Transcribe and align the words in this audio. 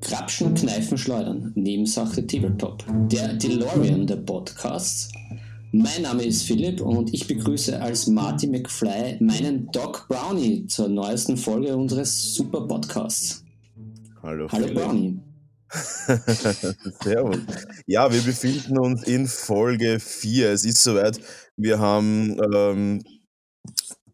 Krapschen, 0.00 0.54
Kneifen, 0.54 0.98
Schleudern. 0.98 1.52
Nebensache 1.54 2.26
Tabletop. 2.26 2.84
Der 3.08 3.34
DeLorean 3.34 4.06
der 4.06 4.16
Podcasts. 4.16 5.10
Mein 5.72 6.02
Name 6.02 6.24
ist 6.24 6.42
Philipp 6.42 6.80
und 6.80 7.14
ich 7.14 7.28
begrüße 7.28 7.80
als 7.80 8.08
Marty 8.08 8.48
McFly 8.48 9.18
meinen 9.20 9.70
Doc 9.70 10.06
Brownie 10.08 10.66
zur 10.66 10.88
neuesten 10.88 11.36
Folge 11.36 11.76
unseres 11.76 12.34
Super 12.34 12.62
Podcasts. 12.66 13.44
Hallo, 14.22 14.48
Hallo 14.50 14.66
Philipp. 14.66 14.74
Brownie. 14.74 15.20
Servus. 17.02 17.38
Ja, 17.86 18.12
wir 18.12 18.20
befinden 18.22 18.78
uns 18.78 19.04
in 19.04 19.28
Folge 19.28 20.00
4. 20.00 20.50
Es 20.50 20.64
ist 20.64 20.82
soweit. 20.82 21.20
Wir 21.56 21.78
haben 21.78 22.36
ähm, 22.52 23.02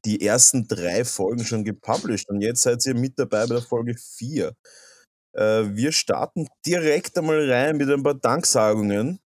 die 0.06 0.22
ersten 0.26 0.68
drei 0.68 1.04
Folgen 1.04 1.44
schon 1.44 1.64
gepublished 1.64 2.30
und 2.30 2.40
jetzt 2.42 2.62
seid 2.62 2.86
ihr 2.86 2.94
mit 2.94 3.18
dabei 3.18 3.46
bei 3.46 3.56
der 3.56 3.62
Folge 3.62 3.96
4. 3.98 4.52
Äh, 5.34 5.42
wir 5.74 5.92
starten 5.92 6.48
direkt 6.66 7.18
einmal 7.18 7.50
rein 7.50 7.76
mit 7.78 7.90
ein 7.90 8.02
paar 8.02 8.14
Danksagungen. 8.14 9.20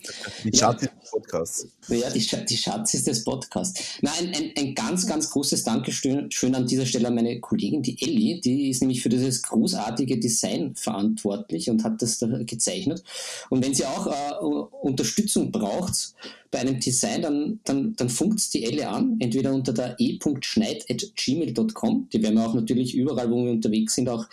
Die 0.44 0.58
Ja. 0.58 0.74
Chat 0.74 0.82
des 0.82 0.90
Podcasts. 1.12 1.68
Ja, 1.90 2.10
die, 2.10 2.46
die 2.46 2.58
Schatzis 2.58 3.04
des 3.04 3.24
Podcasts. 3.24 3.82
Na, 4.02 4.12
ein, 4.20 4.34
ein, 4.58 4.76
ganz, 4.76 5.06
ganz 5.06 5.30
großes 5.30 5.64
Dankeschön 5.64 6.32
schön 6.32 6.56
an 6.56 6.66
dieser 6.66 6.86
Stelle 6.86 7.08
an 7.08 7.16
meine 7.16 7.40
Kollegin, 7.40 7.82
die 7.82 8.02
Ellie. 8.02 8.42
Die 8.42 8.70
ist 8.70 8.82
nämlich 8.82 9.02
für 9.02 9.10
dieses 9.10 9.42
großartige 9.42 10.20
Design 10.20 10.76
verantwortlich 10.76 11.70
und 11.70 11.84
hat 11.84 12.02
das 12.02 12.20
da 12.20 12.28
gezeichnet. 12.44 13.04
Und 13.50 13.64
wenn 13.64 13.74
sie 13.74 13.86
auch 13.86 14.08
äh, 14.08 14.36
Unterstützung 14.82 15.52
braucht 15.52 16.14
bei 16.52 16.60
einem 16.60 16.80
Design, 16.80 17.22
dann, 17.24 17.60
dann, 17.64 17.96
dann 17.96 18.10
funkt 18.10 18.54
die 18.54 18.64
Ellie 18.64 18.88
an, 18.88 19.18
entweder 19.20 19.54
unter 19.54 19.74
der 19.74 19.96
e.schneid.gmail.com, 20.00 22.10
die 22.14 22.22
werden 22.22 22.36
wir 22.36 22.46
auch 22.46 22.54
natürlich 22.54 22.94
überall, 23.14 23.32
wo 23.32 23.46
wir 23.46 23.52
unterwegs 23.52 23.96
sind, 23.96 24.10
auch 24.10 24.26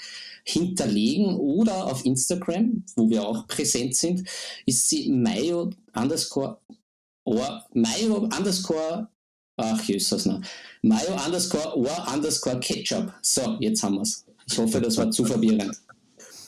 hinterlegen 0.44 1.36
oder 1.36 1.86
auf 1.86 2.04
Instagram, 2.04 2.82
wo 2.96 3.08
wir 3.08 3.26
auch 3.26 3.46
präsent 3.46 3.94
sind, 3.94 4.28
ist 4.66 4.88
sie 4.88 5.10
mayo 5.10 5.70
underscore 5.94 6.58
or 7.24 7.64
mayo 7.72 8.28
underscore 8.36 9.08
ach 9.56 9.82
jösses 9.84 10.26
noch. 10.26 10.40
Mayo 10.82 11.14
underscore 11.24 11.76
or 11.76 12.12
underscore 12.12 12.58
ketchup. 12.60 13.12
So 13.22 13.56
jetzt 13.60 13.82
haben 13.82 13.96
wir's. 13.96 14.24
Ich 14.46 14.58
hoffe 14.58 14.80
das 14.80 14.96
war 14.96 15.10
zu 15.10 15.24
verwirrend. 15.24 15.76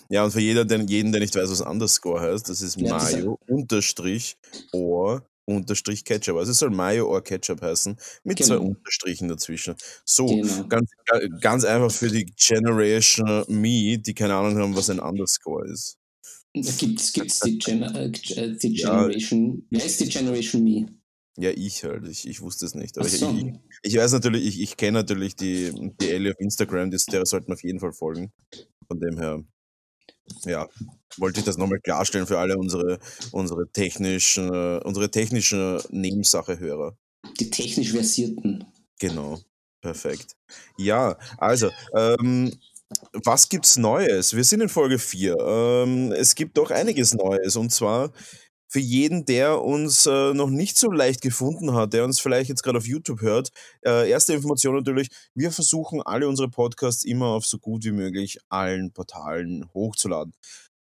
Ja, 0.08 0.24
und 0.24 0.32
für 0.32 0.40
jeder, 0.40 0.64
den, 0.64 0.86
jeden, 0.88 1.10
der 1.10 1.22
nicht 1.22 1.34
weiß, 1.34 1.50
was 1.50 1.62
Underscore 1.62 2.20
heißt, 2.20 2.46
das 2.48 2.60
ist 2.60 2.78
Ja, 2.78 2.98
Mayo 2.98 3.38
unterstrich 3.48 4.36
or 4.72 5.22
unterstrich 5.44 6.04
Ketchup. 6.04 6.36
Also 6.36 6.52
es 6.52 6.58
soll 6.58 6.70
Mayo 6.70 7.08
or 7.08 7.22
Ketchup 7.22 7.60
heißen, 7.62 7.96
mit 8.24 8.38
zwei 8.38 8.56
Genau. 8.56 8.68
Unterstrichen 8.68 9.28
dazwischen. 9.28 9.74
So, 10.04 10.26
Genau. 10.26 10.66
ganz, 10.68 10.90
ga- 11.06 11.26
ganz 11.40 11.64
einfach 11.64 11.90
für 11.90 12.08
die 12.08 12.26
Generation 12.36 13.44
Me, 13.48 13.98
die 13.98 14.14
keine 14.14 14.34
Ahnung 14.34 14.56
haben, 14.58 14.76
was 14.76 14.90
ein 14.90 15.00
Underscore 15.00 15.66
ist. 15.68 15.96
gibt's 16.54 17.12
gibt's 17.12 17.40
die, 17.40 17.58
Gen 17.58 17.82
äh, 17.82 18.10
die 18.10 18.76
Ja. 18.76 18.90
Generation 19.06 19.66
wer 19.70 19.84
ist 19.84 20.00
die 20.00 20.08
Generation 20.08 20.62
Me 20.64 20.86
Ja, 21.38 21.50
ich 21.50 21.82
halt, 21.82 22.06
ich, 22.08 22.28
ich 22.28 22.40
wusste 22.42 22.66
es 22.66 22.74
nicht. 22.74 22.98
Aber 22.98 23.06
ich, 23.06 23.14
so. 23.18 23.30
ich, 23.34 23.54
ich 23.82 23.96
weiß 23.96 24.12
natürlich, 24.12 24.46
ich, 24.46 24.60
ich 24.60 24.76
kenne 24.76 24.98
natürlich 24.98 25.34
die, 25.34 25.72
die 26.00 26.10
Ellie 26.10 26.30
auf 26.32 26.38
Instagram, 26.40 26.90
das, 26.90 27.06
der 27.06 27.24
sollten 27.26 27.52
auf 27.52 27.62
jeden 27.62 27.80
Fall 27.80 27.92
folgen. 27.92 28.32
Von 28.86 29.00
dem 29.00 29.18
her, 29.18 29.42
ja, 30.44 30.68
wollte 31.16 31.40
ich 31.40 31.46
das 31.46 31.58
nochmal 31.58 31.80
klarstellen 31.80 32.26
für 32.26 32.38
alle 32.38 32.56
unsere, 32.56 32.98
unsere 33.32 33.68
technischen, 33.70 34.52
äh, 34.52 34.80
unsere 34.84 35.10
technischen 35.10 35.80
Nebensache-Hörer. 35.90 36.96
die 37.38 37.50
technisch 37.50 37.92
versierten 37.92 38.64
Genau, 38.98 39.40
perfekt. 39.80 40.36
Ja, 40.78 41.18
also, 41.38 41.70
ähm, 41.96 42.52
was 43.24 43.48
gibt's 43.48 43.76
Neues? 43.76 44.36
Wir 44.36 44.44
sind 44.44 44.60
in 44.60 44.68
Folge 44.68 44.98
4. 44.98 45.36
Ähm, 45.38 46.12
es 46.12 46.34
gibt 46.34 46.56
doch 46.56 46.70
einiges 46.70 47.14
Neues 47.14 47.56
und 47.56 47.70
zwar 47.70 48.12
für 48.72 48.80
jeden, 48.80 49.26
der 49.26 49.60
uns 49.60 50.06
äh, 50.06 50.32
noch 50.32 50.48
nicht 50.48 50.78
so 50.78 50.90
leicht 50.90 51.20
gefunden 51.20 51.74
hat, 51.74 51.92
der 51.92 52.04
uns 52.04 52.20
vielleicht 52.20 52.48
jetzt 52.48 52.62
gerade 52.62 52.78
auf 52.78 52.86
YouTube 52.86 53.20
hört. 53.20 53.50
Äh, 53.84 54.08
erste 54.08 54.32
Information 54.32 54.74
natürlich, 54.74 55.08
wir 55.34 55.52
versuchen 55.52 56.00
alle 56.00 56.26
unsere 56.26 56.48
Podcasts 56.48 57.04
immer 57.04 57.26
auf 57.26 57.44
so 57.44 57.58
gut 57.58 57.84
wie 57.84 57.92
möglich 57.92 58.38
allen 58.48 58.90
Portalen 58.90 59.66
hochzuladen. 59.74 60.32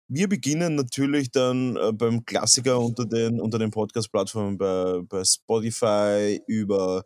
Wir 0.09 0.31
beginnen 0.31 0.77
natürlich 0.77 1.31
dann 1.31 1.77
äh, 1.77 1.93
beim 1.93 2.25
Klassiker 2.25 2.81
unter 2.81 3.05
den, 3.05 3.39
unter 3.39 3.59
den 3.59 3.71
Podcast-Plattformen 3.71 4.56
bei, 4.56 5.01
bei 5.06 5.22
Spotify 5.22 6.41
über 6.47 7.05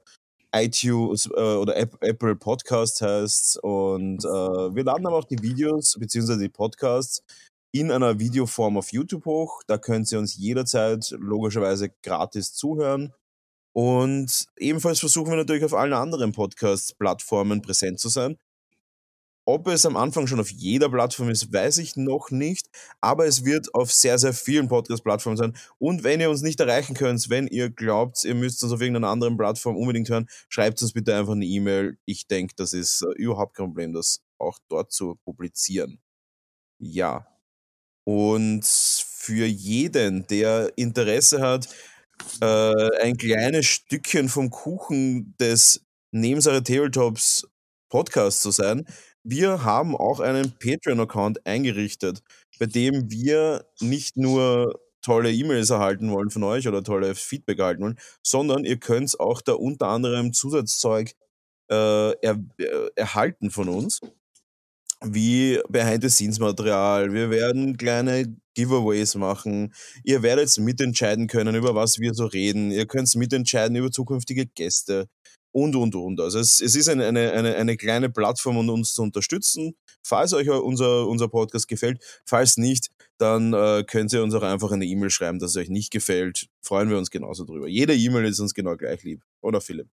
iTunes 0.55 1.27
äh, 1.27 1.41
oder 1.41 1.77
App, 1.77 1.97
Apple 2.01 2.37
Podcast 2.37 3.03
heißt 3.03 3.63
und 3.65 4.25
äh, 4.25 4.29
wir 4.29 4.85
laden 4.85 5.07
aber 5.07 5.17
auch 5.17 5.25
die 5.25 5.43
Videos 5.43 5.97
bzw. 5.99 6.39
die 6.39 6.49
Podcasts 6.49 7.23
in 7.73 7.91
einer 7.91 8.19
Videoform 8.19 8.77
auf 8.77 8.93
YouTube 8.93 9.27
hoch. 9.27 9.63
Da 9.67 9.79
könnt 9.79 10.11
ihr 10.13 10.19
uns 10.19 10.37
jederzeit 10.37 11.11
logischerweise 11.19 11.91
gratis 12.03 12.55
zuhören. 12.55 13.13
Und 13.73 14.47
ebenfalls 14.57 15.01
versuchen 15.01 15.31
wir 15.31 15.37
natürlich 15.37 15.65
auf 15.65 15.75
allen 15.75 15.93
anderen 15.93 16.33
Podcast-Plattformen 16.33 17.63
präsent 17.63 18.01
zu 18.01 18.09
sein. 18.09 18.39
Ob 19.45 19.67
es 19.69 19.87
am 19.87 19.97
Anfang 19.97 20.27
schon 20.27 20.41
auf 20.41 20.51
jeder 20.51 20.91
Plattform 20.91 21.31
ist, 21.31 21.51
weiß 21.51 21.79
ich 21.79 21.97
noch 21.97 22.31
nicht, 22.31 22.69
aber 23.01 23.27
es 23.27 23.47
wird 23.47 23.75
auf 23.75 23.91
sehr, 23.91 24.19
sehr 24.19 24.35
vielen 24.35 24.69
Podcast-Plattformen 24.69 25.39
sein. 25.39 25.57
Und 25.79 26.05
wenn 26.05 26.21
ihr 26.21 26.29
uns 26.29 26.43
nicht 26.43 26.61
erreichen 26.61 26.93
könnt, 26.93 27.31
wenn 27.31 27.47
ihr 27.47 27.71
glaubt, 27.71 28.25
ihr 28.25 28.35
müsst 28.35 28.63
uns 28.63 28.73
auf 28.75 28.83
irgendeiner 28.83 29.09
anderen 29.09 29.39
Plattform 29.39 29.79
unbedingt 29.79 30.11
hören, 30.11 30.27
schreibt 30.51 30.83
uns 30.83 30.93
bitte 30.93 31.17
einfach 31.17 31.33
eine 31.33 31.47
E-Mail. 31.47 31.97
Ich 32.05 32.27
denke, 32.27 32.55
das 32.57 32.75
ist 32.75 33.01
äh, 33.01 33.13
überhaupt 33.13 33.57
kein 33.57 33.69
Problem, 33.69 33.95
das 33.95 34.21
auch 34.39 34.59
dort 34.69 34.93
zu 34.93 35.15
publizieren. 35.25 35.99
Ja. 36.79 37.27
Und 38.11 38.65
für 38.65 39.45
jeden, 39.45 40.27
der 40.29 40.73
Interesse 40.77 41.43
hat, 41.43 41.69
äh, 42.41 43.03
ein 43.03 43.19
kleines 43.19 43.67
Stückchen 43.67 44.31
vom 44.31 44.49
Kuchen 44.49 45.35
des 45.39 45.85
Nebensache 46.11 46.63
Tabletops 46.63 47.47
Podcast 47.91 48.41
zu 48.41 48.51
sein, 48.51 48.87
wir 49.25 49.63
haben 49.63 49.95
auch 49.95 50.21
einen 50.21 50.55
Patreon-Account 50.59 51.45
eingerichtet, 51.47 52.23
bei 52.59 52.65
dem 52.65 53.11
wir 53.11 53.67
nicht 53.79 54.17
nur 54.17 54.81
tolle 55.03 55.31
E-Mails 55.31 55.69
erhalten 55.69 56.11
wollen 56.11 56.31
von 56.31 56.45
euch 56.45 56.67
oder 56.67 56.83
tolle 56.83 57.15
Feedback 57.15 57.59
erhalten 57.59 57.83
wollen, 57.83 57.99
sondern 58.23 58.65
ihr 58.65 58.79
könnt 58.79 59.21
auch 59.21 59.43
da 59.43 59.53
unter 59.53 59.89
anderem 59.89 60.33
Zusatzzeug 60.33 61.13
äh, 61.71 62.13
er, 62.23 62.39
äh, 62.59 62.89
erhalten 62.97 63.51
von 63.51 63.69
uns, 63.69 64.01
wie 65.05 65.61
Behind-the-Scenes-Material. 65.69 67.13
Wir 67.13 67.31
werden 67.31 67.77
kleine 67.77 68.37
Giveaways 68.55 69.15
machen. 69.15 69.73
Ihr 70.05 70.23
werdet 70.23 70.57
mitentscheiden 70.59 71.27
können, 71.29 71.55
über 71.55 71.75
was 71.75 71.99
wir 71.99 72.15
so 72.15 72.27
reden. 72.27 72.71
Ihr 72.71 72.87
könnt 72.87 73.15
mitentscheiden 73.15 73.77
über 73.77 73.91
zukünftige 73.91 74.47
Gäste 74.47 75.09
und, 75.53 75.77
und, 75.77 75.95
und. 75.95 76.21
Also 76.21 76.39
es, 76.39 76.61
es 76.61 76.75
ist 76.75 76.89
eine, 76.89 77.07
eine, 77.07 77.33
eine, 77.33 77.55
eine 77.57 77.77
kleine 77.77 78.11
Plattform, 78.11 78.57
um 78.59 78.69
uns 78.69 78.95
zu 78.95 79.03
unterstützen. 79.03 79.75
Falls 80.03 80.33
euch 80.33 80.49
unser, 80.51 81.07
unser 81.07 81.29
Podcast 81.29 81.69
gefällt, 81.69 82.03
falls 82.25 82.57
nicht, 82.57 82.89
dann 83.19 83.53
äh, 83.53 83.85
könnt 83.87 84.13
ihr 84.13 84.23
uns 84.23 84.35
auch 84.35 84.43
einfach 84.43 84.71
eine 84.73 84.87
E-Mail 84.87 85.11
schreiben, 85.11 85.39
dass 85.39 85.51
es 85.51 85.57
euch 85.57 85.69
nicht 85.69 85.91
gefällt. 85.91 86.47
Freuen 86.63 86.91
wir 86.91 86.99
uns 86.99 87.11
genauso 87.11 87.45
drüber. 87.45 87.69
Jede 87.69 87.95
E-Mail 87.95 88.25
ist 88.27 88.41
uns 88.41 88.55
genau 88.55 88.77
gleich 88.77 89.03
lieb. 89.03 89.23
Oder 89.41 89.61
Philipp? 89.61 89.89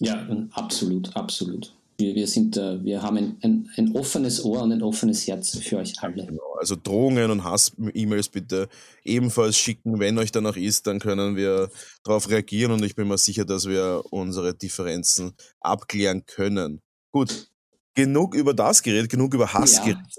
Ja, 0.00 0.26
absolut, 0.52 1.14
absolut. 1.16 1.74
Wir, 1.98 2.14
wir, 2.14 2.26
sind, 2.26 2.56
äh, 2.56 2.84
wir 2.84 3.02
haben 3.02 3.16
ein, 3.16 3.38
ein, 3.42 3.70
ein, 3.76 3.96
offenes 3.96 4.44
Ohr 4.44 4.62
und 4.62 4.72
ein 4.72 4.82
offenes 4.82 5.26
Herz 5.26 5.56
für 5.56 5.78
euch 5.78 5.94
alle. 6.00 6.26
Genau. 6.26 6.54
Also 6.58 6.76
Drohungen 6.76 7.30
und 7.30 7.44
Hass-E-Mails 7.44 8.28
bitte 8.28 8.68
ebenfalls 9.02 9.56
schicken. 9.56 9.98
Wenn 9.98 10.18
euch 10.18 10.30
danach 10.30 10.56
ist, 10.56 10.86
dann 10.86 10.98
können 10.98 11.36
wir 11.36 11.70
darauf 12.04 12.28
reagieren 12.28 12.72
und 12.72 12.84
ich 12.84 12.94
bin 12.94 13.08
mir 13.08 13.16
sicher, 13.16 13.46
dass 13.46 13.66
wir 13.66 14.02
unsere 14.10 14.54
Differenzen 14.54 15.32
abklären 15.60 16.26
können. 16.26 16.82
Gut, 17.12 17.48
genug 17.94 18.34
über 18.34 18.52
das 18.52 18.82
geredet, 18.82 19.10
genug 19.10 19.32
über 19.32 19.52
Hass 19.54 19.76
ja. 19.76 19.84
geredet. 19.84 20.16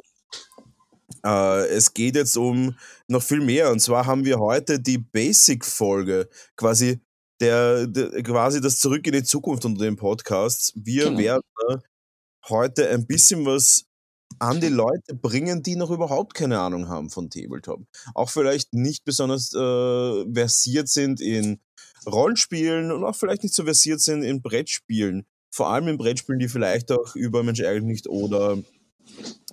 Äh, 1.24 1.68
es 1.68 1.94
geht 1.94 2.16
jetzt 2.16 2.38
um 2.38 2.76
noch 3.08 3.22
viel 3.22 3.42
mehr. 3.42 3.72
Und 3.72 3.80
zwar 3.80 4.06
haben 4.06 4.26
wir 4.26 4.40
heute 4.40 4.80
die 4.80 4.98
Basic-Folge, 4.98 6.30
quasi 6.56 7.00
der, 7.40 7.88
der, 7.88 8.24
quasi 8.24 8.62
das 8.62 8.80
Zurück 8.80 9.06
in 9.08 9.14
die 9.14 9.24
Zukunft 9.24 9.66
unter 9.66 9.84
den 9.84 9.96
Podcasts. 9.96 10.74
Wir 10.76 11.06
genau. 11.06 11.20
werden 11.20 11.44
äh, 11.70 11.78
heute 12.50 12.90
ein 12.90 13.06
bisschen 13.06 13.46
was 13.46 13.86
an 14.40 14.62
die 14.62 14.70
Leute 14.70 15.16
bringen, 15.16 15.64
die 15.64 15.76
noch 15.76 15.90
überhaupt 15.90 16.34
keine 16.34 16.60
Ahnung 16.60 16.88
haben 16.88 17.10
von 17.10 17.30
Tabletop. 17.30 17.82
Auch 18.14 18.30
vielleicht 18.30 18.74
nicht 18.74 19.04
besonders 19.04 19.54
äh, 19.54 20.34
versiert 20.34 20.90
sind 20.90 21.22
in 21.22 21.60
Rollenspielen 22.06 22.92
und 22.92 23.04
auch 23.04 23.16
vielleicht 23.16 23.44
nicht 23.44 23.56
so 23.56 23.64
versiert 23.64 24.02
sind 24.02 24.24
in 24.24 24.42
Brettspielen. 24.42 25.26
Vor 25.52 25.70
allem 25.70 25.88
in 25.88 25.98
Brettspielen, 25.98 26.40
die 26.40 26.50
vielleicht 26.50 26.92
auch 26.92 27.16
über 27.16 27.44
Mensch 27.44 27.62
eigentlich 27.62 27.84
nicht 27.84 28.08
oder 28.08 28.58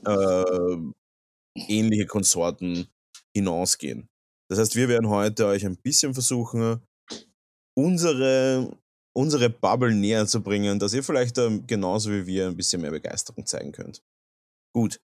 äh, 0.07 0.77
ähnliche 1.69 2.07
Konsorten 2.07 2.89
hinausgehen. 3.33 4.09
Das 4.49 4.59
heißt, 4.59 4.77
wir 4.77 4.89
werden 4.89 5.09
heute 5.09 5.47
euch 5.47 5.65
ein 5.65 5.77
bisschen 5.77 6.13
versuchen, 6.13 6.83
unsere, 7.75 8.77
unsere 9.15 9.51
Bubble 9.51 9.95
näher 9.95 10.27
zu 10.27 10.43
bringen, 10.43 10.79
dass 10.79 10.95
ihr 10.95 11.03
vielleicht 11.03 11.39
ähm, 11.39 11.67
genauso 11.67 12.11
wie 12.11 12.27
wir 12.27 12.47
ein 12.47 12.57
bisschen 12.57 12.83
mehr 12.83 12.91
Begeisterung 12.91 13.47
zeigen 13.47 13.73
könnt. 13.73 14.03
Gut. 14.73 15.01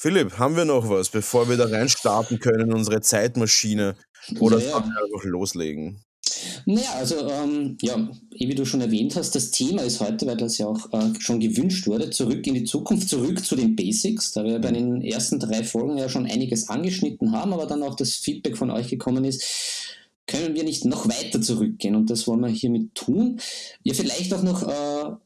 Philipp, 0.00 0.38
haben 0.38 0.56
wir 0.56 0.64
noch 0.64 0.88
was, 0.88 1.10
bevor 1.10 1.48
wir 1.48 1.56
da 1.56 1.66
reinstarten 1.66 2.38
können 2.38 2.70
in 2.70 2.72
unsere 2.72 3.00
Zeitmaschine? 3.02 3.96
Oder 4.38 4.58
ja, 4.58 4.70
ja. 4.70 4.84
wir 4.84 5.04
einfach 5.04 5.24
loslegen? 5.24 6.02
Naja, 6.64 6.94
also 6.96 7.28
ähm, 7.28 7.76
ja, 7.82 8.08
wie 8.30 8.54
du 8.54 8.64
schon 8.64 8.80
erwähnt 8.80 9.16
hast, 9.16 9.34
das 9.34 9.50
Thema 9.50 9.82
ist 9.82 10.00
heute, 10.00 10.26
weil 10.26 10.36
das 10.36 10.58
ja 10.58 10.66
auch 10.66 10.92
äh, 10.92 11.12
schon 11.18 11.40
gewünscht 11.40 11.86
wurde, 11.86 12.10
zurück 12.10 12.46
in 12.46 12.54
die 12.54 12.64
Zukunft, 12.64 13.08
zurück 13.08 13.44
zu 13.44 13.56
den 13.56 13.76
Basics, 13.76 14.32
da 14.32 14.44
wir 14.44 14.58
bei 14.58 14.70
den 14.70 15.02
ersten 15.02 15.38
drei 15.38 15.64
Folgen 15.64 15.98
ja 15.98 16.08
schon 16.08 16.26
einiges 16.26 16.68
angeschnitten 16.68 17.32
haben, 17.32 17.52
aber 17.52 17.66
dann 17.66 17.82
auch 17.82 17.96
das 17.96 18.12
Feedback 18.12 18.56
von 18.56 18.70
euch 18.70 18.88
gekommen 18.88 19.24
ist, 19.24 19.42
können 20.26 20.54
wir 20.54 20.64
nicht 20.64 20.84
noch 20.84 21.08
weiter 21.08 21.40
zurückgehen 21.40 21.96
und 21.96 22.10
das 22.10 22.26
wollen 22.26 22.40
wir 22.40 22.48
hiermit 22.48 22.94
tun. 22.94 23.40
Ja, 23.82 23.94
vielleicht 23.94 24.32
auch 24.32 24.42
noch 24.42 24.66
äh, 24.66 25.16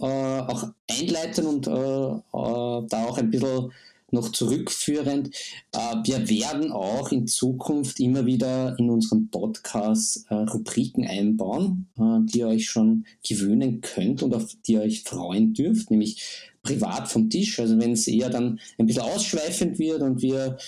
äh, 0.00 0.40
auch 0.40 0.68
einleiten 0.88 1.46
und 1.46 1.66
äh, 1.66 1.70
äh, 1.70 2.86
da 2.88 3.04
auch 3.06 3.18
ein 3.18 3.30
bisschen 3.30 3.72
noch 4.10 4.32
zurückführend. 4.32 5.34
Äh, 5.72 5.96
wir 6.04 6.28
werden 6.28 6.72
auch 6.72 7.10
in 7.12 7.26
Zukunft 7.26 8.00
immer 8.00 8.24
wieder 8.24 8.76
in 8.78 8.90
unserem 8.90 9.28
Podcast 9.28 10.24
äh, 10.30 10.34
Rubriken 10.34 11.06
einbauen, 11.06 11.88
die 11.96 12.38
ihr 12.38 12.48
euch 12.48 12.66
schon 12.66 13.06
gewöhnen 13.26 13.80
könnt 13.80 14.22
und 14.22 14.34
auf 14.34 14.54
die 14.66 14.74
ihr 14.74 14.82
euch 14.82 15.02
freuen 15.02 15.52
dürft, 15.52 15.90
nämlich 15.90 16.50
privat 16.62 17.08
vom 17.08 17.28
Tisch. 17.28 17.58
Also 17.58 17.78
wenn 17.78 17.92
es 17.92 18.06
eher 18.06 18.30
dann 18.30 18.60
ein 18.78 18.86
bisschen 18.86 19.02
ausschweifend 19.02 19.78
wird 19.78 20.02
und 20.02 20.22
wir, 20.22 20.58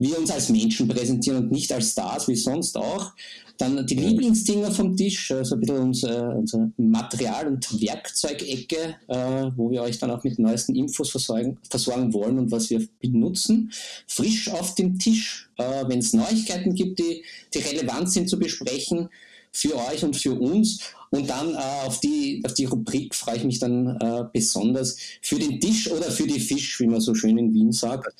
wir 0.00 0.18
uns 0.18 0.30
als 0.30 0.48
Menschen 0.48 0.88
präsentieren 0.88 1.44
und 1.44 1.52
nicht 1.52 1.72
als 1.72 1.92
Stars 1.92 2.26
wie 2.26 2.34
sonst 2.34 2.76
auch, 2.76 3.12
dann 3.58 3.86
die 3.86 3.94
Lieblingsdinger 3.94 4.70
vom 4.72 4.96
Tisch, 4.96 5.30
also 5.30 5.54
ein 5.54 5.60
bisschen 5.60 5.78
unsere, 5.78 6.30
unsere 6.34 6.72
Material- 6.78 7.48
und 7.48 7.80
Werkzeugecke, 7.80 8.96
äh, 9.08 9.50
wo 9.54 9.70
wir 9.70 9.82
euch 9.82 9.98
dann 9.98 10.10
auch 10.10 10.24
mit 10.24 10.38
neuesten 10.38 10.74
Infos 10.74 11.10
versorgen, 11.10 11.58
versorgen 11.68 12.14
wollen 12.14 12.38
und 12.38 12.50
was 12.50 12.70
wir 12.70 12.86
benutzen. 13.00 13.70
Frisch 14.06 14.50
auf 14.50 14.74
dem 14.74 14.98
Tisch, 14.98 15.50
äh, 15.58 15.84
wenn 15.86 15.98
es 15.98 16.14
Neuigkeiten 16.14 16.74
gibt, 16.74 16.98
die, 16.98 17.22
die 17.52 17.58
relevant 17.58 18.10
sind 18.10 18.30
zu 18.30 18.38
besprechen 18.38 19.10
für 19.52 19.76
euch 19.90 20.02
und 20.02 20.16
für 20.16 20.32
uns. 20.32 20.80
Und 21.10 21.28
dann 21.28 21.54
äh, 21.54 21.86
auf, 21.86 22.00
die, 22.00 22.42
auf 22.46 22.54
die 22.54 22.64
Rubrik 22.64 23.14
freue 23.14 23.36
ich 23.36 23.44
mich 23.44 23.58
dann 23.58 23.98
äh, 24.00 24.24
besonders 24.32 24.96
für 25.20 25.38
den 25.38 25.60
Tisch 25.60 25.90
oder 25.90 26.10
für 26.10 26.26
die 26.26 26.40
Fisch, 26.40 26.80
wie 26.80 26.86
man 26.86 27.00
so 27.00 27.14
schön 27.14 27.36
in 27.36 27.52
Wien 27.52 27.72
sagt. 27.72 28.14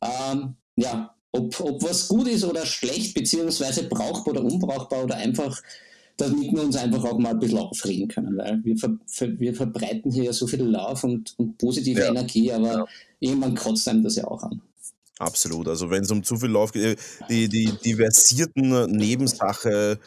Ähm, 0.00 0.54
ja, 0.76 1.15
ob, 1.36 1.60
ob 1.60 1.82
was 1.82 2.08
gut 2.08 2.28
ist 2.28 2.44
oder 2.44 2.64
schlecht, 2.66 3.14
beziehungsweise 3.14 3.84
brauchbar 3.84 4.34
oder 4.34 4.44
unbrauchbar 4.44 5.04
oder 5.04 5.16
einfach, 5.16 5.60
damit 6.16 6.52
wir 6.52 6.62
uns 6.62 6.76
einfach 6.76 7.04
auch 7.04 7.18
mal 7.18 7.30
ein 7.30 7.38
bisschen 7.38 7.58
aufregen 7.58 8.08
können, 8.08 8.36
weil 8.36 8.60
wir, 8.64 8.76
ver, 8.76 8.96
ver, 9.06 9.38
wir 9.38 9.54
verbreiten 9.54 10.10
hier 10.10 10.24
ja 10.24 10.32
so 10.32 10.46
viel 10.46 10.62
Lauf 10.62 11.04
und, 11.04 11.34
und 11.38 11.58
positive 11.58 12.00
ja. 12.00 12.08
Energie, 12.08 12.52
aber 12.52 12.72
ja. 12.72 12.86
irgendwann 13.20 13.54
kotzt 13.54 13.88
einem 13.88 14.02
das 14.02 14.16
ja 14.16 14.24
auch 14.24 14.42
an. 14.42 14.62
Absolut. 15.18 15.68
Also 15.68 15.90
wenn 15.90 16.02
es 16.02 16.10
um 16.10 16.22
zu 16.22 16.36
viel 16.36 16.50
Lauf 16.50 16.72
geht, 16.72 16.98
die, 17.30 17.48
die, 17.48 17.72
die 17.82 17.94
versierten 17.94 18.90
Nebensache 18.90 19.98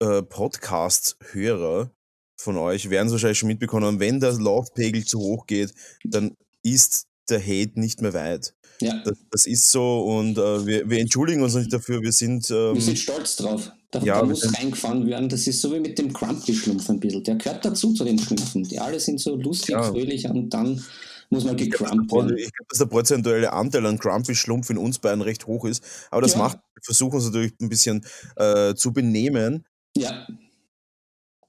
äh, 0.00 0.22
Podcast-Hörer 0.22 1.90
von 2.36 2.56
euch 2.56 2.90
werden 2.90 3.06
es 3.06 3.12
wahrscheinlich 3.12 3.38
schon 3.38 3.48
mitbekommen, 3.48 4.00
wenn 4.00 4.18
der 4.18 4.32
Laufpegel 4.32 5.04
zu 5.04 5.20
hoch 5.20 5.46
geht, 5.46 5.72
dann 6.02 6.36
ist 6.62 7.06
der 7.28 7.40
Hate 7.40 7.78
nicht 7.78 8.02
mehr 8.02 8.12
weit. 8.12 8.54
Ja. 8.80 9.02
Das, 9.04 9.18
das 9.30 9.46
ist 9.46 9.70
so 9.70 10.00
und 10.04 10.36
äh, 10.36 10.66
wir, 10.66 10.90
wir, 10.90 10.98
entschuldigen 10.98 11.42
uns 11.42 11.54
nicht 11.54 11.72
dafür. 11.72 12.00
Wir 12.02 12.12
sind, 12.12 12.50
ähm, 12.50 12.74
wir 12.74 12.82
sind 12.82 12.98
stolz 12.98 13.36
drauf. 13.36 13.70
Da, 13.90 14.00
ja, 14.00 14.20
da 14.20 14.26
muss 14.26 14.52
reingefahren 14.56 15.06
werden. 15.06 15.28
Das 15.28 15.46
ist 15.46 15.60
so 15.60 15.72
wie 15.72 15.80
mit 15.80 15.98
dem 15.98 16.12
Crumpy-Schlumpf 16.12 16.90
ein 16.90 16.98
bisschen. 16.98 17.22
Der 17.22 17.36
gehört 17.36 17.64
dazu 17.64 17.94
zu 17.94 18.04
den 18.04 18.18
Schlumpfen. 18.18 18.64
Die 18.64 18.80
alle 18.80 18.98
sind 18.98 19.20
so 19.20 19.36
lustig, 19.36 19.70
ja. 19.70 19.82
fröhlich 19.82 20.28
und 20.28 20.50
dann 20.50 20.82
muss 21.30 21.44
man 21.44 21.56
gecrumpt 21.56 22.12
werden. 22.12 22.36
Ich 22.36 22.52
glaube, 22.52 22.68
dass 22.68 22.78
der 22.78 22.86
prozentuelle 22.86 23.52
Anteil 23.52 23.86
an 23.86 23.98
Crumpy-Schlumpf 23.98 24.70
in 24.70 24.78
uns 24.78 24.98
beiden 24.98 25.22
recht 25.22 25.46
hoch 25.46 25.64
ist. 25.64 25.84
Aber 26.10 26.22
das 26.22 26.32
ja. 26.32 26.38
macht, 26.38 26.58
wir 26.74 26.82
versuchen 26.82 27.16
uns 27.16 27.26
natürlich 27.26 27.52
ein 27.60 27.68
bisschen 27.68 28.04
äh, 28.36 28.74
zu 28.74 28.92
benehmen. 28.92 29.64
Ja. 29.96 30.26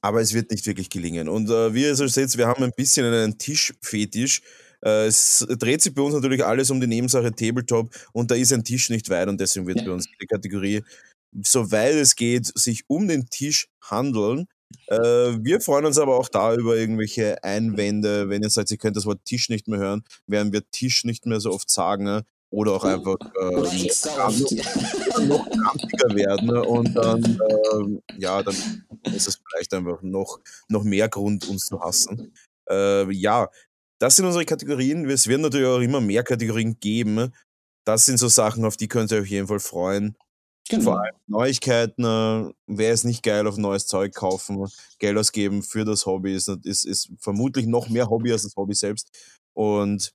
Aber 0.01 0.21
es 0.21 0.33
wird 0.33 0.51
nicht 0.51 0.67
wirklich 0.67 0.89
gelingen. 0.89 1.27
Und 1.27 1.49
äh, 1.49 1.73
wie 1.73 1.81
ihr 1.81 1.95
so 1.95 2.05
seht, 2.05 2.37
wir 2.37 2.47
haben 2.47 2.63
ein 2.63 2.73
bisschen 2.75 3.05
einen 3.05 3.37
Tischfetisch. 3.39 4.41
Äh, 4.85 5.07
es 5.07 5.45
dreht 5.49 5.81
sich 5.81 5.93
bei 5.93 6.01
uns 6.01 6.13
natürlich 6.13 6.45
alles 6.45 6.69
um 6.69 6.79
die 6.79 6.87
Nebensache 6.87 7.33
Tabletop 7.33 7.93
und 8.13 8.31
da 8.31 8.35
ist 8.35 8.53
ein 8.53 8.63
Tisch 8.63 8.89
nicht 8.89 9.09
weit 9.09 9.27
und 9.27 9.39
deswegen 9.39 9.67
wird 9.67 9.79
ja. 9.79 9.85
bei 9.85 9.91
uns 9.91 10.07
die 10.21 10.27
Kategorie, 10.27 10.83
soweit 11.43 11.95
es 11.95 12.15
geht, 12.15 12.51
sich 12.57 12.83
um 12.87 13.07
den 13.07 13.29
Tisch 13.29 13.67
handeln. 13.81 14.47
Äh, 14.87 14.97
wir 14.97 15.61
freuen 15.61 15.85
uns 15.85 15.97
aber 15.97 16.17
auch 16.17 16.29
da 16.29 16.53
über 16.53 16.75
irgendwelche 16.75 17.43
Einwände. 17.43 18.29
Wenn 18.29 18.43
ihr 18.43 18.49
sagt, 18.49 18.71
ihr 18.71 18.77
könnt 18.77 18.95
das 18.95 19.05
Wort 19.05 19.25
Tisch 19.25 19.49
nicht 19.49 19.67
mehr 19.67 19.79
hören, 19.79 20.03
werden 20.27 20.53
wir 20.53 20.69
Tisch 20.69 21.03
nicht 21.03 21.25
mehr 21.25 21.39
so 21.39 21.51
oft 21.51 21.69
sagen. 21.69 22.03
Ne? 22.03 22.25
Oder 22.51 22.73
auch 22.73 22.83
einfach 22.83 23.17
äh, 23.35 23.55
Oder 23.55 23.69
oft. 23.69 24.51
noch 25.27 25.49
krantiger 25.49 26.15
werden. 26.15 26.47
Ne? 26.47 26.63
Und 26.63 26.93
dann, 26.95 27.23
äh, 27.23 28.17
ja, 28.19 28.43
dann 28.43 28.55
ist 29.13 29.27
es 29.27 29.39
vielleicht 29.49 29.73
einfach 29.73 30.01
noch, 30.01 30.39
noch 30.67 30.83
mehr 30.83 31.09
Grund, 31.09 31.47
uns 31.47 31.67
zu 31.67 31.79
hassen. 31.81 32.33
Äh, 32.69 33.11
ja, 33.11 33.49
das 33.99 34.15
sind 34.15 34.25
unsere 34.25 34.45
Kategorien. 34.45 35.09
Es 35.09 35.27
werden 35.27 35.41
natürlich 35.41 35.67
auch 35.67 35.79
immer 35.79 36.01
mehr 36.01 36.23
Kategorien 36.23 36.79
geben. 36.79 37.33
Das 37.85 38.05
sind 38.05 38.17
so 38.17 38.27
Sachen, 38.27 38.65
auf 38.65 38.77
die 38.77 38.87
könnt 38.87 39.11
ihr 39.11 39.17
euch 39.17 39.23
auf 39.23 39.27
jeden 39.27 39.47
Fall 39.47 39.59
freuen. 39.59 40.17
Genau. 40.69 40.83
Vor 40.83 41.01
allem 41.01 41.15
Neuigkeiten. 41.27 42.03
Äh, 42.03 42.51
wer 42.67 42.91
ist 42.91 43.03
nicht 43.03 43.23
geil 43.23 43.45
auf 43.47 43.57
neues 43.57 43.85
Zeug 43.85 44.13
kaufen, 44.15 44.67
Geld 44.97 45.17
ausgeben 45.17 45.61
für 45.61 45.85
das 45.85 46.05
Hobby 46.05 46.33
ist, 46.33 46.47
ist, 46.47 46.85
ist 46.85 47.11
vermutlich 47.19 47.67
noch 47.67 47.89
mehr 47.89 48.09
Hobby 48.09 48.31
als 48.31 48.43
das 48.43 48.55
Hobby 48.55 48.73
selbst. 48.73 49.11
Und 49.53 50.11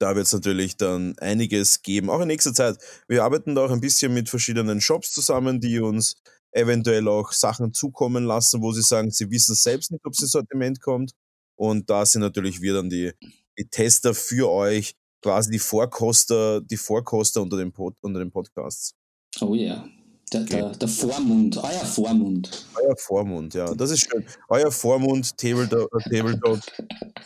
da 0.00 0.16
wird 0.16 0.26
es 0.26 0.32
natürlich 0.32 0.76
dann 0.76 1.16
einiges 1.18 1.82
geben, 1.82 2.10
auch 2.10 2.20
in 2.20 2.26
nächster 2.26 2.52
Zeit. 2.52 2.78
Wir 3.06 3.22
arbeiten 3.22 3.54
da 3.54 3.64
auch 3.64 3.70
ein 3.70 3.80
bisschen 3.80 4.12
mit 4.12 4.28
verschiedenen 4.28 4.80
Shops 4.80 5.12
zusammen, 5.12 5.60
die 5.60 5.78
uns 5.78 6.20
eventuell 6.50 7.06
auch 7.06 7.32
Sachen 7.32 7.72
zukommen 7.72 8.24
lassen, 8.24 8.62
wo 8.62 8.72
sie 8.72 8.82
sagen, 8.82 9.12
sie 9.12 9.30
wissen 9.30 9.54
selbst 9.54 9.92
nicht, 9.92 10.04
ob 10.04 10.14
es 10.14 10.22
ins 10.22 10.32
Sortiment 10.32 10.80
kommt. 10.80 11.12
Und 11.56 11.90
da 11.90 12.06
sind 12.06 12.20
natürlich 12.20 12.60
wir 12.60 12.74
dann 12.74 12.90
die, 12.90 13.12
die 13.58 13.68
Tester 13.68 14.14
für 14.14 14.50
euch, 14.50 14.94
quasi 15.22 15.50
die 15.50 15.58
Vorkoster, 15.58 16.60
die 16.60 16.76
Vorkoster 16.76 17.42
unter 17.42 17.56
den, 17.56 17.72
Pod, 17.72 17.94
unter 18.02 18.20
den 18.20 18.30
Podcasts. 18.30 18.94
Oh 19.40 19.54
ja. 19.54 19.74
Yeah. 19.74 19.88
Der, 20.32 20.40
der, 20.40 20.70
der, 20.70 20.88
Vormund, 20.88 21.56
euer 21.56 21.86
Vormund. 21.86 22.66
Euer 22.74 22.96
Vormund, 22.96 23.54
ja, 23.54 23.72
das 23.74 23.92
ist 23.92 24.10
schön. 24.10 24.26
Euer 24.48 24.72
Vormund, 24.72 25.38
Tabletop, 25.38 25.88
äh, 25.94 26.10
Tabletop 26.10 26.58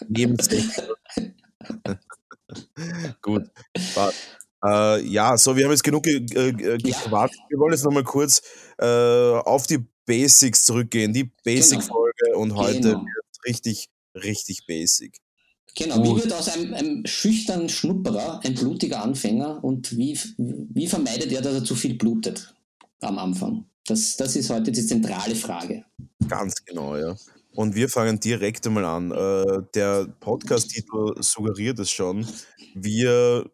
Nebensektor. 0.06 0.96
Gut. 3.22 3.44
Äh, 4.62 5.02
ja, 5.06 5.38
so, 5.38 5.56
wir 5.56 5.64
haben 5.64 5.70
jetzt 5.70 5.82
genug 5.82 6.02
ge 6.02 6.16
äh, 6.16 6.52
gequatscht. 6.52 7.38
Ja. 7.38 7.44
Wir 7.48 7.58
wollen 7.58 7.72
jetzt 7.72 7.84
nochmal 7.84 8.04
kurz 8.04 8.42
äh, 8.78 8.84
auf 8.84 9.66
die 9.66 9.78
Basics 10.04 10.66
zurückgehen, 10.66 11.14
die 11.14 11.32
Basic-Folge 11.42 12.12
genau. 12.26 12.38
und 12.38 12.54
heute 12.54 12.80
genau. 12.80 13.00
wird 13.00 13.46
richtig 13.46 13.88
richtig 14.14 14.66
basic. 14.66 15.18
Genau, 15.76 15.96
und 15.96 16.04
wie 16.04 16.22
wird 16.22 16.32
aus 16.32 16.48
einem, 16.48 16.74
einem, 16.74 17.06
schüchternen 17.06 17.68
Schnupperer 17.68 18.40
ein 18.44 18.54
blutiger 18.54 19.02
Anfänger 19.02 19.62
und 19.62 19.96
wie, 19.96 20.18
wie 20.36 20.86
vermeidet 20.88 21.30
er, 21.32 21.42
dass 21.42 21.54
er 21.54 21.64
zu 21.64 21.74
viel 21.74 21.94
blutet 21.94 22.54
am 23.00 23.18
Anfang? 23.18 23.66
Das, 23.86 24.16
das 24.16 24.36
ist 24.36 24.50
heute 24.50 24.72
die 24.72 24.84
zentrale 24.84 25.34
Frage. 25.34 25.84
Ganz 26.28 26.64
genau, 26.64 26.96
ja. 26.96 27.16
Und 27.54 27.74
wir 27.74 27.88
fangen 27.88 28.20
direkt 28.20 28.66
einmal 28.66 28.84
an. 28.84 29.10
Äh, 29.10 29.62
der 29.74 30.06
Podcast-Titel 30.20 31.20
suggeriert 31.20 31.78
es 31.78 31.90
schon. 31.90 32.26
Wir 32.74 33.50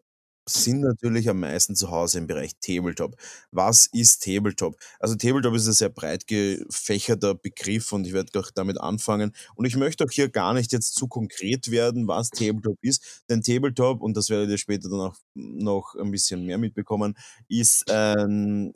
sind 0.49 0.81
natürlich 0.81 1.29
am 1.29 1.39
meisten 1.39 1.75
zu 1.75 1.91
Hause 1.91 2.19
im 2.19 2.27
Bereich 2.27 2.53
Tabletop. 2.59 3.15
Was 3.51 3.87
ist 3.87 4.23
Tabletop? 4.23 4.77
Also 4.99 5.15
Tabletop 5.15 5.53
ist 5.55 5.67
ein 5.67 5.73
sehr 5.73 5.89
breit 5.89 6.27
gefächerter 6.27 7.35
Begriff 7.35 7.91
und 7.91 8.07
ich 8.07 8.13
werde 8.13 8.39
auch 8.39 8.51
damit 8.51 8.79
anfangen. 8.79 9.33
Und 9.55 9.65
ich 9.65 9.75
möchte 9.75 10.05
auch 10.05 10.11
hier 10.11 10.29
gar 10.29 10.53
nicht 10.53 10.71
jetzt 10.71 10.95
zu 10.95 11.07
konkret 11.07 11.71
werden, 11.71 12.07
was 12.07 12.29
Tabletop 12.29 12.77
ist, 12.81 13.23
denn 13.29 13.41
Tabletop, 13.41 14.01
und 14.01 14.15
das 14.17 14.29
werdet 14.29 14.49
ihr 14.49 14.57
später 14.57 14.89
dann 14.89 15.01
auch 15.01 15.15
noch 15.35 15.95
ein 15.95 16.11
bisschen 16.11 16.45
mehr 16.45 16.57
mitbekommen, 16.57 17.17
ist 17.47 17.89
ein, 17.91 18.73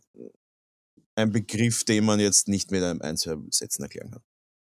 ein 1.16 1.32
Begriff, 1.32 1.84
den 1.84 2.06
man 2.06 2.20
jetzt 2.20 2.48
nicht 2.48 2.72
mit 2.72 2.84
einem 2.84 3.02
ein, 3.02 3.18
zwei 3.18 3.36
Sätzen 3.50 3.84
erklären 3.84 4.12
kann. 4.12 4.24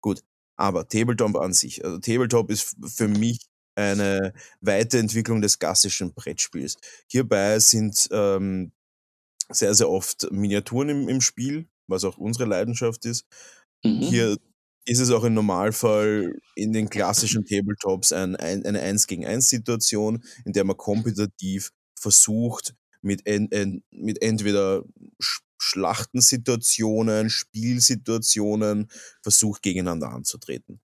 Gut, 0.02 0.22
aber 0.58 0.88
Tabletop 0.88 1.36
an 1.38 1.54
sich, 1.54 1.84
also 1.86 2.00
Tabletop 2.00 2.50
ist 2.50 2.76
für 2.86 3.08
mich 3.08 3.49
eine 3.80 4.34
Weiterentwicklung 4.62 5.42
des 5.42 5.60
klassischen 5.60 6.14
Brettspiels. 6.14 6.78
Hierbei 7.08 7.60
sind 7.60 8.08
ähm, 8.12 8.72
sehr, 9.50 9.74
sehr 9.74 9.90
oft 9.90 10.32
Miniaturen 10.32 10.90
im, 10.90 11.10
im 11.10 11.22
Spiel, 11.22 11.68
was 11.88 12.04
auch 12.04 12.18
unsere 12.18 12.46
Leidenschaft 12.46 13.06
ist. 13.06 13.26
Mhm. 13.84 14.02
Hier 14.02 14.38
ist 14.86 15.00
es 15.00 15.12
auch 15.12 15.24
im 15.24 15.34
Normalfall 15.34 16.34
in 16.56 16.74
den 16.74 16.90
klassischen 16.90 17.46
Tabletops 17.46 18.12
ein, 18.12 18.36
ein, 18.36 18.66
eine 18.66 18.82
1 18.82 19.08
gegen 19.08 19.26
1 19.26 19.50
Situation, 19.50 20.24
in 20.46 20.54
der 20.54 20.64
man 20.64 20.78
kompetitiv 20.78 21.72
versucht, 21.96 22.76
mit, 23.02 23.26
en, 23.26 23.52
en, 23.52 23.84
mit 23.92 24.22
entweder 24.22 24.84
Schlachtensituationen, 25.62 27.30
Spielsituationen 27.30 28.90
versucht, 29.22 29.62
gegeneinander 29.62 30.10
anzutreten. 30.10 30.82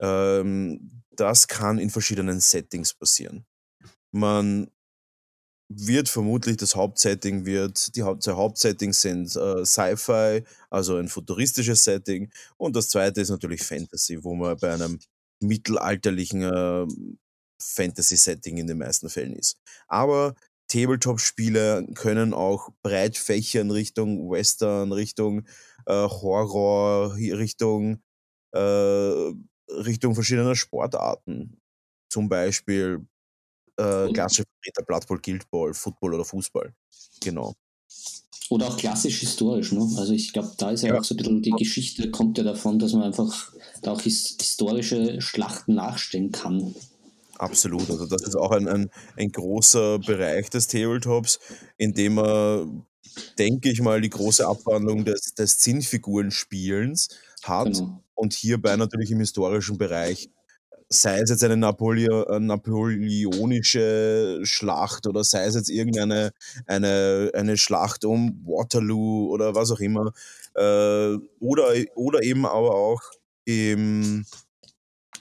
Ähm, 0.00 1.02
das 1.12 1.48
kann 1.48 1.78
in 1.78 1.90
verschiedenen 1.90 2.40
Settings 2.40 2.94
passieren. 2.94 3.46
Man 4.12 4.70
wird 5.68 6.08
vermutlich 6.08 6.56
das 6.56 6.76
Hauptsetting 6.76 7.44
wird, 7.44 7.96
die 7.96 8.02
Haupt, 8.02 8.22
zwei 8.22 8.32
Hauptsettings 8.32 9.00
sind 9.00 9.34
äh, 9.34 9.64
Sci-Fi, 9.64 10.44
also 10.70 10.96
ein 10.96 11.08
futuristisches 11.08 11.82
Setting, 11.82 12.30
und 12.56 12.76
das 12.76 12.88
zweite 12.88 13.20
ist 13.20 13.30
natürlich 13.30 13.62
Fantasy, 13.62 14.22
wo 14.22 14.34
man 14.34 14.56
bei 14.58 14.72
einem 14.72 15.00
mittelalterlichen 15.40 16.42
äh, 16.42 16.86
Fantasy-Setting 17.60 18.58
in 18.58 18.66
den 18.66 18.78
meisten 18.78 19.08
Fällen 19.08 19.34
ist. 19.34 19.58
Aber 19.88 20.34
Tabletop-Spiele 20.68 21.86
können 21.94 22.34
auch 22.34 22.70
breit 22.82 23.16
fächern 23.16 23.70
Richtung 23.70 24.30
Western, 24.30 24.92
Richtung 24.92 25.46
äh, 25.86 25.92
Horror, 25.92 27.14
Richtung 27.16 28.02
äh, 28.52 29.32
Richtung 29.68 30.14
verschiedener 30.14 30.54
Sportarten. 30.54 31.60
Zum 32.08 32.28
Beispiel 32.28 33.06
äh, 33.76 34.12
klassische 34.12 34.44
Vertreter 34.44 34.86
Blood 34.86 35.06
Bowl, 35.06 35.20
Guild 35.20 35.50
Ball, 35.50 35.74
Football 35.74 36.14
oder 36.14 36.24
Fußball. 36.24 36.72
Genau. 37.20 37.54
Oder 38.48 38.68
auch 38.68 38.76
klassisch 38.76 39.20
historisch, 39.20 39.72
ne? 39.72 39.80
Also 39.96 40.12
ich 40.12 40.32
glaube, 40.32 40.52
da 40.56 40.70
ist 40.70 40.82
ja, 40.82 40.94
ja, 40.94 41.00
auch 41.00 41.04
so 41.04 41.14
ein 41.14 41.18
bisschen 41.18 41.42
die 41.42 41.50
Geschichte, 41.50 42.10
kommt 42.10 42.38
ja 42.38 42.44
davon, 42.44 42.78
dass 42.78 42.92
man 42.92 43.02
einfach 43.02 43.52
da 43.82 43.92
auch 43.92 44.00
historische 44.00 45.20
Schlachten 45.20 45.74
nachstellen 45.74 46.30
kann. 46.30 46.74
Absolut, 47.38 47.90
also 47.90 48.06
das 48.06 48.22
ist 48.22 48.36
auch 48.36 48.52
ein, 48.52 48.68
ein, 48.68 48.90
ein 49.16 49.32
großer 49.32 49.98
Bereich 49.98 50.48
des 50.48 50.68
Tabletops, 50.68 51.40
in 51.76 51.92
dem 51.92 52.14
man, 52.14 52.86
denke 53.38 53.70
ich 53.70 53.82
mal, 53.82 54.00
die 54.00 54.10
große 54.10 54.46
Abwandlung 54.46 55.04
des, 55.04 55.34
des 55.34 55.58
Zinnfigurenspielens 55.58 57.08
hat. 57.48 57.74
Genau. 57.74 58.02
Und 58.14 58.32
hierbei 58.32 58.76
natürlich 58.76 59.10
im 59.10 59.20
historischen 59.20 59.78
Bereich, 59.78 60.30
sei 60.88 61.20
es 61.20 61.30
jetzt 61.30 61.44
eine 61.44 61.56
Napoleo 61.56 62.38
napoleonische 62.38 64.40
Schlacht 64.44 65.06
oder 65.06 65.24
sei 65.24 65.44
es 65.44 65.54
jetzt 65.54 65.68
irgendeine 65.68 66.32
eine, 66.66 67.30
eine 67.34 67.56
Schlacht 67.56 68.04
um 68.04 68.42
Waterloo 68.44 69.30
oder 69.30 69.54
was 69.54 69.70
auch 69.70 69.80
immer. 69.80 70.12
Äh, 70.54 71.16
oder, 71.40 71.72
oder 71.94 72.22
eben 72.22 72.46
aber 72.46 72.74
auch 72.74 73.02
im 73.44 74.24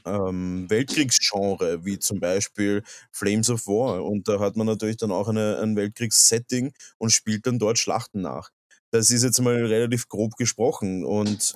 ähm, 0.06 0.70
Weltkriegsgenre, 0.70 1.84
wie 1.84 2.00
zum 2.00 2.20
Beispiel 2.20 2.84
Flames 3.12 3.50
of 3.50 3.68
War. 3.68 4.04
Und 4.04 4.28
da 4.28 4.40
hat 4.40 4.56
man 4.56 4.68
natürlich 4.68 4.98
dann 4.98 5.12
auch 5.12 5.28
eine, 5.28 5.60
ein 5.60 5.76
Weltkriegssetting 5.76 6.74
und 6.98 7.12
spielt 7.12 7.46
dann 7.48 7.60
dort 7.60 7.80
Schlachten 7.80 8.22
nach. 8.22 8.52
Das 8.92 9.12
ist 9.12 9.24
jetzt 9.24 9.42
mal 9.42 9.66
relativ 9.66 10.08
grob 10.08 10.36
gesprochen. 10.38 11.04
Und 11.04 11.56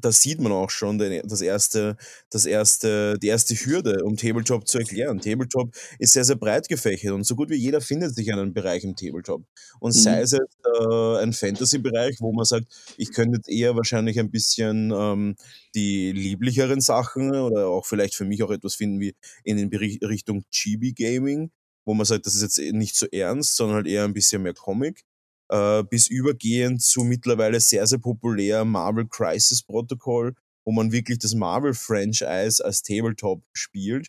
da 0.00 0.12
sieht 0.12 0.40
man 0.40 0.52
auch 0.52 0.70
schon 0.70 0.98
das 0.98 1.40
erste, 1.40 1.96
das 2.30 2.46
erste, 2.46 3.18
die 3.18 3.26
erste 3.26 3.54
Hürde, 3.54 4.04
um 4.04 4.16
Tabletop 4.16 4.68
zu 4.68 4.78
erklären. 4.78 5.20
Tabletop 5.20 5.74
ist 5.98 6.12
sehr, 6.12 6.24
sehr 6.24 6.36
breit 6.36 6.68
gefächert 6.68 7.12
und 7.12 7.24
so 7.24 7.34
gut 7.34 7.50
wie 7.50 7.56
jeder 7.56 7.80
findet 7.80 8.14
sich 8.14 8.32
einen 8.32 8.54
Bereich 8.54 8.84
im 8.84 8.94
Tabletop. 8.94 9.44
Und 9.80 9.94
mhm. 9.94 9.98
sei 9.98 10.20
es 10.20 10.32
jetzt 10.32 10.56
äh, 10.64 11.16
ein 11.22 11.32
Fantasy-Bereich, 11.32 12.16
wo 12.20 12.32
man 12.32 12.44
sagt, 12.44 12.66
ich 12.96 13.12
könnte 13.12 13.40
eher 13.50 13.76
wahrscheinlich 13.76 14.20
ein 14.20 14.30
bisschen 14.30 14.92
ähm, 14.92 15.36
die 15.74 16.12
lieblicheren 16.12 16.80
Sachen 16.80 17.34
oder 17.34 17.66
auch 17.66 17.84
vielleicht 17.84 18.14
für 18.14 18.24
mich 18.24 18.42
auch 18.42 18.50
etwas 18.50 18.76
finden 18.76 19.00
wie 19.00 19.16
in 19.42 19.56
den 19.56 19.68
Richtung 19.68 20.44
Chibi-Gaming, 20.52 21.50
wo 21.84 21.94
man 21.94 22.06
sagt, 22.06 22.26
das 22.26 22.36
ist 22.36 22.42
jetzt 22.42 22.58
nicht 22.72 22.96
so 22.96 23.06
ernst, 23.10 23.56
sondern 23.56 23.76
halt 23.76 23.86
eher 23.88 24.04
ein 24.04 24.14
bisschen 24.14 24.42
mehr 24.42 24.54
Comic 24.54 25.04
äh, 25.48 25.82
bis 25.84 26.08
übergehend 26.08 26.82
zu 26.82 27.04
mittlerweile 27.04 27.60
sehr, 27.60 27.86
sehr 27.86 27.98
populär 27.98 28.64
Marvel 28.64 29.06
Crisis 29.08 29.62
Protocol, 29.62 30.34
wo 30.64 30.72
man 30.72 30.92
wirklich 30.92 31.18
das 31.18 31.34
Marvel-Franchise 31.34 32.64
als 32.64 32.82
Tabletop 32.82 33.42
spielt. 33.52 34.08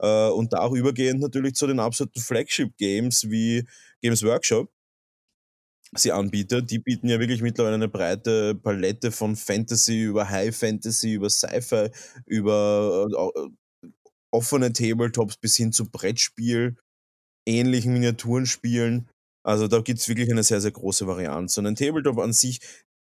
Äh, 0.00 0.28
und 0.28 0.52
da 0.52 0.60
auch 0.60 0.72
übergehend 0.72 1.20
natürlich 1.20 1.54
zu 1.54 1.66
den 1.66 1.80
absoluten 1.80 2.20
Flagship-Games 2.20 3.30
wie 3.30 3.64
Games 4.02 4.22
Workshop 4.24 4.70
sie 5.96 6.12
anbietet. 6.12 6.70
Die 6.70 6.78
bieten 6.78 7.08
ja 7.08 7.18
wirklich 7.18 7.42
mittlerweile 7.42 7.74
eine 7.74 7.88
breite 7.88 8.54
Palette 8.54 9.10
von 9.10 9.36
Fantasy 9.36 10.02
über 10.02 10.28
High 10.28 10.56
Fantasy, 10.56 11.14
über 11.14 11.30
Sci-Fi, 11.30 11.90
über 12.26 13.08
äh, 13.10 13.88
offene 14.32 14.72
Tabletops 14.72 15.36
bis 15.36 15.56
hin 15.56 15.72
zu 15.72 15.90
Brettspiel, 15.90 16.76
ähnlichen 17.46 17.92
Miniaturenspielen. 17.92 19.08
Also 19.42 19.68
da 19.68 19.80
gibt 19.80 20.00
es 20.00 20.08
wirklich 20.08 20.30
eine 20.30 20.42
sehr, 20.42 20.60
sehr 20.60 20.70
große 20.70 21.06
Varianz. 21.06 21.56
Und 21.58 21.66
ein 21.66 21.76
Tabletop 21.76 22.18
an 22.18 22.32
sich, 22.32 22.60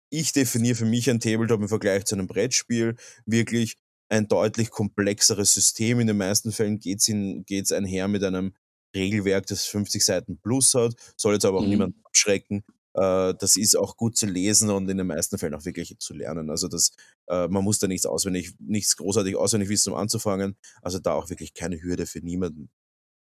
ich 0.10 0.32
definiere 0.32 0.76
für 0.76 0.86
mich 0.86 1.10
ein 1.10 1.20
Tabletop 1.20 1.62
im 1.62 1.68
Vergleich 1.68 2.06
zu 2.06 2.16
einem 2.16 2.28
Brettspiel 2.28 2.96
wirklich 3.26 3.78
ein 4.10 4.28
deutlich 4.28 4.72
komplexeres 4.72 5.54
System. 5.54 6.00
In 6.00 6.08
den 6.08 6.18
meisten 6.18 6.52
Fällen 6.52 6.80
geht 6.80 7.02
es 7.08 7.72
einher 7.72 8.08
mit 8.08 8.24
einem 8.24 8.54
Regelwerk, 8.96 9.46
das 9.46 9.66
50 9.66 10.04
Seiten 10.04 10.40
plus 10.40 10.74
hat, 10.74 10.96
soll 11.16 11.34
jetzt 11.34 11.46
aber 11.46 11.60
auch 11.60 11.64
mhm. 11.64 11.70
niemand 11.70 11.96
abschrecken. 12.04 12.64
Äh, 12.96 13.36
das 13.40 13.56
ist 13.56 13.78
auch 13.78 13.98
gut 13.98 14.18
zu 14.18 14.26
lesen 14.26 14.70
und 14.72 14.90
in 14.90 14.98
den 14.98 15.08
meisten 15.08 15.38
Fällen 15.38 15.54
auch 15.54 15.66
wirklich 15.66 15.96
zu 16.00 16.14
lernen. 16.14 16.50
Also 16.50 16.68
das, 16.68 16.92
äh, 17.28 17.48
man 17.48 17.64
muss 17.64 17.80
da 17.80 17.88
nichts 17.88 18.06
auswendig, 18.06 18.54
nichts 18.60 18.98
großartig 18.98 19.36
auswendig 19.36 19.70
wissen, 19.70 19.94
um 19.94 20.00
anzufangen. 20.00 20.58
Also 20.82 21.00
da 21.00 21.14
auch 21.14 21.30
wirklich 21.30 21.54
keine 21.54 21.82
Hürde 21.82 22.08
für 22.08 22.20
niemanden. 22.20 22.70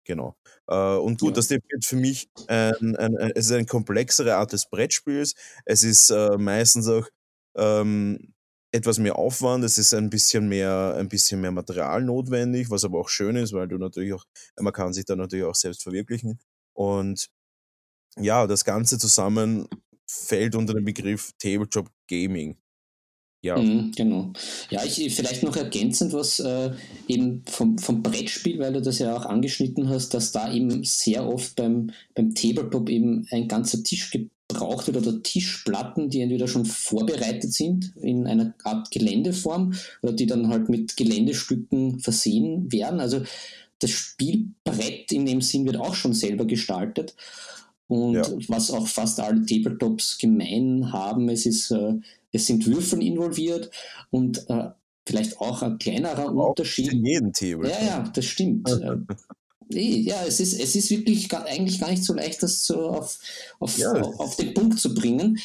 Genau. 0.04 0.36
Äh, 0.66 0.96
und 0.96 1.20
gut, 1.20 1.30
ja. 1.30 1.34
das 1.36 1.48
definiert 1.48 1.84
für 1.84 1.96
mich 1.96 2.28
ein, 2.46 2.96
ein, 2.96 3.16
ein, 3.16 3.32
es 3.34 3.46
ist 3.46 3.52
eine 3.52 3.66
komplexere 3.66 4.36
Art 4.36 4.52
des 4.52 4.68
Brettspiels. 4.68 5.34
Es 5.64 5.82
ist 5.82 6.10
äh, 6.10 6.36
meistens 6.38 6.88
auch 6.88 7.08
ähm, 7.56 8.32
etwas 8.72 8.98
mehr 8.98 9.16
Aufwand, 9.16 9.64
es 9.64 9.78
ist 9.78 9.94
ein 9.94 10.10
bisschen 10.10 10.48
mehr, 10.48 10.94
ein 10.96 11.08
bisschen 11.08 11.40
mehr 11.40 11.50
Material 11.50 12.02
notwendig, 12.04 12.70
was 12.70 12.84
aber 12.84 13.00
auch 13.00 13.08
schön 13.08 13.36
ist, 13.36 13.52
weil 13.52 13.68
du 13.68 13.78
natürlich 13.78 14.12
auch, 14.12 14.24
man 14.58 14.72
kann 14.72 14.92
sich 14.92 15.04
da 15.04 15.16
natürlich 15.16 15.44
auch 15.44 15.54
selbst 15.54 15.82
verwirklichen. 15.82 16.38
Und 16.72 17.28
ja, 18.16 18.46
das 18.46 18.64
Ganze 18.64 18.98
zusammen 18.98 19.68
fällt 20.06 20.54
unter 20.54 20.74
den 20.74 20.84
Begriff 20.84 21.32
Tabletop 21.38 21.90
Gaming. 22.08 22.56
Ja. 23.42 23.56
Mhm, 23.56 23.92
genau. 23.96 24.32
Ja, 24.68 24.84
ich 24.84 25.14
vielleicht 25.14 25.42
noch 25.42 25.56
ergänzend 25.56 26.12
was 26.12 26.40
äh, 26.40 26.72
eben 27.08 27.42
vom, 27.46 27.78
vom 27.78 28.02
Brettspiel, 28.02 28.58
weil 28.58 28.74
du 28.74 28.82
das 28.82 28.98
ja 28.98 29.16
auch 29.16 29.24
angeschnitten 29.24 29.88
hast, 29.88 30.12
dass 30.12 30.32
da 30.32 30.52
eben 30.52 30.84
sehr 30.84 31.26
oft 31.26 31.56
beim, 31.56 31.90
beim 32.14 32.34
Tabletop 32.34 32.90
eben 32.90 33.26
ein 33.30 33.48
ganzer 33.48 33.82
Tisch 33.82 34.10
gebraucht 34.10 34.88
wird 34.88 34.98
oder 34.98 35.22
Tischplatten, 35.22 36.10
die 36.10 36.20
entweder 36.20 36.48
schon 36.48 36.66
vorbereitet 36.66 37.52
sind 37.54 37.92
in 38.02 38.26
einer 38.26 38.54
Art 38.64 38.90
Geländeform 38.90 39.72
oder 40.02 40.12
die 40.12 40.26
dann 40.26 40.48
halt 40.48 40.68
mit 40.68 40.98
Geländestücken 40.98 42.00
versehen 42.00 42.70
werden. 42.70 43.00
Also 43.00 43.22
das 43.78 43.90
Spielbrett 43.90 45.12
in 45.12 45.24
dem 45.24 45.40
Sinn 45.40 45.64
wird 45.64 45.78
auch 45.78 45.94
schon 45.94 46.12
selber 46.12 46.44
gestaltet. 46.44 47.14
Und 47.90 48.14
ja. 48.14 48.22
was 48.46 48.70
auch 48.70 48.86
fast 48.86 49.18
alle 49.18 49.44
Tabletops 49.44 50.16
gemein 50.16 50.92
haben, 50.92 51.28
es 51.28 51.44
ist 51.44 51.72
äh, 51.72 51.94
es 52.32 52.46
sind 52.46 52.66
Würfel 52.66 53.02
involviert 53.02 53.70
und 54.10 54.48
äh, 54.48 54.70
vielleicht 55.06 55.40
auch 55.40 55.62
ein 55.62 55.78
kleinerer 55.78 56.28
Aber 56.28 56.50
Unterschied. 56.50 56.92
in 56.92 57.04
jedem 57.04 57.32
Table. 57.32 57.68
Ja, 57.68 57.84
ja, 57.84 58.10
das 58.14 58.24
stimmt. 58.24 58.70
Äh, 58.70 58.98
ja, 60.02 60.24
es 60.24 60.38
ist, 60.38 60.60
es 60.60 60.76
ist 60.76 60.90
wirklich 60.90 61.28
gar, 61.28 61.44
eigentlich 61.46 61.80
gar 61.80 61.90
nicht 61.90 62.04
so 62.04 62.14
leicht, 62.14 62.42
das 62.42 62.64
so 62.64 62.90
auf, 62.90 63.18
auf, 63.58 63.76
ja. 63.76 63.92
auf 63.92 64.36
den 64.36 64.54
Punkt 64.54 64.78
zu 64.78 64.94
bringen. 64.94 65.38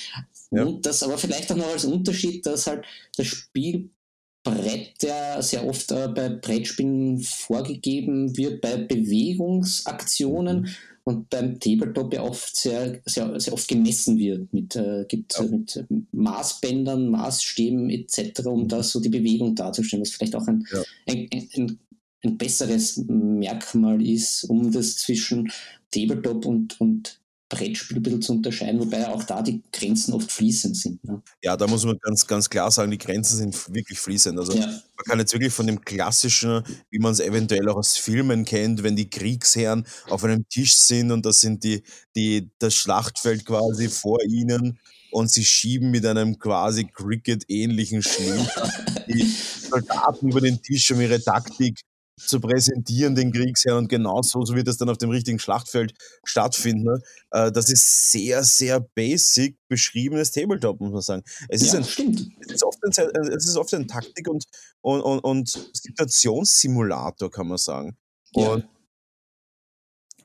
Ja. 0.51 0.63
Und 0.63 0.85
das 0.85 1.01
aber 1.03 1.17
vielleicht 1.17 1.51
auch 1.51 1.57
noch 1.57 1.71
als 1.71 1.85
Unterschied, 1.85 2.45
dass 2.45 2.67
halt 2.67 2.85
das 3.17 3.25
Spielbrett 3.25 5.01
ja 5.01 5.41
sehr 5.41 5.67
oft 5.67 5.91
äh, 5.91 6.07
bei 6.09 6.29
Brettspielen 6.29 7.19
vorgegeben 7.19 8.37
wird, 8.37 8.61
bei 8.61 8.77
Bewegungsaktionen 8.77 10.61
mhm. 10.61 10.67
Und 11.07 11.29
beim 11.29 11.59
Tabletop 11.59 12.13
ja 12.13 12.23
oft 12.23 12.55
sehr, 12.55 12.99
sehr, 13.05 13.39
sehr 13.39 13.53
oft 13.53 13.67
gemessen 13.67 14.17
wird 14.17 14.51
mit, 14.51 14.75
äh, 14.75 15.05
gibt, 15.07 15.37
ja. 15.37 15.43
mit 15.43 15.85
Maßbändern, 16.11 17.09
Maßstäben 17.09 17.91
etc., 17.91 18.47
um 18.47 18.67
da 18.67 18.81
so 18.81 18.99
die 18.99 19.09
Bewegung 19.09 19.53
darzustellen, 19.53 20.01
was 20.01 20.11
vielleicht 20.11 20.35
auch 20.35 20.47
ein, 20.47 20.65
ja. 20.71 20.83
ein, 21.07 21.29
ein, 21.31 21.79
ein 22.23 22.37
besseres 22.37 22.97
Merkmal 23.07 24.01
ist, 24.05 24.45
um 24.45 24.71
das 24.71 24.97
zwischen 24.97 25.51
Tabletop 25.91 26.43
und, 26.43 26.81
und 26.81 27.19
Brettspiel 27.49 27.97
ein 27.97 28.03
bisschen 28.03 28.21
zu 28.21 28.33
unterscheiden, 28.33 28.79
wobei 28.79 29.07
auch 29.07 29.23
da 29.23 29.41
die 29.41 29.61
Grenzen 29.71 30.13
oft 30.13 30.31
fließend 30.31 30.75
sind. 30.75 31.03
Ne? 31.03 31.21
Ja, 31.43 31.55
da 31.55 31.67
muss 31.67 31.85
man 31.85 31.97
ganz, 32.01 32.25
ganz 32.25 32.49
klar 32.49 32.71
sagen, 32.71 32.89
die 32.89 32.97
Grenzen 32.97 33.37
sind 33.37 33.73
wirklich 33.73 33.99
fließend. 33.99 34.39
Also 34.39 34.53
ja. 34.53 34.65
man 34.65 35.05
kann 35.05 35.19
jetzt 35.19 35.33
wirklich 35.33 35.53
von 35.53 35.67
dem 35.67 35.81
klassischen, 35.81 36.63
wie 36.89 36.99
man 36.99 37.13
es 37.13 37.19
eventuell 37.19 37.69
auch 37.69 37.75
aus 37.75 37.97
Filmen 37.97 38.45
kennt, 38.45 38.81
wenn 38.81 38.95
die 38.95 39.09
Kriegsherren 39.09 39.85
auf 40.09 40.23
einem 40.23 40.47
Tisch 40.49 40.75
sind 40.75 41.11
und 41.11 41.25
das 41.25 41.39
sind 41.39 41.63
die, 41.63 41.83
die, 42.15 42.49
das 42.57 42.73
Schlachtfeld 42.73 43.45
quasi 43.45 43.89
vor 43.89 44.23
ihnen 44.23 44.79
und 45.11 45.29
sie 45.31 45.45
schieben 45.45 45.91
mit 45.91 46.05
einem 46.05 46.39
quasi 46.39 46.85
Cricket-ähnlichen 46.85 48.01
Schläger 48.01 48.73
die 49.07 49.23
Soldaten 49.69 50.29
über 50.29 50.41
den 50.41 50.61
Tisch, 50.61 50.91
um 50.91 50.99
ihre 50.99 51.21
Taktik 51.21 51.79
zu 52.17 52.39
präsentieren, 52.39 53.15
den 53.15 53.31
Kriegsherrn, 53.31 53.79
und 53.79 53.89
genau 53.89 54.21
so, 54.21 54.39
wird 54.55 54.67
das 54.67 54.77
dann 54.77 54.89
auf 54.89 54.97
dem 54.97 55.09
richtigen 55.09 55.39
Schlachtfeld 55.39 55.93
stattfinden. 56.23 56.83
Ne? 56.83 57.01
Äh, 57.31 57.51
das 57.51 57.69
ist 57.69 58.11
sehr, 58.11 58.43
sehr 58.43 58.79
basic 58.79 59.57
beschriebenes 59.67 60.31
Tabletop, 60.31 60.79
muss 60.79 60.91
man 60.91 61.01
sagen. 61.01 61.23
Es 61.49 61.61
ist, 61.61 61.73
ja, 61.73 61.79
ein, 61.79 61.85
stimmt. 61.85 62.29
Es 62.41 62.53
ist, 62.53 62.63
oft 62.63 62.77
ein, 62.83 62.91
es 63.35 63.47
ist 63.47 63.57
oft 63.57 63.73
ein 63.73 63.87
Taktik- 63.87 64.29
und, 64.29 64.45
und, 64.81 65.01
und, 65.01 65.19
und 65.19 65.69
Situationssimulator, 65.73 67.29
kann 67.29 67.47
man 67.47 67.57
sagen. 67.57 67.97
Ja. 68.33 68.49
Und 68.49 68.67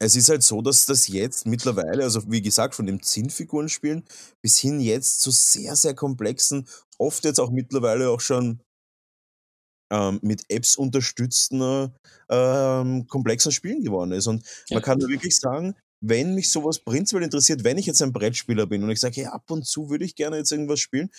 es 0.02 0.16
ist 0.16 0.30
halt 0.30 0.42
so, 0.42 0.62
dass 0.62 0.86
das 0.86 1.08
jetzt 1.08 1.46
mittlerweile, 1.46 2.04
also 2.04 2.22
wie 2.30 2.40
gesagt, 2.40 2.74
von 2.74 2.86
dem 2.86 3.02
Zinnfigurenspielen 3.02 4.04
bis 4.40 4.58
hin 4.58 4.80
jetzt 4.80 5.20
zu 5.20 5.30
sehr, 5.30 5.76
sehr 5.76 5.94
komplexen, 5.94 6.66
oft 6.98 7.24
jetzt 7.24 7.38
auch 7.38 7.50
mittlerweile 7.50 8.08
auch 8.08 8.20
schon 8.20 8.62
ähm, 9.90 10.18
mit 10.22 10.44
Apps 10.48 10.76
unterstützten 10.76 11.92
ähm, 12.28 13.06
komplexen 13.08 13.52
Spielen 13.52 13.82
geworden 13.82 14.12
ist. 14.12 14.26
Und 14.26 14.44
ja. 14.68 14.76
man 14.76 14.82
kann 14.82 15.00
wirklich 15.00 15.38
sagen, 15.38 15.74
wenn 16.00 16.34
mich 16.34 16.50
sowas 16.50 16.78
prinzipiell 16.78 17.24
interessiert, 17.24 17.64
wenn 17.64 17.78
ich 17.78 17.86
jetzt 17.86 18.02
ein 18.02 18.12
Brettspieler 18.12 18.66
bin 18.66 18.82
und 18.82 18.90
ich 18.90 19.00
sage, 19.00 19.16
hey, 19.16 19.26
ab 19.26 19.50
und 19.50 19.66
zu 19.66 19.90
würde 19.90 20.04
ich 20.04 20.14
gerne 20.14 20.38
jetzt 20.38 20.50
irgendwas 20.50 20.80
spielen, 20.80 21.10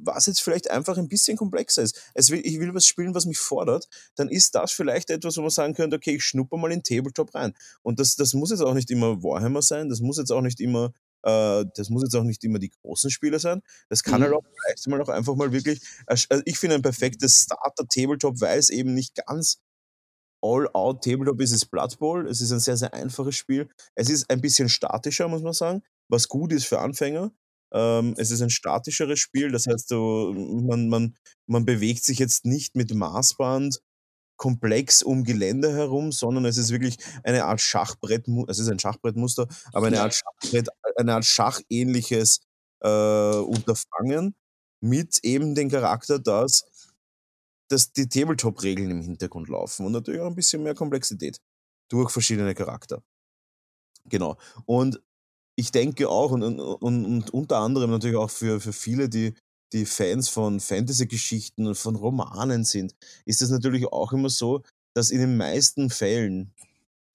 was 0.00 0.26
jetzt 0.26 0.40
vielleicht 0.40 0.70
einfach 0.70 0.96
ein 0.96 1.08
bisschen 1.08 1.36
komplexer 1.36 1.82
ist. 1.82 2.00
Will, 2.30 2.40
ich 2.44 2.60
will 2.60 2.72
was 2.74 2.86
spielen, 2.86 3.14
was 3.14 3.26
mich 3.26 3.38
fordert, 3.38 3.88
dann 4.14 4.28
ist 4.28 4.54
das 4.54 4.72
vielleicht 4.72 5.10
etwas, 5.10 5.36
wo 5.36 5.40
man 5.40 5.50
sagen 5.50 5.74
könnte, 5.74 5.96
okay, 5.96 6.16
ich 6.16 6.24
schnupper 6.24 6.56
mal 6.56 6.70
in 6.70 6.84
Tabletop 6.84 7.34
rein. 7.34 7.52
Und 7.82 7.98
das, 7.98 8.14
das 8.14 8.34
muss 8.34 8.50
jetzt 8.50 8.60
auch 8.60 8.74
nicht 8.74 8.90
immer 8.90 9.22
Warhammer 9.22 9.62
sein, 9.62 9.88
das 9.88 10.00
muss 10.00 10.18
jetzt 10.18 10.30
auch 10.30 10.42
nicht 10.42 10.60
immer 10.60 10.92
äh, 11.22 11.64
das 11.74 11.90
muss 11.90 12.02
jetzt 12.02 12.14
auch 12.14 12.24
nicht 12.24 12.44
immer 12.44 12.58
die 12.58 12.70
großen 12.70 13.10
Spiele 13.10 13.38
sein. 13.38 13.62
Das 13.88 14.02
kann 14.02 14.22
halt 14.22 14.30
mhm. 14.30 14.36
halt 14.36 14.44
auch 14.44 14.50
vielleicht 14.62 14.88
mal 14.88 15.02
auch 15.02 15.08
einfach 15.08 15.34
mal 15.34 15.52
wirklich, 15.52 15.80
also 16.06 16.26
ich 16.44 16.58
finde 16.58 16.76
ein 16.76 16.82
perfektes 16.82 17.42
Starter-Tabletop, 17.42 18.40
weil 18.40 18.58
es 18.58 18.70
eben 18.70 18.94
nicht 18.94 19.14
ganz 19.26 19.60
All-Out-Tabletop 20.42 21.40
ist, 21.40 21.52
ist 21.52 21.66
Blood 21.66 21.98
Bowl. 21.98 22.28
Es 22.28 22.40
ist 22.40 22.52
ein 22.52 22.60
sehr, 22.60 22.76
sehr 22.76 22.94
einfaches 22.94 23.36
Spiel. 23.36 23.68
Es 23.94 24.08
ist 24.08 24.30
ein 24.30 24.40
bisschen 24.40 24.68
statischer, 24.68 25.28
muss 25.28 25.42
man 25.42 25.52
sagen, 25.52 25.82
was 26.08 26.28
gut 26.28 26.52
ist 26.52 26.66
für 26.66 26.78
Anfänger. 26.78 27.32
Ähm, 27.72 28.14
es 28.16 28.30
ist 28.30 28.40
ein 28.40 28.50
statischeres 28.50 29.18
Spiel, 29.18 29.50
das 29.50 29.66
heißt, 29.66 29.90
du, 29.90 30.32
man, 30.32 30.88
man, 30.88 31.16
man 31.46 31.66
bewegt 31.66 32.02
sich 32.02 32.18
jetzt 32.18 32.46
nicht 32.46 32.76
mit 32.76 32.94
Maßband 32.94 33.80
komplex 34.38 35.02
um 35.02 35.24
Gelände 35.24 35.74
herum, 35.74 36.12
sondern 36.12 36.46
es 36.46 36.56
ist 36.56 36.70
wirklich 36.70 36.96
eine 37.24 37.44
Art 37.44 37.60
Schachbrett, 37.60 38.26
es 38.48 38.58
ist 38.58 38.68
ein 38.68 38.78
Schachbrettmuster, 38.78 39.46
aber 39.72 39.88
eine 39.88 40.00
Art 40.00 40.14
Schachbrett, 40.14 40.68
eine 40.96 41.14
Art 41.14 41.26
schachähnliches 41.26 42.40
äh, 42.80 42.88
Unterfangen 43.36 44.34
mit 44.80 45.18
eben 45.24 45.54
dem 45.54 45.68
Charakter, 45.68 46.18
dass, 46.18 46.64
dass 47.68 47.92
die 47.92 48.08
Tabletop-Regeln 48.08 48.90
im 48.90 49.02
Hintergrund 49.02 49.48
laufen 49.48 49.84
und 49.84 49.92
natürlich 49.92 50.20
auch 50.20 50.28
ein 50.28 50.36
bisschen 50.36 50.62
mehr 50.62 50.74
Komplexität 50.74 51.38
durch 51.90 52.10
verschiedene 52.10 52.54
Charakter. 52.54 53.02
Genau. 54.04 54.38
Und 54.64 55.02
ich 55.56 55.72
denke 55.72 56.08
auch, 56.08 56.30
und, 56.30 56.42
und, 56.44 56.60
und 56.80 57.30
unter 57.30 57.58
anderem 57.58 57.90
natürlich 57.90 58.16
auch 58.16 58.30
für, 58.30 58.60
für 58.60 58.72
viele, 58.72 59.08
die 59.08 59.34
die 59.72 59.86
Fans 59.86 60.28
von 60.28 60.60
Fantasy-Geschichten 60.60 61.66
und 61.66 61.76
von 61.76 61.96
Romanen 61.96 62.64
sind, 62.64 62.94
ist 63.24 63.42
es 63.42 63.50
natürlich 63.50 63.86
auch 63.86 64.12
immer 64.12 64.30
so, 64.30 64.62
dass 64.94 65.10
in 65.10 65.20
den 65.20 65.36
meisten 65.36 65.90
Fällen 65.90 66.52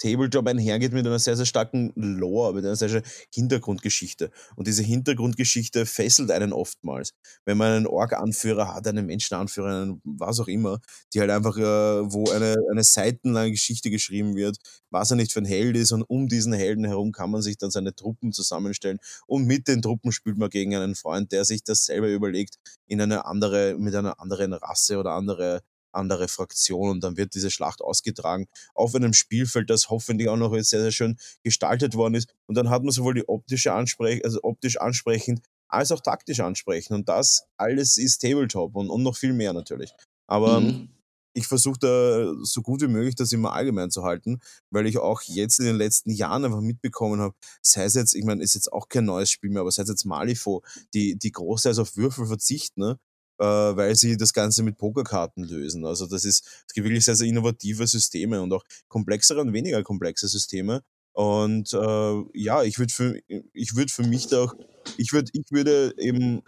Tabletop 0.04 0.46
einhergeht 0.48 0.92
mit 0.92 1.08
einer 1.08 1.18
sehr, 1.18 1.38
sehr 1.38 1.46
starken 1.46 1.94
Lore, 1.96 2.54
mit 2.54 2.66
einer 2.66 2.76
sehr, 2.76 2.90
sehr 2.90 3.04
Hintergrundgeschichte. 3.34 4.32
Und 4.58 4.68
diese 4.68 4.84
Hintergrundgeschichte 4.84 5.86
fesselt 5.86 6.30
einen 6.30 6.52
oftmals. 6.52 7.14
Wenn 7.46 7.58
man 7.58 7.72
einen 7.72 7.88
Org-Anführer 7.88 8.74
hat, 8.74 8.86
einen 8.86 9.06
Menschenanführer, 9.06 9.82
einen 9.84 10.02
was 10.04 10.42
auch 10.42 10.50
immer, 10.50 10.80
die 11.14 11.22
halt 11.22 11.32
einfach, 11.32 11.58
äh, 11.58 11.62
wo 11.62 12.30
eine, 12.32 12.56
eine 12.70 12.84
seitenlange 12.84 13.52
Geschichte 13.52 13.90
geschrieben 13.90 14.36
wird, 14.36 14.58
was 14.90 15.10
er 15.10 15.16
nicht 15.16 15.32
für 15.32 15.40
ein 15.40 15.46
Held 15.46 15.78
ist 15.78 15.94
und 15.94 16.04
um 16.04 16.28
diesen 16.28 16.52
Helden 16.52 16.84
herum 16.84 17.14
kann 17.14 17.32
man 17.32 17.42
sich 17.42 17.58
dann 17.58 17.72
seine 17.72 17.96
Truppen 17.96 18.34
zusammenstellen 18.34 19.00
und 19.26 19.46
mit 19.46 19.70
den 19.70 19.82
Truppen 19.82 20.12
spielt 20.12 20.38
man 20.38 20.50
gegen 20.50 20.76
einen 20.76 20.96
Freund, 20.96 21.32
der 21.32 21.46
sich 21.46 21.64
das 21.64 21.86
selber 21.86 22.10
überlegt, 22.10 22.58
in 22.88 23.00
eine 23.00 23.26
andere, 23.26 23.76
mit 23.78 23.96
einer 23.96 24.20
anderen 24.20 24.54
Rasse 24.54 24.98
oder 24.98 25.12
andere 25.12 25.62
andere 25.94 26.28
Fraktion 26.28 26.90
und 26.90 27.04
dann 27.04 27.18
wird 27.18 27.36
diese 27.36 27.52
Schlacht 27.52 27.82
ausgetragen 27.82 28.48
auf 28.74 28.96
einem 28.96 29.14
Spielfeld, 29.14 29.70
das 29.70 29.90
hoffentlich 29.90 30.30
auch 30.30 30.38
noch 30.38 30.54
sehr, 30.54 30.82
sehr 30.82 30.92
schön 30.92 31.18
gestaltet 31.44 31.96
worden 31.96 32.16
ist. 32.16 32.34
Und 32.48 32.56
dann 32.56 32.70
hat 32.70 32.84
man 32.84 32.92
sowohl 32.92 33.14
die 33.14 33.28
optische 33.28 33.74
Ansprech 33.74 34.24
also 34.24 34.40
optisch 34.44 34.80
ansprechend 34.80 35.42
als 35.74 35.92
auch 35.92 36.02
taktisch 36.02 36.40
ansprechend. 36.40 36.96
Und 36.96 37.10
das 37.10 37.46
alles 37.58 37.98
ist 37.98 38.20
Tabletop 38.20 38.76
und, 38.76 38.90
und 38.90 39.04
noch 39.04 39.18
viel 39.18 39.34
mehr 39.34 39.54
natürlich. 39.54 39.92
Aber 40.28 40.62
mhm. 40.62 40.90
ich 41.34 41.48
versuche 41.48 41.80
da 41.80 42.34
so 42.44 42.62
gut 42.62 42.82
wie 42.82 42.88
möglich 42.88 43.16
das 43.16 43.32
immer 43.32 43.54
allgemein 43.54 43.90
zu 43.90 44.04
halten, 44.04 44.40
weil 44.70 44.86
ich 44.86 45.00
auch 45.00 45.22
jetzt 45.24 45.60
in 45.60 45.66
den 45.66 45.76
letzten 45.76 46.12
Jahren 46.12 46.46
einfach 46.46 46.62
mitbekommen 46.62 47.20
habe, 47.20 47.36
sei 47.62 47.86
es 47.86 47.96
jetzt, 47.96 48.14
ich 48.16 48.24
meine, 48.24 48.44
ist 48.44 48.56
jetzt 48.56 48.72
auch 48.72 48.88
kein 48.88 49.06
neues 49.06 49.32
Spiel 49.32 49.50
mehr, 49.50 49.62
aber 49.62 49.72
sei 49.72 49.84
es 49.84 49.90
jetzt 49.90 50.06
Malifo, 50.06 50.64
die, 50.94 51.18
die 51.18 51.32
großteils 51.32 51.80
auf 51.80 51.98
Würfel 51.98 52.28
verzichten, 52.28 52.82
ne? 52.82 53.00
Äh, 53.40 53.46
weil 53.46 53.96
sie 53.96 54.18
das 54.18 54.34
Ganze 54.34 54.64
mit 54.64 54.78
Pokerkarten 54.78 55.44
lösen. 55.44 55.86
Also 55.86 56.08
das 56.08 56.26
ist, 56.26 56.46
es 56.68 56.74
gibt 56.74 56.86
wirklich 56.86 57.06
sehr, 57.06 57.16
sehr 57.16 57.28
innovative 57.28 57.88
Systeme 57.88 58.42
und 58.42 58.54
auch 58.54 58.64
komplexere 58.88 59.42
und 59.42 59.54
weniger 59.54 59.84
komplexe 59.84 60.28
Systeme. 60.28 60.84
Und 61.14 61.74
äh, 61.74 62.24
ja, 62.34 62.64
ich 62.64 62.80
würde 62.80 62.94
für, 62.94 63.20
ich 63.54 63.76
würde 63.76 63.92
für 63.92 64.04
mich 64.04 64.28
da 64.28 64.44
auch, 64.44 64.54
ich 64.98 65.14
würde, 65.14 65.30
ich 65.34 65.46
würde 65.52 65.94
eben 65.98 66.42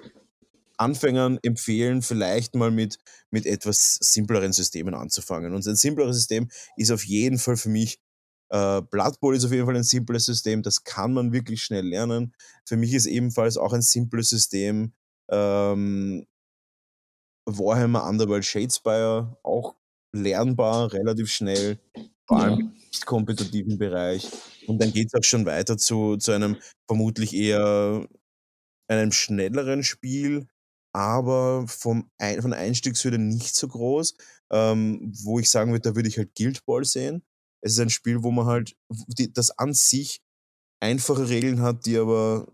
Anfängern 0.78 1.40
empfehlen, 1.42 2.02
vielleicht 2.02 2.56
mal 2.56 2.72
mit, 2.72 2.98
mit 3.30 3.46
etwas 3.46 3.98
simpleren 4.02 4.54
Systemen 4.54 4.94
anzufangen. 4.94 5.54
Und 5.54 5.66
ein 5.66 5.76
simpleres 5.76 6.16
System 6.16 6.50
ist 6.78 6.92
auf 6.92 7.06
jeden 7.06 7.38
Fall 7.38 7.58
für 7.58 7.70
mich 7.70 8.00
äh, 8.50 8.82
Blood 8.82 9.20
Bowl 9.20 9.36
ist 9.36 9.46
auf 9.46 9.52
jeden 9.52 9.66
Fall 9.66 9.76
ein 9.76 9.84
simples 9.84 10.26
System, 10.26 10.62
das 10.62 10.84
kann 10.84 11.14
man 11.14 11.32
wirklich 11.32 11.64
schnell 11.64 11.88
lernen. 11.88 12.34
Für 12.66 12.78
mich 12.78 12.94
ist 12.94 13.06
ebenfalls 13.06 13.58
auch 13.58 13.74
ein 13.74 13.82
simples 13.82 14.30
System 14.30 14.94
ähm, 15.30 16.26
Warhammer 17.46 18.08
Underworld 18.08 18.46
Shadespire 18.46 19.38
auch 19.44 19.76
lernbar, 20.14 20.94
relativ 20.94 21.30
schnell, 21.30 21.80
vor 22.28 22.40
allem 22.40 22.60
ja. 22.60 22.66
im 22.66 23.06
kompetitiven 23.06 23.78
Bereich. 23.78 24.30
Und 24.68 24.82
dann 24.82 24.92
geht 24.92 25.08
es 25.08 25.14
auch 25.14 25.24
schon 25.24 25.46
weiter 25.46 25.78
zu, 25.78 26.18
zu 26.18 26.32
einem 26.32 26.58
vermutlich 26.88 27.34
eher 27.34 28.08
einem 28.88 29.12
schnelleren 29.12 29.84
Spiel, 29.84 30.48
aber 30.94 31.68
vom 31.68 32.10
Ein 32.18 32.42
von 32.42 32.54
Einstiegshürde 32.54 33.18
nicht 33.18 33.56
so 33.56 33.68
groß, 33.68 34.16
ähm, 34.52 35.12
wo 35.24 35.40
ich 35.40 35.50
sagen 35.50 35.72
würde, 35.72 35.90
da 35.90 35.96
würde 35.96 36.10
ich 36.10 36.18
halt 36.18 36.36
Guild 36.36 36.66
Ball 36.66 36.86
sehen. 36.86 37.24
Es 37.62 37.74
ist 37.74 37.80
ein 37.80 37.90
Spiel, 37.90 38.24
wo 38.24 38.32
man 38.32 38.46
halt 38.46 38.76
die, 38.90 39.32
das 39.32 39.52
an 39.58 39.74
sich 39.74 40.22
einfache 40.80 41.30
Regeln 41.30 41.62
hat, 41.62 41.86
die 41.86 41.98
aber 41.98 42.48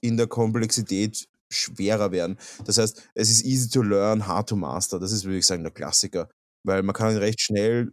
in 0.00 0.16
der 0.16 0.26
Komplexität 0.26 1.28
schwerer 1.50 2.12
werden. 2.12 2.38
Das 2.64 2.78
heißt, 2.78 3.10
es 3.14 3.30
ist 3.30 3.44
easy 3.44 3.68
to 3.68 3.82
learn, 3.82 4.26
hard 4.26 4.48
to 4.48 4.56
master. 4.56 4.98
Das 4.98 5.12
ist, 5.12 5.24
würde 5.24 5.38
ich 5.38 5.46
sagen, 5.46 5.62
der 5.62 5.72
Klassiker. 5.72 6.28
Weil 6.64 6.82
man 6.82 6.94
kann 6.94 7.16
recht 7.16 7.40
schnell 7.40 7.92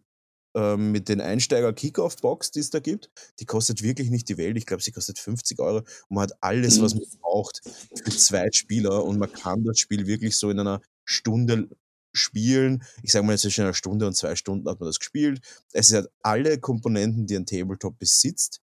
ähm, 0.56 0.92
mit 0.92 1.10
den 1.10 1.22
Einsteiger-Kickoff-Box, 1.22 2.52
die 2.52 2.60
es 2.60 2.70
da 2.70 2.80
gibt, 2.80 3.10
die 3.40 3.46
kostet 3.46 3.82
wirklich 3.82 4.10
nicht 4.10 4.30
die 4.30 4.38
Welt. 4.38 4.58
Ich 4.58 4.66
glaube, 4.66 4.84
sie 4.84 4.92
kostet 4.92 5.20
50 5.20 5.60
Euro 5.60 5.78
und 5.78 5.88
man 6.10 6.24
hat 6.24 6.34
alles, 6.42 6.82
was 6.82 6.94
mhm. 6.94 7.02
man 7.02 7.20
braucht 7.22 7.62
für 7.96 8.12
zwei 8.12 8.50
Spieler 8.52 9.04
und 9.04 9.18
man 9.18 9.32
kann 9.32 9.64
das 9.64 9.80
Spiel 9.80 10.08
wirklich 10.08 10.38
so 10.38 10.50
in 10.50 10.60
einer 10.60 10.82
Stunde 11.06 11.70
spielen. 12.16 12.84
Ich 13.02 13.12
sage 13.12 13.26
mal, 13.26 13.38
zwischen 13.38 13.62
einer 13.62 13.74
Stunde 13.74 14.06
und 14.06 14.16
zwei 14.16 14.36
Stunden 14.36 14.70
hat 14.70 14.80
man 14.80 14.88
das 14.88 15.00
gespielt. 15.00 15.42
Es 15.72 15.92
hat 15.92 16.08
alle 16.22 16.60
Komponenten, 16.60 17.26
die 17.26 17.36
ein 17.36 17.46
Tabletop 17.46 17.98
besitzt 17.98 18.63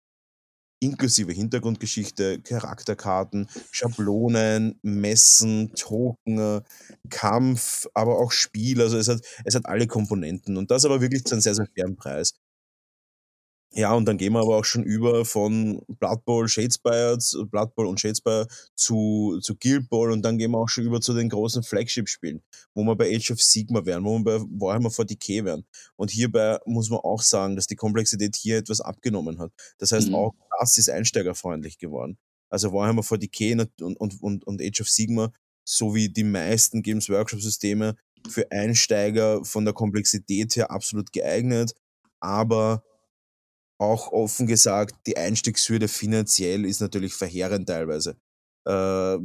inklusive 0.83 1.31
Hintergrundgeschichte, 1.31 2.41
Charakterkarten, 2.41 3.47
Schablonen, 3.71 4.79
Messen, 4.81 5.73
Token, 5.75 6.61
Kampf, 7.09 7.87
aber 7.93 8.19
auch 8.19 8.31
Spiel. 8.31 8.81
Also 8.81 8.97
es 8.97 9.07
hat, 9.07 9.21
es 9.45 9.55
hat 9.55 9.65
alle 9.65 9.87
Komponenten 9.87 10.57
und 10.57 10.71
das 10.71 10.85
aber 10.85 11.01
wirklich 11.01 11.23
zu 11.25 11.35
einem 11.35 11.41
sehr, 11.41 11.55
sehr 11.55 11.67
fairen 11.75 11.95
Preis. 11.95 12.33
Ja, 13.75 13.93
und 13.93 14.05
dann 14.05 14.17
gehen 14.17 14.33
wir 14.33 14.39
aber 14.39 14.57
auch 14.57 14.65
schon 14.65 14.83
über 14.83 15.25
von 15.25 15.81
Blood 15.87 16.25
Bowl, 16.25 16.47
Shadespire, 16.47 17.17
Blood 17.49 17.73
Bowl 17.73 17.87
und 17.87 17.99
Shadespire 17.99 18.47
zu, 18.75 19.39
zu 19.41 19.55
Guild 19.55 19.89
Bowl 19.89 20.11
und 20.11 20.21
dann 20.21 20.37
gehen 20.37 20.51
wir 20.51 20.59
auch 20.59 20.69
schon 20.69 20.83
über 20.83 21.01
zu 21.01 21.15
den 21.15 21.27
großen 21.27 21.63
Flagship-Spielen, 21.63 22.43
wo 22.75 22.83
wir 22.83 22.95
bei 22.95 23.15
Age 23.15 23.31
of 23.31 23.41
Sigma 23.41 23.83
wären, 23.83 24.05
wo 24.05 24.19
wir 24.19 24.23
bei 24.23 24.45
Warhammer 24.59 24.89
40k 24.89 25.43
wären. 25.43 25.65
Und 25.95 26.11
hierbei 26.11 26.59
muss 26.67 26.91
man 26.91 26.99
auch 26.99 27.23
sagen, 27.23 27.55
dass 27.55 27.65
die 27.65 27.75
Komplexität 27.75 28.35
hier 28.35 28.57
etwas 28.57 28.79
abgenommen 28.79 29.39
hat. 29.39 29.51
Das 29.79 29.91
heißt, 29.91 30.09
mhm. 30.09 30.15
auch 30.15 30.33
das 30.59 30.77
ist 30.77 30.91
einsteigerfreundlich 30.91 31.79
geworden. 31.79 32.19
Also 32.49 32.71
Warhammer 32.73 33.01
40k 33.01 33.67
und, 33.81 33.99
und, 33.99 34.21
und, 34.21 34.45
und 34.45 34.61
Age 34.61 34.81
of 34.81 34.89
Sigma 34.89 35.31
sowie 35.65 36.09
die 36.09 36.23
meisten 36.23 36.83
Games 36.83 37.09
Workshop-Systeme 37.09 37.95
für 38.29 38.51
Einsteiger 38.51 39.43
von 39.43 39.65
der 39.65 39.73
Komplexität 39.73 40.55
her 40.55 40.69
absolut 40.69 41.11
geeignet, 41.11 41.73
aber 42.19 42.83
auch 43.79 44.11
offen 44.11 44.47
gesagt, 44.47 44.95
die 45.07 45.17
Einstiegshürde 45.17 45.87
finanziell 45.87 46.65
ist 46.65 46.81
natürlich 46.81 47.13
verheerend 47.13 47.67
teilweise. 47.67 48.15
Äh, 48.65 49.17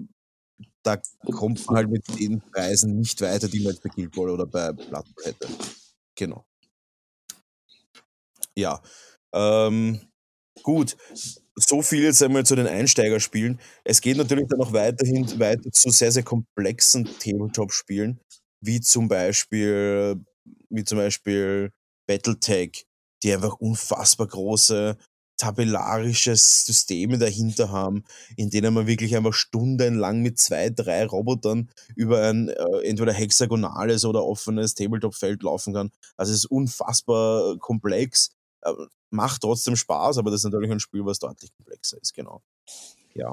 da 0.82 0.96
kommt 1.32 1.64
man 1.66 1.76
halt 1.76 1.90
mit 1.90 2.04
den 2.18 2.40
Preisen 2.40 2.96
nicht 2.96 3.20
weiter, 3.20 3.48
die 3.48 3.60
man 3.60 3.72
jetzt 3.72 3.82
bei 3.82 3.90
Guild 3.90 4.12
Ball 4.12 4.30
oder 4.30 4.46
bei 4.46 4.72
Bowl 4.72 5.04
hätte. 5.22 5.48
Genau. 6.16 6.44
Ja. 8.56 8.82
Ähm, 9.32 10.00
gut. 10.62 10.96
So 11.54 11.82
viel 11.82 12.02
jetzt 12.04 12.22
einmal 12.22 12.46
zu 12.46 12.56
den 12.56 12.66
Einsteigerspielen. 12.66 13.60
Es 13.84 14.00
geht 14.00 14.16
natürlich 14.16 14.46
dann 14.48 14.60
auch 14.60 14.72
weiterhin 14.72 15.38
weiter 15.38 15.70
zu 15.72 15.90
sehr, 15.90 16.12
sehr 16.12 16.22
komplexen 16.22 17.04
Tabletop-Spielen, 17.04 18.20
wie 18.60 18.80
zum 18.80 19.08
Beispiel, 19.08 20.24
wie 20.70 20.84
zum 20.84 20.98
Beispiel 20.98 21.72
Battletech 22.08 22.87
die 23.22 23.32
einfach 23.32 23.54
unfassbar 23.54 24.26
große 24.26 24.96
tabellarische 25.38 26.36
Systeme 26.36 27.16
dahinter 27.16 27.70
haben, 27.70 28.04
in 28.36 28.50
denen 28.50 28.74
man 28.74 28.86
wirklich 28.86 29.16
einfach 29.16 29.32
stundenlang 29.32 30.20
mit 30.20 30.38
zwei, 30.38 30.68
drei 30.68 31.06
Robotern 31.06 31.70
über 31.94 32.22
ein 32.28 32.48
äh, 32.48 32.80
entweder 32.82 33.12
hexagonales 33.12 34.04
oder 34.04 34.24
offenes 34.24 34.74
Tabletop-Feld 34.74 35.42
laufen 35.44 35.72
kann. 35.74 35.90
Also 36.16 36.32
es 36.32 36.40
ist 36.40 36.46
unfassbar 36.46 37.56
komplex, 37.58 38.30
äh, 38.62 38.72
macht 39.10 39.42
trotzdem 39.42 39.76
Spaß, 39.76 40.18
aber 40.18 40.30
das 40.30 40.40
ist 40.40 40.44
natürlich 40.44 40.72
ein 40.72 40.80
Spiel, 40.80 41.06
was 41.06 41.20
deutlich 41.20 41.52
komplexer 41.54 41.98
ist, 42.02 42.14
genau. 42.14 42.42
Ja. 43.14 43.32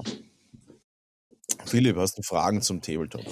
Philipp, 1.65 1.97
hast 1.97 2.17
du 2.17 2.21
Fragen 2.21 2.61
zum 2.61 2.81
Tabletop? 2.81 3.25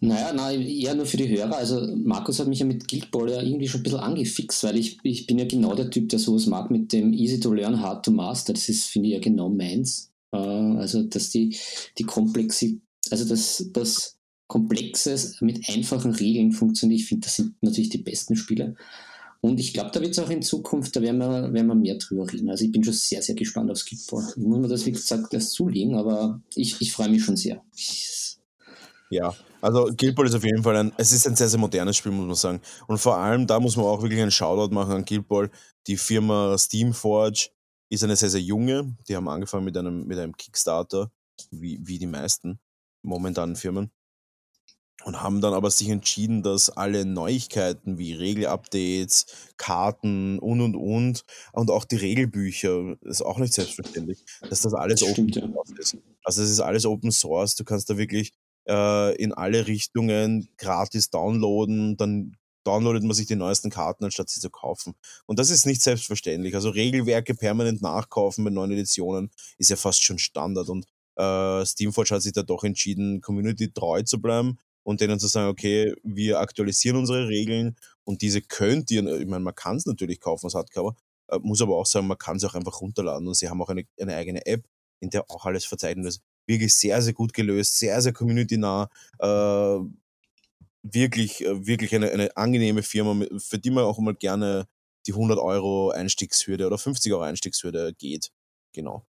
Naja, 0.00 0.32
na, 0.32 0.52
eher 0.52 0.94
nur 0.94 1.06
für 1.06 1.16
die 1.16 1.28
Hörer. 1.28 1.56
Also 1.56 1.94
Markus 1.96 2.38
hat 2.38 2.46
mich 2.46 2.60
ja 2.60 2.66
mit 2.66 2.86
Guild 2.86 3.10
Ball 3.10 3.30
ja 3.30 3.42
irgendwie 3.42 3.66
schon 3.66 3.80
ein 3.80 3.82
bisschen 3.82 3.98
angefixt, 3.98 4.62
weil 4.62 4.76
ich, 4.76 4.98
ich 5.02 5.26
bin 5.26 5.38
ja 5.38 5.44
genau 5.44 5.74
der 5.74 5.90
Typ, 5.90 6.08
der 6.08 6.20
sowas 6.20 6.46
mag 6.46 6.70
mit 6.70 6.92
dem 6.92 7.12
Easy 7.12 7.40
to 7.40 7.52
Learn, 7.52 7.80
Hard 7.80 8.04
to 8.04 8.12
Master. 8.12 8.52
Das 8.52 8.68
ist, 8.68 8.84
finde 8.84 9.08
ich, 9.08 9.14
ja 9.14 9.20
genau 9.20 9.48
meins. 9.48 10.12
Äh, 10.32 10.36
also, 10.36 11.02
dass 11.02 11.30
die, 11.30 11.56
die 11.98 12.04
Komplexität, 12.04 12.80
also 13.10 13.24
das, 13.24 13.68
das 13.72 14.16
Komplexes 14.46 15.40
mit 15.40 15.68
einfachen 15.68 16.12
Regeln 16.12 16.52
funktioniert. 16.52 17.00
Ich 17.00 17.06
finde, 17.06 17.26
das 17.26 17.36
sind 17.36 17.54
natürlich 17.60 17.90
die 17.90 17.98
besten 17.98 18.36
Spiele. 18.36 18.76
Und 19.40 19.58
ich 19.58 19.72
glaube, 19.72 19.90
da 19.92 20.00
wird 20.00 20.12
es 20.12 20.18
auch 20.18 20.30
in 20.30 20.42
Zukunft, 20.42 20.94
da 20.94 21.02
werden 21.02 21.18
wir, 21.18 21.52
werden 21.52 21.66
wir 21.66 21.74
mehr 21.74 21.96
drüber 21.96 22.32
reden. 22.32 22.50
Also 22.50 22.64
ich 22.64 22.72
bin 22.72 22.84
schon 22.84 22.94
sehr, 22.94 23.22
sehr 23.22 23.34
gespannt 23.34 23.68
Guild 23.68 24.06
Ball. 24.08 24.24
Ich 24.36 24.42
muss 24.44 24.58
mir 24.58 24.68
das, 24.68 24.86
wie 24.86 24.92
gesagt, 24.92 25.34
erst 25.34 25.52
zulegen, 25.52 25.96
aber 25.96 26.40
ich, 26.54 26.80
ich 26.80 26.92
freue 26.92 27.08
mich 27.08 27.24
schon 27.24 27.36
sehr. 27.36 27.62
Ja, 29.10 29.34
also 29.60 29.90
Guild 29.96 30.14
Ball 30.14 30.26
ist 30.26 30.34
auf 30.34 30.44
jeden 30.44 30.62
Fall 30.62 30.76
ein, 30.76 30.92
es 30.96 31.12
ist 31.12 31.26
ein 31.26 31.36
sehr, 31.36 31.48
sehr 31.48 31.58
modernes 31.58 31.96
Spiel, 31.96 32.12
muss 32.12 32.26
man 32.26 32.34
sagen. 32.34 32.60
Und 32.86 32.98
vor 32.98 33.16
allem, 33.16 33.46
da 33.46 33.60
muss 33.60 33.76
man 33.76 33.86
auch 33.86 34.02
wirklich 34.02 34.20
einen 34.20 34.30
Shoutout 34.30 34.74
machen 34.74 34.92
an 34.92 35.04
Guild 35.04 35.28
Ball. 35.28 35.50
Die 35.86 35.96
Firma 35.96 36.56
Steamforge 36.58 37.50
ist 37.90 38.04
eine 38.04 38.16
sehr, 38.16 38.30
sehr 38.30 38.40
junge. 38.40 38.96
Die 39.08 39.16
haben 39.16 39.28
angefangen 39.28 39.64
mit 39.64 39.76
einem, 39.76 40.06
mit 40.06 40.18
einem 40.18 40.36
Kickstarter, 40.36 41.10
wie, 41.50 41.80
wie 41.82 41.98
die 41.98 42.06
meisten 42.06 42.60
momentanen 43.02 43.56
Firmen. 43.56 43.90
Und 45.04 45.22
haben 45.22 45.40
dann 45.40 45.54
aber 45.54 45.70
sich 45.70 45.88
entschieden, 45.88 46.42
dass 46.42 46.70
alle 46.70 47.04
Neuigkeiten 47.04 47.98
wie 47.98 48.14
Regelupdates, 48.14 49.26
Karten 49.56 50.40
und 50.40 50.60
und 50.60 50.74
und 50.74 51.24
und 51.52 51.70
auch 51.70 51.84
die 51.84 51.96
Regelbücher, 51.96 52.96
ist 53.02 53.22
auch 53.22 53.38
nicht 53.38 53.54
selbstverständlich, 53.54 54.24
dass 54.50 54.62
das 54.62 54.74
alles 54.74 55.00
Stimmt, 55.00 55.36
Open 55.36 55.52
Source 55.52 55.70
ja. 55.70 55.78
ist. 55.78 55.96
Also 56.24 56.42
es 56.42 56.50
ist 56.50 56.60
alles 56.60 56.84
Open 56.84 57.12
Source, 57.12 57.54
du 57.54 57.62
kannst 57.62 57.88
da 57.88 57.96
wirklich 57.96 58.32
äh, 58.68 59.14
in 59.16 59.32
alle 59.32 59.66
Richtungen 59.66 60.48
gratis 60.58 61.10
downloaden, 61.10 61.96
dann 61.96 62.36
downloadet 62.64 63.02
man 63.02 63.14
sich 63.14 63.26
die 63.26 63.36
neuesten 63.36 63.70
Karten, 63.70 64.04
anstatt 64.04 64.28
sie 64.28 64.40
zu 64.40 64.50
kaufen. 64.50 64.94
Und 65.26 65.38
das 65.38 65.50
ist 65.50 65.66
nicht 65.66 65.82
selbstverständlich. 65.82 66.54
Also 66.54 66.70
Regelwerke 66.70 67.34
permanent 67.34 67.80
nachkaufen 67.80 68.44
mit 68.44 68.52
neuen 68.52 68.72
Editionen 68.72 69.30
ist 69.56 69.70
ja 69.70 69.76
fast 69.76 70.02
schon 70.02 70.18
Standard. 70.18 70.68
Und 70.68 70.86
äh, 71.16 71.64
Steamforge 71.64 72.14
hat 72.14 72.22
sich 72.22 72.32
da 72.32 72.42
doch 72.42 72.64
entschieden, 72.64 73.20
Community 73.22 73.72
treu 73.72 74.02
zu 74.02 74.20
bleiben 74.20 74.58
und 74.82 75.00
denen 75.00 75.18
zu 75.18 75.28
sagen, 75.28 75.48
okay, 75.48 75.94
wir 76.02 76.40
aktualisieren 76.40 76.98
unsere 76.98 77.28
Regeln 77.28 77.76
und 78.04 78.22
diese 78.22 78.42
könnt 78.42 78.90
ihr, 78.90 79.04
ich 79.18 79.26
meine, 79.26 79.44
man 79.44 79.54
kann 79.54 79.76
es 79.76 79.86
natürlich 79.86 80.20
kaufen 80.20 80.46
als 80.46 80.54
Hardcover, 80.54 80.94
äh, 81.28 81.38
muss 81.40 81.62
aber 81.62 81.76
auch 81.76 81.86
sagen, 81.86 82.06
man 82.06 82.18
kann 82.18 82.36
es 82.36 82.44
auch 82.44 82.54
einfach 82.54 82.80
runterladen 82.80 83.26
und 83.26 83.34
sie 83.34 83.48
haben 83.48 83.60
auch 83.62 83.68
eine, 83.68 83.84
eine 84.00 84.14
eigene 84.14 84.46
App, 84.46 84.64
in 85.00 85.10
der 85.10 85.30
auch 85.30 85.46
alles 85.46 85.64
verzeichnet 85.64 86.06
ist 86.06 86.22
wirklich 86.48 86.74
sehr, 86.74 87.00
sehr 87.02 87.12
gut 87.12 87.32
gelöst, 87.32 87.78
sehr, 87.78 88.00
sehr 88.02 88.12
community-nah. 88.12 88.88
Äh, 89.18 89.78
wirklich, 90.82 91.44
äh, 91.44 91.66
wirklich 91.66 91.94
eine, 91.94 92.10
eine 92.10 92.36
angenehme 92.36 92.82
Firma, 92.82 93.26
für 93.38 93.58
die 93.58 93.70
man 93.70 93.84
auch 93.84 93.98
mal 93.98 94.14
gerne 94.14 94.66
die 95.06 95.12
100 95.12 95.38
Euro 95.38 95.90
Einstiegshürde 95.90 96.66
oder 96.66 96.78
50 96.78 97.12
Euro 97.12 97.22
Einstiegshürde 97.22 97.94
geht. 97.94 98.30
Genau. 98.72 99.06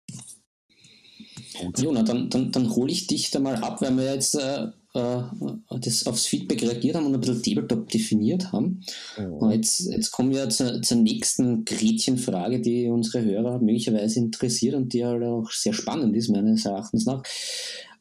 Jona, 1.78 2.04
dann, 2.04 2.30
dann, 2.30 2.52
dann 2.52 2.76
hole 2.76 2.92
ich 2.92 3.08
dich 3.08 3.32
da 3.32 3.40
mal 3.40 3.56
ab, 3.56 3.82
weil 3.82 3.96
wir 3.98 4.14
jetzt 4.14 4.36
äh, 4.36 4.68
das 4.94 6.08
aufs 6.08 6.26
Feedback 6.26 6.64
reagiert 6.64 6.96
haben 6.96 7.06
und 7.06 7.14
ein 7.14 7.20
bisschen 7.20 7.44
Tabletop 7.44 7.90
definiert 7.90 8.52
haben. 8.52 8.82
Mhm. 9.18 9.52
Jetzt, 9.52 9.82
jetzt 9.82 10.12
kommen 10.12 10.32
wir 10.32 10.50
zur, 10.50 10.82
zur 10.82 10.98
nächsten 10.98 11.64
Gretchenfrage, 11.64 12.60
die 12.60 12.88
unsere 12.88 13.24
Hörer 13.24 13.60
möglicherweise 13.60 14.20
interessiert 14.20 14.74
und 14.74 14.94
die 14.94 15.06
halt 15.06 15.24
auch 15.24 15.52
sehr 15.52 15.74
spannend 15.74 16.16
ist, 16.16 16.30
meines 16.30 16.66
Erachtens 16.66 17.06
nach. 17.06 17.22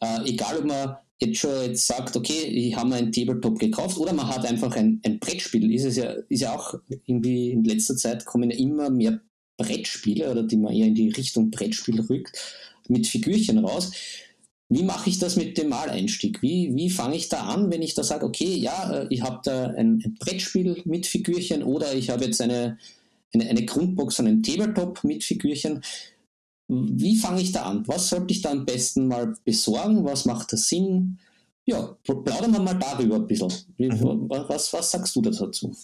Äh, 0.01 0.31
egal, 0.31 0.59
ob 0.59 0.65
man 0.65 0.97
jetzt 1.21 1.39
schon 1.39 1.51
jetzt 1.63 1.87
sagt, 1.87 2.17
okay, 2.17 2.45
ich 2.45 2.75
habe 2.77 2.89
mir 2.89 2.97
ein 2.97 3.13
Tabletop 3.13 3.59
gekauft 3.59 3.99
oder 3.99 4.13
man 4.13 4.29
hat 4.29 4.47
einfach 4.47 4.75
ein, 4.77 5.01
ein 5.05 5.19
Brettspiel, 5.19 5.73
ist 5.75 5.85
es 5.85 5.97
ja, 5.97 6.13
ist 6.29 6.41
ja 6.41 6.57
auch 6.57 6.75
irgendwie 7.05 7.51
in 7.51 7.65
letzter 7.65 7.97
Zeit 7.97 8.25
kommen 8.25 8.51
ja 8.51 8.57
immer 8.57 8.89
mehr 8.89 9.21
Brettspiele 9.57 10.31
oder 10.31 10.45
die 10.45 10.57
man 10.57 10.73
eher 10.73 10.87
in 10.87 10.95
die 10.95 11.11
Richtung 11.11 11.51
Brettspiel 11.51 12.01
rückt, 12.01 12.39
mit 12.89 13.07
Figürchen 13.07 13.59
raus. 13.59 13.91
Wie 14.71 14.83
mache 14.83 15.09
ich 15.09 15.19
das 15.19 15.37
mit 15.37 15.57
dem 15.57 15.71
Maleinstieg? 15.71 16.43
Wie, 16.43 16.75
wie 16.75 16.91
fange 16.91 17.17
ich 17.17 17.29
da 17.29 17.45
an, 17.45 17.71
wenn 17.71 17.81
ich 17.81 17.95
da 17.95 18.05
sage, 18.05 18.27
okay, 18.27 18.55
ja, 18.55 18.93
äh, 18.93 19.07
ich 19.09 19.23
habe 19.23 19.41
da 19.43 19.69
ein, 19.69 20.03
ein, 20.05 20.17
Brettspiel 20.21 20.83
mit 20.85 21.07
Figürchen 21.07 21.63
oder 21.63 21.95
ich 21.95 22.11
habe 22.11 22.25
jetzt 22.25 22.41
eine, 22.43 22.79
eine, 23.33 23.49
eine 23.49 23.65
Grundbox 23.65 24.17
von 24.17 24.27
einem 24.27 24.43
Tabletop 24.43 25.03
mit 25.05 25.25
Figürchen. 25.25 25.83
Wie 26.69 27.17
fange 27.17 27.41
ich 27.41 27.53
da 27.53 27.63
an? 27.63 27.83
Was 27.87 28.11
sollte 28.11 28.33
ich 28.33 28.43
da 28.43 28.51
am 28.51 28.67
besten 28.67 29.09
mal 29.09 29.35
besorgen? 29.45 30.05
Was 30.05 30.27
macht 30.27 30.53
da 30.53 30.59
Sinn? 30.59 31.19
Ja, 31.65 31.97
plaudern 32.03 32.53
wir 32.53 32.61
mal 32.61 32.79
darüber 32.79 33.17
ein 33.17 33.27
bisschen. 33.27 33.53
Mhm. 33.79 34.29
Was, 34.29 34.73
was 34.75 34.91
sagst 34.91 35.17
du 35.17 35.23
dazu? 35.23 35.75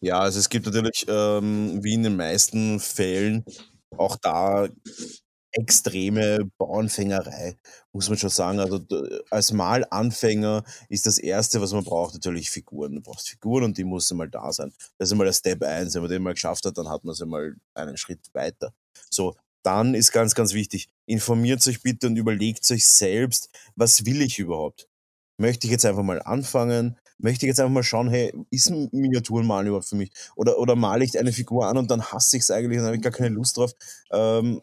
Ja, 0.00 0.20
also 0.20 0.40
es 0.40 0.48
gibt 0.48 0.66
natürlich, 0.66 1.06
ähm, 1.08 1.82
wie 1.82 1.94
in 1.94 2.02
den 2.02 2.16
meisten 2.16 2.80
Fällen, 2.80 3.44
auch 3.96 4.16
da 4.16 4.68
extreme 5.52 6.50
Bauernfängerei, 6.58 7.56
muss 7.92 8.08
man 8.08 8.18
schon 8.18 8.30
sagen. 8.30 8.60
Also 8.60 8.80
als 9.30 9.52
Malanfänger 9.52 10.64
ist 10.88 11.06
das 11.06 11.18
Erste, 11.18 11.60
was 11.60 11.72
man 11.72 11.84
braucht, 11.84 12.14
natürlich 12.14 12.50
Figuren. 12.50 12.94
Du 12.94 13.00
brauchst 13.00 13.28
Figuren 13.28 13.64
und 13.64 13.78
die 13.78 13.84
müssen 13.84 14.16
mal 14.16 14.28
da 14.28 14.52
sein. 14.52 14.72
Das 14.98 15.08
ist 15.08 15.12
einmal 15.12 15.26
der 15.26 15.32
Step 15.32 15.62
1. 15.62 15.94
Wenn 15.94 16.02
man 16.02 16.10
den 16.10 16.22
mal 16.22 16.34
geschafft 16.34 16.64
hat, 16.66 16.76
dann 16.78 16.88
hat 16.88 17.04
man 17.04 17.12
es 17.12 17.22
einmal 17.22 17.54
einen 17.74 17.96
Schritt 17.96 18.20
weiter. 18.32 18.72
So, 19.10 19.36
dann 19.62 19.94
ist 19.94 20.12
ganz, 20.12 20.34
ganz 20.34 20.54
wichtig, 20.54 20.88
informiert 21.06 21.66
euch 21.66 21.82
bitte 21.82 22.06
und 22.06 22.16
überlegt 22.16 22.70
euch 22.70 22.86
selbst, 22.86 23.50
was 23.76 24.04
will 24.06 24.22
ich 24.22 24.38
überhaupt? 24.38 24.88
Möchte 25.38 25.66
ich 25.66 25.70
jetzt 25.72 25.86
einfach 25.86 26.02
mal 26.02 26.22
anfangen? 26.22 26.96
Möchte 27.18 27.46
ich 27.46 27.48
jetzt 27.50 27.60
einfach 27.60 27.72
mal 27.72 27.82
schauen, 27.82 28.08
hey, 28.08 28.32
ist 28.50 28.70
ein 28.70 28.88
Miniaturenmalen 28.92 29.66
überhaupt 29.66 29.88
für 29.88 29.96
mich? 29.96 30.10
Oder, 30.36 30.58
oder 30.58 30.76
male 30.76 31.04
ich 31.04 31.18
eine 31.18 31.32
Figur 31.32 31.66
an 31.66 31.76
und 31.76 31.90
dann 31.90 32.02
hasse 32.02 32.36
ich 32.36 32.44
es 32.44 32.50
eigentlich 32.50 32.78
und 32.78 32.86
habe 32.86 32.96
ich 32.96 33.02
gar 33.02 33.12
keine 33.12 33.30
Lust 33.30 33.56
drauf. 33.56 33.72
Ähm, 34.12 34.62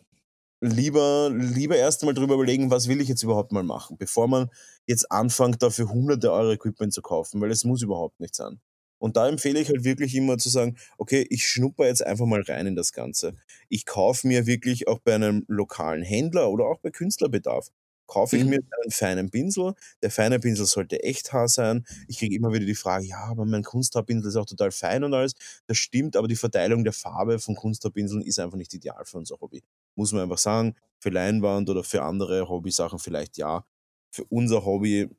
lieber, 0.62 1.30
lieber 1.34 1.76
erst 1.78 2.02
einmal 2.02 2.14
drüber 2.16 2.36
überlegen, 2.36 2.72
was 2.72 2.88
will 2.88 3.02
ich 3.02 3.08
jetzt 3.10 3.24
überhaupt 3.24 3.52
mal 3.52 3.64
machen, 3.64 3.98
bevor 3.98 4.28
man 4.28 4.50
jetzt 4.88 5.12
anfängt, 5.12 5.62
dafür 5.62 5.90
hunderte 5.90 6.32
Euro 6.32 6.52
Equipment 6.52 6.94
zu 6.94 7.02
kaufen, 7.02 7.42
weil 7.42 7.52
es 7.52 7.64
muss 7.66 7.82
überhaupt 7.82 8.20
nicht 8.20 8.36
sein. 8.36 8.60
Und 8.98 9.18
da 9.18 9.28
empfehle 9.28 9.60
ich 9.60 9.70
halt 9.70 9.84
wirklich 9.84 10.16
immer 10.16 10.38
zu 10.38 10.50
sagen: 10.50 10.78
„Okay, 10.98 11.26
ich 11.30 11.46
schnupper 11.48 11.86
jetzt 11.86 12.04
einfach 12.06 12.26
mal 12.26 12.42
rein 12.42 12.66
in 12.68 12.76
das 12.76 12.94
Ganze.“ 12.94 13.36
Ich 13.70 13.86
kaufe 13.86 14.28
mir 14.28 14.46
wirklich 14.48 14.88
auch 14.88 15.00
bei 15.00 15.14
einem 15.16 15.44
lokalen 15.48 16.02
Händler 16.04 16.50
oder 16.50 16.66
auch 16.66 16.80
bei 16.80 16.92
Künstlerbedarf 16.92 17.70
kaufe 18.08 18.38
ich 18.38 18.46
mir 18.46 18.58
Mhm. 18.58 18.72
einen 18.84 18.92
feinen 18.92 19.32
Pinsel. 19.32 19.74
Der 20.04 20.12
feine 20.12 20.40
Pinsel 20.40 20.66
sollte 20.68 21.02
Echthaar 21.04 21.48
sein. 21.48 21.86
Ich 22.08 22.20
kriege 22.20 22.36
immer 22.36 22.54
wieder 22.54 22.66
die 22.66 22.76
Frage: 22.76 23.06
„Ja, 23.06 23.26
aber 23.26 23.46
mein 23.46 23.64
Kunsthaarpinsel 23.64 24.30
ist 24.30 24.36
auch 24.38 24.46
total 24.46 24.72
fein 24.72 25.04
und 25.04 25.14
alles.“ 25.14 25.34
Das 25.68 25.78
stimmt, 25.78 26.16
aber 26.16 26.28
die 26.28 26.36
Verteilung 26.36 26.84
der 26.84 26.94
Farbe 26.94 27.40
von 27.40 27.56
Kunsthaarpinseln 27.56 28.22
ist 28.24 28.40
einfach 28.40 28.58
nicht 28.58 28.74
ideal 28.74 29.04
für 29.06 29.18
unser 29.18 29.38
Hobby. 29.42 29.64
Muss 29.96 30.12
man 30.12 30.24
einfach 30.24 30.38
sagen. 30.38 30.76
Für 31.00 31.10
Leinwand 31.10 31.70
oder 31.70 31.84
für 31.84 32.04
andere 32.04 32.50
Hobbysachen 32.50 33.00
vielleicht 33.00 33.38
ja. 33.38 33.66
Für 34.12 34.26
unser 34.26 34.66
Hobby 34.66 35.10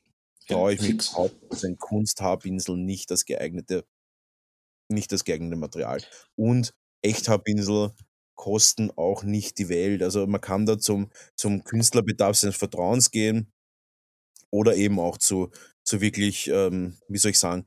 traue 0.48 0.74
ich 0.74 0.80
mich 0.80 0.98
ist 1.50 1.64
ein 1.64 1.78
Kunsthaarpinsel 1.78 2.76
nicht 2.76 3.10
das 3.10 3.24
geeignete 3.24 3.84
nicht 4.88 5.12
das 5.12 5.24
geeignete 5.24 5.56
Material. 5.56 6.00
Und 6.36 6.74
Echthaarpinsel 7.02 7.92
kosten 8.36 8.90
auch 8.96 9.22
nicht 9.24 9.58
die 9.58 9.68
Welt. 9.68 10.02
Also, 10.02 10.26
man 10.26 10.40
kann 10.40 10.66
da 10.66 10.78
zum 10.78 11.10
zum 11.36 11.64
Künstlerbedarf 11.64 12.36
seines 12.36 12.56
Vertrauens 12.56 13.10
gehen 13.10 13.52
oder 14.50 14.76
eben 14.76 14.98
auch 15.00 15.18
zu 15.18 15.50
zu 15.84 16.00
wirklich, 16.00 16.48
ähm, 16.48 16.96
wie 17.08 17.18
soll 17.18 17.32
ich 17.32 17.38
sagen, 17.38 17.66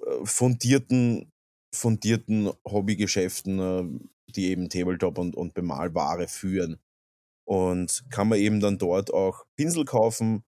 äh, 0.00 0.24
fundierten 0.26 1.32
fundierten 1.74 2.50
Hobbygeschäften, 2.66 3.58
ähm, 3.60 4.10
die 4.36 4.48
eben 4.48 4.68
Tabletop 4.68 5.18
und 5.18 5.36
und 5.36 5.54
Bemalware 5.54 6.28
führen. 6.28 6.78
Und 7.46 8.04
kann 8.10 8.28
man 8.28 8.38
eben 8.38 8.60
dann 8.60 8.78
dort 8.78 9.12
auch 9.14 9.44
Pinsel 9.56 9.84
kaufen 9.84 10.44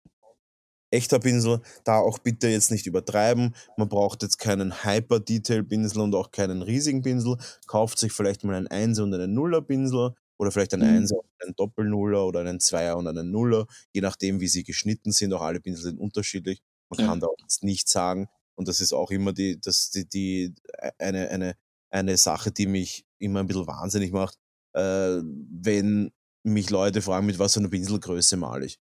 Echter 0.93 1.19
Pinsel, 1.19 1.61
da 1.85 1.99
auch 1.99 2.19
bitte 2.21 2.49
jetzt 2.49 2.71
nicht 2.71 2.87
übertreiben. 2.87 3.55
Man 3.77 3.89
braucht 3.89 4.23
jetzt 4.23 4.39
keinen 4.39 4.85
Hyper-Detail-Pinsel 4.85 6.01
und 6.01 6.15
auch 6.15 6.31
keinen 6.31 6.62
riesigen 6.62 7.03
Pinsel. 7.03 7.37
Kauft 7.67 7.99
sich 7.99 8.12
vielleicht 8.12 8.45
mal 8.45 8.55
einen 8.55 8.69
Einser 8.69 9.03
und 9.03 9.12
einen 9.12 9.35
Nuller-Pinsel 9.35 10.15
oder 10.39 10.51
vielleicht 10.53 10.75
einen 10.75 10.85
Mhm. 10.85 11.09
und 11.19 11.27
einen 11.43 11.57
Doppel-Nuller 11.57 12.25
oder 12.25 12.41
einen 12.41 12.61
Zweier 12.61 12.97
und 12.97 13.09
einen 13.09 13.31
Nuller, 13.33 13.67
je 13.93 14.01
nachdem, 14.01 14.39
wie 14.41 14.47
sie 14.49 14.62
geschnitten 14.62 15.11
sind. 15.11 15.33
Auch 15.33 15.43
alle 15.43 15.61
Pinsel 15.61 15.83
sind 15.85 15.99
unterschiedlich. 15.99 16.62
Man 16.89 16.99
Ja, 16.99 17.07
kann 17.07 17.19
da 17.21 17.27
auch 17.27 17.37
jetzt 17.41 17.65
nicht 17.65 17.89
sagen 17.89 18.29
und 18.55 18.69
das 18.69 18.81
ist 18.81 18.93
auch 18.93 19.11
immer 19.11 19.33
die 19.33 19.61
das 19.61 19.91
die 19.91 20.09
die 20.09 20.55
ei 20.79 20.93
eine 20.99 21.29
eine 21.31 21.55
eine 21.91 22.17
Sache, 22.17 22.53
die 22.53 22.67
mich 22.69 23.06
immer 23.18 23.40
ein 23.40 23.46
bisschen 23.46 23.66
wahnsinnig 23.66 24.12
macht, 24.12 24.37
äh, 24.74 25.20
wenn 25.22 26.12
mich 26.44 26.70
Leute 26.70 27.02
fragen: 27.02 27.26
„Mit 27.26 27.38
was 27.38 27.55
für 27.55 27.61
'ner 27.62 27.68
Pinselgröße 27.70 28.37
male 28.37 28.66
ich?“ 28.66 28.79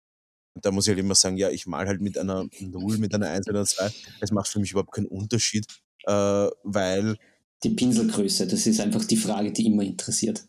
und 0.56 0.64
da 0.66 0.70
muss 0.72 0.86
ich 0.86 0.90
halt 0.90 1.00
immer 1.00 1.14
sagen: 1.16 1.36
„Ja, 1.38 1.50
ich 1.50 1.66
male 1.66 1.88
halt 1.88 2.00
mit 2.02 2.18
einer 2.18 2.46
Null, 2.58 2.98
mit 2.98 3.14
einer 3.14 3.28
Eins, 3.30 3.46
mit 3.48 3.56
einer 3.56 3.66
2.“ 3.66 3.92
Es 4.20 4.32
macht 4.32 4.48
für 4.48 4.60
mich 4.60 4.72
überhaupt 4.72 4.92
keinen 4.94 5.06
Unterschied, 5.08 5.66
äh, 6.06 6.48
weil 6.64 7.16
die 7.62 7.70
Pinselgröße, 7.70 8.46
das 8.46 8.66
ist 8.66 8.80
einfach 8.80 9.04
die 9.04 9.16
Frage, 9.16 9.52
die 9.52 9.66
immer 9.66 9.82
interessiert. 9.82 10.42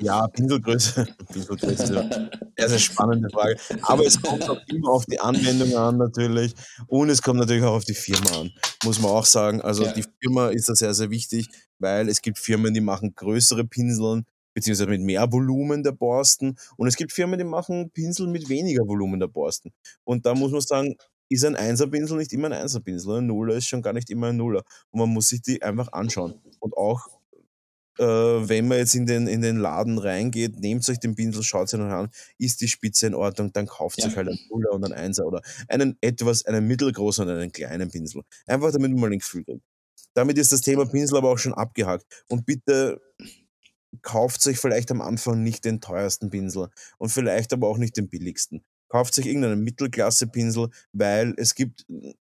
ja, 0.00 0.26
Pinselgröße 0.28 1.06
Pinselgröße 1.32 1.82
ist 1.82 1.90
ja 1.90 2.08
sehr, 2.56 2.68
sehr 2.68 2.78
spannende 2.78 3.28
Frage. 3.28 3.56
Aber 3.82 4.06
es 4.06 4.20
kommt 4.20 4.48
auch 4.48 4.60
immer 4.68 4.90
auf 4.90 5.04
die 5.04 5.20
Anwendung 5.20 5.74
an 5.76 5.98
natürlich 5.98 6.54
und 6.86 7.10
es 7.10 7.20
kommt 7.20 7.40
natürlich 7.40 7.64
auch 7.64 7.74
auf 7.74 7.84
die 7.84 7.94
Firma 7.94 8.40
an, 8.40 8.52
muss 8.84 9.00
man 9.00 9.10
auch 9.10 9.26
sagen. 9.26 9.60
Also, 9.60 9.84
Ja, 9.84 9.92
die 9.92 10.04
Firma 10.22 10.48
ist 10.48 10.68
da 10.68 10.74
sehr, 10.74 10.94
sehr 10.94 11.10
wichtig, 11.10 11.48
weil 11.78 12.08
es 12.08 12.22
gibt 12.22 12.38
Firmen, 12.38 12.72
die 12.72 12.80
machen 12.80 13.14
größere 13.14 13.64
Pinseln, 13.64 14.24
beziehungsweise 14.54 14.88
mit 14.88 15.02
mehr 15.02 15.30
Volumen 15.30 15.82
der 15.82 15.92
Borsten 15.92 16.56
und 16.76 16.88
es 16.88 16.96
gibt 16.96 17.12
Firmen, 17.12 17.38
die 17.38 17.44
machen 17.44 17.90
Pinsel 17.90 18.26
mit 18.28 18.48
weniger 18.48 18.86
Volumen 18.86 19.20
der 19.20 19.28
Borsten. 19.28 19.72
Und 20.04 20.24
da 20.24 20.34
muss 20.34 20.52
man 20.52 20.60
sagen, 20.62 20.96
ist 21.30 21.44
ein 21.44 21.56
Einserpinsel 21.56 22.18
nicht 22.18 22.32
immer 22.32 22.48
ein 22.48 22.52
Einserpinsel. 22.52 23.18
Ein 23.18 23.26
Nuller 23.26 23.54
ist 23.54 23.68
schon 23.68 23.82
gar 23.82 23.92
nicht 23.92 24.10
immer 24.10 24.28
ein 24.28 24.36
Nuller 24.36 24.64
und 24.90 25.00
man 25.00 25.08
muss 25.08 25.28
sich 25.28 25.40
die 25.40 25.62
einfach 25.62 25.92
anschauen. 25.92 26.34
Und 26.58 26.76
auch 26.76 27.08
äh, 27.98 28.04
wenn 28.04 28.68
man 28.68 28.78
jetzt 28.78 28.94
in 28.94 29.06
den 29.06 29.26
in 29.26 29.40
den 29.42 29.56
Laden 29.56 29.98
reingeht, 29.98 30.58
nehmt 30.58 30.88
euch 30.88 30.98
den 30.98 31.14
Pinsel, 31.14 31.42
schaut's 31.42 31.74
euch 31.74 31.80
an, 31.80 32.10
ist 32.38 32.60
die 32.60 32.68
Spitze 32.68 33.06
in 33.06 33.14
Ordnung, 33.14 33.52
dann 33.52 33.66
kauft 33.66 34.00
ja, 34.00 34.08
euch 34.08 34.16
halt 34.16 34.28
einen 34.28 34.38
Nuller 34.50 34.72
und 34.72 34.84
einen 34.84 34.94
Einser 34.94 35.26
oder 35.26 35.42
einen 35.68 35.96
etwas 36.00 36.44
einen 36.44 36.66
mittelgroßen 36.66 37.26
und 37.26 37.34
einen 37.34 37.52
kleinen 37.52 37.90
Pinsel. 37.90 38.22
Einfach 38.46 38.72
damit 38.72 38.90
man 38.90 39.00
mal 39.00 39.12
ein 39.12 39.18
Gefühl 39.18 39.44
kriegt. 39.44 39.62
Damit 40.14 40.38
ist 40.38 40.50
das 40.52 40.62
Thema 40.62 40.86
Pinsel 40.86 41.18
aber 41.18 41.30
auch 41.30 41.38
schon 41.38 41.54
abgehakt. 41.54 42.04
Und 42.28 42.44
bitte 42.44 43.00
kauft 44.02 44.46
euch 44.46 44.58
vielleicht 44.58 44.90
am 44.90 45.00
Anfang 45.00 45.42
nicht 45.42 45.64
den 45.64 45.80
teuersten 45.80 46.30
Pinsel 46.30 46.68
und 46.98 47.10
vielleicht 47.10 47.52
aber 47.52 47.68
auch 47.68 47.78
nicht 47.78 47.96
den 47.96 48.08
billigsten. 48.08 48.64
Kauft 48.90 49.18
euch 49.18 49.26
irgendeinen 49.26 49.62
Mittelklasse-Pinsel, 49.62 50.68
weil 50.92 51.32
es 51.38 51.54
gibt 51.54 51.86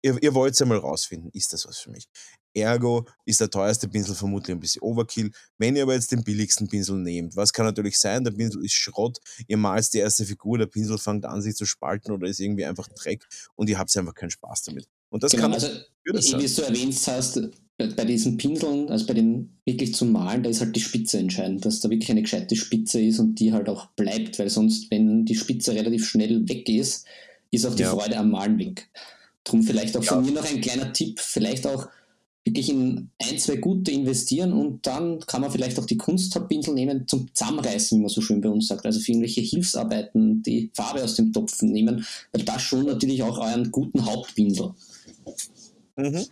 ihr 0.02 0.22
ihr 0.22 0.34
wollt's 0.34 0.58
ja 0.58 0.66
mal 0.66 0.78
rausfinden, 0.78 1.30
ist 1.32 1.52
das 1.52 1.66
was 1.66 1.78
für 1.78 1.90
mich? 1.90 2.08
Ergo 2.54 3.06
ist 3.26 3.40
der 3.40 3.50
teuerste 3.50 3.86
Pinsel 3.86 4.14
vermutlich 4.14 4.54
ein 4.56 4.60
bisschen 4.60 4.82
Overkill. 4.82 5.30
Wenn 5.58 5.76
ihr 5.76 5.82
aber 5.82 5.94
jetzt 5.94 6.10
den 6.10 6.24
billigsten 6.24 6.68
Pinsel 6.68 6.96
nehmt, 6.96 7.36
was 7.36 7.52
kann 7.52 7.66
natürlich 7.66 7.98
sein, 7.98 8.24
der 8.24 8.30
Pinsel 8.30 8.64
ist 8.64 8.72
Schrott, 8.72 9.18
ihr 9.46 9.58
malt 9.58 9.92
die 9.92 9.98
erste 9.98 10.24
Figur, 10.24 10.58
der 10.58 10.66
Pinsel 10.66 10.96
fängt 10.98 11.26
an, 11.26 11.42
sich 11.42 11.54
zu 11.54 11.66
spalten 11.66 12.12
oder 12.12 12.26
ist 12.26 12.40
irgendwie 12.40 12.64
einfach 12.64 12.88
Dreck 12.88 13.26
und 13.56 13.68
ihr 13.68 13.78
habt 13.78 13.94
einfach 13.96 14.14
keinen 14.14 14.30
Spaß 14.30 14.62
damit. 14.62 14.88
Und 15.10 15.22
das 15.22 15.32
genau. 15.32 15.44
kann 15.44 15.54
Also, 15.54 15.68
wie 16.04 16.12
du 16.12 16.62
erwähnt 16.62 17.06
hast, 17.06 17.40
bei, 17.78 18.04
diesen 18.04 18.36
Pinseln, 18.38 18.88
also 18.88 19.06
bei 19.06 19.14
den 19.14 19.50
wirklich 19.66 19.94
zum 19.94 20.12
Malen, 20.12 20.42
da 20.42 20.50
ist 20.50 20.60
halt 20.60 20.74
die 20.74 20.80
Spitze 20.80 21.18
entscheidend, 21.18 21.64
dass 21.64 21.80
da 21.80 21.90
wirklich 21.90 22.10
eine 22.10 22.22
gescheite 22.22 22.56
Spitze 22.56 23.00
ist 23.00 23.18
und 23.18 23.36
die 23.36 23.52
halt 23.52 23.68
auch 23.68 23.86
bleibt, 23.90 24.38
weil 24.38 24.48
sonst, 24.48 24.90
wenn 24.90 25.26
die 25.26 25.34
Spitze 25.34 25.74
relativ 25.74 26.08
schnell 26.08 26.48
weg 26.48 26.68
ist, 26.68 27.06
ist 27.50 27.66
auch 27.66 27.74
die 27.74 27.82
Ja, 27.82 27.90
Freude 27.90 28.16
am 28.16 28.30
Malen 28.30 28.58
weg. 28.58 28.88
Drum 29.44 29.62
vielleicht 29.62 29.96
auch 29.96 30.02
ja, 30.02 30.14
von 30.14 30.24
mir 30.24 30.32
noch 30.32 30.50
ein 30.50 30.60
kleiner 30.60 30.92
Tipp, 30.92 31.20
vielleicht 31.20 31.66
auch 31.66 31.88
wirklich 32.44 32.70
in 32.70 33.10
ein, 33.18 33.38
zwei 33.38 33.56
gute 33.56 33.90
investieren 33.90 34.52
und 34.52 34.86
dann 34.86 35.20
kann 35.20 35.40
man 35.40 35.50
vielleicht 35.50 35.78
auch 35.78 35.84
die 35.84 35.96
Kunsthaarpinsel 35.96 36.74
nehmen 36.74 37.06
zum 37.06 37.28
Zusammenreißen, 37.34 37.98
wie 37.98 38.02
man 38.02 38.08
so 38.08 38.20
schön 38.20 38.40
bei 38.40 38.48
uns 38.48 38.68
sagt. 38.68 38.86
Also 38.86 39.00
für 39.00 39.10
irgendwelche 39.10 39.40
Hilfsarbeiten 39.40 40.42
die 40.42 40.70
Farbe 40.72 41.02
aus 41.02 41.16
dem 41.16 41.32
Topf 41.32 41.60
nehmen, 41.62 42.06
weil 42.32 42.44
das 42.44 42.62
schon 42.62 42.86
natürlich 42.86 43.22
auch 43.22 43.38
euren 43.38 43.70
guten 43.70 44.06
Hauptpinsel. 44.06 44.70
mhm. 45.96 46.24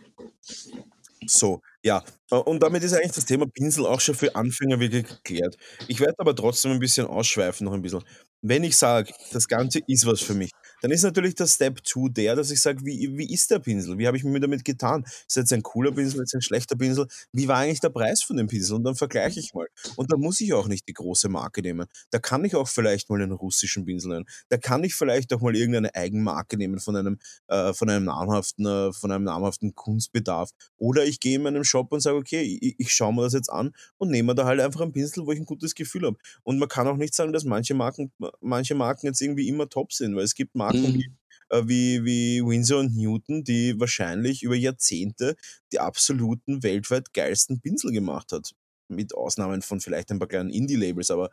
So, 1.27 1.61
ja. 1.83 2.03
Äh, 2.31 2.35
und 2.35 2.61
damit 2.61 2.83
ist 2.83 2.93
eigentlich 2.93 3.13
das 3.13 3.25
Thema 3.25 3.45
Pinsel 3.47 3.85
auch 3.85 3.99
schon 4.01 4.15
für 4.15 4.35
Anfänger 4.35 4.79
wirklich 4.79 5.05
geklärt. 5.07 5.55
Ich 5.87 5.99
werde 5.99 6.15
aber 6.17 6.35
trotzdem 6.35 6.71
ein 6.71 6.79
bisschen 6.79 7.07
ausschweifen 7.07 7.65
noch 7.65 7.73
ein 7.73 7.81
bisschen. 7.81 8.03
Wenn 8.41 8.63
ich 8.63 8.77
sage, 8.77 9.11
das 9.31 9.47
Ganze 9.47 9.79
ist 9.87 10.05
was 10.05 10.21
für 10.21 10.33
mich, 10.35 10.51
dann 10.81 10.91
ist 10.91 11.03
natürlich 11.03 11.35
der 11.35 11.47
Step 11.47 11.79
2 11.85 12.09
der, 12.09 12.35
dass 12.35 12.51
ich 12.51 12.61
sage: 12.61 12.85
„Wie 12.85 13.17
wie 13.17 13.31
ist 13.33 13.51
der 13.51 13.59
Pinsel? 13.59 13.97
Wie 13.97 14.07
habe 14.07 14.17
ich 14.17 14.23
mir 14.23 14.39
damit 14.39 14.65
getan? 14.65 15.03
Ist 15.27 15.35
jetzt 15.37 15.53
ein 15.53 15.63
cooler 15.63 15.91
Pinsel, 15.91 16.21
ist 16.23 16.33
ein 16.35 16.41
schlechter 16.41 16.75
Pinsel? 16.75 17.07
Wie 17.31 17.47
war 17.47 17.57
eigentlich 17.57 17.79
der 17.79 17.89
Preis 17.89 18.23
von 18.23 18.37
dem 18.37 18.47
Pinsel?“ 18.47 18.75
Und 18.75 18.83
dann 18.83 18.95
vergleiche 18.95 19.39
ich 19.39 19.53
mal. 19.53 19.67
Und 19.95 20.11
da 20.11 20.17
muss 20.17 20.41
ich 20.41 20.53
auch 20.53 20.67
nicht 20.67 20.87
die 20.87 20.93
große 20.93 21.29
Marke 21.29 21.61
nehmen. 21.61 21.87
Da 22.11 22.19
kann 22.19 22.43
ich 22.45 22.55
auch 22.55 22.67
vielleicht 22.67 23.09
mal 23.09 23.21
einen 23.21 23.31
russischen 23.31 23.85
Pinsel 23.85 24.11
nehmen. 24.13 24.25
Da 24.49 24.57
kann 24.57 24.83
ich 24.83 24.95
vielleicht 24.95 25.33
auch 25.33 25.41
mal 25.41 25.55
irgendeine 25.55 25.93
Eigenmarke 25.95 26.57
nehmen 26.57 26.79
von 26.79 26.95
einem 26.95 27.19
äh, 27.47 27.73
von 27.73 27.89
einem 27.89 28.05
namhaften 28.05 28.65
äh, 28.65 28.93
von 28.93 29.11
einem 29.11 29.23
namhaften 29.23 29.75
Kunstbedarf. 29.75 30.51
Oder 30.77 31.05
ich 31.05 31.19
gehe 31.19 31.35
in 31.35 31.43
meinem 31.43 31.63
Shop 31.63 31.91
und 31.91 31.99
sage: 32.01 32.17
„Okay, 32.17 32.43
i 32.61 32.75
ich 32.77 32.91
schaue 32.93 33.13
mir 33.13 33.23
das 33.23 33.33
jetzt 33.33 33.49
an 33.51 33.73
und 33.97 34.09
nehme 34.11 34.35
da 34.35 34.45
halt 34.45 34.59
einfach 34.59 34.81
einen 34.81 34.91
Pinsel, 34.93 35.25
wo 35.25 35.31
ich 35.31 35.39
ein 35.39 35.45
gutes 35.45 35.75
Gefühl 35.75 36.05
habe.“ 36.05 36.17
Und 36.43 36.59
man 36.59 36.69
kann 36.69 36.87
auch 36.87 36.97
nicht 36.97 37.13
sagen, 37.15 37.33
dass 37.33 37.43
manche 37.43 37.73
Marken 37.73 38.11
manche 38.41 38.75
Marken 38.75 39.07
jetzt 39.07 39.21
irgendwie 39.21 39.47
immer 39.47 39.69
top 39.69 39.93
sind, 39.93 40.15
weil 40.15 40.23
es 40.23 40.35
gibt 40.35 40.55
Marken 40.55 40.64
wie 40.73 40.89
Mhm. 40.93 41.15
äh, 41.49 41.63
wie 41.67 42.03
wie 42.05 42.41
Winsor& 42.45 42.79
und 42.79 42.95
Newton, 42.95 43.43
die 43.43 43.79
wahrscheinlich 43.79 44.43
über 44.43 44.55
Jahrzehnte 44.55 45.35
die 45.71 45.79
absoluten 45.79 46.63
weltweit 46.63 47.13
geilsten 47.13 47.61
Pinsel 47.61 47.91
gemacht 47.91 48.31
hat. 48.31 48.51
Mit 48.89 49.15
Ausnahmen 49.15 49.61
von 49.61 49.79
vielleicht 49.81 50.11
ein 50.11 50.19
paar 50.19 50.27
kleinen 50.27 50.49
Indie-Labels, 50.51 51.11
aber 51.11 51.29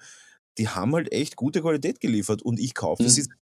die 0.59 0.69
haben 0.69 0.95
halt 0.95 1.13
echt 1.13 1.37
gute 1.37 1.61
Qualität 1.63 2.01
geliefert 2.01 2.43
und 2.43 2.61
ich 2.61 2.75
kaufe 2.75 3.09
sie 3.09 3.23
Mhm. 3.23 3.25
seit 3.25 3.39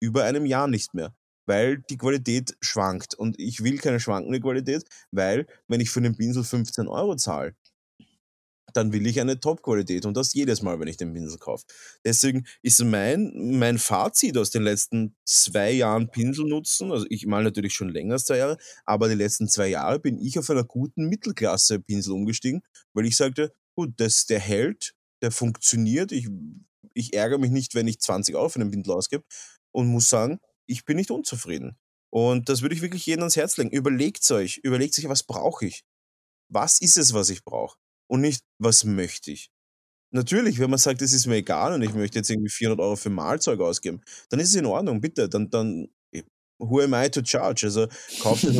über 0.00 0.24
einem 0.24 0.46
Jahr 0.46 0.68
nicht 0.68 0.94
mehr, 0.94 1.14
weil 1.46 1.78
die 1.90 1.96
Qualität 1.98 2.56
schwankt 2.60 3.14
und 3.14 3.38
ich 3.40 3.62
will 3.64 3.78
keine 3.78 4.00
schwankende 4.00 4.40
Qualität, 4.40 4.84
weil 5.10 5.46
wenn 5.68 5.80
ich 5.80 5.90
für 5.90 6.00
den 6.02 6.16
Pinsel 6.16 6.44
15 6.44 6.88
Euro 6.88 7.16
zahle 7.16 7.54
dann 8.78 8.92
will 8.94 9.06
ich 9.06 9.20
eine 9.20 9.40
Top-Qualität 9.40 10.06
und 10.06 10.16
das 10.16 10.34
jedes 10.34 10.62
Mal, 10.62 10.80
wenn 10.80 10.88
ich 10.88 10.96
den 10.98 11.12
Pinsel 11.14 11.38
kaufe. 11.38 11.64
Deswegen 12.04 12.46
ist 12.62 12.82
mein 12.84 13.58
mein 13.58 13.78
Fazit 13.78 14.38
aus 14.38 14.50
den 14.50 14.62
letzten 14.62 15.16
2 15.26 15.72
Jahren 15.72 16.10
Pinsel 16.10 16.46
nutzen 16.46 16.92
also, 16.92 17.06
ich 17.10 17.26
male 17.26 17.44
natürlich 17.44 17.74
schon 17.74 17.90
länger 17.90 18.14
als 18.14 18.26
2 18.26 18.38
Jahre, 18.38 18.58
aber 18.86 19.08
die 19.08 19.14
letzten 19.16 19.48
2 19.48 19.68
Jahre 19.68 20.00
bin 20.00 20.18
ich 20.18 20.38
auf 20.38 20.50
einer 20.50 20.64
guten 20.64 21.08
Mittelklasse-Pinsel 21.08 22.12
umgestiegen, 22.14 22.62
weil 22.94 23.06
ich 23.06 23.16
sagte: 23.16 23.52
„Gut, 23.76 23.92
das 23.98 24.26
der 24.26 24.40
hält, 24.40 24.94
der 25.22 25.30
funktioniert. 25.32 26.12
Ich 26.12 26.28
ich 26.94 27.14
ärgere 27.14 27.38
mich 27.38 27.50
nicht, 27.50 27.74
wenn 27.74 27.88
ich 27.88 28.00
20 28.00 28.34
Euro 28.36 28.48
für 28.48 28.58
den 28.60 28.70
Pinsel 28.70 28.92
ausgebe 28.94 29.24
und 29.72 29.88
muss 29.88 30.08
sagen, 30.08 30.40
ich 30.66 30.84
bin 30.84 30.96
nicht 30.96 31.10
unzufrieden.“ 31.10 31.76
Und 32.10 32.48
das 32.48 32.62
würde 32.62 32.74
ich 32.74 32.82
wirklich 32.82 33.06
jedem 33.06 33.22
ans 33.22 33.36
Herz 33.36 33.56
legen. 33.58 33.70
Überlegt's 33.70 34.30
euch, 34.30 34.58
überlegt 34.62 34.98
euch: 34.98 35.08
„Was 35.08 35.22
brauche 35.24 35.66
ich?“ 35.66 35.84
was 36.50 36.80
ist 36.80 36.98
es, 36.98 37.14
was 37.14 37.30
ich 37.30 37.44
brauche? 37.44 37.76
Und 38.08 38.22
nicht, 38.22 38.42
was 38.58 38.84
möchte 38.84 39.30
ich? 39.30 39.50
Natürlich, 40.10 40.58
wenn 40.58 40.70
man 40.70 40.78
sagt, 40.78 41.02
es 41.02 41.12
ist 41.12 41.26
mir 41.26 41.36
egal 41.36 41.74
und 41.74 41.82
ich 41.82 41.92
möchte 41.92 42.18
jetzt 42.18 42.30
irgendwie 42.30 42.50
400 42.50 42.80
Euro 42.82 42.96
für 42.96 43.10
Malzeug 43.10 43.60
ausgeben, 43.60 44.00
dann 44.30 44.40
ist 44.40 44.48
es 44.48 44.54
in 44.54 44.66
Ordnung, 44.66 45.00
bitte. 45.00 45.28
Dann 45.28 45.50
dann 45.50 45.88
who 46.58 46.80
am 46.80 46.94
I 46.94 47.08
to 47.08 47.22
charge? 47.24 47.64
Also 47.64 47.86
kauft 48.20 48.44
es 48.44 48.56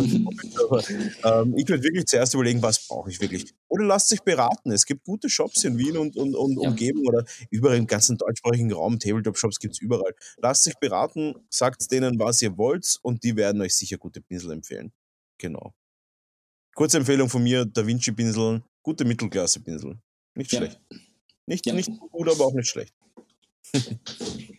aber 0.62 0.82
ähm, 1.42 1.54
ich 1.56 1.68
würde 1.68 1.82
wirklich 1.82 2.06
zuerst 2.06 2.34
überlegen, 2.34 2.62
was 2.62 2.86
brauche 2.86 3.10
ich 3.10 3.20
wirklich. 3.20 3.52
Oder 3.68 3.84
lasst 3.84 4.12
euch 4.12 4.22
beraten. 4.22 4.70
Es 4.70 4.86
gibt 4.86 5.04
gute 5.04 5.28
Shops 5.28 5.64
in 5.64 5.78
Wien 5.78 5.96
und, 5.96 6.16
und, 6.16 6.34
und 6.34 6.62
Ja. 6.62 6.70
Umgebung 6.70 7.06
oder 7.06 7.24
überall 7.50 7.76
im 7.76 7.86
ganzen 7.86 8.16
deutschsprachigen 8.16 8.72
Raum. 8.72 8.98
Tabletop-Shops 8.98 9.58
gibt 9.58 9.74
es 9.74 9.80
überall. 9.80 10.14
Lasst 10.38 10.66
euch 10.68 10.78
beraten, 10.78 11.34
sagt 11.50 11.90
denen, 11.90 12.18
was 12.18 12.40
ihr 12.42 12.56
wollt 12.56 12.98
und 13.02 13.22
die 13.24 13.36
werden 13.36 13.60
euch 13.60 13.74
sicher 13.74 13.98
gute 13.98 14.20
Pinsel 14.20 14.52
empfehlen. 14.52 14.92
Genau. 15.38 15.74
Kurze 16.74 16.98
Empfehlung 16.98 17.28
von 17.28 17.42
mir, 17.42 17.64
Da 17.64 17.86
Vinci 17.86 18.12
Pinsel, 18.12 18.62
gute 18.82 19.04
Mittelklasse 19.04 19.60
Pinsel. 19.60 19.98
Nicht 20.34 20.52
Ja. 20.52 20.58
schlecht. 20.60 20.80
Nicht, 21.46 21.66
Ja. 21.66 21.72
nicht 21.74 21.90
gut, 22.10 22.28
aber 22.28 22.46
auch 22.46 22.54
nicht 22.54 22.68
schlecht. 22.68 22.94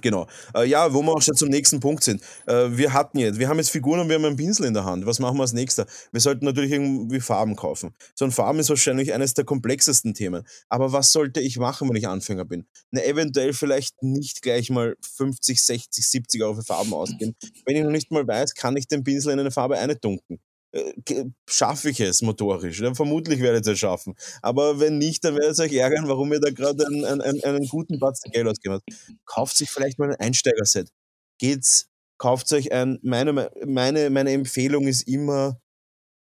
Genau. 0.00 0.28
Äh, 0.54 0.66
ja, 0.66 0.92
wo 0.94 1.02
wir 1.02 1.12
auch 1.12 1.22
schon 1.22 1.34
zum 1.34 1.48
nächsten 1.48 1.80
Punkt 1.80 2.04
sind. 2.04 2.22
Äh, 2.46 2.76
wir 2.76 2.92
hatten 2.92 3.18
jetzt, 3.18 3.38
wir 3.38 3.48
haben 3.48 3.56
jetzt 3.58 3.70
Figuren 3.70 4.00
und 4.00 4.08
wir 4.08 4.14
haben 4.14 4.24
einen 4.24 4.36
Pinsel 4.36 4.66
in 4.66 4.74
der 4.74 4.84
Hand. 4.84 5.06
Was 5.06 5.18
machen 5.18 5.36
wir 5.38 5.42
als 5.42 5.52
nächster? 5.52 5.86
Wir 6.12 6.20
sollten 6.20 6.44
natürlich 6.44 6.70
irgendwie 6.70 7.20
Farben 7.20 7.56
kaufen. 7.56 7.94
So 8.14 8.24
ein 8.24 8.30
Farben 8.30 8.60
ist 8.60 8.68
wahrscheinlich 8.68 9.12
eines 9.12 9.34
der 9.34 9.44
komplexesten 9.44 10.14
Themen. 10.14 10.46
Aber 10.68 10.92
was 10.92 11.10
sollte 11.12 11.40
ich 11.40 11.58
machen, 11.58 11.88
wenn 11.88 11.96
ich 11.96 12.06
Anfänger 12.06 12.44
bin? 12.44 12.66
Na, 12.92 13.02
eventuell 13.02 13.52
vielleicht 13.52 14.00
nicht 14.02 14.42
gleich 14.42 14.70
mal 14.70 14.96
50, 15.16 15.60
60, 15.60 16.06
70 16.06 16.42
Euro 16.44 16.54
für 16.54 16.62
Farben 16.64 16.94
ausgeben. 16.94 17.34
Wenn 17.66 17.76
ich 17.76 17.82
noch 17.82 17.90
nicht 17.90 18.10
mal 18.12 18.26
weiß, 18.26 18.54
kann 18.54 18.76
ich 18.76 18.86
den 18.86 19.02
Pinsel 19.02 19.32
in 19.32 19.40
eine 19.40 19.50
Farbe 19.50 19.78
eindunken. 19.78 20.38
Äh, 20.72 21.24
Schaffe 21.48 21.90
ich 21.90 22.00
es 22.00 22.22
motorisch? 22.22 22.80
Ja, 22.80 22.94
vermutlich 22.94 23.40
werdet 23.40 23.66
ihr 23.66 23.72
es 23.72 23.78
schaffen. 23.78 24.14
Aber 24.42 24.80
wenn 24.80 24.98
nicht, 24.98 25.24
dann 25.24 25.34
werdet 25.36 25.58
ihr 25.58 25.64
euch 25.64 25.72
ärgern, 25.74 26.08
warum 26.08 26.32
ihr 26.32 26.40
da 26.40 26.50
gerade 26.50 26.86
einen, 26.86 27.04
einen, 27.04 27.20
einen, 27.22 27.44
einen 27.44 27.68
guten 27.68 27.98
Batzen 27.98 28.30
Geld 28.32 28.46
ausgegeben 28.46 28.74
habt 28.74 28.88
kauft 29.26 29.56
sich 29.56 29.70
vielleicht 29.70 29.98
mal 29.98 30.10
ein 30.10 30.16
Einsteigerset. 30.16 30.90
Geht's, 31.38 31.88
kauft 32.18 32.52
euch 32.52 32.72
ein, 32.72 32.98
meine, 33.02 33.50
meine, 33.64 34.10
meine 34.10 34.32
Empfehlung 34.32 34.88
ist 34.88 35.02
immer, 35.08 35.60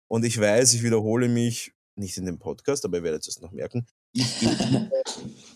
und 0.09 0.24
ich 0.24 0.40
weiß, 0.40 0.74
ich 0.74 0.83
wiederhole 0.83 1.29
mich, 1.29 1.72
nicht 1.96 2.16
in 2.16 2.26
dem 2.26 2.38
Podcast, 2.38 2.85
aber 2.85 2.98
ihr 2.98 3.03
werdet 3.03 3.26
es 3.26 3.40
noch 3.40 3.53
merken, 3.53 3.87
ich 4.12 4.42
immer 4.42 4.88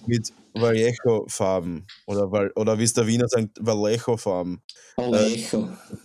mit 0.06 0.32
Vallejo-Farben 0.54 1.86
oder, 2.06 2.30
Val- 2.30 2.52
oder 2.56 2.78
wie 2.78 2.84
es 2.84 2.92
der 2.92 3.06
Wiener 3.06 3.28
sagt, 3.28 3.58
Vallejo-Farben. 3.60 4.62
Vallejo. 4.96 5.62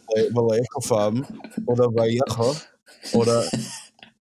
Val- 0.08 0.30
Vallejo-Farben 0.34 1.26
oder 1.66 1.86
Vallejo 1.94 2.56
oder 3.14 3.50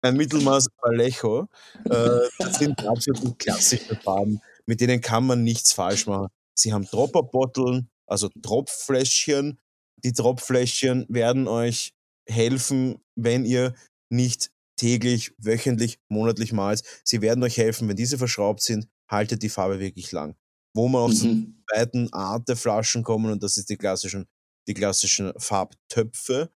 ein 0.02 0.16
Mittelmaß 0.16 0.68
Vallejo. 0.82 1.48
Äh, 1.86 2.28
das 2.38 2.58
sind 2.58 2.80
die 2.80 2.86
absoluten 2.86 3.36
klassischen 3.38 3.96
Farben, 3.96 4.40
mit 4.66 4.80
denen 4.80 5.00
kann 5.00 5.26
man 5.26 5.42
nichts 5.42 5.72
falsch 5.72 6.06
machen. 6.06 6.28
Sie 6.54 6.72
haben 6.72 6.84
Dropperbotteln, 6.84 7.88
also 8.06 8.28
Tropffläschchen. 8.42 9.58
Die 10.04 10.12
Tropffläschchen 10.12 11.06
werden 11.08 11.48
euch 11.48 11.94
helfen, 12.28 12.98
wenn 13.16 13.44
ihr 13.44 13.74
nicht 14.10 14.50
täglich, 14.76 15.32
wöchentlich, 15.38 15.98
monatlich 16.08 16.52
malt. 16.52 16.82
Sie 17.04 17.22
werden 17.22 17.42
euch 17.44 17.56
helfen, 17.58 17.88
wenn 17.88 17.96
diese 17.96 18.18
verschraubt 18.18 18.60
sind, 18.62 18.88
haltet 19.08 19.42
die 19.42 19.48
Farbe 19.48 19.80
wirklich 19.80 20.12
lang. 20.12 20.36
Wo 20.74 20.88
man 20.88 21.02
auf 21.02 21.14
zur 21.14 21.28
Mhm. 21.30 21.62
zweiten 21.70 22.12
Art 22.12 22.48
der 22.48 22.56
Flaschen 22.56 23.02
kommen 23.04 23.30
und 23.32 23.42
das 23.42 23.56
ist 23.56 23.70
die 23.70 23.76
klassischen, 23.76 24.26
die 24.68 24.74
klassischen 24.74 25.32
Farbtöpfe, 25.38 26.50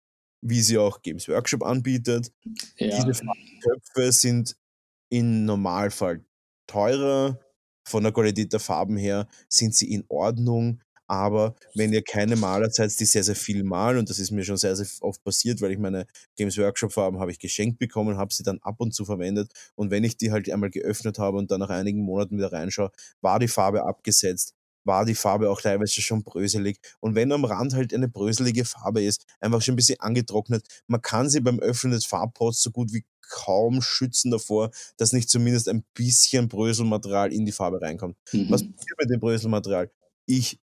wie 0.42 0.62
sie 0.62 0.78
auch 0.78 1.02
Games 1.02 1.28
Workshop 1.28 1.62
anbietet. 1.64 2.32
Ja. 2.78 2.88
Diese 2.96 3.14
Farbtöpfe 3.14 4.12
sind 4.12 4.56
im 5.10 5.44
Normalfall 5.44 6.24
teurer, 6.66 7.40
von 7.86 8.02
der 8.02 8.12
Qualität 8.12 8.52
der 8.52 8.60
Farben 8.60 8.96
her 8.96 9.28
sind 9.48 9.74
sie 9.74 9.92
in 9.92 10.04
Ordnung, 10.08 10.80
aber 11.06 11.54
wenn 11.74 11.92
ihr 11.92 12.02
keine 12.02 12.36
Maler 12.36 12.70
seid, 12.70 12.98
die 12.98 13.04
sehr, 13.04 13.22
sehr 13.24 13.36
viel 13.36 13.62
malen, 13.64 13.98
und 13.98 14.10
das 14.10 14.18
ist 14.18 14.30
mir 14.30 14.44
schon 14.44 14.56
sehr, 14.56 14.74
sehr 14.76 14.86
oft 15.00 15.22
passiert, 15.24 15.60
weil 15.60 15.72
ich 15.72 15.78
meine 15.78 16.06
Games 16.36 16.58
Workshop 16.58 16.92
Farben 16.92 17.20
habe 17.20 17.30
ich 17.30 17.38
geschenkt 17.38 17.78
bekommen, 17.78 18.16
habe 18.16 18.32
sie 18.34 18.42
dann 18.42 18.58
ab 18.62 18.76
und 18.78 18.94
zu 18.94 19.04
verwendet 19.04 19.52
und 19.74 19.90
wenn 19.90 20.04
ich 20.04 20.16
die 20.16 20.32
halt 20.32 20.50
einmal 20.50 20.70
geöffnet 20.70 21.18
habe 21.18 21.38
und 21.38 21.50
dann 21.50 21.60
nach 21.60 21.70
einigen 21.70 22.00
Monaten 22.02 22.36
wieder 22.38 22.52
reinschaue, 22.52 22.90
war 23.20 23.38
die 23.38 23.48
Farbe 23.48 23.84
abgesetzt, 23.84 24.54
war 24.84 25.04
die 25.04 25.14
Farbe 25.16 25.50
auch 25.50 25.60
teilweise 25.60 26.00
schon 26.00 26.22
bröselig 26.24 26.78
und 27.00 27.14
wenn 27.14 27.32
am 27.32 27.44
Rand 27.44 27.74
halt 27.74 27.92
eine 27.94 28.08
bröselige 28.08 28.64
Farbe 28.64 29.02
ist, 29.02 29.24
einfach 29.40 29.62
schon 29.62 29.74
ein 29.74 29.76
bisschen 29.76 30.00
angetrocknet, 30.00 30.64
man 30.86 31.02
kann 31.02 31.28
sie 31.28 31.40
beim 31.40 31.58
Öffnen 31.60 31.92
des 31.92 32.04
Farbpots 32.06 32.62
so 32.62 32.70
gut 32.70 32.92
wie 32.92 33.04
kaum 33.28 33.82
schützen 33.82 34.30
davor, 34.30 34.70
dass 34.98 35.12
nicht 35.12 35.28
zumindest 35.28 35.68
ein 35.68 35.84
bisschen 35.94 36.48
Bröselmaterial 36.48 37.32
in 37.32 37.44
die 37.44 37.50
Farbe 37.52 37.80
reinkommt. 37.80 38.16
Was 38.48 38.62
Mhm. 38.62 38.74
passiert 38.76 38.98
mit 39.00 39.10
dem 39.10 39.18
Bröselmaterial? 39.20 39.90
Ich 40.26 40.60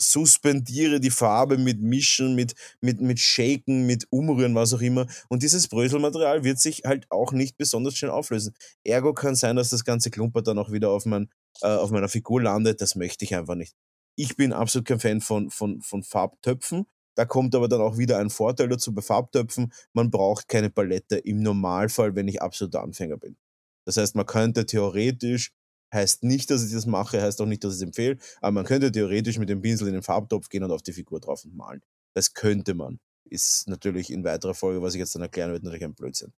suspendiere 0.00 1.00
die 1.00 1.10
Farbe 1.10 1.58
mit 1.58 1.80
Mischen, 1.80 2.34
mit, 2.34 2.54
mit, 2.80 3.00
mit 3.00 3.18
Shaken, 3.18 3.86
mit 3.86 4.06
Umrühren, 4.10 4.54
was 4.54 4.72
auch 4.72 4.80
immer. 4.80 5.06
Und 5.28 5.42
dieses 5.42 5.68
Bröselmaterial 5.68 6.44
wird 6.44 6.60
sich 6.60 6.82
halt 6.84 7.06
auch 7.10 7.32
nicht 7.32 7.56
besonders 7.56 7.96
schnell 7.96 8.10
auflösen. 8.10 8.54
Ergo 8.84 9.12
kann 9.12 9.34
sein, 9.34 9.56
dass 9.56 9.70
das 9.70 9.84
ganze 9.84 10.10
Klumpert 10.10 10.46
dann 10.46 10.58
auch 10.58 10.70
wieder 10.72 10.90
auf, 10.90 11.04
mein, 11.04 11.28
äh, 11.62 11.68
auf 11.68 11.90
meiner 11.90 12.08
Figur 12.08 12.42
landet. 12.42 12.80
Das 12.80 12.94
möchte 12.94 13.24
ich 13.24 13.34
einfach 13.34 13.56
nicht. 13.56 13.74
Ich 14.16 14.36
bin 14.36 14.52
absolut 14.52 14.86
kein 14.86 15.00
Fan 15.00 15.20
von, 15.20 15.50
von, 15.50 15.80
von 15.80 16.02
Farbtöpfen. 16.02 16.86
Da 17.16 17.24
kommt 17.24 17.54
aber 17.56 17.68
dann 17.68 17.80
auch 17.80 17.98
wieder 17.98 18.18
ein 18.18 18.30
Vorteil 18.30 18.68
dazu 18.68 18.94
bei 18.94 19.02
Farbtöpfen. 19.02 19.72
Man 19.92 20.10
braucht 20.10 20.46
keine 20.46 20.70
Palette 20.70 21.18
im 21.18 21.42
Normalfall, 21.42 22.14
wenn 22.14 22.28
ich 22.28 22.40
absoluter 22.40 22.82
Anfänger 22.82 23.16
bin. 23.16 23.36
Das 23.84 23.96
heißt, 23.96 24.14
man 24.14 24.26
könnte 24.26 24.66
theoretisch, 24.66 25.50
heißt 25.92 26.22
nicht, 26.24 26.50
dass 26.50 26.64
ich 26.64 26.72
das 26.72 26.86
mache, 26.86 27.20
heißt 27.22 27.40
auch 27.40 27.46
nicht, 27.46 27.64
dass 27.64 27.74
ich 27.74 27.78
es 27.78 27.82
empfehle, 27.82 28.18
aber 28.40 28.52
man 28.52 28.64
könnte 28.64 28.92
theoretisch 28.92 29.38
mit 29.38 29.48
dem 29.48 29.62
Pinsel 29.62 29.88
in 29.88 29.94
den 29.94 30.02
Farbtopf 30.02 30.48
gehen 30.48 30.62
und 30.64 30.70
auf 30.70 30.82
die 30.82 30.92
Figur 30.92 31.20
drauf 31.20 31.44
und 31.44 31.56
malen. 31.56 31.82
Das 32.14 32.34
könnte 32.34 32.74
man. 32.74 32.98
Ist 33.30 33.68
natürlich 33.68 34.10
in 34.10 34.24
weiterer 34.24 34.54
Folge, 34.54 34.82
was 34.82 34.94
ich 34.94 34.98
jetzt 35.00 35.14
dann 35.14 35.22
erklären 35.22 35.50
werde, 35.52 35.64
natürlich 35.64 35.84
ein 35.84 35.94
Blödsinn. 35.94 36.32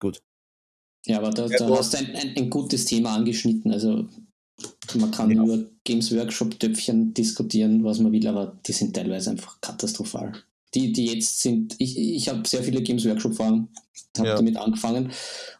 Gut. 0.00 0.22
Ja, 1.06 1.18
aber 1.18 1.30
da, 1.30 1.48
da 1.48 1.68
hast 1.70 1.94
du 1.94 1.98
ein, 1.98 2.14
ein, 2.14 2.36
ein 2.36 2.50
gutes 2.50 2.84
Thema 2.84 3.14
angeschnitten. 3.14 3.72
Also 3.72 4.06
man 4.94 5.10
kann 5.10 5.30
Ja. 5.30 5.42
über 5.42 5.64
Games 5.84 6.14
Workshop 6.14 6.58
Töpfchen 6.60 7.14
diskutieren, 7.14 7.82
was 7.84 7.98
man 8.00 8.12
will, 8.12 8.26
aber 8.26 8.58
die 8.66 8.72
sind 8.72 8.94
teilweise 8.94 9.30
einfach 9.30 9.58
katastrophal. 9.62 10.32
Die, 10.74 10.92
die 10.92 11.06
jetzt 11.06 11.40
sind, 11.40 11.74
ich, 11.78 11.98
ich 11.98 12.28
habe 12.28 12.46
sehr 12.46 12.62
viele 12.62 12.80
Games 12.82 13.04
Workshop 13.04 13.34
Fragen, 13.34 13.68
habe 14.16 14.28
Ja. 14.28 14.36
damit 14.36 14.56
angefangen 14.56 15.10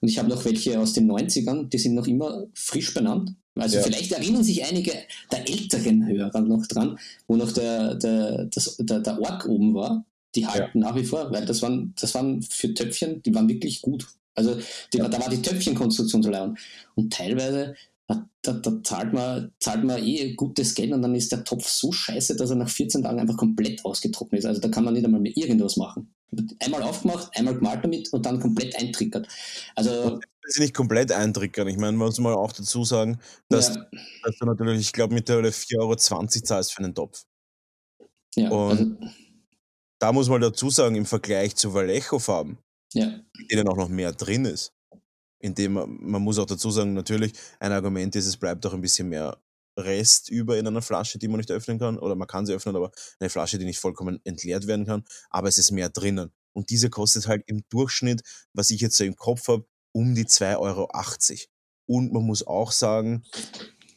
und 0.00 0.08
ich 0.08 0.18
habe 0.18 0.28
noch 0.28 0.44
welche 0.44 0.78
aus 0.78 0.92
den 0.92 1.10
90ern, 1.10 1.68
die 1.68 1.78
sind 1.78 1.94
noch 1.94 2.06
immer 2.06 2.46
frisch 2.54 2.94
benannt. 2.94 3.34
Also 3.56 3.76
Ja. 3.78 3.82
vielleicht 3.82 4.12
erinnern 4.12 4.44
sich 4.44 4.64
einige 4.64 4.92
der 5.32 5.48
älteren 5.48 6.06
Hörer 6.06 6.40
noch 6.42 6.64
dran, 6.66 6.98
wo 7.26 7.36
noch 7.36 7.50
der, 7.52 7.96
der, 7.96 8.44
das, 8.46 8.76
der, 8.78 9.00
der 9.00 9.20
Ork 9.20 9.46
oben 9.46 9.74
war. 9.74 10.04
Die 10.36 10.46
halten 10.46 10.78
nach 10.78 10.94
wie 10.94 11.04
vor, 11.04 11.32
weil 11.32 11.44
das 11.44 11.60
waren, 11.60 11.92
das 12.00 12.14
waren 12.14 12.40
für 12.42 12.72
Töpfchen, 12.72 13.20
die 13.22 13.34
waren 13.34 13.48
wirklich 13.48 13.82
gut. 13.82 14.06
Also 14.36 14.56
die, 14.92 14.98
Ja. 14.98 15.08
da 15.08 15.20
war 15.20 15.28
die 15.28 15.42
Töpfchenkonstruktion 15.42 16.22
so 16.22 16.30
lernen. 16.30 16.56
Und 16.94 17.12
teilweise, 17.12 17.74
da, 18.42 18.52
da, 18.54 18.82
zahlt, 18.82 19.12
man, 19.12 19.52
zahlt 19.60 19.84
man 19.84 20.02
eh 20.02 20.34
gutes 20.34 20.74
Geld 20.74 20.92
und 20.92 21.02
dann 21.02 21.14
ist 21.14 21.30
der 21.32 21.44
Topf 21.44 21.68
so 21.68 21.92
scheiße, 21.92 22.36
dass 22.36 22.50
er 22.50 22.56
nach 22.56 22.68
14 22.70 23.02
Tagen 23.02 23.20
einfach 23.20 23.36
komplett 23.36 23.84
ausgetrocknet 23.84 24.40
ist. 24.40 24.46
Also 24.46 24.60
da 24.60 24.68
kann 24.68 24.84
man 24.84 24.94
nicht 24.94 25.04
einmal 25.04 25.20
mehr 25.20 25.36
irgendwas 25.36 25.76
machen. 25.76 26.14
Einmal 26.60 26.82
aufgemacht, 26.82 27.30
einmal 27.36 27.54
gemalt 27.54 27.84
damit 27.84 28.12
und 28.12 28.24
dann 28.24 28.40
komplett 28.40 28.76
eintrickert. 28.76 29.26
Also, 29.74 30.20
Sie 30.46 30.62
nicht 30.62 30.74
komplett 30.74 31.12
eintrickern. 31.12 31.68
Ich 31.68 31.76
meine, 31.76 31.96
man 31.96 32.06
muss 32.06 32.18
mal 32.18 32.34
auch 32.34 32.52
dazu 32.52 32.84
sagen, 32.84 33.18
dass, 33.48 33.74
ja, 33.74 33.86
dass 34.24 34.38
du 34.38 34.46
natürlich, 34.46 34.80
ich 34.80 34.92
glaube, 34.92 35.12
mittlerweile 35.14 35.50
4,20 35.50 35.78
Euro 35.80 35.96
zahlst 35.96 36.72
für 36.72 36.82
einen 36.82 36.94
Topf. 36.94 37.24
ja, 38.36 38.48
Und- 38.50 38.70
also, 39.02 39.14
Da 39.98 40.12
muss 40.12 40.30
man 40.30 40.40
dazu 40.40 40.70
sagen, 40.70 40.94
im 40.96 41.04
Vergleich 41.04 41.56
zu 41.56 41.74
Vallejo-Farben, 41.74 42.58
ja, 42.94 43.20
in 43.38 43.48
denen 43.48 43.68
auch 43.68 43.76
noch 43.76 43.90
mehr 43.90 44.12
drin 44.12 44.46
ist, 44.46 44.72
indem 45.40 45.72
man, 45.72 46.22
muss 46.22 46.38
auch 46.38 46.46
dazu 46.46 46.70
sagen, 46.70 46.92
natürlich, 46.92 47.32
ein 47.58 47.72
Argument 47.72 48.14
ist, 48.16 48.26
es 48.26 48.36
bleibt 48.36 48.64
auch 48.66 48.74
ein 48.74 48.80
bisschen 48.80 49.08
mehr 49.08 49.38
Rest 49.76 50.28
über 50.28 50.58
in 50.58 50.66
einer 50.66 50.82
Flasche, 50.82 51.18
die 51.18 51.28
man 51.28 51.38
nicht 51.38 51.50
öffnen 51.50 51.78
kann, 51.78 51.98
oder 51.98 52.14
man 52.14 52.28
kann 52.28 52.46
sie 52.46 52.54
öffnen, 52.54 52.76
aber 52.76 52.90
eine 53.18 53.30
Flasche, 53.30 53.58
die 53.58 53.64
nicht 53.64 53.78
vollkommen 53.78 54.20
entleert 54.24 54.66
werden 54.66 54.86
kann, 54.86 55.04
aber 55.30 55.48
es 55.48 55.58
ist 55.58 55.70
mehr 55.70 55.88
drinnen. 55.88 56.32
Und 56.52 56.70
diese 56.70 56.90
kostet 56.90 57.26
halt 57.26 57.42
im 57.46 57.64
Durchschnitt, 57.68 58.22
was 58.52 58.70
ich 58.70 58.80
jetzt 58.80 58.96
so 58.96 59.04
im 59.04 59.16
Kopf 59.16 59.48
habe, 59.48 59.66
um 59.92 60.14
die 60.14 60.26
2,80 60.26 60.58
Euro. 60.58 60.88
Und 61.86 62.12
man 62.12 62.22
muss 62.22 62.46
auch 62.46 62.72
sagen, 62.72 63.24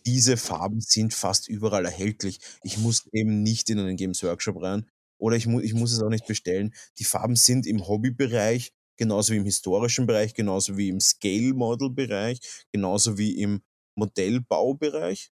diese 0.05 0.37
Farben 0.37 0.81
sind 0.81 1.13
fast 1.13 1.47
überall 1.47 1.85
erhältlich. 1.85 2.39
Ich 2.63 2.77
muss 2.77 3.07
eben 3.11 3.41
nicht 3.43 3.69
in 3.69 3.79
einen 3.79 3.97
Games 3.97 4.23
Workshop 4.23 4.61
rein 4.61 4.89
oder 5.17 5.35
ich, 5.35 5.47
mu 5.47 5.59
ich 5.59 5.73
muss 5.73 5.91
es 5.91 6.01
auch 6.01 6.09
nicht 6.09 6.27
bestellen. 6.27 6.73
Die 6.99 7.05
Farben 7.05 7.35
sind 7.35 7.65
im 7.65 7.87
Hobbybereich, 7.87 8.73
genauso 8.97 9.33
wie 9.33 9.37
im 9.37 9.45
historischen 9.45 10.07
Bereich, 10.07 10.33
genauso 10.33 10.77
wie 10.77 10.89
im 10.89 10.99
Scale-Model-Bereich, 10.99 12.39
genauso 12.73 13.17
wie 13.17 13.39
im 13.41 13.61
Modellbaubereich, 13.97 15.31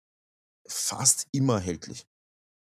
fast 0.68 1.26
immer 1.32 1.54
erhältlich. 1.56 2.06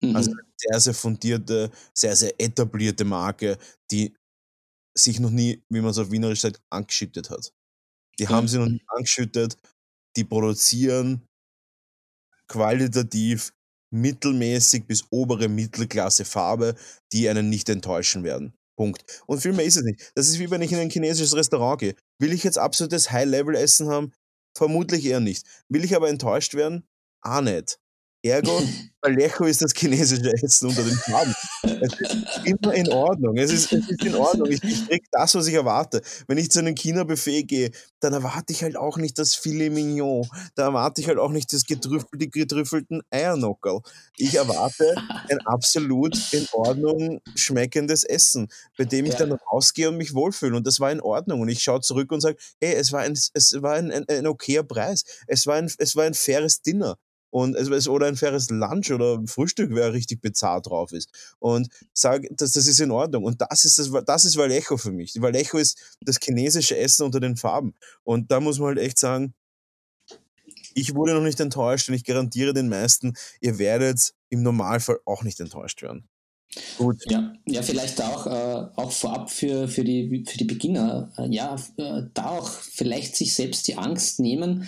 mhm. 0.01 0.15
Also 0.15 0.31
eine 0.31 0.41
sehr, 0.57 0.79
sehr 0.81 0.93
fundierte, 0.95 1.71
sehr, 1.95 2.15
sehr 2.15 2.33
etablierte 2.39 3.05
Marke, 3.05 3.57
die 3.91 4.15
sich 4.97 5.19
noch 5.19 5.31
nie, 5.31 5.63
wie 5.69 5.81
man 5.81 5.91
es 5.91 5.97
auf 5.99 6.11
Wienerisch 6.11 6.41
sagt, 6.41 6.61
angeschüttet 6.71 7.29
hat. 7.29 7.53
Die 8.19 8.27
Ja. 8.27 8.29
haben 8.29 8.47
sie 8.47 8.59
noch 8.59 8.67
nie 8.67 8.81
angeschüttet, 8.87 9.57
die 10.17 10.25
produzieren 10.25 11.25
qualitativ 12.47 13.53
mittelmäßig 13.93 14.85
bis 14.87 15.05
obere 15.09 15.47
Mittelklasse 15.47 16.25
Farbe, 16.25 16.75
die 17.13 17.29
einen 17.29 17.49
nicht 17.49 17.69
enttäuschen 17.69 18.23
werden. 18.23 18.53
Punkt. 18.79 19.03
Und 19.27 19.41
viel 19.41 19.51
mehr 19.51 19.65
ist 19.65 19.75
es 19.75 19.83
nicht. 19.83 20.09
Das 20.15 20.29
ist 20.29 20.39
wie 20.39 20.49
wenn 20.49 20.61
ich 20.61 20.71
in 20.71 20.79
ein 20.79 20.89
chinesisches 20.89 21.35
Restaurant 21.35 21.81
gehe. 21.81 21.95
Will 22.17 22.31
ich 22.31 22.45
jetzt 22.45 22.57
absolutes 22.57 23.11
High-Level-Essen 23.11 23.89
haben? 23.89 24.13
Vermutlich 24.55 25.05
eher 25.05 25.19
nicht. 25.19 25.45
Will 25.67 25.83
ich 25.83 25.97
aber 25.97 26.07
enttäuscht 26.07 26.53
werden? 26.53 26.87
Ah 27.19 27.41
nicht. 27.41 27.77
Ergo, 28.21 28.61
Vallejo 29.01 29.45
ist 29.45 29.61
das 29.61 29.71
chinesische 29.73 30.33
Essen 30.43 30.67
unter 30.67 30.83
den 30.83 30.95
Farben. 30.95 31.33
Es 31.63 31.93
ist 32.01 32.41
immer 32.43 32.73
in 32.73 32.91
Ordnung. 32.91 33.37
Es 33.37 33.49
ist, 33.49 33.71
es 33.71 33.89
ist 33.89 34.03
in 34.03 34.13
Ordnung. 34.13 34.51
Ich, 34.51 34.61
ich 34.61 34.87
krieg 34.87 35.05
das, 35.11 35.35
was 35.35 35.47
ich 35.47 35.53
erwarte. 35.53 36.01
Wenn 36.27 36.37
ich 36.37 36.51
zu 36.51 36.59
einem 36.59 36.75
China-Buffet 36.75 37.43
gehe, 37.43 37.71
dann 38.01 38.11
erwarte 38.11 38.51
ich 38.51 38.61
halt 38.61 38.75
auch 38.75 38.97
nicht 38.97 39.17
das 39.17 39.35
Filet 39.35 39.69
Mignon. 39.69 40.27
Da 40.55 40.63
erwarte 40.63 40.99
ich 40.99 41.07
halt 41.07 41.17
auch 41.17 41.31
nicht 41.31 41.53
das 41.53 41.63
getrüffel, 41.63 42.19
die 42.19 42.29
getrüffelten 42.29 43.01
Eiernockerl. 43.09 43.79
Ich 44.17 44.35
erwarte 44.35 44.95
ein 45.29 45.39
absolut 45.45 46.17
in 46.33 46.45
Ordnung 46.51 47.21
schmeckendes 47.35 48.03
Essen, 48.03 48.49
bei 48.77 48.83
dem 48.83 49.05
ich 49.05 49.15
dann 49.15 49.31
rausgehe 49.31 49.87
und 49.87 49.95
mich 49.95 50.13
wohlfühle. 50.13 50.57
Und 50.57 50.67
das 50.67 50.81
war 50.81 50.91
in 50.91 50.99
Ordnung. 50.99 51.39
Und 51.39 51.47
ich 51.47 51.63
schaue 51.63 51.79
zurück 51.79 52.11
und 52.11 52.19
sage, 52.19 52.35
hey, 52.59 52.73
es 52.73 52.91
war 52.91 52.99
ein, 52.99 53.13
es 53.13 53.61
war 53.61 53.75
ein, 53.75 53.91
ein, 53.91 54.05
ein 54.09 54.27
okayer 54.27 54.63
Preis. 54.63 55.05
Es 55.25 55.47
war 55.47 55.55
ein, 55.55 55.71
es 55.77 55.95
war 55.95 56.03
ein 56.03 56.13
faires 56.13 56.61
Dinner 56.61 56.97
und 57.29 57.55
es, 57.55 57.87
oder 57.87 58.07
ein 58.07 58.15
faires 58.15 58.49
Lunch 58.49 58.91
oder 58.91 59.21
Frühstück, 59.25 59.71
wer 59.73 59.93
richtig 59.93 60.21
bezahlt 60.21 60.67
drauf 60.67 60.91
ist. 60.91 61.09
Und 61.39 61.69
sage, 61.93 62.29
das, 62.31 62.51
das 62.51 62.67
ist 62.67 62.79
in 62.79 62.91
Ordnung. 62.91 63.23
Und 63.23 63.41
das 63.41 63.65
ist, 63.65 63.79
das, 63.79 63.91
das 64.05 64.25
ist 64.25 64.37
Vallejo 64.37 64.77
für 64.77 64.91
mich. 64.91 65.13
Vallejo 65.19 65.57
ist 65.57 65.97
das 66.01 66.17
chinesische 66.21 66.77
Essen 66.77 67.03
unter 67.03 67.19
den 67.19 67.37
Farben. 67.37 67.73
Und 68.03 68.31
da 68.31 68.39
muss 68.39 68.59
man 68.59 68.69
halt 68.69 68.79
echt 68.79 68.97
sagen, 68.97 69.33
ich 70.73 70.95
wurde 70.95 71.13
noch 71.13 71.21
nicht 71.21 71.39
enttäuscht 71.39 71.89
und 71.89 71.95
ich 71.95 72.03
garantiere 72.03 72.53
den 72.53 72.69
meisten, 72.69 73.13
ihr 73.41 73.57
werdet 73.59 74.13
im 74.29 74.43
Normalfall 74.43 74.99
auch 75.05 75.23
nicht 75.23 75.39
enttäuscht 75.39 75.81
werden. 75.81 76.07
Gut. 76.77 77.03
Ja, 77.07 77.33
ja 77.45 77.61
vielleicht 77.61 78.01
auch, 78.01 78.25
äh, 78.25 78.69
auch 78.75 78.91
vorab 78.91 79.29
für, 79.29 79.67
für, 79.67 79.83
die, 79.83 80.25
für 80.27 80.37
die 80.37 80.45
Beginner, 80.45 81.11
äh, 81.17 81.27
ja, 81.29 81.55
äh, 81.77 82.03
da 82.13 82.29
auch 82.29 82.49
vielleicht 82.49 83.15
sich 83.15 83.35
selbst 83.35 83.67
die 83.67 83.77
Angst 83.77 84.19
nehmen, 84.19 84.67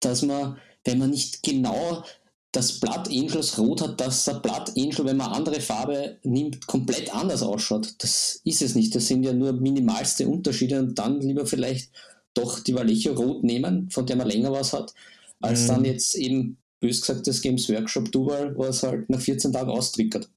dass 0.00 0.22
man 0.22 0.58
wenn 0.86 0.98
man 0.98 1.10
nicht 1.10 1.42
genau 1.42 2.04
das 2.52 2.80
Blood 2.80 3.08
Angels 3.08 3.58
Rot 3.58 3.82
hat, 3.82 4.00
dass 4.00 4.24
der 4.24 4.34
Blood 4.34 4.72
Angel, 4.76 5.04
wenn 5.04 5.18
man 5.18 5.32
andere 5.32 5.60
Farbe 5.60 6.18
nimmt, 6.22 6.66
komplett 6.66 7.14
anders 7.14 7.42
ausschaut. 7.42 7.94
Das 7.98 8.40
ist 8.44 8.62
es 8.62 8.74
nicht. 8.74 8.94
Das 8.94 9.06
sind 9.06 9.24
ja 9.24 9.34
nur 9.34 9.52
minimalste 9.52 10.26
Unterschiede 10.26 10.78
und 10.78 10.98
dann 10.98 11.20
lieber 11.20 11.44
vielleicht 11.44 11.90
doch 12.32 12.60
die 12.60 12.74
Vallejo 12.74 13.12
Rot 13.12 13.44
nehmen, 13.44 13.90
von 13.90 14.06
der 14.06 14.16
man 14.16 14.28
länger 14.28 14.52
was 14.52 14.72
hat, 14.72 14.94
als 15.40 15.64
mhm. 15.64 15.66
dann 15.66 15.84
jetzt 15.84 16.14
eben, 16.14 16.58
bös 16.80 17.00
gesagt, 17.00 17.26
das 17.26 17.40
Games 17.42 17.68
Workshop 17.68 18.10
Dual, 18.12 18.54
was 18.56 18.82
halt 18.82 19.08
nach 19.10 19.20
14 19.20 19.52
Tagen 19.52 19.70
austrickert. 19.70 20.28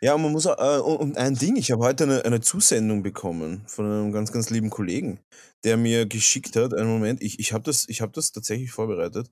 Ja, 0.00 0.16
man 0.16 0.30
muss 0.30 0.46
auch, 0.46 0.58
äh, 0.58 0.80
und 0.80 1.16
ein 1.16 1.34
Ding, 1.34 1.56
ich 1.56 1.72
habe 1.72 1.84
heute 1.84 2.04
eine, 2.04 2.24
eine 2.24 2.40
Zusendung 2.40 3.02
bekommen 3.02 3.62
von 3.66 3.84
einem 3.84 4.12
ganz, 4.12 4.30
ganz 4.30 4.50
lieben 4.50 4.70
Kollegen, 4.70 5.18
der 5.64 5.76
mir 5.76 6.06
geschickt 6.06 6.54
hat, 6.54 6.74
einen 6.74 6.88
Moment, 6.88 7.20
ich, 7.22 7.40
ich 7.40 7.52
habe 7.52 7.64
das, 7.64 7.86
hab 7.88 8.12
das 8.12 8.30
tatsächlich 8.30 8.70
vorbereitet, 8.70 9.28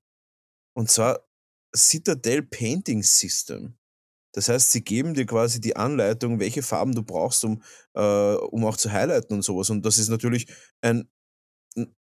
und 0.77 0.91
zwar 0.91 1.27
Citadel 1.74 2.43
Painting 2.43 3.03
System. 3.03 3.77
Das 4.35 4.51
heißt, 4.51 4.70
sie 4.70 4.85
geben 4.85 5.14
dir 5.14 5.24
quasi 5.24 5.61
die 5.61 5.77
Anleitung, 5.77 6.39
welche 6.39 6.62
Farben 6.62 6.95
du 6.95 7.03
brauchst, 7.03 7.43
um, 7.45 7.62
äh, 7.95 8.35
um 8.35 8.64
auch 8.66 8.77
zu 8.77 8.93
highlighten 8.93 9.35
und 9.35 9.43
sowas. 9.43 9.70
Und 9.70 9.87
das 9.87 9.97
ist 9.97 10.11
natürlich 10.11 10.47
ein, 10.83 11.09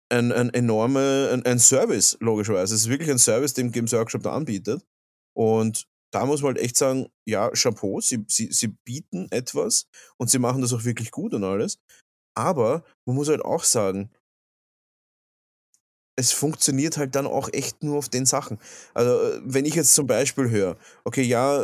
ein, 0.08 0.32
ein 0.32 0.52
enormer 0.52 1.30
ein, 1.32 1.46
ein 1.46 1.60
Service, 1.60 2.16
logischerweise. 2.20 2.74
Es 2.74 2.82
ist 2.82 2.88
wirklich 2.88 3.10
ein 3.10 3.18
Service, 3.18 3.54
den 3.54 3.70
Games 3.70 3.92
Workshop 3.92 4.24
da 4.24 4.32
anbietet. 4.32 4.84
Und 5.36 5.86
da 6.12 6.26
muss 6.26 6.42
man 6.42 6.54
halt 6.54 6.64
echt 6.64 6.76
sagen, 6.76 7.06
ja, 7.24 7.50
Chapeau, 7.50 8.00
sie, 8.00 8.24
sie, 8.28 8.50
sie 8.50 8.68
bieten 8.84 9.28
etwas 9.30 9.86
und 10.16 10.28
sie 10.28 10.38
machen 10.40 10.60
das 10.60 10.72
auch 10.72 10.84
wirklich 10.84 11.12
gut 11.12 11.34
und 11.34 11.44
alles. 11.44 11.78
Aber 12.36 12.84
man 13.06 13.14
muss 13.14 13.28
halt 13.28 13.44
auch 13.44 13.62
sagen, 13.62 14.10
es 16.16 16.32
funktioniert 16.32 16.96
halt 16.96 17.14
dann 17.14 17.26
auch 17.26 17.48
echt 17.52 17.82
nur 17.82 17.98
auf 17.98 18.08
den 18.08 18.26
Sachen. 18.26 18.58
Also, 18.94 19.10
äh, 19.10 19.40
wenn 19.44 19.64
ich 19.64 19.74
jetzt 19.74 19.94
zum 19.94 20.06
Beispiel 20.06 20.50
höre, 20.50 20.76
okay, 21.04 21.22
ja, 21.22 21.62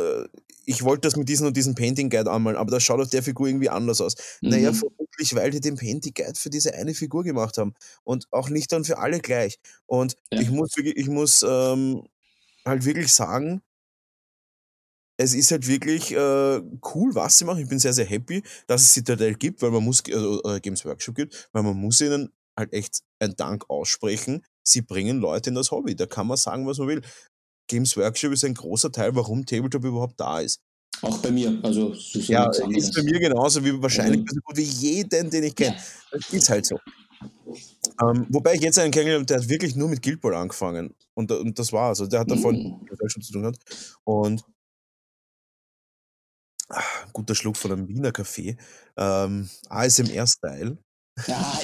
ich 0.65 0.83
wollte 0.83 1.01
das 1.01 1.15
mit 1.15 1.27
diesem 1.27 1.47
und 1.47 1.57
diesem 1.57 1.75
Painting 1.75 2.09
Guide 2.09 2.29
anmalen, 2.29 2.57
aber 2.57 2.71
das 2.71 2.83
schaut 2.83 3.01
auf 3.01 3.09
der 3.09 3.23
Figur 3.23 3.47
irgendwie 3.47 3.69
anders 3.69 4.01
aus. 4.01 4.15
Mhm. 4.41 4.49
Naja, 4.49 4.73
vermutlich, 4.73 5.35
weil 5.35 5.51
die 5.51 5.59
den 5.59 5.75
Painting 5.75 6.13
Guide 6.13 6.35
für 6.35 6.49
diese 6.49 6.73
eine 6.73 6.93
Figur 6.93 7.23
gemacht 7.23 7.57
haben 7.57 7.73
und 8.03 8.27
auch 8.31 8.49
nicht 8.49 8.71
dann 8.71 8.83
für 8.83 8.97
alle 8.97 9.19
gleich. 9.19 9.59
Und 9.85 10.15
ja. 10.31 10.39
ich 10.39 10.51
muss, 10.51 10.71
ich 10.77 11.07
muss 11.07 11.43
ähm, 11.47 12.03
halt 12.65 12.85
wirklich 12.85 13.11
sagen, 13.11 13.61
es 15.17 15.33
ist 15.33 15.51
halt 15.51 15.67
wirklich 15.67 16.11
äh, 16.11 16.15
cool, 16.95 17.13
was 17.13 17.37
sie 17.37 17.45
machen. 17.45 17.61
Ich 17.61 17.69
bin 17.69 17.79
sehr, 17.79 17.93
sehr 17.93 18.05
happy, 18.05 18.43
dass 18.67 18.81
es 18.81 18.93
Citadel 18.93 19.35
gibt, 19.35 19.61
weil 19.61 19.71
man 19.71 19.83
muss, 19.83 20.03
also 20.11 20.41
äh, 20.43 20.59
Games 20.59 20.83
Workshop 20.85 21.15
gibt, 21.15 21.49
weil 21.53 21.63
man 21.63 21.77
muss 21.77 22.01
ihnen 22.01 22.31
halt 22.57 22.73
echt 22.73 23.01
ein 23.19 23.35
Dank 23.35 23.69
aussprechen. 23.69 24.43
Sie 24.63 24.81
bringen 24.81 25.19
Leute 25.19 25.49
in 25.49 25.55
das 25.55 25.71
Hobby. 25.71 25.95
Da 25.95 26.05
kann 26.05 26.27
man 26.27 26.37
sagen, 26.37 26.67
was 26.67 26.77
man 26.77 26.87
will. 26.87 27.01
Games 27.67 27.95
Workshop 27.95 28.33
ist 28.33 28.43
ein 28.43 28.53
großer 28.53 28.91
Teil, 28.91 29.15
warum 29.15 29.45
Tabletop 29.45 29.85
überhaupt 29.85 30.19
da 30.19 30.39
ist. 30.39 30.59
Auch 31.01 31.17
bei 31.19 31.31
mir. 31.31 31.59
Also, 31.63 31.93
ja, 32.13 32.49
ist 32.49 32.93
bei 32.93 33.03
mir 33.03 33.19
genauso 33.19 33.63
wie 33.63 33.81
wahrscheinlich 33.81 34.21
also, 34.21 34.35
so 34.35 34.41
gut 34.41 34.57
wie 34.57 34.63
jeden, 34.63 35.29
den 35.29 35.43
ich 35.43 35.55
kenne. 35.55 35.77
Das 36.11 36.29
ist 36.31 36.49
halt 36.49 36.65
so. 36.65 36.77
Ähm, 38.01 38.27
wobei 38.29 38.55
ich 38.55 38.61
jetzt 38.61 38.79
einen 38.79 38.91
kennengelernt 38.91 39.29
der 39.29 39.39
hat 39.39 39.49
wirklich 39.49 39.75
nur 39.75 39.89
mit 39.89 40.01
Guild 40.01 40.21
Ball 40.21 40.35
angefangen. 40.35 40.93
Und, 41.13 41.31
und 41.31 41.57
das 41.57 41.71
war's. 41.71 41.99
Also 41.99 42.07
der 42.07 42.21
hat 42.21 42.31
davon 42.31 42.87
schon 43.07 43.21
zu 43.21 43.33
tun 43.33 43.43
gehabt. 43.43 43.95
Und 44.03 44.43
ach, 46.69 47.07
guter 47.13 47.35
Schluck 47.35 47.57
von 47.57 47.71
einem 47.71 47.87
Wiener 47.87 48.11
Kaffee. 48.11 48.57
Ähm, 48.97 49.49
ASMR-Style. 49.69 50.77
Ja, 51.27 51.59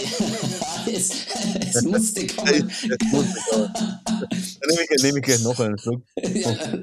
es, 0.91 1.11
es 1.59 1.83
musste 1.83 2.27
kommen. 2.27 2.71
Es 2.81 3.11
musste 3.11 3.39
kommen. 3.49 3.73
Dann 3.73 4.69
nehme 4.69 4.81
ich, 4.89 5.03
nehme 5.03 5.19
ich 5.19 5.25
gleich 5.25 5.41
noch 5.41 5.59
einen 5.59 5.77
Schluck. 5.77 6.01
Ja. 6.15 6.79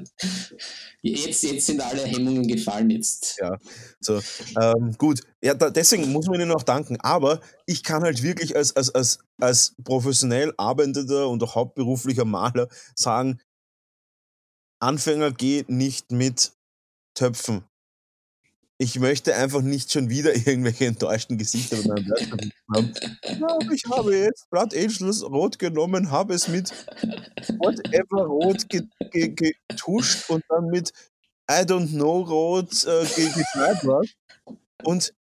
Jetzt, 1.01 1.43
jetzt 1.43 1.65
sind 1.67 1.81
alle 1.81 2.03
Hemmungen 2.03 2.47
gefallen. 2.47 2.89
Jetzt. 2.89 3.37
Ja, 3.39 3.57
so. 3.99 4.19
Ähm, 4.59 4.95
gut. 4.97 5.21
Ja, 5.41 5.53
da, 5.53 5.69
deswegen 5.69 6.11
muss 6.11 6.25
man 6.25 6.39
Ihnen 6.41 6.51
auch 6.51 6.63
danken. 6.63 6.97
Aber 7.01 7.41
ich 7.65 7.83
kann 7.83 8.03
halt 8.03 8.23
wirklich 8.23 8.55
als, 8.55 8.75
als, 8.75 8.93
als, 8.93 9.19
als 9.39 9.75
professionell 9.83 10.53
arbeitender 10.57 11.29
und 11.29 11.43
auch 11.43 11.55
hauptberuflicher 11.55 12.25
Maler 12.25 12.67
sagen, 12.95 13.39
Anfänger 14.79 15.31
geht 15.31 15.69
nicht 15.69 16.11
mit 16.11 16.53
Töpfen 17.13 17.63
ich 18.77 18.99
möchte 18.99 19.35
einfach 19.35 19.61
nicht 19.61 19.91
schon 19.91 20.09
wieder 20.09 20.35
irgendwelche 20.47 20.85
enttäuschten 20.85 21.37
Gesichter 21.37 21.77
mit 21.77 21.87
meinem 21.87 22.07
Laptop 22.07 22.41
haben. 22.73 22.93
Ich 23.73 23.83
habe 23.89 24.17
jetzt 24.17 24.49
Blood 24.49 24.75
Angels 24.75 25.23
rot 25.23 25.59
genommen, 25.59 26.11
habe 26.11 26.33
es 26.33 26.47
mit 26.47 26.71
whatever 27.59 28.25
rot 28.25 28.67
getuscht 28.69 30.29
und 30.29 30.43
dann 30.49 30.67
mit 30.67 30.91
I 31.49 31.61
don't 31.61 31.89
know 31.89 32.21
rot 32.21 32.85
äh, 32.85 33.05
getreibt 33.05 33.85
Und 34.83 35.13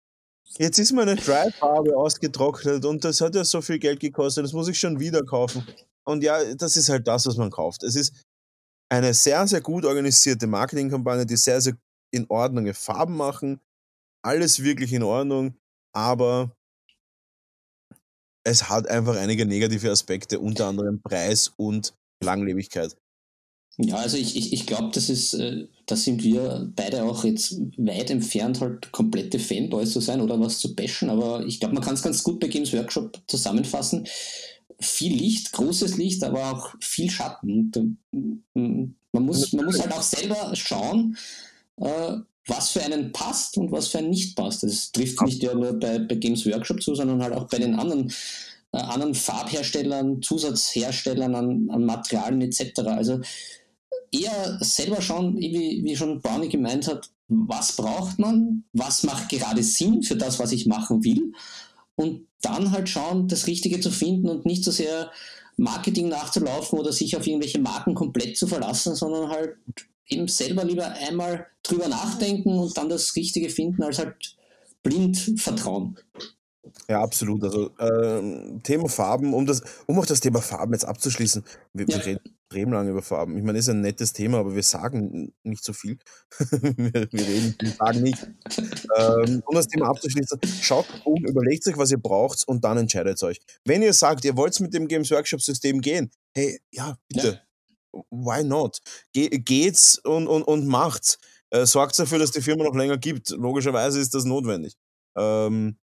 jetzt 0.58 0.78
ist 0.78 0.92
meine 0.92 1.16
Dry-Farbe 1.16 1.96
ausgetrocknet 1.96 2.84
und 2.84 3.04
das 3.04 3.20
hat 3.20 3.34
ja 3.34 3.44
so 3.44 3.60
viel 3.60 3.78
Geld 3.78 4.00
gekostet, 4.00 4.44
das 4.44 4.52
muss 4.52 4.68
ich 4.68 4.78
schon 4.78 5.00
wieder 5.00 5.22
kaufen. 5.22 5.66
Und 6.04 6.22
ja, 6.22 6.54
das 6.54 6.76
ist 6.76 6.88
halt 6.88 7.06
das, 7.06 7.26
was 7.26 7.36
man 7.36 7.50
kauft. 7.50 7.82
Es 7.82 7.96
ist 7.96 8.14
eine 8.88 9.14
sehr, 9.14 9.46
sehr 9.46 9.60
gut 9.60 9.84
organisierte 9.84 10.46
Marketingkampagne, 10.46 11.26
die 11.26 11.36
sehr, 11.36 11.60
sehr 11.60 11.74
in 12.12 12.26
Ordnung, 12.28 12.72
Farben 12.74 13.16
machen, 13.16 13.60
alles 14.22 14.62
wirklich 14.62 14.92
in 14.92 15.02
Ordnung, 15.02 15.54
aber 15.92 16.56
es 18.44 18.68
hat 18.68 18.88
einfach 18.88 19.16
einige 19.16 19.46
negative 19.46 19.90
Aspekte, 19.90 20.38
unter 20.38 20.66
anderem 20.66 21.00
Preis 21.00 21.52
und 21.56 21.94
Langlebigkeit. 22.22 22.96
Ja, 23.78 23.96
also 23.96 24.18
ich, 24.18 24.36
ich, 24.36 24.52
ich 24.52 24.66
glaube, 24.66 24.90
das 24.92 25.08
ist, 25.08 25.32
äh, 25.34 25.66
da 25.86 25.96
sind 25.96 26.22
wir 26.22 26.70
beide 26.76 27.04
auch 27.04 27.24
jetzt 27.24 27.58
weit 27.78 28.10
entfernt, 28.10 28.60
halt 28.60 28.92
komplette 28.92 29.38
Fanboys 29.38 29.92
zu 29.92 30.00
sein 30.00 30.20
oder 30.20 30.38
was 30.38 30.58
zu 30.58 30.74
bashen, 30.74 31.08
aber 31.08 31.44
ich 31.46 31.58
glaube, 31.58 31.74
man 31.74 31.82
kann 31.82 31.94
es 31.94 32.02
ganz 32.02 32.22
gut 32.22 32.38
bei 32.38 32.48
Games 32.48 32.72
Workshop 32.72 33.18
zusammenfassen. 33.26 34.06
Viel 34.78 35.16
Licht, 35.16 35.52
großes 35.52 35.96
Licht, 35.96 36.22
aber 36.22 36.52
auch 36.52 36.74
viel 36.80 37.10
Schatten. 37.10 37.70
Man 38.52 38.94
muss, 39.12 39.52
man 39.52 39.64
muss 39.64 39.80
halt 39.80 39.92
auch 39.92 40.02
selber 40.02 40.54
schauen, 40.54 41.16
äh, 41.76 42.16
was 42.46 42.70
für 42.70 42.82
einen 42.82 43.12
passt 43.12 43.56
und 43.56 43.70
was 43.70 43.88
für 43.88 43.98
einen 43.98 44.10
nicht 44.10 44.36
passt. 44.36 44.62
Das 44.62 44.90
trifft 44.92 45.22
nicht 45.22 45.42
ja 45.42 45.54
nur 45.54 45.78
bei, 45.78 45.98
bei 45.98 46.16
Games 46.16 46.44
Workshop 46.46 46.82
zu, 46.82 46.94
sondern 46.94 47.22
halt 47.22 47.34
auch 47.34 47.48
bei 47.48 47.58
den 47.58 47.74
anderen, 47.74 48.12
äh, 48.72 48.78
anderen 48.78 49.14
Farbherstellern, 49.14 50.22
Zusatzherstellern 50.22 51.34
an, 51.34 51.70
an 51.70 51.84
Materialien 51.84 52.42
etc. 52.42 52.80
Also 52.80 53.20
eher 54.10 54.58
selber 54.60 55.00
schauen, 55.00 55.38
wie, 55.38 55.82
wie 55.84 55.96
schon 55.96 56.20
Brownie 56.20 56.48
gemeint 56.48 56.88
hat, 56.88 57.10
was 57.28 57.76
braucht 57.76 58.18
man, 58.18 58.64
was 58.72 59.04
macht 59.04 59.30
gerade 59.30 59.62
Sinn 59.62 60.02
für 60.02 60.16
das, 60.16 60.38
was 60.38 60.52
ich 60.52 60.66
machen 60.66 61.02
will 61.04 61.32
und 61.94 62.26
dann 62.42 62.72
halt 62.72 62.88
schauen, 62.88 63.28
das 63.28 63.46
Richtige 63.46 63.80
zu 63.80 63.90
finden 63.90 64.28
und 64.28 64.44
nicht 64.44 64.64
so 64.64 64.70
sehr 64.70 65.10
Marketing 65.56 66.08
nachzulaufen 66.08 66.78
oder 66.78 66.92
sich 66.92 67.16
auf 67.16 67.26
irgendwelche 67.26 67.60
Marken 67.60 67.94
komplett 67.94 68.36
zu 68.36 68.46
verlassen, 68.46 68.94
sondern 68.94 69.28
halt 69.28 69.56
eben 70.12 70.28
selber 70.28 70.64
lieber 70.64 70.86
einmal 70.86 71.46
drüber 71.62 71.88
nachdenken 71.88 72.58
und 72.58 72.76
dann 72.76 72.88
das 72.88 73.16
Richtige 73.16 73.50
finden, 73.50 73.82
als 73.82 73.98
halt 73.98 74.36
blind 74.82 75.40
vertrauen. 75.40 75.98
Ja, 76.88 77.02
absolut. 77.02 77.42
Also 77.44 77.70
ähm, 77.78 78.60
Thema 78.62 78.88
Farben, 78.88 79.34
um, 79.34 79.46
das, 79.46 79.62
um 79.86 79.98
auch 79.98 80.06
das 80.06 80.20
Thema 80.20 80.40
Farben 80.40 80.72
jetzt 80.72 80.84
abzuschließen, 80.84 81.44
wir, 81.72 81.86
ja. 81.86 81.96
wir 81.96 82.06
reden 82.06 82.20
extrem 82.52 82.72
lange 82.72 82.90
über 82.90 83.02
Farben. 83.02 83.36
Ich 83.38 83.42
meine, 83.42 83.58
ist 83.58 83.68
ein 83.68 83.80
nettes 83.80 84.12
Thema, 84.12 84.38
aber 84.38 84.54
wir 84.54 84.62
sagen 84.62 85.32
nicht 85.42 85.64
so 85.64 85.72
viel. 85.72 85.98
wir, 86.50 87.08
wir, 87.10 87.26
reden, 87.26 87.54
wir 87.58 87.70
sagen 87.70 88.02
nicht. 88.02 88.26
Ähm, 88.98 89.42
um 89.46 89.54
das 89.54 89.68
Thema 89.68 89.88
abzuschließen, 89.88 90.38
schaut 90.60 90.86
um, 91.04 91.24
überlegt 91.24 91.66
euch, 91.66 91.78
was 91.78 91.90
ihr 91.90 91.98
braucht 91.98 92.46
und 92.46 92.62
dann 92.64 92.76
entscheidet 92.76 93.22
euch. 93.22 93.40
Wenn 93.64 93.82
ihr 93.82 93.94
sagt, 93.94 94.24
ihr 94.24 94.36
wollt 94.36 94.58
mit 94.60 94.74
dem 94.74 94.86
Games 94.86 95.10
Workshop 95.10 95.40
System 95.40 95.80
gehen, 95.80 96.10
hey, 96.34 96.60
ja, 96.70 96.98
bitte. 97.08 97.28
Ja. 97.28 97.40
Why 98.10 98.44
not? 98.44 98.80
Ge 99.12 99.28
geht's 99.28 99.98
und, 99.98 100.26
und, 100.26 100.42
und 100.42 100.66
macht's. 100.66 101.18
Äh, 101.50 101.66
sorgt 101.66 101.98
dafür, 101.98 102.18
dass 102.18 102.30
die 102.30 102.40
Firma 102.40 102.64
noch 102.64 102.74
länger 102.74 102.96
gibt. 102.96 103.30
Logischerweise 103.30 104.00
ist 104.00 104.14
das 104.14 104.24
notwendig. 104.24 104.74
Ähm, 105.16 105.76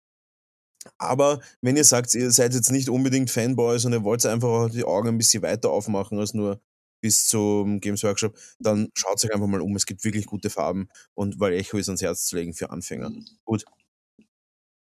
aber 0.98 1.42
wenn 1.62 1.78
ihr 1.78 1.84
sagt, 1.84 2.14
ihr 2.16 2.32
seid 2.32 2.54
jetzt 2.54 2.72
nicht 2.72 2.90
unbedingt 2.90 3.30
Fanboys 3.30 3.86
und 3.86 3.94
ihr 3.94 4.04
wollt 4.04 4.26
einfach 4.26 4.70
die 4.70 4.84
Augen 4.84 5.10
ein 5.10 5.18
bisschen 5.18 5.44
weiter 5.44 5.70
aufmachen 5.70 6.18
als 6.20 6.34
nur 6.34 6.62
bis 7.02 7.28
zum 7.28 7.80
Games 7.80 8.04
Workshop, 8.04 8.38
dann 8.60 8.90
schaut 8.96 9.24
euch 9.24 9.34
einfach 9.34 9.48
mal 9.48 9.62
um. 9.62 9.76
Es 9.76 9.86
gibt 9.86 10.04
wirklich 10.04 10.26
gute 10.26 10.50
Farben 10.50 10.90
und 11.14 11.40
Vallejo 11.40 11.78
ist 11.78 11.90
ans 11.90 12.02
Herz 12.02 12.26
zu 12.26 12.36
legen 12.36 12.54
für 12.54 12.70
Anfänger. 12.70 13.10
Mhm. 13.10 13.26
Gut. 13.46 13.66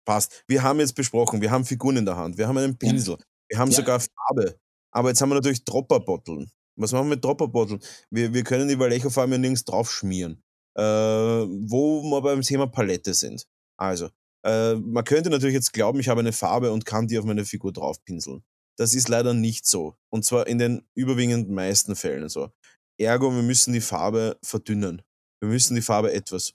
Passt. 0.05 0.43
Wir 0.47 0.63
haben 0.63 0.79
jetzt 0.79 0.95
besprochen, 0.95 1.41
wir 1.41 1.51
haben 1.51 1.65
Figuren 1.65 1.97
in 1.97 2.05
der 2.05 2.17
Hand, 2.17 2.37
wir 2.37 2.47
haben 2.47 2.57
einen 2.57 2.77
Pinsel, 2.77 3.17
wir 3.47 3.59
haben 3.59 3.69
ja. 3.69 3.77
sogar 3.77 3.99
Farbe. 3.99 4.59
Aber 4.91 5.09
jetzt 5.09 5.21
haben 5.21 5.29
wir 5.29 5.35
natürlich 5.35 5.63
Dropperbotteln. 5.63 6.49
Was 6.79 6.91
machen 6.91 7.07
wir 7.07 7.15
mit 7.15 7.23
Dropperbotteln? 7.23 7.81
Wir, 8.09 8.33
wir 8.33 8.43
können 8.43 8.67
die 8.67 8.79
Vallejo-Farben 8.79 9.33
ja 9.33 9.37
nirgends 9.37 9.65
drauf 9.65 9.91
schmieren. 9.91 10.41
Äh, 10.77 10.81
wo 10.81 12.03
wir 12.03 12.21
beim 12.21 12.41
Thema 12.41 12.67
Palette 12.67 13.13
sind. 13.13 13.45
Also, 13.77 14.09
äh, 14.45 14.75
man 14.75 15.03
könnte 15.03 15.29
natürlich 15.29 15.55
jetzt 15.55 15.73
glauben, 15.73 15.99
ich 15.99 16.07
habe 16.07 16.21
eine 16.21 16.31
Farbe 16.31 16.71
und 16.71 16.85
kann 16.85 17.07
die 17.07 17.19
auf 17.19 17.25
meine 17.25 17.43
Figur 17.43 17.73
draufpinseln. 17.73 18.43
Das 18.77 18.93
ist 18.93 19.09
leider 19.09 19.33
nicht 19.33 19.65
so. 19.65 19.95
Und 20.09 20.23
zwar 20.23 20.47
in 20.47 20.57
den 20.57 20.87
überwiegend 20.95 21.49
meisten 21.49 21.95
Fällen 21.95 22.29
so. 22.29 22.51
Ergo, 22.97 23.33
wir 23.33 23.43
müssen 23.43 23.73
die 23.73 23.81
Farbe 23.81 24.37
verdünnen. 24.41 25.01
Wir 25.41 25.49
müssen 25.49 25.75
die 25.75 25.81
Farbe 25.81 26.13
etwas 26.13 26.53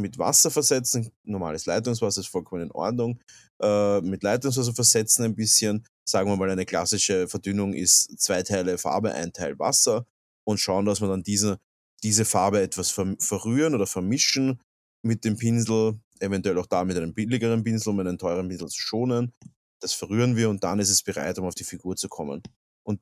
mit 0.00 0.18
Wasser 0.18 0.50
versetzen. 0.50 1.10
Normales 1.24 1.66
Leitungswasser 1.66 2.20
ist 2.20 2.28
vollkommen 2.28 2.62
in 2.62 2.72
Ordnung. 2.72 3.20
Äh, 3.60 4.00
mit 4.00 4.22
Leitungswasser 4.22 4.74
versetzen 4.74 5.24
ein 5.24 5.34
bisschen. 5.34 5.86
Sagen 6.04 6.28
wir 6.30 6.36
mal, 6.36 6.50
eine 6.50 6.66
klassische 6.66 7.28
Verdünnung 7.28 7.72
ist 7.74 8.18
zwei 8.20 8.42
Teile 8.42 8.78
Farbe, 8.78 9.12
ein 9.12 9.32
Teil 9.32 9.58
Wasser. 9.58 10.06
Und 10.44 10.58
schauen, 10.58 10.84
dass 10.84 11.00
wir 11.00 11.08
dann 11.08 11.22
diese, 11.22 11.60
diese 12.02 12.24
Farbe 12.24 12.60
etwas 12.60 12.90
ver 12.90 13.14
verrühren 13.18 13.74
oder 13.74 13.86
vermischen 13.86 14.60
mit 15.02 15.24
dem 15.24 15.36
Pinsel 15.36 16.00
eventuell 16.20 16.58
auch 16.58 16.66
da 16.66 16.84
mit 16.84 16.96
einem 16.96 17.14
billigeren 17.14 17.64
Pinsel, 17.64 17.90
um 17.90 18.00
einen 18.00 18.18
teuren 18.18 18.48
Pinsel 18.48 18.68
zu 18.68 18.80
schonen. 18.80 19.32
Das 19.80 19.92
verrühren 19.94 20.36
wir 20.36 20.50
und 20.50 20.62
dann 20.62 20.78
ist 20.78 20.90
es 20.90 21.02
bereit, 21.02 21.38
um 21.38 21.46
auf 21.46 21.54
die 21.54 21.64
Figur 21.64 21.96
zu 21.96 22.08
kommen. 22.08 22.42
Und 22.82 23.00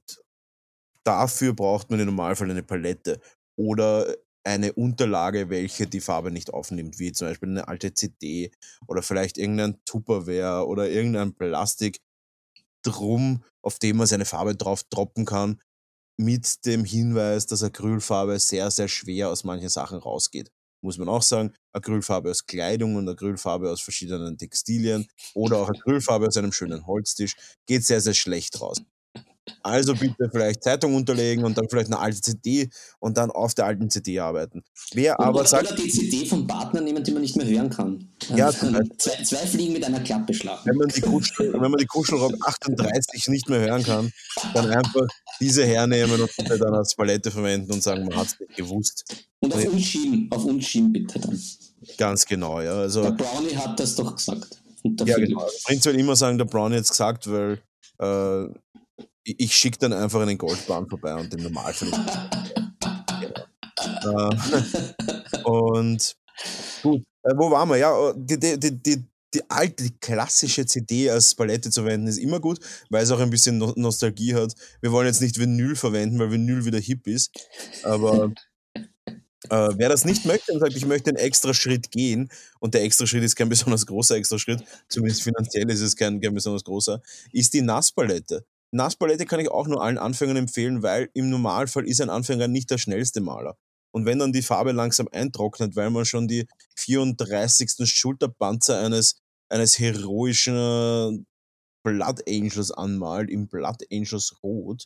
dafür 1.05 1.53
braucht 1.53 1.90
man 1.90 2.01
im 2.01 2.07
Normalfall 2.07 2.51
eine 2.51 2.62
Palette 2.62 3.20
oder 3.57 4.14
eine 4.45 4.72
Unterlage, 4.72 5.51
welche 5.51 5.86
die 5.86 6.01
Farbe 6.01 6.30
nicht 6.30 6.53
aufnimmt, 6.53 6.99
wie 6.99 7.12
zum 7.12 7.28
Beispiel 7.28 7.51
eine 7.51 7.68
alte 7.68 7.95
CD 7.95 8.51
oder 8.86 9.03
vielleicht 9.03 9.39
irgendein 9.39 9.78
Tupperware 9.84 10.66
oder 10.66 10.89
irgendein 10.89 11.34
Plastik 11.34 12.01
drum, 12.82 13.45
auf 13.62 13.78
dem 13.78 13.99
man 13.99 14.07
seine 14.07 14.24
Farbe 14.24 14.57
drauf 14.57 14.84
droppen 14.84 15.24
kann, 15.24 15.61
mit 16.16 16.64
dem 16.66 16.84
Hinweis, 16.84 17.47
dass 17.47 17.62
Acrylfarbe 17.62 18.39
sehr, 18.39 18.70
sehr 18.70 18.89
schwer 18.89 19.28
aus 19.30 19.45
manchen 19.45 19.68
Sachen 19.68 19.99
rausgeht 19.99 20.51
muss 20.80 20.99
man 20.99 21.09
auch 21.09 21.22
sagen, 21.22 21.55
Acrylfarbe 21.72 22.30
aus 22.30 22.47
Kleidung 22.47 22.97
und 22.97 23.09
Acrylfarbe 23.09 23.70
aus 23.70 23.80
verschiedenen 23.80 24.39
Textilien 24.39 25.09
oder 25.34 25.59
auch 25.59 25.68
Acrylfarbe 25.68 26.26
aus 26.26 26.36
einem 26.36 26.53
schönen 26.53 26.86
Holztisch 26.86 27.34
geht 27.66 27.84
sehr, 27.84 28.01
sehr 28.01 28.14
schlecht 28.14 28.61
raus. 28.61 28.80
Also 29.62 29.94
bitte 29.94 30.28
vielleicht 30.30 30.62
Zeitung 30.62 30.94
unterlegen 30.94 31.44
und 31.44 31.57
dann 31.57 31.68
vielleicht 31.68 31.88
eine 31.88 31.99
alte 31.99 32.20
CD 32.20 32.70
und 32.99 33.16
dann 33.16 33.30
auf 33.30 33.55
der 33.55 33.66
alten 33.66 33.90
CD 33.90 34.18
arbeiten. 34.18 34.62
Wer 34.92 35.18
aber 35.20 35.40
oder, 35.40 35.49
sagt. 35.49 35.72
Oder 35.72 35.76
die 35.76 35.88
CD 35.88 36.26
vom 36.26 36.46
Partner 36.46 36.80
nehmen, 36.80 37.03
die 37.05 37.12
man 37.12 37.22
nicht 37.22 37.36
mehr 37.36 37.46
hören 37.46 37.70
kann. 37.70 38.09
Ja, 38.34 38.51
zwei, 38.51 38.82
zwei 39.24 39.46
Fliegen 39.46 39.72
mit 39.72 39.84
einer 39.84 40.01
Klappe 40.01 40.34
schlagen. 40.34 40.61
Wenn 40.64 40.76
man 40.76 40.88
die, 40.88 41.01
Kuschel, 41.01 41.53
wenn 41.53 41.70
man 41.70 41.78
die 41.78 41.86
Kuschelrock 41.86 42.34
38 42.46 43.28
nicht 43.28 43.49
mehr 43.49 43.61
hören 43.61 43.82
kann, 43.82 44.12
dann 44.55 44.70
einfach 44.70 45.07
diese 45.40 45.64
hernehmen 45.64 46.20
und 46.20 46.30
dann 46.61 46.74
als 46.74 46.94
Palette 46.94 47.30
verwenden 47.30 47.72
und 47.72 47.82
sagen, 47.82 48.05
man 48.07 48.16
hat 48.16 48.26
es 48.28 48.40
nicht 48.40 48.57
gewusst. 48.57 49.05
Und 49.40 49.55
auf 49.55 49.64
uns 49.64 49.84
schieben, 49.84 50.28
auf 50.30 50.44
uns 50.44 50.66
schieben 50.66 50.92
bitte 50.92 51.20
dann. 51.20 51.40
Ganz 51.96 52.26
genau, 52.26 52.61
ja. 52.61 52.72
Also, 52.72 53.03
der 53.03 53.12
Brownie 53.12 53.57
hat 53.57 53.78
das 53.78 53.94
doch 53.94 54.16
gesagt. 54.16 54.59
Ja, 55.05 55.16
genau. 55.16 55.46
Prinzipiell 55.64 56.01
immer 56.01 56.16
sagen, 56.16 56.38
der 56.38 56.44
Brownie 56.44 56.76
hat 56.76 56.84
es 56.84 56.90
gesagt, 56.90 57.30
weil 57.30 57.61
äh, 57.99 58.49
ich 59.36 59.54
schicke 59.54 59.78
dann 59.78 59.92
einfach 59.92 60.20
einen 60.20 60.38
Goldbahn 60.38 60.88
vorbei 60.88 61.14
und 61.14 61.32
den 61.32 61.42
Normalfall. 61.42 61.90
ja. 64.02 64.30
äh, 64.30 65.44
und 65.44 66.16
gut, 66.82 67.02
äh, 67.22 67.32
wo 67.36 67.50
waren 67.50 67.68
wir? 67.68 67.76
Ja, 67.76 68.12
die, 68.14 68.38
die, 68.38 68.58
die, 68.58 68.82
die, 68.82 69.04
die 69.34 69.50
alte, 69.50 69.84
die 69.84 69.98
klassische 69.98 70.64
CD 70.64 71.10
als 71.10 71.34
Palette 71.34 71.70
zu 71.70 71.82
verwenden, 71.82 72.06
ist 72.06 72.18
immer 72.18 72.40
gut, 72.40 72.60
weil 72.90 73.02
es 73.02 73.10
auch 73.10 73.20
ein 73.20 73.30
bisschen 73.30 73.58
no 73.58 73.72
Nostalgie 73.76 74.34
hat. 74.34 74.54
Wir 74.80 74.92
wollen 74.92 75.06
jetzt 75.06 75.20
nicht 75.20 75.38
Vinyl 75.38 75.76
verwenden, 75.76 76.18
weil 76.18 76.30
Vinyl 76.30 76.64
wieder 76.64 76.78
hip 76.78 77.06
ist. 77.06 77.30
Aber 77.82 78.32
äh, 78.74 79.68
wer 79.76 79.88
das 79.88 80.04
nicht 80.04 80.24
möchte 80.24 80.52
und 80.52 80.60
sagt, 80.60 80.76
ich 80.76 80.86
möchte 80.86 81.10
einen 81.10 81.18
extra 81.18 81.52
Schritt 81.52 81.90
gehen, 81.90 82.30
und 82.60 82.74
der 82.74 82.82
extra 82.82 83.06
Schritt 83.06 83.24
ist 83.24 83.36
kein 83.36 83.48
besonders 83.48 83.86
großer 83.86 84.16
extra 84.16 84.38
Schritt, 84.38 84.62
zumindest 84.88 85.22
finanziell 85.22 85.68
ist 85.70 85.80
es 85.80 85.96
kein, 85.96 86.20
kein 86.20 86.34
besonders 86.34 86.64
großer, 86.64 87.02
ist 87.32 87.52
die 87.52 87.62
Nasspalette. 87.62 88.44
Nasspalette 88.70 89.24
kann 89.24 89.40
ich 89.40 89.50
auch 89.50 89.66
nur 89.66 89.82
allen 89.82 89.98
Anfängern 89.98 90.36
empfehlen, 90.36 90.82
weil 90.82 91.10
im 91.14 91.30
Normalfall 91.30 91.86
ist 91.86 92.00
ein 92.00 92.10
Anfänger 92.10 92.48
nicht 92.48 92.70
der 92.70 92.78
schnellste 92.78 93.20
Maler. 93.20 93.56
Und 93.94 94.04
wenn 94.04 94.18
dann 94.18 94.32
die 94.32 94.42
Farbe 94.42 94.72
langsam 94.72 95.08
eintrocknet, 95.10 95.74
weil 95.74 95.90
man 95.90 96.04
schon 96.04 96.28
die 96.28 96.46
34. 96.76 97.88
Schulterpanzer 97.88 98.78
eines, 98.80 99.20
eines 99.48 99.78
heroischen 99.78 101.26
Blood 101.82 102.28
Angels 102.28 102.70
anmalt, 102.70 103.30
im 103.30 103.48
Blood 103.48 103.84
Angels 103.90 104.36
Rot, 104.42 104.84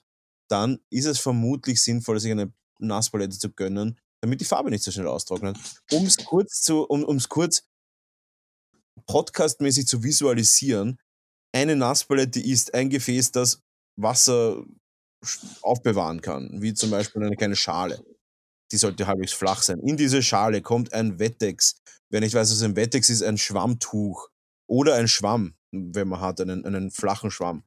dann 0.49 0.79
ist 0.91 1.07
es 1.07 1.19
vermutlich 1.19 1.83
sinnvoll, 1.83 2.21
sich 2.21 2.31
eine 2.31 2.53
Nasspalette 2.79 3.39
zu 3.39 3.51
gönnen, 3.51 3.99
damit 4.21 4.41
die 4.41 4.45
Farbe 4.45 4.71
nicht 4.71 4.85
so 4.85 4.93
schnell 4.93 5.09
austrocknet. 5.09 5.59
Um 5.91 6.05
es 6.05 6.17
kurz 6.19 6.69
um 6.69 7.19
kurz 7.29 7.65
podcastmäßig 9.07 9.87
zu 9.87 10.03
visualisieren, 10.03 10.99
eine 11.53 11.77
Nasspalette 11.77 12.41
ist 12.41 12.73
ein 12.75 12.89
Gefäß, 12.89 13.33
das 13.33 13.63
Wasser 13.97 14.65
aufbewahren 15.63 16.21
kann, 16.21 16.63
wie 16.63 16.75
zum 16.75 16.91
Beispiel 16.91 17.23
eine 17.23 17.37
kleine 17.37 17.57
Schale. 17.57 18.05
Die 18.73 18.77
sollte 18.77 19.07
halbwegs 19.07 19.33
flach 19.33 19.63
sein. 19.63 19.81
In 19.81 19.97
diese 19.97 20.23
Schale 20.23 20.63
kommt 20.63 20.93
ein 20.93 21.19
Wettex. 21.19 21.77
Wer 22.11 22.21
nicht 22.21 22.35
weiß, 22.35 22.51
was 22.51 22.63
ein 22.63 22.77
Wettex 22.77 23.11
ist, 23.11 23.23
ein 23.23 23.39
Schwammtuch 23.39 24.29
oder 24.67 24.95
ein 24.95 25.09
Schwamm, 25.09 25.55
wenn 25.71 26.09
man 26.09 26.21
hat, 26.21 26.41
einen, 26.41 26.65
einen 26.65 26.91
flachen 26.91 27.31
Schwamm. 27.31 27.65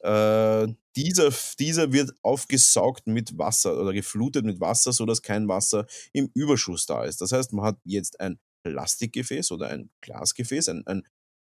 Äh, 0.00 0.68
dieser, 0.96 1.32
dieser 1.58 1.92
wird 1.92 2.12
aufgesaugt 2.22 3.06
mit 3.06 3.36
Wasser 3.36 3.78
oder 3.80 3.92
geflutet 3.92 4.44
mit 4.44 4.60
Wasser, 4.60 4.92
sodass 4.92 5.22
kein 5.22 5.48
Wasser 5.48 5.86
im 6.12 6.30
Überschuss 6.34 6.86
da 6.86 7.04
ist. 7.04 7.20
Das 7.20 7.32
heißt, 7.32 7.52
man 7.52 7.64
hat 7.64 7.78
jetzt 7.84 8.20
ein 8.20 8.38
Plastikgefäß 8.64 9.50
oder 9.52 9.68
ein 9.68 9.90
Glasgefäß, 10.02 10.68
ein, 10.68 10.86
ein 10.86 11.02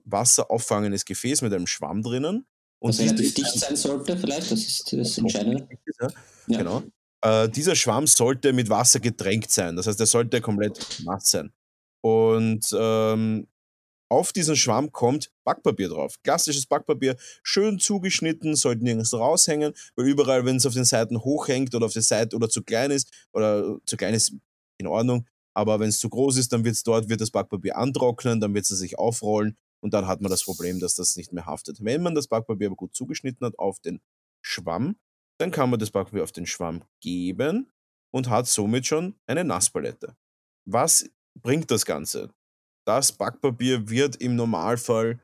wasserauffangendes 0.04 1.04
Gefäß 1.04 1.42
mit 1.42 1.52
einem 1.52 1.66
Schwamm 1.66 2.02
drinnen 2.02 2.46
und 2.78 2.90
Was 2.90 3.00
relativ 3.00 3.34
dicht 3.34 3.58
sein 3.58 3.76
sollte, 3.76 4.16
vielleicht, 4.16 4.52
das 4.52 4.60
ist 4.60 4.92
das 4.92 5.18
Entscheidende. 5.18 5.66
Ja, 6.00 6.08
ja. 6.48 6.58
Genau. 6.58 6.82
Äh, 7.22 7.48
dieser 7.48 7.74
Schwamm 7.74 8.06
sollte 8.06 8.52
mit 8.52 8.68
Wasser 8.68 9.00
getränkt 9.00 9.50
sein. 9.50 9.76
Das 9.76 9.86
heißt, 9.86 9.98
er 9.98 10.06
sollte 10.06 10.40
komplett 10.40 11.02
nass 11.04 11.30
sein. 11.30 11.52
Und 12.02 12.68
ähm, 12.78 13.48
auf 14.08 14.32
diesen 14.32 14.54
Schwamm 14.54 14.92
kommt 14.92 15.32
Backpapier 15.44 15.88
drauf. 15.88 16.14
Klassisches 16.22 16.66
Backpapier, 16.66 17.16
schön 17.42 17.78
zugeschnitten, 17.78 18.54
sollte 18.54 18.84
nirgends 18.84 19.12
raushängen, 19.12 19.72
weil 19.96 20.06
überall, 20.06 20.44
wenn 20.44 20.56
es 20.56 20.66
auf 20.66 20.74
den 20.74 20.84
Seiten 20.84 21.18
hochhängt 21.18 21.74
oder 21.74 21.86
auf 21.86 21.92
der 21.92 22.02
Seite 22.02 22.36
oder 22.36 22.48
zu 22.48 22.62
klein 22.62 22.90
ist, 22.90 23.10
oder 23.32 23.78
zu 23.86 23.96
klein 23.96 24.14
ist 24.14 24.34
in 24.78 24.86
Ordnung, 24.86 25.26
aber 25.54 25.80
wenn 25.80 25.88
es 25.88 25.98
zu 25.98 26.08
groß 26.08 26.36
ist, 26.36 26.52
dann 26.52 26.64
wird 26.64 26.76
es 26.76 26.84
dort, 26.84 27.08
wird 27.08 27.20
das 27.20 27.30
Backpapier 27.30 27.76
antrocknen, 27.76 28.40
dann 28.40 28.54
wird 28.54 28.70
es 28.70 28.78
sich 28.78 28.98
aufrollen 28.98 29.56
und 29.82 29.94
dann 29.94 30.06
hat 30.06 30.20
man 30.20 30.30
das 30.30 30.44
Problem, 30.44 30.80
dass 30.80 30.94
das 30.94 31.16
nicht 31.16 31.32
mehr 31.32 31.46
haftet. 31.46 31.84
Wenn 31.84 32.02
man 32.02 32.14
das 32.14 32.28
Backpapier 32.28 32.68
aber 32.68 32.76
gut 32.76 32.94
zugeschnitten 32.94 33.46
hat 33.46 33.58
auf 33.58 33.80
den 33.80 34.00
Schwamm, 34.44 34.96
dann 35.38 35.50
kann 35.50 35.70
man 35.70 35.78
das 35.78 35.90
Backpapier 35.90 36.22
auf 36.22 36.32
den 36.32 36.46
Schwamm 36.46 36.82
geben 37.00 37.70
und 38.12 38.30
hat 38.30 38.46
somit 38.46 38.86
schon 38.86 39.14
eine 39.26 39.44
Nasspalette. 39.44 40.16
Was 40.66 41.08
bringt 41.40 41.70
das 41.70 41.84
Ganze? 41.84 42.30
Das 42.86 43.12
Backpapier 43.12 43.88
wird 43.90 44.16
im 44.16 44.36
Normalfall 44.36 45.20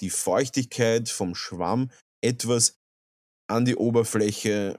die 0.00 0.10
Feuchtigkeit 0.10 1.08
vom 1.08 1.34
Schwamm 1.34 1.90
etwas 2.22 2.78
an 3.48 3.64
die 3.64 3.76
Oberfläche 3.76 4.78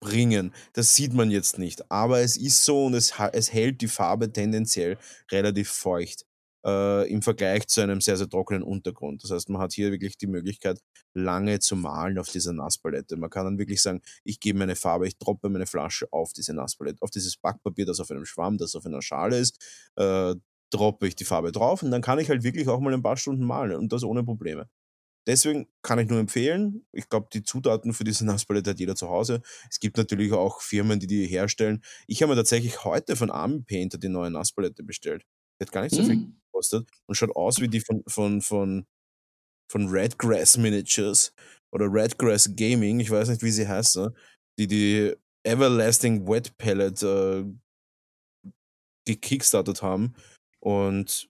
bringen. 0.00 0.54
Das 0.72 0.94
sieht 0.94 1.12
man 1.12 1.30
jetzt 1.30 1.58
nicht. 1.58 1.90
Aber 1.90 2.20
es 2.20 2.36
ist 2.36 2.64
so 2.64 2.86
und 2.86 2.94
es, 2.94 3.14
es 3.32 3.52
hält 3.52 3.80
die 3.80 3.88
Farbe 3.88 4.32
tendenziell 4.32 4.98
relativ 5.30 5.70
feucht 5.70 6.27
äh, 6.64 7.10
im 7.10 7.22
Vergleich 7.22 7.66
zu 7.68 7.80
einem 7.80 8.00
sehr, 8.00 8.16
sehr 8.16 8.28
trockenen 8.28 8.62
Untergrund. 8.62 9.22
Das 9.24 9.30
heißt, 9.30 9.48
man 9.48 9.60
hat 9.60 9.72
hier 9.72 9.90
wirklich 9.92 10.16
die 10.18 10.26
Möglichkeit, 10.26 10.80
lange 11.14 11.58
zu 11.60 11.76
malen 11.76 12.18
auf 12.18 12.28
dieser 12.28 12.52
Nasspalette. 12.52 13.16
Man 13.16 13.30
kann 13.30 13.44
dann 13.44 13.58
wirklich 13.58 13.82
sagen, 13.82 14.02
ich 14.24 14.40
gebe 14.40 14.58
meine 14.58 14.76
Farbe, 14.76 15.06
ich 15.06 15.18
droppe 15.18 15.48
meine 15.48 15.66
Flasche 15.66 16.06
auf 16.10 16.32
diese 16.32 16.54
Nasspalette, 16.54 17.02
auf 17.02 17.10
dieses 17.10 17.36
Backpapier, 17.36 17.86
das 17.86 18.00
auf 18.00 18.10
einem 18.10 18.24
Schwamm, 18.24 18.58
das 18.58 18.74
auf 18.74 18.86
einer 18.86 19.02
Schale 19.02 19.38
ist, 19.38 19.58
äh, 19.96 20.34
droppe 20.70 21.06
ich 21.08 21.16
die 21.16 21.24
Farbe 21.24 21.52
drauf 21.52 21.82
und 21.82 21.90
dann 21.90 22.02
kann 22.02 22.18
ich 22.18 22.28
halt 22.28 22.42
wirklich 22.42 22.68
auch 22.68 22.80
mal 22.80 22.92
ein 22.92 23.02
paar 23.02 23.16
Stunden 23.16 23.44
malen 23.44 23.76
und 23.76 23.92
das 23.92 24.04
ohne 24.04 24.22
Probleme. 24.24 24.68
Deswegen 25.26 25.68
kann 25.82 25.98
ich 25.98 26.08
nur 26.08 26.18
empfehlen. 26.18 26.86
Ich 26.90 27.10
glaube, 27.10 27.28
die 27.32 27.42
Zutaten 27.42 27.92
für 27.92 28.04
diese 28.04 28.24
Nasspalette 28.26 28.70
hat 28.70 28.80
jeder 28.80 28.96
zu 28.96 29.08
Hause. 29.10 29.42
Es 29.70 29.78
gibt 29.78 29.98
natürlich 29.98 30.32
auch 30.32 30.62
Firmen, 30.62 31.00
die 31.00 31.06
die 31.06 31.26
herstellen. 31.26 31.82
Ich 32.06 32.22
habe 32.22 32.32
mir 32.32 32.36
tatsächlich 32.36 32.84
heute 32.84 33.14
von 33.14 33.30
Army 33.30 33.60
Painter 33.60 33.98
die 33.98 34.08
neue 34.08 34.30
Nasspalette 34.30 34.82
bestellt. 34.82 35.24
Die 35.60 35.66
hat 35.66 35.72
gar 35.72 35.82
nicht 35.82 35.94
so 35.94 36.02
viel 36.02 36.14
Hm. 36.14 36.40
Gekostet 36.58 36.88
und 37.06 37.14
schaut 37.14 37.34
aus 37.36 37.60
wie 37.60 37.68
die 37.68 37.80
von, 37.80 38.02
von, 38.06 38.40
von, 38.40 38.86
von 39.70 39.88
Redgrass 39.88 40.56
Miniatures 40.56 41.32
oder 41.72 41.86
Redgrass 41.86 42.50
Gaming. 42.56 43.00
Ich 43.00 43.10
weiß 43.10 43.28
nicht, 43.28 43.42
wie 43.42 43.50
sie 43.50 43.68
heißen. 43.68 44.14
Die 44.58 44.66
die 44.66 45.14
Everlasting 45.44 46.26
Wet 46.26 46.56
Palette 46.58 47.46
äh, 48.46 48.50
gekickstartet 49.06 49.82
haben 49.82 50.14
und 50.60 51.28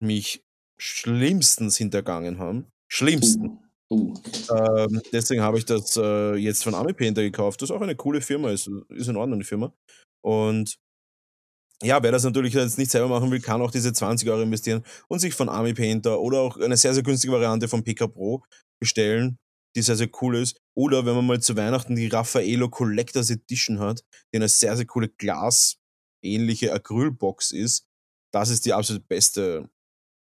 mich 0.00 0.44
schlimmstens 0.80 1.76
hintergangen 1.76 2.38
haben. 2.38 2.66
Schlimmsten. 2.90 3.58
Uh, 3.90 4.14
uh. 4.14 4.14
Ähm, 4.54 5.02
deswegen 5.12 5.42
habe 5.42 5.58
ich 5.58 5.64
das 5.64 5.96
äh, 5.96 6.36
jetzt 6.36 6.62
von 6.62 6.74
Army 6.74 6.92
Painter 6.92 7.22
gekauft. 7.22 7.60
Das 7.60 7.70
ist 7.70 7.76
auch 7.76 7.80
eine 7.80 7.96
coole 7.96 8.20
Firma, 8.20 8.50
ist, 8.50 8.70
ist 8.90 9.08
in 9.08 9.16
Ordnung, 9.16 9.40
die 9.40 9.44
Firma. 9.44 9.72
Und 10.22 10.78
ja, 11.82 12.02
wer 12.02 12.10
das 12.10 12.24
natürlich 12.24 12.54
jetzt 12.54 12.78
nicht 12.78 12.90
selber 12.90 13.08
machen 13.08 13.30
will, 13.30 13.40
kann 13.40 13.62
auch 13.62 13.70
diese 13.70 13.92
20 13.92 14.28
Euro 14.28 14.42
investieren 14.42 14.82
und 15.08 15.20
sich 15.20 15.34
von 15.34 15.48
Army 15.48 15.74
Painter 15.74 16.20
oder 16.20 16.40
auch 16.40 16.56
eine 16.56 16.76
sehr, 16.76 16.92
sehr 16.92 17.02
günstige 17.02 17.32
Variante 17.32 17.68
von 17.68 17.84
PK 17.84 18.08
Pro 18.08 18.42
bestellen, 18.80 19.38
die 19.76 19.82
sehr, 19.82 19.96
sehr 19.96 20.10
cool 20.20 20.36
ist. 20.36 20.60
Oder 20.74 21.06
wenn 21.06 21.14
man 21.14 21.26
mal 21.26 21.40
zu 21.40 21.56
Weihnachten 21.56 21.94
die 21.94 22.08
Raffaello 22.08 22.68
Collectors 22.68 23.30
Edition 23.30 23.78
hat, 23.78 24.02
die 24.32 24.38
eine 24.38 24.48
sehr, 24.48 24.76
sehr 24.76 24.86
coole 24.86 25.08
Glas-ähnliche 25.08 26.72
Acrylbox 26.72 27.52
ist, 27.52 27.86
das 28.32 28.50
ist 28.50 28.66
die 28.66 28.72
absolut 28.72 29.06
beste, 29.06 29.70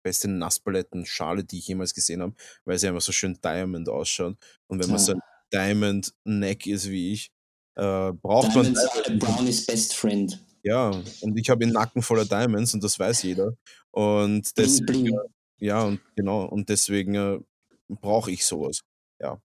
beste 0.03 0.27
Nasspaletten-Schale, 0.27 1.45
die 1.45 1.59
ich 1.59 1.67
jemals 1.67 1.93
gesehen 1.93 2.21
habe, 2.21 2.35
weil 2.65 2.77
sie 2.77 2.87
einfach 2.87 3.01
so 3.01 3.13
schön 3.13 3.39
Diamond 3.41 3.87
ausschaut. 3.87 4.35
Und 4.67 4.83
wenn 4.83 4.89
man 4.89 4.99
so 4.99 5.13
ein 5.13 5.21
Diamond 5.53 6.13
Neck 6.25 6.67
ist 6.67 6.89
wie 6.89 7.13
ich, 7.13 7.31
äh, 7.75 8.11
braucht 8.11 8.53
man. 8.55 8.73
Diamonds 8.73 8.87
are 8.87 9.17
Brownies 9.17 9.65
best 9.65 9.95
friend. 9.95 10.39
Ja, 10.63 10.91
und 11.21 11.37
ich 11.37 11.49
habe 11.49 11.63
einen 11.63 11.73
Nacken 11.73 12.01
voller 12.01 12.25
Diamonds 12.25 12.73
und 12.73 12.83
das 12.83 12.99
weiß 12.99 13.23
jeder. 13.23 13.53
Und 13.91 14.53
Bling, 14.53 14.53
deswegen, 14.55 14.85
bling. 14.85 15.19
ja, 15.59 15.83
und 15.83 15.99
genau, 16.15 16.45
und 16.45 16.69
deswegen 16.69 17.15
äh, 17.15 17.39
brauche 17.87 18.31
ich 18.31 18.45
sowas. 18.45 18.81
Ja. 19.21 19.41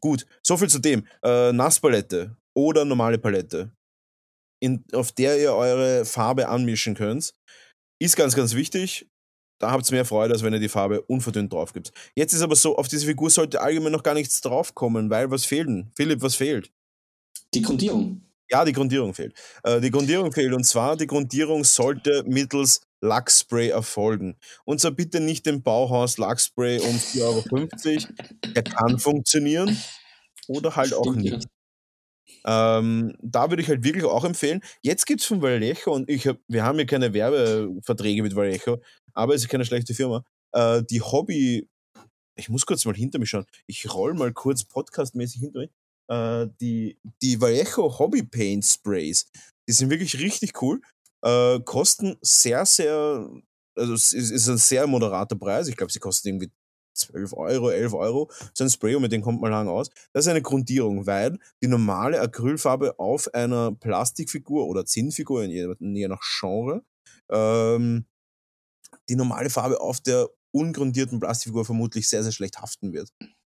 Gut, 0.00 0.26
soviel 0.42 0.68
zu 0.68 0.78
dem. 0.78 1.06
Äh, 1.22 1.52
Nasspalette 1.52 2.36
oder 2.54 2.84
normale 2.84 3.18
Palette, 3.18 3.72
in, 4.60 4.84
auf 4.92 5.12
der 5.12 5.40
ihr 5.40 5.54
eure 5.54 6.04
Farbe 6.04 6.48
anmischen 6.48 6.94
könnt, 6.94 7.34
ist 7.98 8.16
ganz, 8.16 8.34
ganz 8.34 8.54
wichtig. 8.54 9.06
Da 9.58 9.70
habt 9.70 9.90
ihr 9.90 9.94
mehr 9.94 10.06
Freude, 10.06 10.32
als 10.32 10.42
wenn 10.42 10.54
ihr 10.54 10.58
die 10.58 10.70
Farbe 10.70 11.02
unverdünnt 11.02 11.52
drauf 11.52 11.74
gibt. 11.74 11.92
Jetzt 12.14 12.32
ist 12.32 12.40
aber 12.40 12.56
so, 12.56 12.76
auf 12.76 12.88
diese 12.88 13.06
Figur 13.06 13.28
sollte 13.28 13.60
allgemein 13.60 13.92
noch 13.92 14.02
gar 14.02 14.14
nichts 14.14 14.40
draufkommen, 14.40 15.10
weil 15.10 15.30
was 15.30 15.44
fehlt 15.44 15.68
denn? 15.68 15.90
Philipp, 15.94 16.22
was 16.22 16.34
fehlt? 16.34 16.72
Die 17.52 17.60
Grundierung. 17.60 18.22
Ja, 18.50 18.64
die 18.64 18.72
Grundierung 18.72 19.14
fehlt. 19.14 19.34
Äh, 19.62 19.80
die 19.80 19.90
Grundierung 19.90 20.32
fehlt 20.32 20.52
und 20.52 20.64
zwar, 20.64 20.96
die 20.96 21.06
Grundierung 21.06 21.64
sollte 21.64 22.24
mittels 22.26 22.80
Lachspray 23.00 23.68
erfolgen. 23.68 24.36
Und 24.64 24.80
zwar 24.80 24.90
bitte 24.90 25.20
nicht 25.20 25.46
den 25.46 25.62
Bauhaus 25.62 26.18
Lachspray 26.18 26.80
um 26.80 26.96
4,50 26.96 27.22
Euro. 27.22 28.52
Der 28.54 28.62
kann 28.62 28.98
funktionieren 28.98 29.76
oder 30.48 30.76
halt 30.76 30.92
auch 30.94 31.04
Stimmt, 31.04 31.24
ja. 31.24 31.36
nicht. 31.36 31.48
Ähm, 32.44 33.16
da 33.22 33.50
würde 33.50 33.62
ich 33.62 33.68
halt 33.68 33.84
wirklich 33.84 34.04
auch 34.04 34.24
empfehlen. 34.24 34.60
Jetzt 34.82 35.06
gibt 35.06 35.20
es 35.20 35.26
von 35.26 35.42
Vallejo 35.42 35.92
und 35.92 36.08
ich 36.08 36.26
hab, 36.26 36.38
wir 36.48 36.64
haben 36.64 36.78
ja 36.78 36.84
keine 36.84 37.12
Werbeverträge 37.12 38.22
mit 38.22 38.34
Vallejo, 38.34 38.80
aber 39.12 39.34
es 39.34 39.42
ist 39.42 39.48
keine 39.48 39.64
schlechte 39.64 39.94
Firma. 39.94 40.24
Äh, 40.52 40.82
die 40.88 41.02
Hobby, 41.02 41.68
ich 42.36 42.48
muss 42.48 42.66
kurz 42.66 42.84
mal 42.84 42.94
hinter 42.94 43.18
mich 43.18 43.30
schauen. 43.30 43.46
Ich 43.66 43.92
roll 43.92 44.14
mal 44.14 44.32
kurz 44.32 44.64
podcastmäßig 44.64 45.40
hinter 45.40 45.60
mich. 45.60 45.70
Äh, 46.10 46.48
die, 46.60 46.98
die 47.22 47.40
Vallejo 47.40 47.98
Hobby 47.98 48.22
Paint 48.22 48.64
Sprays, 48.64 49.26
die 49.68 49.72
sind 49.72 49.90
wirklich 49.90 50.18
richtig 50.18 50.60
cool. 50.60 50.80
Äh, 51.24 51.60
kosten 51.60 52.16
sehr, 52.20 52.66
sehr, 52.66 53.30
also 53.76 53.94
es 53.94 54.12
ist, 54.12 54.48
ein 54.48 54.58
sehr 54.58 54.86
moderater 54.86 55.36
Preis. 55.36 55.68
Ich 55.68 55.76
glaube, 55.76 55.92
sie 55.92 56.00
kosten 56.00 56.28
irgendwie 56.28 56.50
12 56.96 57.32
Euro, 57.34 57.70
11 57.70 57.94
Euro. 57.94 58.30
So 58.54 58.64
ein 58.64 58.70
Spray 58.70 58.96
und 58.96 59.02
mit 59.02 59.12
dem 59.12 59.22
kommt 59.22 59.40
man 59.40 59.52
lang 59.52 59.68
aus. 59.68 59.88
Das 60.12 60.24
ist 60.24 60.28
eine 60.28 60.42
Grundierung, 60.42 61.06
weil 61.06 61.38
die 61.62 61.68
normale 61.68 62.20
Acrylfarbe 62.20 62.98
auf 62.98 63.32
einer 63.32 63.72
Plastikfigur 63.72 64.66
oder 64.66 64.84
Zinnfigur, 64.84 65.44
in 65.44 65.50
je, 65.50 65.74
je 65.78 66.08
nach 66.08 66.20
Genre, 66.40 66.82
ähm, 67.30 68.06
die 69.08 69.16
normale 69.16 69.50
Farbe 69.50 69.80
auf 69.80 70.00
der 70.00 70.28
ungrundierten 70.52 71.20
Plastikfigur 71.20 71.64
vermutlich 71.64 72.08
sehr, 72.08 72.24
sehr 72.24 72.32
schlecht 72.32 72.58
haften 72.58 72.92
wird. 72.92 73.10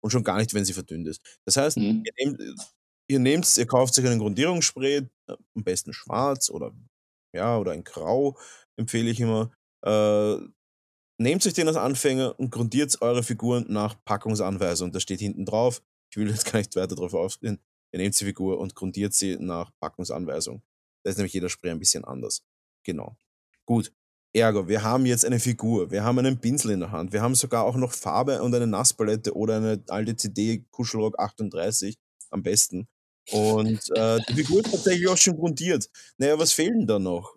Und 0.06 0.10
schon 0.12 0.24
gar 0.24 0.36
nicht, 0.38 0.54
wenn 0.54 0.64
sie 0.64 0.72
verdünnt 0.72 1.08
ist. 1.08 1.20
Das 1.44 1.56
heißt, 1.56 1.78
Mhm. 1.78 2.04
ihr 2.06 2.12
nehmt, 2.16 2.40
ihr 3.08 3.18
nehmt, 3.18 3.56
ihr 3.56 3.66
kauft 3.66 3.98
euch 3.98 4.06
einen 4.06 4.20
Grundierungsspray, 4.20 4.98
äh, 4.98 5.06
am 5.28 5.64
besten 5.64 5.92
schwarz 5.92 6.48
oder 6.50 6.72
ja, 7.34 7.58
oder 7.58 7.72
ein 7.72 7.84
Grau, 7.84 8.38
empfehle 8.78 9.10
ich 9.10 9.20
immer. 9.20 9.50
Äh, 9.84 10.36
nehmt 11.20 11.46
euch 11.46 11.54
den 11.54 11.68
als 11.68 11.76
Anfänger 11.76 12.38
und 12.38 12.50
grundiert 12.50 13.02
eure 13.02 13.24
Figuren 13.24 13.66
nach 13.68 13.96
Packungsanweisung. 14.04 14.92
Das 14.92 15.02
steht 15.02 15.20
hinten 15.20 15.44
drauf. 15.44 15.82
Ich 16.12 16.16
will 16.18 16.30
jetzt 16.30 16.44
gar 16.46 16.58
nicht 16.60 16.76
weiter 16.76 16.94
darauf 16.94 17.14
aufgehen. 17.14 17.58
Ihr 17.92 17.98
nehmt 18.00 18.18
die 18.20 18.24
Figur 18.24 18.58
und 18.60 18.74
grundiert 18.76 19.14
sie 19.14 19.36
nach 19.38 19.72
Packungsanweisung. 19.80 20.62
Da 21.04 21.10
ist 21.10 21.16
nämlich 21.16 21.32
jeder 21.34 21.48
Spray 21.48 21.72
ein 21.72 21.78
bisschen 21.80 22.04
anders. 22.04 22.42
Genau. 22.84 23.16
Gut. 23.66 23.92
Ergo, 24.36 24.68
wir 24.68 24.82
haben 24.82 25.06
jetzt 25.06 25.24
eine 25.24 25.40
Figur, 25.40 25.90
wir 25.90 26.04
haben 26.04 26.18
einen 26.18 26.38
Pinsel 26.38 26.72
in 26.72 26.80
der 26.80 26.92
Hand, 26.92 27.12
wir 27.12 27.22
haben 27.22 27.34
sogar 27.34 27.64
auch 27.64 27.76
noch 27.76 27.92
Farbe 27.92 28.42
und 28.42 28.54
eine 28.54 28.66
Nasspalette 28.66 29.34
oder 29.34 29.56
eine 29.56 29.82
alte 29.88 30.14
CD 30.14 30.64
Kuschelrock 30.70 31.18
38 31.18 31.96
am 32.30 32.42
besten. 32.42 32.86
Und 33.30 33.80
äh, 33.96 34.18
die 34.28 34.34
Figur 34.34 34.60
ist 34.60 34.70
tatsächlich 34.70 35.08
auch 35.08 35.16
schon 35.16 35.36
grundiert. 35.36 35.88
Naja, 36.18 36.38
was 36.38 36.52
fehlt 36.52 36.74
denn 36.74 36.86
da 36.86 36.98
noch? 36.98 37.34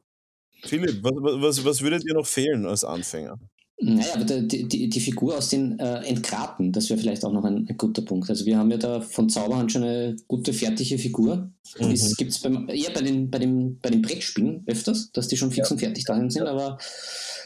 Philipp, 0.64 1.02
was, 1.02 1.14
was, 1.42 1.66
was 1.66 1.82
würde 1.82 2.00
dir 2.00 2.14
noch 2.14 2.28
fehlen 2.28 2.66
als 2.66 2.84
Anfänger? 2.84 3.40
Naja, 3.82 4.16
aber 4.16 4.26
die, 4.26 4.68
die, 4.68 4.90
die 4.90 5.00
Figur 5.00 5.38
aus 5.38 5.50
den 5.50 5.80
äh, 5.80 6.04
Entgraten, 6.04 6.74
das 6.74 6.90
wäre 6.90 7.00
vielleicht 7.00 7.24
auch 7.24 7.32
noch 7.32 7.46
ein, 7.46 7.66
ein, 7.70 7.78
guter 7.78 8.02
Punkt. 8.02 8.30
Also 8.30 8.46
wir 8.46 8.58
haben 8.58 8.70
ja 8.72 8.78
da 8.78 9.00
von 9.00 9.30
Zauberhand 9.30 9.72
schon 9.72 9.84
eine 9.84 10.18
gute 10.28 10.52
fertige 10.52 10.98
Figur. 10.98 11.50
Mhm. 11.80 11.92
Das 11.92 12.18
gibt 12.18 12.32
es 12.32 12.44
eher 12.44 12.92
bei 12.94 13.02
den, 13.02 13.32
bei, 13.32 13.40
dem, 13.40 13.80
bei 13.80 13.90
den 13.90 14.02
Brettspielen 14.02 14.64
öfters, 14.68 15.12
dass 15.14 15.30
die 15.30 15.38
schon 15.38 15.52
fix 15.52 15.70
Ja. 15.70 15.74
und 15.74 15.80
fertig 15.80 16.04
dahin 16.04 16.30
sind, 16.30 16.46
aber 16.46 16.78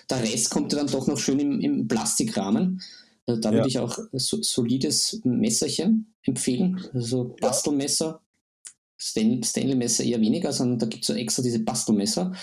der 0.09 0.23
Rest 0.23 0.49
kommt 0.49 0.73
ja 0.73 0.79
dann 0.79 0.87
doch 0.87 1.05
noch 1.05 1.19
schön 1.19 1.39
im, 1.39 1.59
im 1.61 1.87
Plastikrahmen. 1.87 2.81
Also 3.27 3.39
da 3.39 3.49
Ja. 3.49 3.57
würde 3.57 3.69
ich 3.69 3.77
auch 3.77 3.99
so, 4.13 4.41
solides 4.41 5.21
Messerchen 5.23 6.13
empfehlen. 6.23 6.83
Also 6.95 7.35
Bastelmesser, 7.41 8.21
Stan 8.97 9.43
Stanley-Messer 9.43 10.03
eher 10.03 10.19
weniger, 10.19 10.51
sondern 10.51 10.79
da 10.79 10.87
gibt 10.87 11.03
es 11.03 11.07
so 11.07 11.13
extra 11.13 11.43
diese 11.43 11.59
Bastelmesser. 11.59 12.33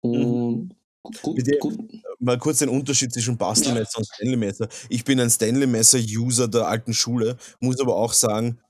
Und 0.00 0.74
gut, 1.02 1.36
Bitte- 1.36 1.58
gut, 1.58 1.78
Mal 2.18 2.38
kurz 2.38 2.58
den 2.60 2.68
Unterschied 2.68 3.12
zwischen 3.12 3.36
Bastelmesser 3.36 3.98
und 3.98 4.06
Stanley-Messer. 4.06 4.68
Ich 4.88 5.04
bin 5.04 5.18
ein 5.18 5.28
Stanley-Messer-User 5.30 6.46
der 6.48 6.68
alten 6.68 6.94
Schule, 6.94 7.36
muss 7.58 7.80
aber 7.80 7.96
auch 7.96 8.12
sagen, 8.12 8.60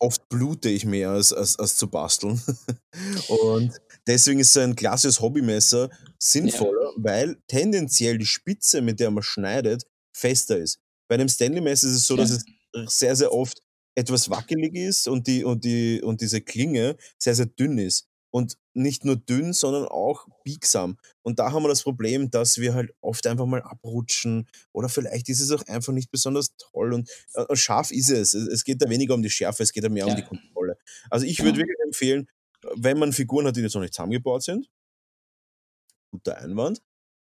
oft 0.00 0.28
blute 0.28 0.68
ich 0.68 0.84
mehr 0.84 1.10
als, 1.10 1.32
als, 1.32 1.58
als 1.58 1.76
zu 1.76 1.88
basteln. 1.88 2.40
Und 3.28 3.72
deswegen 4.06 4.40
ist 4.40 4.52
so 4.52 4.60
ein 4.60 4.74
klassisches 4.74 5.20
Hobbymesser 5.20 5.90
sinnvoller, 6.18 6.92
weil 6.96 7.36
tendenziell 7.46 8.18
die 8.18 8.26
Spitze, 8.26 8.80
mit 8.82 8.98
der 8.98 9.10
man 9.12 9.22
schneidet, 9.22 9.84
fester 10.12 10.56
ist. 10.58 10.80
Bei 11.08 11.14
einem 11.14 11.28
Stanley-Messer 11.28 11.86
ist 11.88 11.94
es 11.94 12.06
so, 12.06 12.16
Ja. 12.16 12.22
dass 12.22 12.30
es 12.32 12.44
sehr, 12.98 13.14
sehr 13.14 13.32
oft 13.32 13.62
etwas 13.94 14.30
wackelig 14.30 14.74
ist 14.74 15.06
und, 15.06 15.26
die, 15.26 15.44
und, 15.44 15.64
die, 15.64 16.00
und 16.02 16.20
diese 16.20 16.40
Klinge 16.40 16.96
sehr, 17.18 17.34
sehr 17.34 17.46
dünn 17.46 17.78
ist. 17.78 18.06
Und 18.32 18.56
nicht 18.74 19.04
nur 19.04 19.16
dünn, 19.16 19.52
sondern 19.52 19.86
auch 19.86 20.26
biegsam. 20.44 20.98
Und 21.22 21.38
da 21.40 21.50
haben 21.52 21.64
wir 21.64 21.68
das 21.68 21.82
Problem, 21.82 22.30
dass 22.30 22.58
wir 22.58 22.74
halt 22.74 22.92
oft 23.00 23.26
einfach 23.26 23.46
mal 23.46 23.60
abrutschen 23.62 24.48
oder 24.72 24.88
vielleicht 24.88 25.28
ist 25.28 25.40
es 25.40 25.50
auch 25.50 25.66
einfach 25.66 25.92
nicht 25.92 26.10
besonders 26.12 26.54
toll 26.56 26.92
und 26.94 27.10
äh, 27.34 27.56
scharf 27.56 27.90
ist 27.90 28.08
es. 28.10 28.34
Es 28.34 28.62
geht 28.64 28.80
da 28.82 28.88
weniger 28.88 29.14
um 29.14 29.22
die 29.22 29.30
Schärfe, 29.30 29.64
es 29.64 29.72
geht 29.72 29.82
da 29.84 29.88
mehr 29.88 30.04
um 30.06 30.10
Ja. 30.10 30.16
die 30.16 30.22
Kontrolle. 30.22 30.76
Also 31.10 31.26
ich 31.26 31.40
würde 31.40 31.58
Ja. 31.58 31.66
wirklich 31.66 31.78
empfehlen, 31.84 32.28
wenn 32.76 32.98
man 32.98 33.12
Figuren 33.12 33.46
hat, 33.46 33.56
die 33.56 33.60
jetzt 33.62 33.74
noch 33.74 33.80
nicht 33.82 33.94
zusammengebaut 33.94 34.42
sind, 34.44 34.68
guter 36.12 36.38
Einwand, 36.38 36.82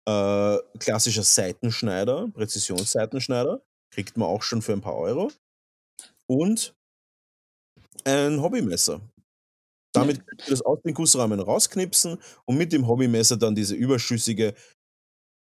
äh, 0.07 0.59
klassischer 0.79 1.23
Seitenschneider, 1.25 2.29
Präzisionsseitenschneider, 2.35 3.63
kriegt 3.91 4.17
man 4.17 4.29
auch 4.29 4.43
schon 4.43 4.63
für 4.63 4.73
ein 4.73 4.81
paar 4.81 4.97
Euro 4.97 5.31
und 6.27 6.75
ein 8.05 8.41
Hobbymesser. 8.43 9.01
Damit 9.93 10.19
ja. 10.19 10.23
könnt 10.25 10.43
ihr 10.47 10.51
das 10.51 10.63
aus 10.63 10.81
den 10.83 10.95
Gussrahmen 10.95 11.41
rausknipsen 11.41 12.19
und 12.45 12.57
mit 12.57 12.73
dem 12.73 12.87
Hobbymesser 12.87 13.37
dann 13.37 13.55
diese 13.55 13.75
überschüssige 13.75 14.55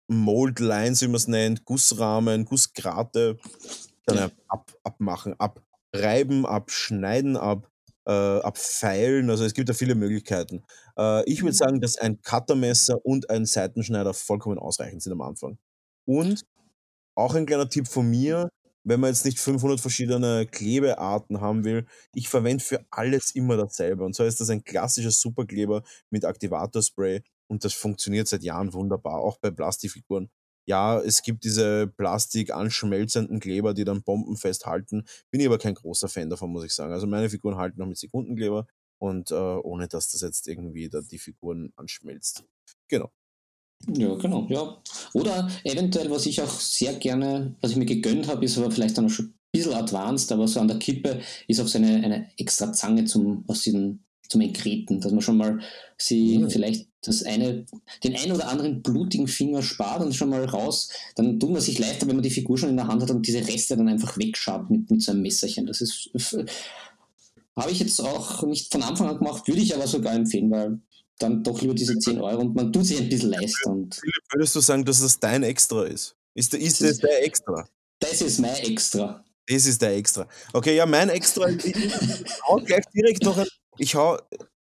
Mold 0.09 0.61
Lines, 0.61 1.03
wie 1.03 1.07
man 1.07 1.17
es 1.17 1.29
nennt, 1.29 1.65
Gussrahmen, 1.65 2.45
Gussgrate, 2.45 3.39
dann 4.07 4.17
ja. 4.17 4.31
ab, 4.49 4.71
abmachen, 4.83 5.35
abreiben, 5.39 6.45
abschneiden, 6.45 7.37
ab, 7.37 7.71
äh, 8.07 8.13
abfeilen. 8.13 9.31
Also 9.31 9.45
es 9.45 9.55
gibt 9.55 9.69
da 9.69 9.73
viele 9.73 9.95
Möglichkeiten. 9.95 10.63
Äh, 10.99 11.25
ich 11.25 11.41
würde 11.41 11.53
mhm. 11.53 11.59
sagen, 11.59 11.81
dass 11.81 11.97
ein 11.97 12.21
Cuttermesser 12.21 13.05
und 13.05 13.31
ein 13.31 13.47
Seitenschneider 13.47 14.13
vollkommen 14.13 14.59
ausreichend 14.59 15.03
sind 15.03 15.13
am 15.13 15.23
Anfang. 15.23 15.59
Und 16.07 16.45
auch 17.15 17.35
ein 17.35 17.47
kleiner 17.47 17.69
Tipp 17.69 17.89
von 17.89 18.11
mir, 18.11 18.51
wenn 18.85 19.01
man 19.01 19.11
jetzt 19.11 19.25
nicht 19.25 19.39
500 19.39 19.81
verschiedene 19.81 20.47
Klebearten 20.47 21.41
haben 21.41 21.65
will, 21.65 21.87
ich 22.15 22.29
verwende 22.29 22.63
für 22.63 22.85
alles 22.91 23.35
immer 23.35 23.57
dasselbe. 23.57 24.05
Und 24.05 24.15
zwar 24.15 24.27
ist 24.27 24.41
das 24.41 24.51
ein 24.51 24.65
klassischer 24.65 25.11
Superkleber 25.11 25.83
mit 26.11 26.25
Aktivatorspray 26.25 27.23
und 27.49 27.65
das 27.65 27.75
funktioniert 27.75 28.29
seit 28.29 28.43
Jahren 28.43 28.73
wunderbar, 28.73 29.21
auch 29.21 29.39
bei 29.39 29.51
Plastikfiguren. 29.51 30.31
Ja, 30.67 30.99
es 31.01 31.23
gibt 31.23 31.45
diese 31.45 31.89
plastikanschmelzenden 31.89 33.39
Kleber, 33.41 33.75
die 33.75 33.85
dann 33.85 34.03
bombenfest 34.03 34.65
halten. 34.65 35.05
Bin 35.31 35.41
ich 35.41 35.47
aber 35.47 35.59
kein 35.59 35.75
großer 35.75 36.09
Fan 36.09 36.31
davon, 36.31 36.51
muss 36.51 36.65
ich 36.65 36.73
sagen. 36.73 36.93
Also 36.93 37.07
meine 37.07 37.29
Figuren 37.29 37.57
halten 37.57 37.79
noch 37.79 37.87
mit 37.87 37.99
Sekundenkleber 37.99 38.67
und 38.99 39.31
äh, 39.31 39.35
ohne 39.35 39.89
dass 39.89 40.11
das 40.11 40.23
jetzt 40.23 40.49
irgendwie 40.49 40.89
da 40.89 41.01
die 41.03 41.19
Figuren 41.19 41.73
anschmelzt. 41.77 42.45
Genau. 42.89 43.13
Ja, 43.93 44.15
genau, 44.15 44.47
ja. 44.49 44.77
Oder 45.13 45.51
eventuell, 45.65 46.11
was 46.11 46.27
ich 46.27 46.41
auch 46.41 46.61
sehr 46.61 46.95
gerne, 46.95 47.55
was 47.61 47.73
ich 47.73 47.77
mir 47.77 47.87
gegönnt 47.87 48.29
habe, 48.29 48.45
ist 48.45 48.57
aber 48.59 48.71
vielleicht 48.71 48.97
dann 48.97 49.11
schon 49.11 49.27
ein 49.27 49.35
bisschen 49.53 49.75
advanced, 49.75 50.33
aber 50.33 50.49
so 50.49 50.61
an 50.61 50.69
der 50.69 50.79
Kippe 50.79 51.21
ist 51.49 51.61
auch 51.61 51.69
so 51.69 51.79
eine, 51.79 52.03
eine 52.03 52.27
extra 52.39 52.73
Zange 52.73 53.05
zum, 53.05 53.45
aus 53.47 53.63
diesen, 53.63 54.05
zum 54.29 54.41
Enkreten, 54.41 55.01
dass 55.01 55.13
man 55.13 55.21
schon 55.21 55.37
mal 55.37 55.61
sie 55.99 56.39
mhm. 56.39 56.51
vielleicht 56.51 56.89
das 57.03 57.23
eine, 57.23 57.67
den 58.03 58.17
einen 58.17 58.33
oder 58.33 58.49
anderen 58.49 58.83
blutigen 58.83 59.29
Finger 59.29 59.63
spart 59.63 60.03
und 60.03 60.15
schon 60.15 60.31
mal 60.31 60.45
raus, 60.45 60.89
dann 61.17 61.39
tut 61.39 61.51
man 61.51 61.61
sich 61.61 61.79
leichter, 61.79 62.07
wenn 62.07 62.17
man 62.17 62.23
die 62.23 62.31
Figur 62.31 62.57
schon 62.57 62.71
in 62.71 62.77
der 62.77 62.87
Hand 62.87 63.03
hat 63.03 63.11
und 63.11 63.27
diese 63.27 63.47
Reste 63.47 63.77
dann 63.77 63.89
einfach 63.89 64.17
wegschabt 64.17 64.71
mit, 64.71 64.91
mit 64.91 65.03
so 65.03 65.13
einem 65.13 65.23
Messerchen. 65.23 65.67
Das 65.67 65.83
ist, 65.83 66.11
habe 67.57 67.71
ich 67.71 67.79
jetzt 67.79 68.01
auch 68.01 68.43
nicht 68.45 68.73
von 68.73 68.83
Anfang 68.83 69.09
an 69.09 69.19
gemacht, 69.19 69.47
würde 69.47 69.61
ich 69.61 69.75
aber 69.75 69.87
sogar 69.87 70.15
empfehlen, 70.15 70.51
weil 70.51 70.81
dann 71.19 71.43
doch 71.43 71.61
lieber 71.61 71.75
diese 71.75 71.99
10 71.99 72.21
Euro 72.21 72.41
und 72.41 72.55
man 72.55 72.73
tut 72.73 72.87
sich 72.87 73.01
ein 73.01 73.09
bisschen 73.09 73.31
leichter. 73.31 73.71
Und 73.71 74.01
Würdest 74.33 74.57
du 74.57 74.61
sagen, 74.61 74.85
dass 74.85 75.01
das 75.01 75.19
dein 75.19 75.43
Extra 75.43 75.85
ist? 75.85 76.17
Ist, 76.35 76.55
ist 76.55 76.81
das, 76.81 76.91
das 76.91 76.99
dein 76.99 77.23
Extra? 77.23 77.69
Das 78.01 78.21
ist 78.21 78.41
mein 78.41 78.57
Extra. 78.57 79.25
Das 79.47 79.67
ist 79.67 79.81
der 79.83 79.97
Extra. 79.97 80.27
Okay, 80.53 80.75
ja, 80.75 80.87
mein 80.87 81.11
Extra. 81.11 81.49
Ich, 81.49 81.67
ich 81.67 81.93
hau 82.49 82.57
gleich 82.57 82.85
direkt 82.95 83.23
noch 83.25 83.37
ein, 83.37 83.47
ich 83.79 83.95
hau, 83.95 84.19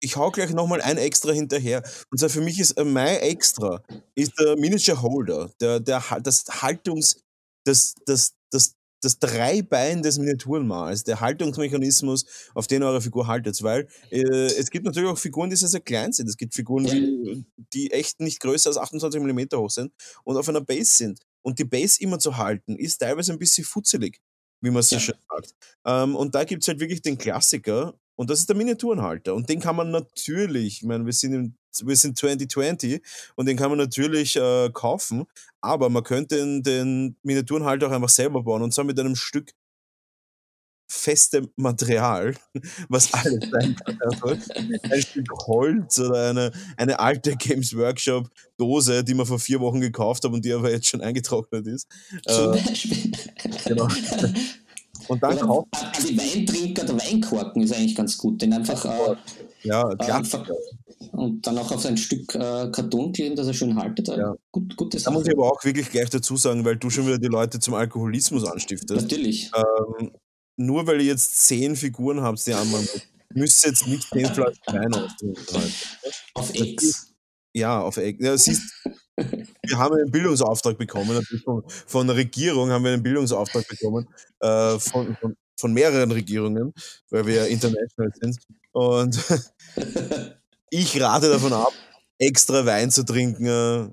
ich 0.00 0.16
hau 0.16 0.30
gleich 0.30 0.50
nochmal 0.50 0.80
ein 0.80 0.98
Extra 0.98 1.32
hinterher. 1.32 1.82
Und 2.10 2.18
zwar 2.18 2.28
für 2.28 2.40
mich 2.40 2.60
ist 2.60 2.72
äh, 2.72 2.84
mein 2.84 3.16
Extra 3.18 3.82
ist 4.14 4.38
der 4.38 4.56
Miniature 4.56 5.02
Holder, 5.02 5.50
der, 5.60 5.80
der, 5.80 6.02
das 6.22 6.44
Haltungs, 6.62 7.20
das, 7.64 7.94
das, 8.06 8.34
das, 8.50 8.75
das 9.00 9.18
Dreibein 9.18 10.02
des 10.02 10.18
Miniaturenmals, 10.18 11.04
der 11.04 11.20
Haltungsmechanismus, 11.20 12.24
auf 12.54 12.66
den 12.66 12.82
eure 12.82 13.00
Figur 13.00 13.26
haltet. 13.26 13.62
Weil 13.62 13.88
äh, 14.10 14.18
es 14.18 14.70
gibt 14.70 14.84
natürlich 14.84 15.08
auch 15.08 15.18
Figuren, 15.18 15.50
die 15.50 15.56
sehr, 15.56 15.68
sehr 15.68 15.80
klein 15.80 16.12
sind. 16.12 16.28
Es 16.28 16.36
gibt 16.36 16.54
Figuren, 16.54 16.84
die, 16.84 17.44
die 17.72 17.92
echt 17.92 18.20
nicht 18.20 18.40
größer 18.40 18.70
als 18.70 18.78
28 18.78 19.20
mm 19.20 19.56
hoch 19.56 19.70
sind 19.70 19.92
und 20.24 20.36
auf 20.36 20.48
einer 20.48 20.60
Base 20.60 20.96
sind. 20.96 21.20
Und 21.42 21.58
die 21.58 21.64
Base 21.64 22.00
immer 22.00 22.18
zu 22.18 22.36
halten, 22.36 22.76
ist 22.76 22.98
teilweise 22.98 23.32
ein 23.32 23.38
bisschen 23.38 23.64
futzelig, 23.64 24.20
wie 24.60 24.70
man 24.70 24.82
so 24.82 24.96
ja. 24.96 25.00
schön 25.00 25.16
sagt. 25.28 25.54
Ähm, 25.84 26.16
und 26.16 26.34
da 26.34 26.44
gibt 26.44 26.62
es 26.62 26.68
halt 26.68 26.80
wirklich 26.80 27.02
den 27.02 27.18
Klassiker, 27.18 27.94
und 28.16 28.30
das 28.30 28.40
ist 28.40 28.48
der 28.48 28.56
Miniaturenhalter. 28.56 29.34
Und 29.34 29.48
den 29.48 29.60
kann 29.60 29.76
man 29.76 29.90
natürlich, 29.90 30.78
ich 30.78 30.82
meine, 30.82 31.04
wir 31.04 31.12
sind, 31.12 31.34
im, 31.34 31.54
wir 31.84 31.96
sind 31.96 32.18
2020 32.18 33.02
und 33.36 33.46
den 33.46 33.56
kann 33.56 33.68
man 33.68 33.78
natürlich 33.78 34.36
äh, 34.36 34.70
kaufen, 34.72 35.26
aber 35.60 35.90
man 35.90 36.02
könnte 36.02 36.36
den, 36.36 36.62
den 36.62 37.16
Miniaturenhalter 37.22 37.88
auch 37.88 37.92
einfach 37.92 38.08
selber 38.08 38.42
bauen 38.42 38.62
und 38.62 38.72
zwar 38.72 38.84
mit 38.84 38.98
einem 38.98 39.16
Stück 39.16 39.52
festem 40.88 41.48
Material, 41.56 42.34
was 42.88 43.12
alles 43.12 43.50
sein 43.50 43.76
kann. 43.76 43.98
Also 44.00 44.36
ein 44.90 45.02
Stück 45.02 45.30
Holz 45.46 45.98
oder 45.98 46.30
eine, 46.30 46.52
eine 46.76 46.98
alte 46.98 47.36
Games 47.36 47.76
Workshop 47.76 48.28
Dose, 48.56 49.04
die 49.04 49.14
man 49.14 49.26
vor 49.26 49.38
vier 49.38 49.60
Wochen 49.60 49.80
gekauft 49.80 50.24
hat 50.24 50.32
und 50.32 50.44
die 50.44 50.52
aber 50.52 50.70
jetzt 50.70 50.86
schon 50.86 51.00
eingetrocknet 51.00 51.66
ist. 51.66 51.88
Zum 52.26 52.54
äh, 52.54 52.62
Beispiel. 52.66 53.12
Genau. 53.64 53.88
Und 55.08 55.22
dann 55.22 55.34
Oder 55.34 55.46
kauft. 55.46 55.68
An 55.72 55.92
die 56.08 56.18
Weintrinker, 56.18 56.84
der 56.84 56.96
Weinkorken 56.96 57.62
ist 57.62 57.72
eigentlich 57.72 57.94
ganz 57.94 58.18
gut. 58.18 58.42
Den 58.42 58.52
einfach. 58.52 58.84
Äh, 58.84 59.16
ja, 59.62 59.94
klar. 59.94 60.22
Äh, 60.22 61.06
und 61.12 61.46
dann 61.46 61.58
auch 61.58 61.70
auf 61.70 61.84
ein 61.86 61.96
Stück 61.96 62.34
äh, 62.34 62.70
Karton 62.70 63.12
kleben, 63.12 63.36
dass 63.36 63.46
er 63.46 63.54
schön 63.54 63.76
haltet. 63.76 64.08
Ja. 64.08 64.34
Gut, 64.50 64.76
gute 64.76 64.98
Da 65.00 65.10
muss 65.10 65.26
ich 65.26 65.32
aber 65.32 65.50
auch 65.50 65.64
wirklich 65.64 65.90
gleich 65.90 66.10
dazu 66.10 66.36
sagen, 66.36 66.64
weil 66.64 66.76
du 66.76 66.90
schon 66.90 67.06
wieder 67.06 67.18
die 67.18 67.28
Leute 67.28 67.58
zum 67.58 67.74
Alkoholismus 67.74 68.44
anstiftest. 68.44 69.02
Natürlich. 69.02 69.50
Ähm, 69.54 70.10
nur 70.56 70.86
weil 70.86 71.00
ihr 71.00 71.08
jetzt 71.08 71.46
zehn 71.46 71.76
Figuren 71.76 72.22
habt, 72.22 72.44
die 72.46 72.54
anmachen, 72.54 72.88
müsst 73.34 73.64
ihr 73.64 73.70
jetzt 73.70 73.86
nicht 73.86 74.08
zehn 74.08 74.26
Flaschen 74.26 74.60
Wein 74.66 74.94
austrinken. 74.94 75.72
Auf 76.34 76.54
Ex. 76.54 77.14
Ja, 77.54 77.80
auf 77.80 77.96
Ex. 77.96 78.18
Ja, 78.22 78.36
siehst, 78.36 78.62
wir 79.16 79.78
haben 79.78 79.94
einen 79.96 80.10
Bildungsauftrag 80.10 80.76
bekommen, 80.78 81.24
von, 81.44 81.62
von 81.66 82.06
der 82.06 82.16
Regierung 82.16 82.70
haben 82.70 82.84
wir 82.84 82.92
einen 82.92 83.02
Bildungsauftrag 83.02 83.66
bekommen, 83.68 84.08
äh, 84.40 84.78
von, 84.78 85.16
von, 85.16 85.36
von, 85.58 85.72
mehreren 85.72 86.10
Regierungen, 86.10 86.72
weil 87.10 87.26
wir 87.26 87.34
ja 87.34 87.44
international 87.44 88.12
sind. 88.20 88.38
Und 88.72 89.18
ich 90.70 91.00
rate 91.00 91.30
davon 91.30 91.52
ab, 91.52 91.72
extra 92.18 92.64
Wein 92.66 92.90
zu 92.90 93.04
trinken, 93.04 93.46
äh, 93.46 93.88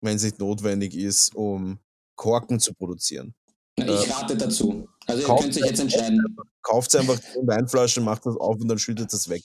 wenn 0.00 0.16
es 0.16 0.22
nicht 0.22 0.38
notwendig 0.38 0.94
ist, 0.94 1.34
um 1.34 1.78
Korken 2.16 2.60
zu 2.60 2.74
produzieren. 2.74 3.34
Ich 3.76 3.86
äh, 3.86 4.12
rate 4.12 4.36
dazu. 4.36 4.88
Also 5.06 5.22
ihr 5.22 5.36
könnt 5.36 5.54
sich 5.54 5.64
jetzt 5.64 5.80
entscheiden. 5.80 6.22
Kauft 6.62 6.94
einfach 6.96 7.18
eine 7.34 7.46
Weinflasche, 7.46 8.00
macht 8.00 8.24
das 8.26 8.36
auf 8.36 8.60
und 8.60 8.68
dann 8.68 8.78
schüttet 8.78 9.12
das 9.12 9.28
weg. 9.28 9.42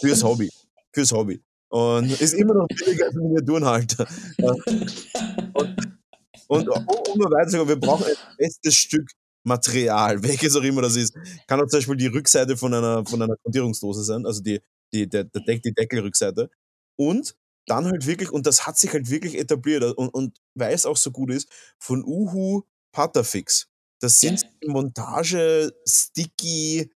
Fürs 0.00 0.22
Hobby. 0.22 0.50
Fürs 0.92 1.12
Hobby. 1.12 1.42
Und 1.68 2.20
ist 2.20 2.34
immer 2.34 2.54
noch 2.54 2.68
billiger 2.68 3.06
als 3.06 3.16
ein 3.16 3.22
Miniaturenhalter. 3.22 4.06
und, 5.54 5.76
und 6.48 6.68
um 6.68 7.18
nur 7.18 7.30
weiter 7.30 7.50
zu 7.50 7.68
wir 7.68 7.76
brauchen 7.76 8.04
ein 8.04 8.16
bestes 8.38 8.74
Stück 8.74 9.10
Material, 9.42 10.22
welches 10.22 10.54
auch 10.56 10.62
immer 10.62 10.82
das 10.82 10.96
ist. 10.96 11.14
Kann 11.46 11.60
auch 11.60 11.66
zum 11.66 11.78
Beispiel 11.78 11.96
die 11.96 12.06
Rückseite 12.06 12.56
von 12.56 12.74
einer, 12.74 13.04
von 13.06 13.22
einer 13.22 13.36
Kontierungsdose 13.36 14.04
sein, 14.04 14.26
also 14.26 14.42
die, 14.42 14.60
die, 14.92 15.08
der, 15.08 15.24
der 15.24 15.42
Deck, 15.42 15.62
die 15.62 15.72
Deckelrückseite. 15.72 16.50
Und 16.96 17.36
dann 17.66 17.86
halt 17.86 18.06
wirklich, 18.06 18.30
und 18.30 18.46
das 18.46 18.66
hat 18.66 18.78
sich 18.78 18.92
halt 18.92 19.10
wirklich 19.10 19.38
etabliert 19.38 19.82
und, 19.96 20.08
und 20.08 20.38
weil 20.54 20.72
es 20.72 20.86
auch 20.86 20.96
so 20.96 21.10
gut 21.10 21.30
ist, 21.30 21.48
von 21.78 22.04
Uhu 22.04 22.62
Putterfix. 22.96 23.68
Das 24.00 24.20
sind 24.20 24.42
ja. 24.42 24.72
Montage, 24.72 25.72
Sticky, 25.86 26.90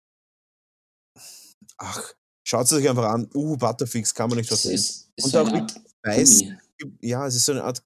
ach, 1.78 2.14
Schaut 2.48 2.66
es 2.66 2.72
euch 2.74 2.88
einfach 2.88 3.06
an. 3.06 3.28
Uh, 3.34 3.56
Butterfix 3.56 4.14
kann 4.14 4.30
man 4.30 4.38
nicht 4.38 4.46
verstehen. 4.46 4.74
Ist, 4.74 5.10
ist 5.16 5.24
und 5.24 5.30
so 5.32 5.40
auch 5.40 5.66
weiß. 6.04 6.44
Ja, 7.00 7.26
es 7.26 7.34
ist 7.34 7.44
so 7.44 7.52
eine 7.52 7.64
Art 7.64 7.82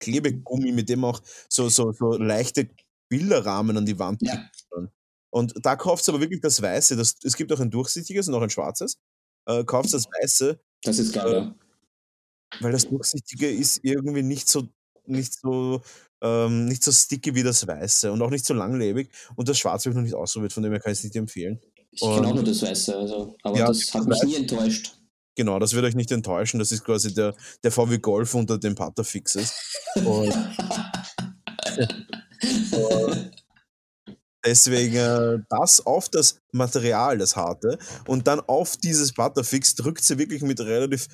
Klebegummi, 0.00 0.70
mit 0.70 0.90
dem 0.90 1.02
auch 1.06 1.22
so, 1.48 1.70
so, 1.70 1.92
so 1.92 2.18
leichte 2.18 2.68
Bilderrahmen 3.08 3.74
an 3.78 3.86
die 3.86 3.98
Wand 3.98 4.20
ja. 4.20 4.50
Und 5.30 5.54
da 5.64 5.76
kauft 5.76 6.02
es 6.02 6.10
aber 6.10 6.20
wirklich 6.20 6.42
das 6.42 6.60
Weiße. 6.60 6.94
Das, 6.94 7.16
es 7.22 7.36
gibt 7.36 7.50
auch 7.52 7.60
ein 7.60 7.70
durchsichtiges 7.70 8.28
und 8.28 8.34
auch 8.34 8.42
ein 8.42 8.50
schwarzes. 8.50 8.98
Äh, 9.46 9.64
kauft 9.64 9.94
das 9.94 10.04
Weiße. 10.04 10.60
Das 10.82 10.98
ist 10.98 11.14
geil, 11.14 11.32
äh, 11.32 11.36
ja. 11.38 11.54
Weil 12.60 12.72
das 12.72 12.86
Durchsichtige 12.86 13.50
ist 13.50 13.80
irgendwie 13.82 14.22
nicht 14.22 14.46
so, 14.46 14.68
nicht 15.06 15.38
so, 15.38 15.82
ähm, 16.22 16.66
nicht 16.66 16.82
so 16.82 16.92
sticky 16.92 17.34
wie 17.34 17.42
das 17.42 17.66
Weiße 17.66 18.12
und 18.12 18.22
auch 18.22 18.30
nicht 18.30 18.44
so 18.44 18.54
langlebig. 18.54 19.10
Und 19.36 19.48
das 19.48 19.58
Schwarze 19.58 19.84
habe 19.84 19.90
ich 19.90 19.96
noch 19.96 20.02
nicht 20.02 20.14
ausprobiert, 20.14 20.52
von 20.52 20.62
dem 20.62 20.72
her 20.72 20.80
kann 20.80 20.92
ich 20.92 20.98
es 20.98 21.04
nicht 21.04 21.16
empfehlen. 21.16 21.60
Ich 21.90 22.00
kenne 22.00 22.26
auch 22.26 22.34
nur 22.34 22.44
das 22.44 22.62
Weiße, 22.62 22.96
also, 22.96 23.36
aber 23.42 23.58
ja, 23.58 23.66
das 23.66 23.92
hat 23.92 24.06
mich 24.06 24.22
nie 24.22 24.36
enttäuscht. 24.36 24.94
Genau, 25.34 25.58
das 25.58 25.72
wird 25.72 25.84
euch 25.84 25.94
nicht 25.94 26.12
enttäuschen. 26.12 26.58
Das 26.58 26.72
ist 26.72 26.84
quasi 26.84 27.12
der, 27.14 27.34
der 27.62 27.72
VW 27.72 27.98
Golf 27.98 28.34
unter 28.34 28.58
den 28.58 28.74
Putterfixes. 28.74 29.52
Und, 30.04 30.34
deswegen 34.44 34.96
äh, 34.96 35.38
das 35.48 35.84
auf 35.86 36.08
das 36.08 36.40
Material, 36.52 37.18
das 37.18 37.36
harte, 37.36 37.78
und 38.08 38.26
dann 38.26 38.40
auf 38.40 38.76
dieses 38.76 39.12
Butterfix 39.12 39.74
drückt 39.74 40.02
sie 40.02 40.18
wirklich 40.18 40.42
mit 40.42 40.60
relativ, 40.60 41.06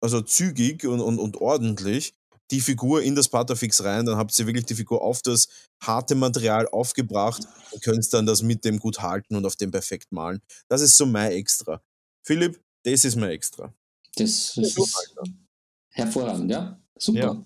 also 0.00 0.20
zügig 0.20 0.86
und, 0.86 1.00
und, 1.00 1.18
und 1.18 1.36
ordentlich 1.38 2.14
die 2.50 2.60
Figur 2.60 3.02
in 3.02 3.14
das 3.14 3.28
Butterfix 3.28 3.82
rein, 3.84 4.06
dann 4.06 4.16
habt 4.16 4.36
ihr 4.38 4.46
wirklich 4.46 4.66
die 4.66 4.74
Figur 4.74 5.02
auf 5.02 5.22
das 5.22 5.48
harte 5.82 6.14
Material 6.14 6.68
aufgebracht 6.68 7.42
und 7.70 7.82
könnt 7.82 8.12
dann 8.12 8.26
das 8.26 8.42
mit 8.42 8.64
dem 8.64 8.78
gut 8.78 9.00
halten 9.00 9.36
und 9.36 9.44
auf 9.44 9.56
dem 9.56 9.70
perfekt 9.70 10.12
malen. 10.12 10.40
Das 10.68 10.80
ist 10.80 10.96
so 10.96 11.06
mein 11.06 11.32
Extra. 11.32 11.82
Philipp, 12.22 12.60
das 12.84 13.04
ist 13.04 13.16
mein 13.16 13.30
Extra. 13.30 13.74
Das, 14.16 14.54
das 14.56 14.76
ist 14.76 15.14
hervorragend, 15.90 16.50
ja. 16.50 16.80
Super. 16.98 17.18
Ja. 17.18 17.44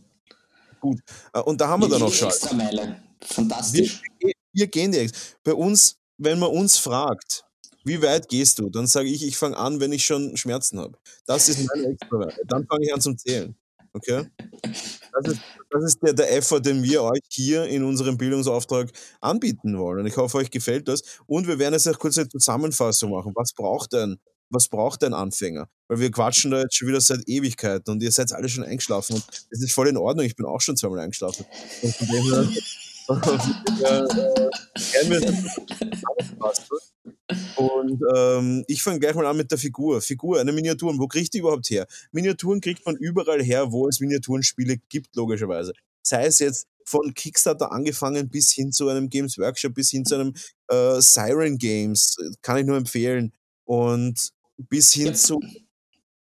Gut. 0.81 1.01
Äh, 1.33 1.41
und 1.41 1.61
da 1.61 1.69
haben 1.69 1.83
wir, 1.83 1.89
wir 1.89 1.93
dann 1.93 2.01
noch 2.01 2.13
schon. 2.13 2.29
Extra 2.29 2.55
Meile. 2.55 3.03
Fantastisch. 3.21 4.03
Wir, 4.19 4.33
wir 4.53 4.67
gehen 4.67 4.93
die 4.93 5.11
Bei 5.45 5.55
uns, 5.55 5.97
wenn 6.19 6.39
man 6.39 6.51
uns 6.51 6.79
fragt, 6.79 7.45
Wie 7.85 8.01
weit 8.03 8.29
gehst 8.29 8.59
du? 8.59 8.71
Dann 8.71 8.87
sage 8.87 9.09
ich, 9.09 9.25
ich 9.27 9.37
fange 9.37 9.57
an, 9.57 9.81
wenn 9.81 9.93
ich 9.93 10.05
schon 10.05 10.37
Schmerzen 10.37 10.79
habe. 10.79 10.99
Das 11.27 11.49
ist 11.49 11.67
meine 11.67 11.89
Extrawerte. 11.89 12.43
Dann 12.47 12.67
fange 12.67 12.87
ich 12.87 12.95
an 12.95 13.01
zum 13.01 13.19
Zählen. 13.19 13.57
Okay? 13.95 14.27
Das 14.63 15.33
ist, 15.33 15.41
das 15.71 15.85
ist 15.85 16.03
der, 16.03 16.15
der 16.15 16.35
Effort, 16.37 16.61
den 16.61 16.83
wir 16.83 17.03
euch 17.03 17.21
hier 17.29 17.65
in 17.65 17.85
unserem 17.85 18.17
Bildungsauftrag 18.17 18.91
anbieten 19.21 19.79
wollen. 19.79 20.01
Und 20.01 20.07
ich 20.07 20.17
hoffe, 20.17 20.39
euch 20.39 20.51
gefällt 20.51 20.89
das. 20.89 21.03
Und 21.27 21.47
wir 21.47 21.59
werden 21.59 21.75
jetzt 21.75 21.89
auch 21.89 21.99
kurz 21.99 22.17
eine 22.17 22.29
Zusammenfassung 22.29 23.11
machen. 23.11 23.33
Was 23.35 23.53
braucht 23.53 23.95
ein, 23.95 24.17
was 24.49 24.69
braucht 24.69 25.05
ein 25.05 25.13
Anfänger? 25.13 25.69
Weil 25.89 26.01
wir 26.01 26.11
quatschen 26.11 26.51
da 26.51 26.61
jetzt 26.61 26.77
schon 26.77 26.89
wieder 26.89 27.01
seit 27.01 27.29
Ewigkeiten 27.29 27.93
und 27.93 28.03
ihr 28.03 28.13
seid 28.13 28.33
alle 28.33 28.49
schon 28.49 28.65
eingeschlafen. 28.65 29.17
Und 29.17 29.27
das 29.51 29.61
ist 29.61 29.73
voll 29.73 29.89
in 29.89 29.99
Ordnung. 29.99 30.25
Ich 30.25 30.37
bin 30.37 30.47
auch 30.47 30.61
schon 30.61 30.77
zweimal 30.77 31.01
eingeschlafen. 31.01 31.45
Und 31.83 31.95
von 31.95 32.07
dem 32.07 32.23
her, 32.23 32.49
und 37.57 38.01
ähm, 38.15 38.65
ich 38.67 38.83
fange 38.83 39.01
gleich 39.01 39.15
mal 39.15 39.27
an 39.27 39.37
mit 39.37 39.51
der 39.51 39.59
Figur. 39.59 40.01
Figur, 40.01 40.41
eine 40.41 40.53
Miniaturen. 40.53 40.99
Wo 40.99 41.07
kriegt 41.07 41.35
die 41.35 41.39
überhaupt 41.39 41.69
her? 41.71 41.87
Miniaturen 42.13 42.61
kriegt 42.61 42.85
man 42.87 42.97
überall 42.97 43.43
her, 43.43 43.73
wo 43.73 43.89
es 43.89 44.01
Miniaturenspiele 44.01 44.79
gibt, 44.89 45.15
logischerweise. 45.17 45.73
Sei 46.03 46.27
es 46.27 46.39
jetzt 46.39 46.67
von 46.85 47.15
Kickstarter 47.15 47.71
angefangen 47.73 48.29
bis 48.29 48.51
hin 48.51 48.73
zu 48.73 48.89
einem 48.89 49.09
Games 49.09 49.39
Workshop, 49.39 49.75
bis 49.75 49.91
hin 49.91 50.05
zu 50.05 50.17
einem 50.17 50.35
äh, 50.69 51.01
Siren 51.01 51.59
Games, 51.59 52.17
kann 52.43 52.59
ich 52.59 52.67
nur 52.67 52.77
empfehlen. 52.77 53.33
Und 53.65 54.31
bis 54.57 54.93
hin 54.93 55.07
ja. 55.07 55.15
zu 55.15 55.41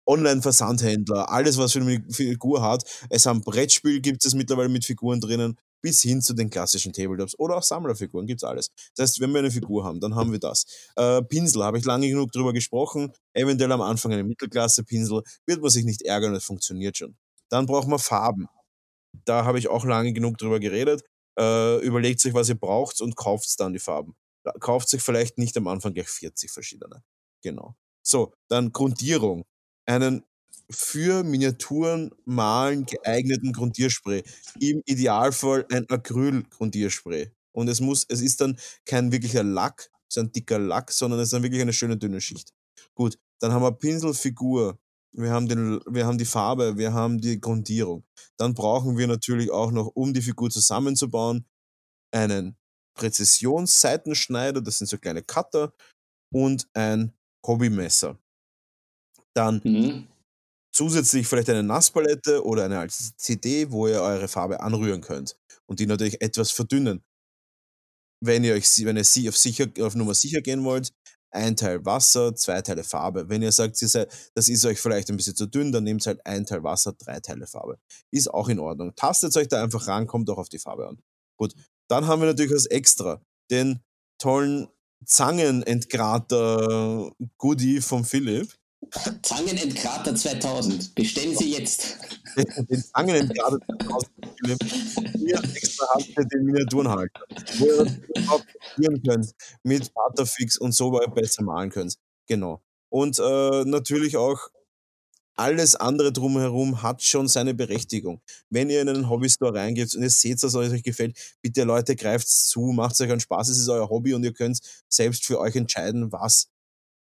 Online-Versandhändler, 0.07 1.30
alles, 1.30 1.59
was 1.59 1.72
für 1.72 1.80
eine 1.80 2.03
Figur 2.11 2.62
hat. 2.62 2.82
Es 3.11 3.26
haben 3.26 3.43
Brettspiel 3.43 4.01
gibt 4.01 4.24
es 4.24 4.34
mittlerweile 4.34 4.70
mit 4.70 4.84
Figuren 4.84 5.20
drinnen 5.20 5.59
bis 5.81 6.03
hin 6.03 6.20
zu 6.20 6.35
den 6.35 6.51
klassischen 6.51 6.93
Tabletops 6.93 7.39
oder 7.39 7.57
auch 7.57 7.62
Sammlerfiguren, 7.62 8.26
gibt's 8.26 8.45
alles. 8.45 8.70
Das 8.97 9.11
heißt, 9.11 9.20
wenn 9.20 9.33
wir 9.33 9.41
eine 9.41 9.51
Figur 9.51 9.85
haben, 9.85 10.01
dann 10.01 10.14
haben 10.14 10.33
wir 10.33 10.39
das. 10.39 10.64
Äh, 10.97 11.22
Pinsel, 11.22 11.62
habe 11.62 11.79
ich 11.79 11.85
lange 11.85 12.09
genug 12.09 12.33
drüber 12.33 12.53
gesprochen, 12.53 13.12
eventuell 13.33 13.72
am 13.72 13.81
Anfang 13.81 14.12
eine 14.12 14.24
Mittelklasse-Pinsel, 14.24 15.22
wird 15.47 15.61
man 15.61 15.70
sich 15.70 15.85
nicht 15.85 16.03
ärgern, 16.03 16.35
es 16.35 16.45
funktioniert 16.45 16.97
schon. 16.97 17.16
Dann 17.49 17.66
braucht 17.66 17.89
man 17.89 17.99
Farben. 17.99 18.49
Da 19.24 19.45
habe 19.45 19.59
ich 19.59 19.68
auch 19.68 19.85
lange 19.85 20.12
genug 20.12 20.39
drüber 20.39 20.61
geredet. 20.61 21.03
Äh, 21.39 21.79
überlegt 21.85 22.20
sich, 22.20 22.35
was 22.35 22.49
ihr 22.49 22.57
braucht 22.59 23.01
und 23.01 23.16
kauft 23.16 23.49
dann 23.61 23.72
die 23.72 23.79
Farben. 23.79 24.16
Kauft 24.61 24.89
sich 24.89 25.03
vielleicht 25.03 25.39
nicht 25.39 25.57
am 25.57 25.68
Anfang 25.68 25.95
gleich 25.95 26.09
40 26.09 26.51
verschiedene. 26.51 27.03
Genau. 27.43 27.76
So, 28.03 28.33
dann 28.49 28.72
Grundierung. 28.72 29.45
Einen 29.87 30.24
für 30.71 31.25
Miniaturen 31.25 32.11
malen 32.25 32.85
geeigneten 32.85 33.53
Grundierspray. 33.53 34.23
Im 34.61 34.83
Idealfall 34.85 35.66
ein 35.71 35.89
Acryl-Grundierspray. 35.89 37.33
Und 37.53 37.69
es 37.69 37.81
muss, 37.81 38.05
es 38.09 38.21
ist 38.21 38.41
dann 38.41 38.59
kein 38.85 39.11
wirklicher 39.11 39.43
Lack, 39.43 39.91
so 40.09 40.21
ein 40.21 40.33
dicker 40.33 40.59
Lack, 40.59 40.93
sondern 40.93 41.21
es 41.21 41.29
ist 41.29 41.33
dann 41.33 41.43
wirklich 41.43 41.62
eine 41.62 41.73
schöne 41.73 41.97
dünne 41.97 42.21
Schicht. 42.21 42.53
Gut, 42.95 43.19
dann 43.41 43.53
haben 43.53 43.62
wir 43.62 43.73
Pinselfigur, 43.73 44.79
wir 45.12 45.31
haben, 45.31 45.49
den, 45.49 45.81
wir 45.89 46.07
haben 46.07 46.19
die 46.19 46.25
Farbe, 46.25 46.77
wir 46.77 46.93
haben 46.93 47.21
die 47.21 47.41
Grundierung. 47.41 48.05
Dann 48.37 48.55
brauchen 48.55 48.99
wir 48.99 49.07
natürlich 49.07 49.51
auch 49.51 49.71
noch, 49.71 49.89
um 49.95 50.12
die 50.12 50.23
Figur 50.23 50.51
zusammenzubauen, 50.51 51.47
einen 52.12 52.57
Präzisionsseitenschneider, 52.95 54.61
das 54.61 54.79
sind 54.79 54.89
so 54.89 54.99
kleine 54.99 55.23
Cutter, 55.23 55.73
und 56.33 56.69
ein 56.75 57.12
Hobbymesser. 57.47 58.19
Dann 59.35 59.61
mhm. 59.64 60.09
Zusätzlich 60.73 61.27
vielleicht 61.27 61.51
eine 61.51 61.62
Nasspalette 61.62 62.45
oder 62.45 62.64
eine 62.64 62.87
CD, 62.89 63.71
wo 63.71 63.89
ihr 63.89 64.01
eure 64.01 64.29
Farbe 64.29 64.61
anrühren 64.61 65.01
könnt 65.01 65.37
und 65.66 65.81
die 65.81 65.87
natürlich 65.87 66.21
etwas 66.21 66.51
verdünnen. 66.51 67.03
Wenn 68.21 68.45
ihr 68.45 68.55
euch, 68.55 68.85
wenn 68.85 68.97
ihr 68.97 69.29
auf, 69.29 69.37
sicher, 69.37 69.66
auf 69.81 69.95
Nummer 69.95 70.14
sicher 70.14 70.41
gehen 70.41 70.64
wollt, 70.64 70.93
ein 71.31 71.57
Teil 71.57 71.85
Wasser, 71.85 72.35
zwei 72.35 72.62
Teile 72.62 72.85
Farbe. 72.85 73.29
Wenn 73.29 73.43
ihr 73.43 73.53
sagt, 73.53 73.81
das 73.83 74.49
ist 74.49 74.64
euch 74.64 74.81
vielleicht 74.81 75.11
ein 75.11 75.16
bisschen 75.16 75.37
zu 75.37 75.47
dünn, 75.47 75.73
dann 75.73 75.85
nehmt 75.85 76.07
halt 76.07 76.25
ein 76.25 76.47
Teil 76.47 76.62
Wasser, 76.62 76.95
drei 76.95 77.21
Teile 77.21 77.47
Farbe. 77.47 77.79
Ist 78.11 78.33
auch 78.33 78.49
in 78.49 78.59
Ordnung. 78.59 78.95
Tastet 78.97 79.37
euch 79.37 79.49
da 79.49 79.62
einfach 79.62 79.87
ran, 79.87 80.07
kommt 80.07 80.31
auch 80.31 80.39
auf 80.39 80.49
die 80.49 80.59
Farbe 80.59 80.89
an. 80.89 81.03
Gut, 81.39 81.55
dann 81.89 82.07
haben 82.07 82.23
wir 82.23 82.27
natürlich 82.27 82.53
als 82.53 82.66
Extra 82.66 83.21
den 83.51 83.81
tollen 84.19 84.69
Zangenentgrater 85.05 87.12
Goodie 87.37 87.81
vom 87.81 88.05
Philipp. 88.05 88.55
Zangenentgrater 89.22 90.14
2000. 90.14 90.95
Bestellen 90.95 91.37
Sie 91.37 91.53
jetzt. 91.53 91.99
Den 92.37 92.83
Zangenentgrater 92.83 93.59
2000. 93.81 94.11
Hier 95.16 95.43
extra 95.55 95.87
ihr 95.99 96.24
den 96.24 96.45
Miniaturenhalter, 96.45 97.20
wo 97.59 97.66
ihr 97.66 98.01
probieren 98.26 99.03
könnt, 99.03 99.33
mit 99.62 99.93
Butterfix 99.93 100.59
und 100.59 100.72
so 100.72 100.91
besser 100.91 101.43
malen 101.43 101.70
könnt. 101.70 101.97
Genau. 102.26 102.62
Und 102.89 103.18
äh, 103.18 103.64
natürlich 103.64 104.16
auch 104.16 104.49
alles 105.39 105.76
andere 105.76 106.12
drumherum 106.12 106.83
hat 106.83 107.03
schon 107.03 107.29
seine 107.29 107.55
Berechtigung. 107.55 108.20
Wenn 108.51 108.70
ihr 108.70 108.83
in 108.83 108.89
einen 108.89 109.09
Hobbystore 109.09 109.55
reingeht 109.55 109.95
und 109.95 110.03
ihr 110.03 110.11
seht, 110.11 110.43
dass 110.43 110.55
es 110.55 110.57
euch 110.57 110.83
gefällt, 110.83 111.16
bitte 111.43 111.62
Leute, 111.62 111.95
greift 111.95 112.29
zu, 112.29 112.72
macht 112.72 113.01
euch 113.01 113.11
einen 113.11 113.20
Spaß, 113.20 113.49
es 113.49 113.59
ist 113.59 113.68
euer 113.68 113.89
Hobby 113.89 114.14
und 114.14 114.24
ihr 114.24 114.33
könnt 114.33 114.59
selbst 114.89 115.24
für 115.24 115.39
euch 115.39 115.55
entscheiden, 115.55 116.11
was 116.11 116.49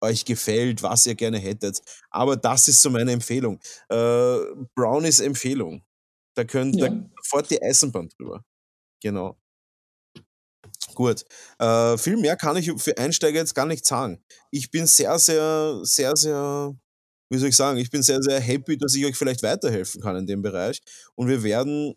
euch 0.01 0.25
gefällt, 0.25 0.81
was 0.83 1.05
ihr 1.05 1.15
gerne 1.15 1.37
hättet. 1.37 1.81
Aber 2.09 2.37
das 2.37 2.67
ist 2.67 2.81
so 2.81 2.89
meine 2.89 3.11
Empfehlung. 3.11 3.59
Äh, 3.89 4.37
Brownies 4.75 5.19
Empfehlung. 5.19 5.83
Da 6.35 6.43
könnt 6.43 6.75
ja. 6.75 6.89
da 6.89 7.09
sofort 7.23 7.49
die 7.49 7.61
Eisenbahn 7.61 8.09
drüber. 8.09 8.43
Genau. 9.01 9.37
Gut. 10.95 11.23
Äh, 11.59 11.97
viel 11.97 12.17
mehr 12.17 12.35
kann 12.35 12.57
ich 12.57 12.71
für 12.81 12.97
Einsteiger 12.97 13.39
jetzt 13.39 13.55
gar 13.55 13.65
nicht 13.65 13.85
sagen. 13.85 14.23
Ich 14.51 14.71
bin 14.71 14.85
sehr, 14.87 15.17
sehr, 15.19 15.79
sehr, 15.83 16.15
sehr, 16.15 16.75
wie 17.29 17.37
soll 17.37 17.49
ich 17.49 17.55
sagen, 17.55 17.77
ich 17.77 17.89
bin 17.89 18.03
sehr, 18.03 18.21
sehr 18.21 18.39
happy, 18.39 18.77
dass 18.77 18.95
ich 18.95 19.05
euch 19.05 19.15
vielleicht 19.15 19.43
weiterhelfen 19.43 20.01
kann 20.01 20.15
in 20.15 20.27
dem 20.27 20.41
Bereich. 20.41 20.81
Und 21.15 21.27
wir 21.27 21.43
werden 21.43 21.95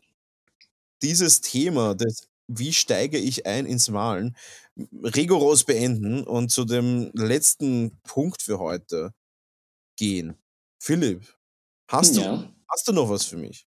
dieses 1.02 1.40
Thema 1.40 1.94
des 1.94 2.28
wie 2.58 2.72
steige 2.72 3.18
ich 3.18 3.46
ein 3.46 3.66
ins 3.66 3.88
Malen, 3.88 4.36
rigoros 5.02 5.64
beenden 5.64 6.24
und 6.24 6.50
zu 6.50 6.64
dem 6.64 7.10
letzten 7.14 8.00
Punkt 8.02 8.42
für 8.42 8.58
heute 8.58 9.14
gehen. 9.96 10.36
Philipp, 10.78 11.36
hast, 11.88 12.16
ja. 12.16 12.36
du, 12.36 12.54
hast 12.68 12.88
du 12.88 12.92
noch 12.92 13.08
was 13.08 13.24
für 13.24 13.36
mich? 13.36 13.66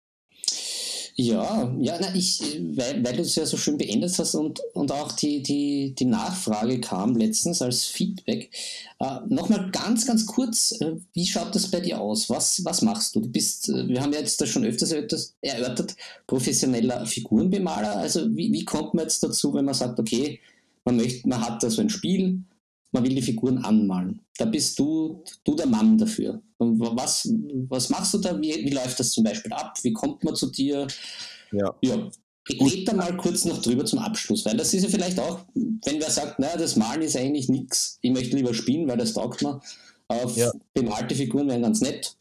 Ja, 1.20 1.74
ja, 1.80 1.98
na, 2.00 2.14
ich, 2.14 2.40
weil, 2.76 3.02
weil 3.02 3.16
du 3.16 3.22
es 3.22 3.34
ja 3.34 3.44
so 3.44 3.56
schön 3.56 3.76
beendet 3.76 4.16
hast 4.16 4.36
und, 4.36 4.60
und 4.74 4.92
auch 4.92 5.10
die, 5.10 5.42
die, 5.42 5.92
die 5.92 6.04
Nachfrage 6.04 6.80
kam 6.80 7.16
letztens 7.16 7.60
als 7.60 7.86
Feedback. 7.86 8.50
Äh, 9.00 9.18
Nochmal 9.28 9.68
ganz, 9.72 10.06
ganz 10.06 10.26
kurz, 10.26 10.80
äh, 10.80 10.94
wie 11.14 11.26
schaut 11.26 11.52
das 11.56 11.72
bei 11.72 11.80
dir 11.80 12.00
aus? 12.00 12.30
Was, 12.30 12.64
was 12.64 12.82
machst 12.82 13.16
du? 13.16 13.20
Du 13.20 13.28
bist, 13.30 13.68
äh, 13.68 13.88
wir 13.88 14.00
haben 14.00 14.12
ja 14.12 14.20
jetzt 14.20 14.40
das 14.40 14.48
schon 14.48 14.64
öfters 14.64 14.92
erörtert, 15.40 15.96
professioneller 16.28 17.04
Figurenbemaler. 17.04 17.96
Also 17.96 18.24
wie, 18.36 18.52
wie 18.52 18.64
kommt 18.64 18.94
man 18.94 19.06
jetzt 19.06 19.20
dazu, 19.24 19.52
wenn 19.54 19.64
man 19.64 19.74
sagt, 19.74 19.98
okay, 19.98 20.38
man 20.84 20.98
möchte, 20.98 21.28
man 21.28 21.44
hat 21.44 21.60
da 21.64 21.68
so 21.68 21.80
ein 21.80 21.90
Spiel, 21.90 22.44
man 22.92 23.04
will 23.04 23.14
die 23.14 23.22
Figuren 23.22 23.58
anmalen. 23.58 24.20
Da 24.36 24.44
bist 24.44 24.78
du, 24.78 25.22
du 25.44 25.54
der 25.54 25.66
Mann 25.66 25.98
dafür. 25.98 26.40
Was, 26.58 27.28
was 27.68 27.88
machst 27.90 28.14
du 28.14 28.18
da? 28.18 28.40
Wie, 28.40 28.54
wie 28.64 28.70
läuft 28.70 28.98
das 28.98 29.10
zum 29.10 29.24
Beispiel 29.24 29.52
ab? 29.52 29.76
Wie 29.82 29.92
kommt 29.92 30.24
man 30.24 30.34
zu 30.34 30.50
dir? 30.50 30.86
Ja. 31.52 31.74
ja. 31.82 32.10
Red 32.50 32.88
da 32.88 32.94
mal 32.94 33.14
kurz 33.16 33.44
noch 33.44 33.60
drüber 33.60 33.84
zum 33.84 33.98
Abschluss, 33.98 34.46
weil 34.46 34.56
das 34.56 34.72
ist 34.72 34.82
ja 34.82 34.88
vielleicht 34.88 35.20
auch, 35.20 35.40
wenn 35.54 36.00
wer 36.00 36.10
sagt, 36.10 36.38
naja, 36.38 36.56
das 36.56 36.76
Malen 36.76 37.02
ist 37.02 37.14
eigentlich 37.14 37.50
nichts, 37.50 37.98
ich 38.00 38.10
möchte 38.10 38.36
lieber 38.36 38.54
spielen, 38.54 38.88
weil 38.88 38.96
das 38.96 39.12
taugt 39.12 39.42
mir. 39.42 39.60
Auf 40.08 40.34
ja. 40.34 40.50
bemalte 40.72 41.14
Figuren 41.14 41.48
wären 41.48 41.60
ganz 41.60 41.82
nett. 41.82 42.16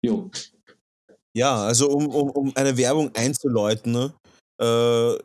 Jo. 0.00 0.30
Ja, 1.34 1.64
also 1.64 1.90
um, 1.90 2.06
um, 2.06 2.30
um 2.30 2.56
eine 2.56 2.78
Werbung 2.78 3.14
einzuläuten, 3.14 3.92
ne? 3.92 4.14
äh, 4.60 5.18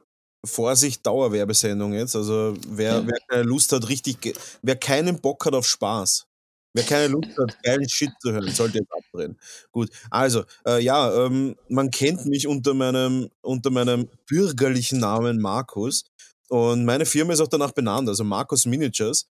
Vorsicht, 0.46 1.06
Dauerwerbesendung 1.06 1.94
jetzt. 1.94 2.16
Also 2.16 2.56
wer, 2.68 3.06
wer 3.06 3.18
keine 3.28 3.44
Lust 3.44 3.72
hat, 3.72 3.88
richtig, 3.90 4.38
wer 4.62 4.76
keinen 4.76 5.20
Bock 5.20 5.46
hat 5.46 5.54
auf 5.54 5.68
Spaß, 5.68 6.26
wer 6.74 6.84
keine 6.84 7.08
Lust 7.08 7.38
hat, 7.38 7.62
geilen 7.64 7.90
Shit 7.90 8.12
zu 8.20 8.32
hören, 8.32 8.52
sollte 8.52 8.80
jetzt 8.80 8.92
abdrehen. 8.92 9.38
Gut, 9.72 9.90
also 10.10 10.44
äh, 10.66 10.82
ja, 10.82 11.26
ähm, 11.26 11.56
man 11.70 11.92
kennt 11.92 12.26
mich 12.26 12.48
unter 12.48 12.74
meinem, 12.74 13.30
unter 13.42 13.70
meinem 13.72 14.10
bürgerlichen 14.28 15.00
Namen 15.00 15.40
Markus 15.40 16.06
und 16.50 16.86
meine 16.86 17.06
Firma 17.06 17.34
ist 17.34 17.42
auch 17.42 17.48
danach 17.48 17.72
benannt, 17.72 18.10
also 18.10 18.24
Markus 18.24 18.66
Miniatures. 18.66 19.28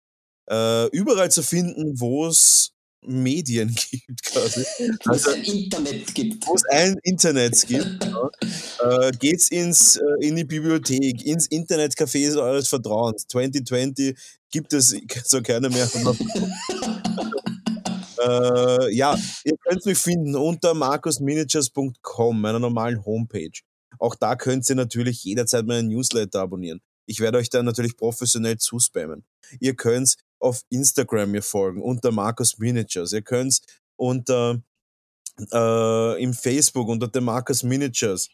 Äh, 0.49 0.87
überall 0.87 1.31
zu 1.31 1.43
finden, 1.43 1.99
wo 1.99 2.27
es 2.27 2.73
Medien 3.03 3.75
gibt 3.91 4.23
quasi. 4.23 4.63
Wo 5.05 5.13
es 5.13 5.25
also, 5.25 5.31
ein 5.31 5.43
Internet 5.43 6.13
gibt. 6.13 6.47
Wo 6.47 6.55
es 6.55 6.63
ein 6.69 6.97
Internet 7.03 7.67
gibt. 7.67 8.05
ja. 8.05 9.07
äh, 9.07 9.11
geht's 9.11 9.49
ins, 9.49 9.97
äh, 9.97 10.27
in 10.27 10.35
die 10.35 10.43
Bibliothek, 10.43 11.25
ins 11.25 11.47
Internetcafé 11.49 12.35
eures 12.37 12.67
Vertrauens. 12.67 13.25
2020 13.27 14.15
gibt 14.51 14.73
es 14.73 14.95
so 15.25 15.41
keine 15.41 15.69
mehr. 15.69 15.89
äh, 18.23 18.93
ja, 18.93 19.17
ihr 19.43 19.57
könnt 19.67 19.85
mich 19.85 19.97
finden 19.97 20.35
unter 20.35 20.73
markusminiatures.com, 20.73 22.39
meiner 22.39 22.59
normalen 22.59 23.03
Homepage. 23.03 23.59
Auch 23.99 24.15
da 24.15 24.35
könnt 24.35 24.69
ihr 24.69 24.75
natürlich 24.75 25.23
jederzeit 25.23 25.65
meinen 25.65 25.89
Newsletter 25.89 26.41
abonnieren. 26.41 26.81
Ich 27.05 27.19
werde 27.19 27.39
euch 27.39 27.49
dann 27.49 27.65
natürlich 27.65 27.97
professionell 27.97 28.57
zuspammen. 28.57 29.25
Ihr 29.59 29.75
könnt 29.75 30.15
auf 30.41 30.61
Instagram 30.69 31.31
mir 31.31 31.43
folgen 31.43 31.81
unter 31.81 32.11
Markus 32.11 32.57
Miniatures. 32.57 33.13
Ihr 33.13 33.21
könnt 33.21 33.61
unter 33.95 34.61
äh, 35.51 36.21
im 36.21 36.33
Facebook 36.33 36.87
unter 36.87 37.09
The 37.11 37.21
Marcus 37.21 37.63
Miniatures 37.63 38.29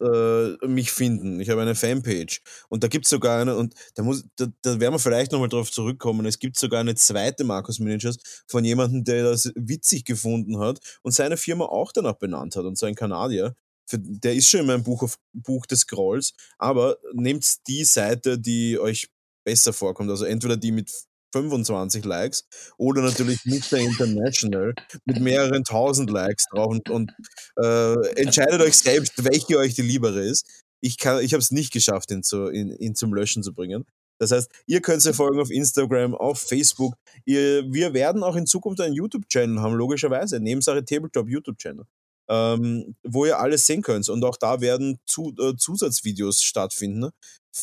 äh, 0.00 0.66
mich 0.66 0.90
finden. 0.92 1.40
Ich 1.40 1.50
habe 1.50 1.62
eine 1.62 1.74
Fanpage. 1.74 2.40
Und 2.68 2.82
da 2.84 2.88
gibt 2.88 3.06
es 3.06 3.10
sogar 3.10 3.40
eine, 3.40 3.56
und 3.56 3.74
da, 3.94 4.02
muss, 4.02 4.24
da, 4.36 4.46
da 4.62 4.80
werden 4.80 4.94
wir 4.94 4.98
vielleicht 4.98 5.32
nochmal 5.32 5.48
drauf 5.48 5.70
zurückkommen. 5.70 6.26
Es 6.26 6.38
gibt 6.38 6.58
sogar 6.58 6.80
eine 6.80 6.94
zweite 6.94 7.44
Marcus 7.44 7.78
Miniatures 7.78 8.18
von 8.46 8.64
jemandem, 8.64 9.04
der 9.04 9.24
das 9.24 9.52
witzig 9.54 10.04
gefunden 10.04 10.58
hat 10.58 10.78
und 11.02 11.12
seine 11.12 11.36
Firma 11.36 11.66
auch 11.66 11.92
danach 11.92 12.16
benannt 12.16 12.56
hat 12.56 12.64
und 12.64 12.78
sein 12.78 12.94
Kanadier. 12.94 13.56
Für, 13.88 13.98
der 13.98 14.34
ist 14.34 14.48
schon 14.48 14.60
in 14.60 14.66
meinem 14.66 14.82
Buch, 14.82 15.02
auf, 15.02 15.16
Buch 15.32 15.64
des 15.66 15.80
Scrolls, 15.80 16.32
aber 16.58 16.96
nehmt 17.12 17.46
die 17.68 17.84
Seite, 17.84 18.38
die 18.38 18.78
euch 18.80 19.08
besser 19.46 19.72
vorkommt. 19.72 20.10
Also 20.10 20.26
entweder 20.26 20.58
die 20.58 20.72
mit 20.72 20.90
25 21.32 22.04
Likes 22.04 22.44
oder 22.76 23.02
natürlich 23.02 23.44
Mr. 23.44 23.78
International 23.78 24.74
mit 25.04 25.20
mehreren 25.20 25.64
tausend 25.64 26.10
Likes 26.10 26.46
drauf 26.50 26.68
und, 26.68 26.90
und 26.90 27.12
äh, 27.56 27.94
entscheidet 28.20 28.60
euch 28.60 28.76
selbst, 28.76 29.24
welche 29.24 29.58
euch 29.58 29.74
die 29.74 29.82
liebere 29.82 30.22
ist. 30.22 30.46
Ich, 30.80 30.96
ich 30.98 31.32
habe 31.32 31.42
es 31.42 31.50
nicht 31.50 31.72
geschafft, 31.72 32.10
ihn, 32.10 32.22
zu, 32.22 32.50
ihn, 32.50 32.70
ihn 32.70 32.94
zum 32.94 33.14
Löschen 33.14 33.42
zu 33.42 33.54
bringen. 33.54 33.84
Das 34.18 34.32
heißt, 34.32 34.50
ihr 34.66 34.80
könnt 34.80 35.02
sie 35.02 35.12
folgen 35.12 35.40
auf 35.40 35.50
Instagram, 35.50 36.14
auf 36.14 36.40
Facebook. 36.40 36.94
Ihr, 37.24 37.70
wir 37.70 37.92
werden 37.92 38.22
auch 38.22 38.36
in 38.36 38.46
Zukunft 38.46 38.80
einen 38.80 38.94
YouTube-Channel 38.94 39.60
haben, 39.60 39.74
logischerweise. 39.74 40.40
Nebensache 40.40 40.84
Tabletop 40.84 41.28
YouTube-Channel. 41.28 41.84
Ähm, 42.28 42.96
wo 43.04 43.26
ihr 43.26 43.38
alles 43.38 43.66
sehen 43.66 43.82
könnt. 43.82 44.08
Und 44.08 44.24
auch 44.24 44.36
da 44.36 44.60
werden 44.60 44.98
zu, 45.06 45.34
äh, 45.38 45.54
Zusatzvideos 45.56 46.42
stattfinden 46.42 47.10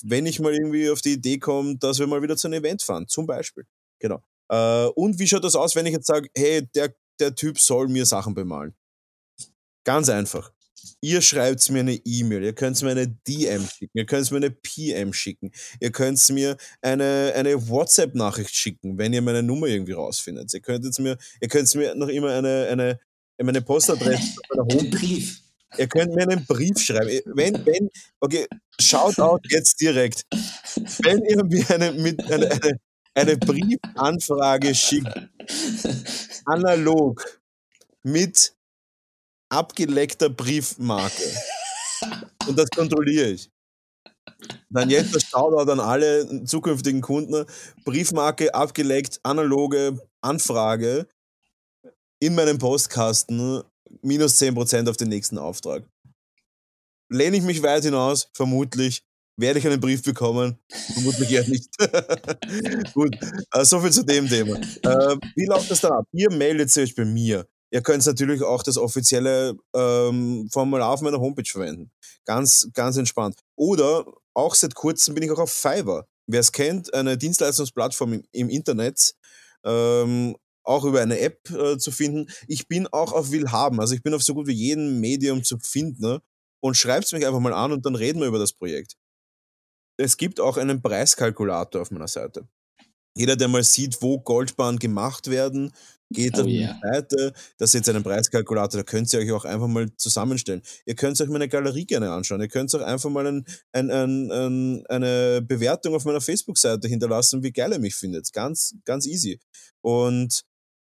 wenn 0.04 0.26
ich 0.26 0.40
mal 0.40 0.54
irgendwie 0.54 0.90
auf 0.90 1.02
die 1.02 1.14
Idee 1.14 1.38
komme, 1.38 1.78
dass 1.78 2.00
wir 2.00 2.08
mal 2.08 2.22
wieder 2.22 2.38
zu 2.38 2.48
einem 2.48 2.64
Event 2.64 2.82
fahren, 2.82 3.08
zum 3.08 3.26
Beispiel. 3.26 3.66
Genau. 4.00 4.24
Äh, 4.50 4.88
und 4.96 5.20
wie 5.20 5.28
schaut 5.28 5.44
das 5.44 5.56
aus, 5.56 5.76
wenn 5.76 5.86
ich 5.86 5.94
jetzt 5.94 6.08
sage, 6.08 6.30
hey, 6.36 6.68
der, 6.76 6.94
der 7.20 7.36
Typ 7.36 7.60
soll 7.60 7.88
mir 7.88 8.06
Sachen 8.06 8.34
bemalen? 8.34 8.74
Ganz 9.84 10.10
einfach. 10.10 10.52
Ihr 11.02 11.22
schreibt 11.22 11.70
mir 11.70 11.80
eine 11.80 11.96
E-Mail, 11.96 12.44
ihr 12.44 12.54
könnt 12.54 12.82
mir 12.82 12.92
eine 12.92 13.08
DM 13.08 13.66
schicken, 13.68 13.98
ihr 13.98 14.06
könnt 14.06 14.32
mir 14.32 14.38
eine 14.38 14.52
PM 14.52 15.14
schicken, 15.14 15.52
ihr 15.80 15.92
könnt 15.92 16.30
mir 16.30 16.58
eine, 16.82 17.34
eine 17.36 17.70
WhatsApp-Nachricht 17.70 18.54
schicken, 18.54 18.98
wenn 18.98 19.14
ihr 19.14 19.22
meine 19.22 19.44
Nummer 19.44 19.68
irgendwie 19.68 19.94
rausfindet. 19.94 20.54
Ihr 20.54 20.62
könnt 20.62 21.00
mir, 21.00 21.18
ihr 21.42 21.48
könnt 21.48 21.74
mir 21.76 21.96
noch 21.96 22.10
immer 22.10 22.34
eine, 22.34 22.68
eine, 22.70 23.00
eine 23.38 23.62
Postadresse 23.62 24.36
meiner 24.50 24.74
Homepage. 24.74 25.43
Ihr 25.78 25.88
könnt 25.88 26.16
mir 26.16 26.24
einen 26.24 26.46
Brief 26.46 26.80
schreiben. 26.80 27.22
Wenn, 27.36 27.66
wenn, 27.66 27.90
okay, 28.20 28.48
schaut 28.80 29.20
out 29.20 29.42
jetzt 29.50 29.80
direkt. 29.82 30.24
Wenn 31.04 31.24
ihr 31.26 31.44
mir 31.44 31.70
eine, 31.70 31.92
mit, 31.94 32.24
eine, 32.32 32.52
eine, 32.52 32.80
eine 33.16 33.38
Briefanfrage 33.38 34.76
schickt, 34.76 35.30
analog, 36.46 37.24
mit 38.04 38.54
abgeleckter 39.50 40.30
Briefmarke, 40.30 41.24
und 42.48 42.60
das 42.60 42.70
kontrolliere 42.70 43.30
ich, 43.30 43.50
dann 44.70 44.90
jetzt 44.90 45.16
das 45.16 45.24
Shoutout 45.24 45.72
an 45.72 45.80
alle 45.80 46.44
zukünftigen 46.46 47.02
Kunden. 47.02 47.46
Briefmarke 47.86 48.54
abgeleckt, 48.54 49.20
analoge 49.24 50.00
Anfrage 50.22 51.08
in 52.20 52.36
meinem 52.36 52.58
Postkasten 52.58 53.64
minus 54.02 54.42
10% 54.42 54.90
auf 54.90 54.98
den 54.98 55.10
nächsten 55.10 55.38
Auftrag. 55.38 55.84
Lehne 57.10 57.38
ich 57.38 57.44
mich 57.44 57.62
weit 57.62 57.84
hinaus, 57.84 58.30
vermutlich 58.34 59.04
werde 59.38 59.60
ich 59.60 59.68
einen 59.68 59.80
Brief 59.80 60.04
bekommen, 60.04 60.58
vermutlich 60.94 61.32
eher 61.32 61.48
nicht. 61.48 61.70
Gut, 62.94 63.16
äh, 63.52 63.66
soviel 63.66 63.92
zu 63.92 64.04
dem 64.04 64.28
Thema. 64.28 64.56
Äh, 64.56 65.18
wie 65.36 65.46
läuft 65.46 65.72
das 65.72 65.82
dann 65.82 65.94
ab? 65.94 66.06
Ihr 66.12 66.32
meldet 66.32 66.76
euch 66.78 66.96
bei 66.96 67.06
mir. 67.06 67.48
Ihr 67.72 67.82
könnt 67.82 68.06
natürlich 68.06 68.44
auch 68.44 68.62
das 68.62 68.78
offizielle 68.78 69.56
ähm, 69.76 70.48
Formular 70.52 70.90
auf 70.90 71.02
meiner 71.02 71.20
Homepage 71.20 71.50
verwenden. 71.50 71.92
Ganz, 72.26 72.70
ganz 72.74 72.98
entspannt. 72.98 73.40
Oder 73.56 74.06
auch 74.36 74.54
seit 74.54 74.76
kurzem 74.76 75.16
bin 75.16 75.24
ich 75.24 75.32
auch 75.32 75.40
auf 75.40 75.52
Fiverr. 75.52 76.06
Wer 76.28 76.40
es 76.40 76.52
kennt, 76.52 76.94
eine 76.94 77.18
Dienstleistungsplattform 77.18 78.14
im, 78.14 78.24
im 78.32 78.50
Internet, 78.50 79.16
ähm, 79.66 80.36
auch 80.64 80.86
über 80.86 81.02
eine 81.02 81.20
App 81.20 81.50
äh, 81.50 81.78
zu 81.78 81.92
finden. 81.92 82.30
Ich 82.48 82.68
bin 82.68 82.88
auch 82.88 83.12
auf 83.12 83.32
Willhaben, 83.32 83.80
also 83.80 83.94
ich 83.96 84.04
bin 84.04 84.14
auf 84.14 84.24
so 84.24 84.34
gut 84.34 84.48
wie 84.48 84.54
jedem 84.54 85.00
Medium 85.00 85.44
zu 85.44 85.58
finden 85.60 86.02
ne? 86.02 86.22
und 86.62 86.78
schreibt 86.78 87.12
mich 87.12 87.26
einfach 87.26 87.40
mal 87.40 87.54
an 87.54 87.72
und 87.72 87.86
dann 87.86 87.96
reden 87.96 88.20
wir 88.20 88.28
über 88.28 88.40
das 88.40 88.54
Projekt. 88.54 88.96
Es 89.98 90.18
gibt 90.18 90.40
auch 90.40 90.58
einen 90.58 90.82
Preiskalkulator 90.82 91.82
auf 91.82 91.92
meiner 91.92 92.08
Seite. 92.08 92.48
Jeder, 93.16 93.36
der 93.36 93.48
mal 93.48 93.64
sieht, 93.64 94.02
wo 94.02 94.20
Goldbahnen 94.20 94.80
gemacht 94.80 95.30
werden, 95.30 95.72
geht 96.14 96.38
oh, 96.38 96.42
auf 96.42 96.48
yeah. 96.48 96.74
die 96.74 96.88
Seite, 96.88 97.34
da 97.58 97.68
seht 97.68 97.88
ihr 97.88 97.94
einen 97.94 98.04
Preiskalkulator, 98.04 98.82
da 98.82 98.84
könnt 98.84 99.12
ihr 99.14 99.20
euch 99.20 99.32
auch 99.32 99.46
einfach 99.46 99.68
mal 99.68 99.94
zusammenstellen. 99.98 100.62
Ihr 100.86 100.96
könnt 100.96 101.20
euch 101.20 101.30
meine 101.30 101.48
Galerie 101.48 101.86
gerne 101.86 102.12
anschauen, 102.12 102.42
ihr 102.42 102.48
könnt 102.48 102.74
auch 102.76 102.82
einfach 102.82 103.10
mal 103.10 103.28
ein, 103.28 103.46
ein, 103.72 103.92
ein, 103.92 104.32
ein 104.32 104.86
eine 104.88 105.42
Bewertung 105.42 105.96
auf 105.96 106.06
meiner 106.06 106.22
Facebook-Seite 106.22 106.88
hinterlassen, 106.88 107.44
wie 107.44 107.52
geil 107.52 107.72
ihr 107.72 107.80
mich 107.80 107.96
findet. 107.96 108.32
Ganz, 108.34 108.76
ganz 108.86 109.06
easy. 109.06 109.40
Und 109.82 110.44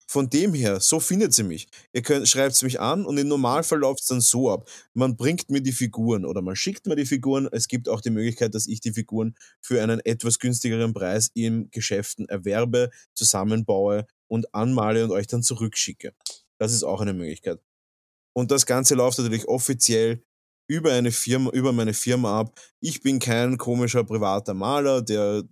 von 0.07 0.29
dem 0.29 0.55
her, 0.55 0.81
so 0.81 1.01
findet 1.01 1.33
sie 1.35 1.43
mich. 1.43 1.67
Ihr 1.93 2.03
könnt, 2.03 2.29
schreibt 2.29 2.63
mich 2.63 2.81
an 2.81 3.05
und 3.07 3.19
im 3.19 3.29
Normalfall 3.29 3.79
läuft 3.79 4.03
es 4.03 4.07
dann 4.07 4.21
so 4.21 4.51
ab. 4.51 4.69
Man 4.93 5.17
bringt 5.17 5.51
mir 5.51 5.61
die 5.61 5.73
Figuren 5.73 6.25
oder 6.25 6.43
man 6.43 6.57
schickt 6.57 6.87
mir 6.87 6.97
die 6.97 7.07
Figuren. 7.07 7.49
Es 7.51 7.69
gibt 7.69 7.89
auch 7.89 8.01
die 8.01 8.11
Möglichkeit, 8.11 8.55
dass 8.55 8.67
ich 8.67 8.81
die 8.81 8.93
Figuren 8.93 9.35
für 9.61 9.83
einen 9.83 10.01
etwas 10.01 10.39
günstigeren 10.39 10.93
Preis 10.93 11.31
in 11.35 11.71
Geschäften 11.71 12.29
erwerbe, 12.29 12.91
zusammenbaue 13.15 14.07
und 14.29 14.55
anmale 14.55 15.05
und 15.05 15.11
euch 15.11 15.27
dann 15.27 15.43
zurückschicke. 15.43 16.15
Das 16.59 16.73
ist 16.73 16.85
auch 16.85 17.01
eine 17.01 17.15
Möglichkeit. 17.15 17.61
Und 18.35 18.51
das 18.51 18.67
Ganze 18.67 18.95
läuft 18.95 19.19
natürlich 19.19 19.47
offiziell 19.49 20.23
über 20.69 20.93
eine 20.93 21.13
Firma, 21.13 21.51
über 21.51 21.73
meine 21.73 21.95
Firma 21.95 22.41
ab. 22.41 22.59
Ich 22.81 23.03
bin 23.03 23.19
kein 23.19 23.59
komischer 23.59 24.05
privater 24.05 24.55
Maler, 24.55 25.03
der 25.03 25.45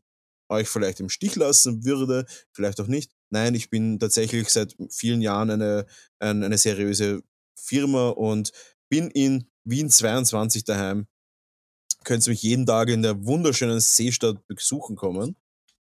euch 0.48 0.68
vielleicht 0.68 1.00
im 1.00 1.08
Stich 1.08 1.36
lassen 1.36 1.84
würde, 1.84 2.26
vielleicht 2.52 2.80
auch 2.80 2.86
nicht. 2.86 3.12
Nein, 3.32 3.54
ich 3.54 3.70
bin 3.70 3.98
tatsächlich 3.98 4.50
seit 4.50 4.76
vielen 4.90 5.22
Jahren 5.22 5.50
eine, 5.50 5.86
eine, 6.18 6.44
eine 6.44 6.58
seriöse 6.58 7.22
Firma 7.58 8.10
und 8.10 8.52
bin 8.90 9.10
in 9.10 9.48
Wien 9.64 9.88
22 9.88 10.64
daheim. 10.64 11.06
Könnt 12.04 12.26
mich 12.26 12.42
jeden 12.42 12.66
Tag 12.66 12.90
in 12.90 13.00
der 13.00 13.24
wunderschönen 13.24 13.80
Seestadt 13.80 14.46
besuchen 14.48 14.96
kommen. 14.96 15.36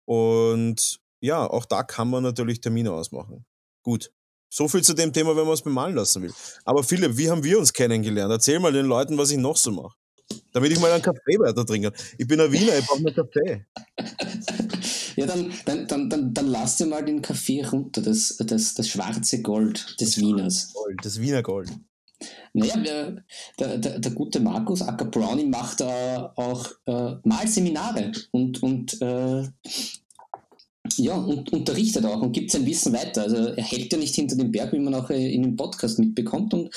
Und 0.05 1.01
ja, 1.19 1.45
auch 1.45 1.65
da 1.65 1.83
kann 1.83 2.09
man 2.09 2.23
natürlich 2.23 2.61
Termine 2.61 2.93
ausmachen. 2.93 3.45
Gut. 3.83 4.13
So 4.49 4.69
viel 4.69 4.83
zu 4.83 4.93
dem 4.93 5.11
Thema, 5.11 5.35
wenn 5.35 5.43
man 5.43 5.55
es 5.55 5.63
bemalen 5.63 5.95
lassen 5.95 6.21
will. 6.21 6.33
Aber 6.63 6.81
Philipp, 6.81 7.17
wie 7.17 7.29
haben 7.29 7.43
wir 7.43 7.59
uns 7.59 7.73
kennengelernt? 7.73 8.31
Erzähl 8.31 8.59
mal 8.59 8.71
den 8.71 8.85
Leuten, 8.85 9.17
was 9.17 9.31
ich 9.31 9.37
noch 9.37 9.57
so 9.57 9.71
mache. 9.71 9.97
Damit 10.53 10.71
ich 10.71 10.79
mal 10.79 10.91
einen 10.91 11.03
Kaffee 11.03 11.39
weiter 11.39 11.65
trinke. 11.65 11.91
Ich 12.17 12.25
bin 12.25 12.39
ein 12.39 12.51
Wiener, 12.53 12.77
ich 12.77 12.85
brauche 12.85 12.99
einen 12.99 13.13
Kaffee. 13.13 13.65
Ja, 15.15 15.25
dann, 15.25 15.51
dann, 15.65 15.87
dann, 15.87 16.09
dann, 16.09 16.33
dann 16.33 16.47
lass 16.47 16.77
dir 16.77 16.85
mal 16.85 17.03
den 17.03 17.21
Kaffee 17.21 17.63
runter, 17.63 18.01
das, 18.01 18.37
das, 18.37 18.73
das 18.73 18.87
schwarze 18.87 19.41
Gold 19.41 19.95
des 19.99 20.17
Wieners. 20.19 20.73
Gold, 20.73 20.99
das 21.03 21.19
Wiener 21.19 21.43
Gold. 21.43 21.69
Naja, 22.53 22.77
der, 22.77 23.23
der, 23.59 23.77
der, 23.77 23.99
der 23.99 24.11
gute 24.11 24.39
Markus 24.39 24.81
Acker 24.81 25.05
Brownie 25.05 25.45
macht 25.45 25.81
äh, 25.81 26.17
auch 26.35 26.67
äh, 26.85 27.15
Malseminare 27.23 28.11
und, 28.31 28.61
und 28.61 29.01
äh, 29.01 29.43
ja, 30.97 31.15
und 31.15 31.51
unterrichtet 31.51 32.05
auch 32.05 32.21
und 32.21 32.33
gibt 32.33 32.51
sein 32.51 32.65
Wissen 32.65 32.93
weiter. 32.93 33.23
Also 33.23 33.37
er 33.37 33.63
hält 33.63 33.91
ja 33.91 33.97
nicht 33.97 34.15
hinter 34.15 34.35
dem 34.35 34.51
Berg, 34.51 34.73
wie 34.73 34.79
man 34.79 34.93
auch 34.93 35.09
in 35.09 35.41
dem 35.41 35.55
Podcast 35.55 35.97
mitbekommt. 35.97 36.53
Und 36.53 36.69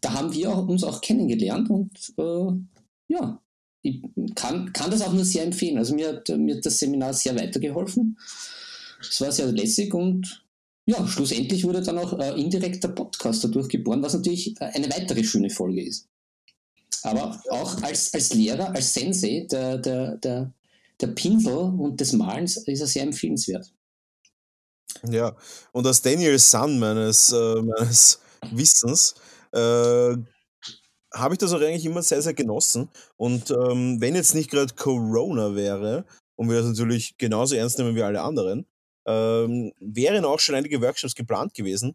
da 0.00 0.12
haben 0.12 0.32
wir 0.32 0.56
uns 0.56 0.84
auch 0.84 1.00
kennengelernt 1.00 1.70
und 1.70 1.90
äh, 2.18 2.52
ja, 3.08 3.40
ich 3.84 4.00
kann, 4.34 4.72
kann 4.72 4.90
das 4.90 5.02
auch 5.02 5.12
nur 5.12 5.24
sehr 5.24 5.44
empfehlen. 5.44 5.76
Also 5.76 5.94
mir 5.94 6.08
hat, 6.08 6.28
mir 6.30 6.56
hat 6.56 6.66
das 6.66 6.78
Seminar 6.78 7.12
sehr 7.12 7.38
weitergeholfen. 7.38 8.18
Es 8.98 9.20
war 9.20 9.30
sehr 9.30 9.52
lässig 9.52 9.92
und 9.92 10.42
ja, 10.86 11.06
schlussendlich 11.06 11.64
wurde 11.64 11.82
dann 11.82 11.98
auch 11.98 12.18
äh, 12.18 12.40
indirekt 12.40 12.82
der 12.82 12.88
Podcast 12.88 13.44
dadurch 13.44 13.68
geboren, 13.68 14.02
was 14.02 14.14
natürlich 14.14 14.58
äh, 14.60 14.64
eine 14.64 14.88
weitere 14.88 15.22
schöne 15.22 15.50
Folge 15.50 15.84
ist. 15.84 16.08
Aber 17.02 17.38
auch 17.50 17.82
als, 17.82 18.12
als 18.14 18.32
Lehrer, 18.32 18.74
als 18.74 18.94
Sensei 18.94 19.46
der, 19.50 19.76
der, 19.76 20.16
der, 20.16 20.52
der 21.00 21.06
Pinsel 21.08 21.52
und 21.52 22.00
des 22.00 22.14
Malens 22.14 22.56
ist 22.56 22.80
er 22.80 22.86
sehr 22.86 23.02
empfehlenswert. 23.02 23.70
Ja, 25.10 25.36
und 25.72 25.86
als 25.86 26.00
Daniel 26.00 26.38
Sun 26.38 26.78
meines, 26.78 27.32
äh, 27.32 27.62
meines 27.62 28.18
Wissens 28.50 29.14
äh, 29.52 30.16
habe 31.14 31.34
ich 31.34 31.38
das 31.38 31.52
auch 31.52 31.60
eigentlich 31.60 31.86
immer 31.86 32.02
sehr, 32.02 32.22
sehr 32.22 32.34
genossen. 32.34 32.90
Und 33.16 33.50
ähm, 33.50 34.00
wenn 34.00 34.14
jetzt 34.14 34.34
nicht 34.34 34.50
gerade 34.50 34.74
Corona 34.74 35.54
wäre 35.54 36.04
und 36.36 36.48
wir 36.48 36.58
das 36.58 36.66
natürlich 36.66 37.16
genauso 37.16 37.54
ernst 37.54 37.78
nehmen 37.78 37.94
wie 37.94 38.02
alle 38.02 38.22
anderen, 38.22 38.66
ähm, 39.06 39.72
wären 39.80 40.24
auch 40.24 40.40
schon 40.40 40.54
einige 40.54 40.80
Workshops 40.80 41.14
geplant 41.14 41.54
gewesen. 41.54 41.94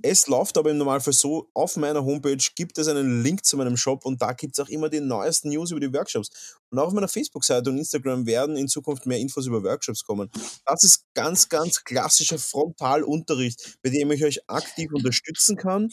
Es 0.00 0.26
läuft 0.26 0.56
aber 0.56 0.70
im 0.70 0.78
Normalfall 0.78 1.12
so, 1.12 1.50
auf 1.52 1.76
meiner 1.76 2.02
Homepage 2.02 2.42
gibt 2.56 2.78
es 2.78 2.88
einen 2.88 3.22
Link 3.22 3.44
zu 3.44 3.58
meinem 3.58 3.76
Shop 3.76 4.06
und 4.06 4.22
da 4.22 4.32
gibt 4.32 4.58
es 4.58 4.64
auch 4.64 4.70
immer 4.70 4.88
die 4.88 5.00
neuesten 5.00 5.50
News 5.50 5.70
über 5.70 5.80
die 5.80 5.92
Workshops. 5.92 6.56
Und 6.70 6.78
auch 6.78 6.86
auf 6.86 6.92
meiner 6.94 7.08
Facebook-Seite 7.08 7.68
und 7.68 7.76
Instagram 7.76 8.24
werden 8.24 8.56
in 8.56 8.68
Zukunft 8.68 9.04
mehr 9.04 9.18
Infos 9.18 9.46
über 9.46 9.62
Workshops 9.62 10.02
kommen. 10.02 10.30
Das 10.64 10.82
ist 10.82 11.04
ganz, 11.12 11.50
ganz 11.50 11.84
klassischer 11.84 12.38
Frontalunterricht, 12.38 13.78
bei 13.82 13.90
dem 13.90 14.10
ich 14.12 14.24
euch 14.24 14.48
aktiv 14.48 14.90
unterstützen 14.94 15.56
kann, 15.56 15.90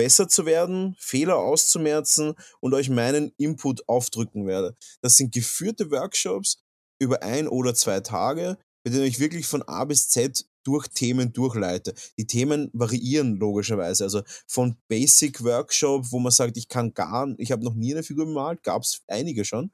besser 0.00 0.28
zu 0.28 0.46
werden, 0.46 0.96
Fehler 0.98 1.36
auszumerzen 1.36 2.32
und 2.60 2.72
euch 2.72 2.88
meinen 2.88 3.32
Input 3.36 3.86
aufdrücken 3.86 4.46
werde. 4.46 4.74
Das 5.02 5.18
sind 5.18 5.34
geführte 5.34 5.90
Workshops 5.90 6.64
über 6.98 7.22
ein 7.22 7.46
oder 7.46 7.74
zwei 7.74 8.00
Tage, 8.00 8.56
bei 8.82 8.92
denen 8.92 9.04
ich 9.04 9.20
wirklich 9.20 9.46
von 9.46 9.60
A 9.60 9.84
bis 9.84 10.08
Z 10.08 10.46
durch 10.64 10.88
Themen 10.88 11.34
durchleite. 11.34 11.92
Die 12.16 12.26
Themen 12.26 12.70
variieren 12.72 13.36
logischerweise. 13.36 14.04
Also 14.04 14.22
von 14.46 14.78
Basic 14.88 15.44
Workshop, 15.44 16.10
wo 16.10 16.18
man 16.18 16.32
sagt, 16.32 16.56
ich 16.56 16.68
kann 16.68 16.94
gar, 16.94 17.28
ich 17.36 17.52
habe 17.52 17.62
noch 17.62 17.74
nie 17.74 17.92
eine 17.92 18.02
Figur 18.02 18.24
gemalt, 18.24 18.62
gab 18.62 18.80
es 18.80 19.02
einige 19.06 19.44
schon, 19.44 19.70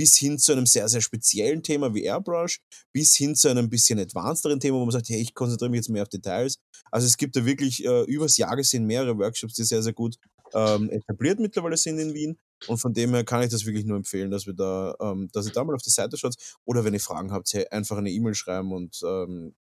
bis 0.00 0.16
hin 0.16 0.38
zu 0.38 0.52
einem 0.52 0.64
sehr, 0.64 0.88
sehr 0.88 1.02
speziellen 1.02 1.62
Thema 1.62 1.94
wie 1.94 2.04
Airbrush, 2.04 2.62
bis 2.90 3.14
hin 3.16 3.34
zu 3.34 3.48
einem 3.48 3.68
bisschen 3.68 3.98
advancederen 3.98 4.58
Thema, 4.58 4.78
wo 4.78 4.86
man 4.86 4.92
sagt, 4.92 5.10
hey, 5.10 5.20
ich 5.20 5.34
konzentriere 5.34 5.70
mich 5.70 5.80
jetzt 5.80 5.90
mehr 5.90 6.00
auf 6.00 6.08
Details. 6.08 6.58
Also 6.90 7.06
es 7.06 7.18
gibt 7.18 7.36
da 7.36 7.44
wirklich 7.44 7.84
äh, 7.84 8.04
übers 8.04 8.38
Jahr 8.38 8.56
gesehen 8.56 8.86
mehrere 8.86 9.18
Workshops, 9.18 9.52
die 9.52 9.64
sehr, 9.64 9.82
sehr 9.82 9.92
gut 9.92 10.16
ähm, 10.54 10.88
etabliert 10.88 11.38
mittlerweile 11.38 11.76
sind 11.76 11.98
in 11.98 12.14
Wien. 12.14 12.38
Und 12.66 12.78
von 12.78 12.94
dem 12.94 13.12
her 13.12 13.24
kann 13.24 13.42
ich 13.42 13.50
das 13.50 13.66
wirklich 13.66 13.84
nur 13.84 13.98
empfehlen, 13.98 14.30
dass 14.30 14.46
wir 14.46 14.54
da, 14.54 14.96
ähm, 15.02 15.28
dass 15.34 15.44
ihr 15.46 15.52
da 15.52 15.64
mal 15.64 15.74
auf 15.74 15.82
die 15.82 15.90
Seite 15.90 16.16
schaut. 16.16 16.34
Oder 16.64 16.82
wenn 16.82 16.94
ihr 16.94 17.00
Fragen 17.00 17.30
habt, 17.30 17.52
hey, 17.52 17.66
einfach 17.70 17.98
eine 17.98 18.10
E-Mail 18.10 18.34
schreiben 18.34 18.72
und 18.72 19.02
ähm, 19.04 19.54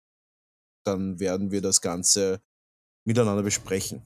dann 0.85 1.19
werden 1.19 1.49
wir 1.49 1.63
das 1.63 1.81
Ganze 1.81 2.41
miteinander 3.07 3.41
besprechen. 3.41 4.03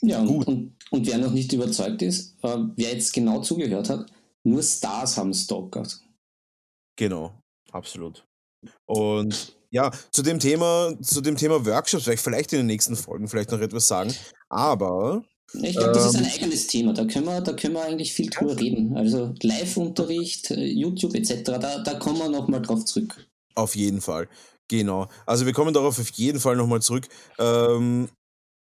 Ja, 0.00 0.22
und, 0.22 0.46
und, 0.46 0.72
und, 0.90 1.06
wer 1.06 1.18
noch 1.18 1.32
nicht 1.32 1.52
überzeugt 1.52 2.00
ist, 2.00 2.34
äh, 2.42 2.56
wer 2.76 2.94
jetzt 2.94 3.12
genau 3.12 3.42
zugehört 3.42 3.90
hat, 3.90 4.10
nur 4.46 4.62
Stars 4.62 5.16
haben 5.16 5.34
Stalkers. 5.34 6.04
Genau, 6.96 7.38
absolut. 7.72 8.24
Und 8.86 9.56
ja, 9.70 9.90
zu 10.12 10.22
dem 10.22 10.38
Thema, 10.38 10.94
zu 11.02 11.20
dem 11.20 11.36
Thema 11.36 11.64
Workshops 11.66 12.06
werde 12.06 12.14
ich 12.14 12.20
vielleicht 12.20 12.52
in 12.52 12.60
den 12.60 12.66
nächsten 12.66 12.96
Folgen 12.96 13.28
vielleicht 13.28 13.50
noch 13.50 13.60
etwas 13.60 13.88
sagen. 13.88 14.14
Aber 14.48 15.24
ich 15.52 15.76
glaube, 15.76 15.92
das 15.92 16.06
ist 16.06 16.16
ein 16.16 16.24
ähm, 16.24 16.30
eigenes 16.32 16.66
Thema. 16.68 16.92
Da 16.92 17.04
können 17.04 17.26
wir, 17.26 17.40
da 17.40 17.52
können 17.52 17.74
wir 17.74 17.82
eigentlich 17.82 18.12
viel 18.12 18.30
drüber 18.30 18.58
reden. 18.58 18.96
Also 18.96 19.34
Live-Unterricht, 19.42 20.50
äh, 20.52 20.64
YouTube 20.64 21.14
etc., 21.14 21.42
da, 21.44 21.82
da 21.82 21.94
kommen 21.98 22.18
wir 22.18 22.28
nochmal 22.28 22.62
drauf 22.62 22.84
zurück. 22.84 23.28
Auf 23.54 23.74
jeden 23.76 24.00
Fall. 24.00 24.28
Genau. 24.68 25.08
Also 25.26 25.46
wir 25.46 25.52
kommen 25.52 25.74
darauf 25.74 25.98
auf 25.98 26.10
jeden 26.10 26.40
Fall 26.40 26.56
nochmal 26.56 26.82
zurück. 26.82 27.08
Ähm, 27.38 28.08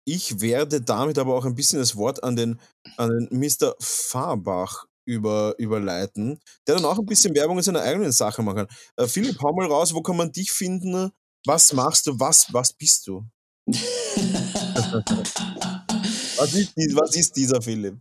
ich 0.07 0.41
werde 0.41 0.81
damit 0.81 1.19
aber 1.19 1.35
auch 1.35 1.45
ein 1.45 1.55
bisschen 1.55 1.79
das 1.79 1.97
Wort 1.97 2.23
an 2.23 2.37
den, 2.37 2.61
an 2.97 3.11
den 3.11 3.39
Mr. 3.39 3.75
Fahrbach 3.81 4.87
über, 5.07 5.55
überleiten, 5.59 6.39
der 6.67 6.75
dann 6.75 6.85
auch 6.85 6.99
ein 6.99 7.07
bisschen 7.07 7.35
Werbung 7.35 7.57
in 7.57 7.63
seiner 7.63 7.81
eigenen 7.81 8.13
Sache 8.13 8.43
machen 8.43 8.57
kann. 8.57 8.69
Äh, 8.97 9.07
Philipp, 9.07 9.41
hau 9.41 9.55
mal 9.55 9.67
raus, 9.67 9.95
wo 9.95 10.03
kann 10.03 10.17
man 10.17 10.31
dich 10.33 10.53
finden? 10.53 11.11
Was 11.47 11.73
machst 11.73 12.07
du? 12.07 12.19
Was, 12.19 12.53
was 12.53 12.73
bist 12.73 13.07
du? 13.07 13.25
was, 16.37 16.55
ist, 16.55 16.75
was 16.77 17.17
ist 17.17 17.37
dieser 17.37 17.63
Philipp? 17.63 17.97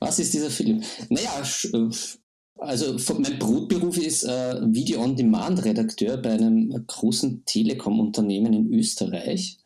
Was 0.00 0.18
ist 0.18 0.32
dieser 0.32 0.50
Philipp? 0.50 0.82
Naja, 1.10 1.42
äh, 1.72 1.90
also 2.58 2.96
mein 3.18 3.38
Brotberuf 3.38 3.98
ist 3.98 4.24
äh, 4.24 4.60
Video-on-Demand-Redakteur 4.62 6.16
bei 6.16 6.32
einem 6.32 6.86
großen 6.86 7.44
Telekom-Unternehmen 7.44 8.54
in 8.54 8.72
Österreich. 8.72 9.58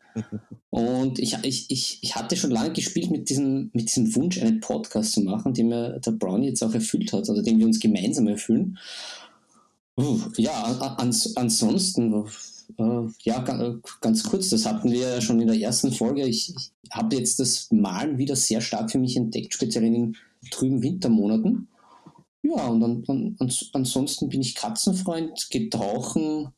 Und 0.69 1.19
ich, 1.19 1.37
ich, 1.43 1.69
ich, 1.69 1.99
ich 2.01 2.15
hatte 2.15 2.35
schon 2.37 2.51
lange 2.51 2.73
gespielt 2.73 3.11
mit 3.11 3.29
diesem, 3.29 3.69
mit 3.73 3.89
diesem 3.89 4.15
Wunsch, 4.15 4.41
einen 4.41 4.59
Podcast 4.59 5.13
zu 5.13 5.21
machen, 5.21 5.53
den 5.53 5.67
mir 5.67 5.99
der 5.99 6.11
Brownie 6.11 6.47
jetzt 6.47 6.63
auch 6.63 6.73
erfüllt 6.73 7.11
hat, 7.13 7.29
oder 7.29 7.43
den 7.43 7.59
wir 7.59 7.65
uns 7.65 7.79
gemeinsam 7.79 8.27
erfüllen. 8.27 8.77
Ja, 10.37 10.95
ans, 10.97 11.35
ansonsten, 11.35 12.13
uh, 12.13 13.09
ja, 13.23 13.39
ganz 13.99 14.23
kurz, 14.23 14.49
das 14.49 14.65
hatten 14.65 14.91
wir 14.91 14.99
ja 14.99 15.21
schon 15.21 15.41
in 15.41 15.47
der 15.47 15.59
ersten 15.59 15.91
Folge. 15.91 16.25
Ich, 16.25 16.53
ich 16.55 16.71
habe 16.91 17.15
jetzt 17.15 17.39
das 17.39 17.67
Malen 17.71 18.17
wieder 18.17 18.35
sehr 18.35 18.61
stark 18.61 18.91
für 18.91 18.99
mich 18.99 19.17
entdeckt, 19.17 19.53
speziell 19.53 19.83
in 19.83 19.93
den 19.93 20.17
trüben 20.49 20.81
Wintermonaten. 20.81 21.67
Ja, 22.43 22.67
und 22.67 22.83
an, 22.83 23.03
an, 23.07 23.51
ansonsten 23.73 24.29
bin 24.29 24.41
ich 24.41 24.55
Katzenfreund, 24.55 25.47
gehe 25.51 25.69
tauchen, 25.69 26.49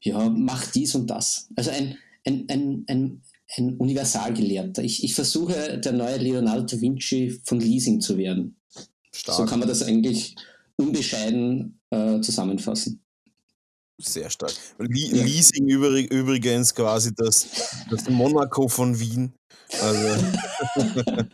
ja, 0.00 0.28
mach 0.28 0.66
dies 0.72 0.94
und 0.94 1.08
das. 1.08 1.48
Also 1.56 1.70
ein, 1.70 1.96
ein, 2.28 2.44
ein, 2.48 2.84
ein, 2.86 3.22
ein 3.56 3.76
Universalgelehrter. 3.76 4.82
Ich, 4.84 5.02
ich 5.02 5.14
versuche, 5.14 5.78
der 5.78 5.92
neue 5.92 6.18
Leonardo 6.18 6.64
da 6.64 6.80
Vinci 6.80 7.40
von 7.44 7.60
Leasing 7.60 8.00
zu 8.00 8.16
werden. 8.18 8.60
Stark. 9.12 9.38
So 9.38 9.46
kann 9.46 9.58
man 9.58 9.68
das 9.68 9.82
eigentlich 9.82 10.36
unbescheiden 10.76 11.80
äh, 11.90 12.20
zusammenfassen. 12.20 13.02
Sehr 14.00 14.30
stark. 14.30 14.52
Le 14.78 14.88
ja. 14.88 15.24
Leasing 15.24 15.66
übrig, 15.68 16.12
übrigens 16.12 16.72
quasi 16.74 17.12
das, 17.16 17.48
das 17.90 18.08
Monaco 18.08 18.68
von 18.68 18.98
Wien. 18.98 19.32
Also, 19.82 20.08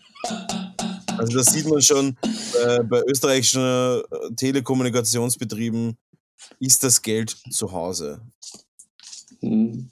also 1.18 1.36
das 1.36 1.46
sieht 1.48 1.68
man 1.68 1.82
schon 1.82 2.16
äh, 2.64 2.82
bei 2.84 3.02
österreichischen 3.02 3.60
äh, 3.60 4.02
Telekommunikationsbetrieben 4.36 5.96
ist 6.58 6.82
das 6.82 7.02
Geld 7.02 7.36
zu 7.50 7.72
Hause. 7.72 8.20
Hm, 9.44 9.90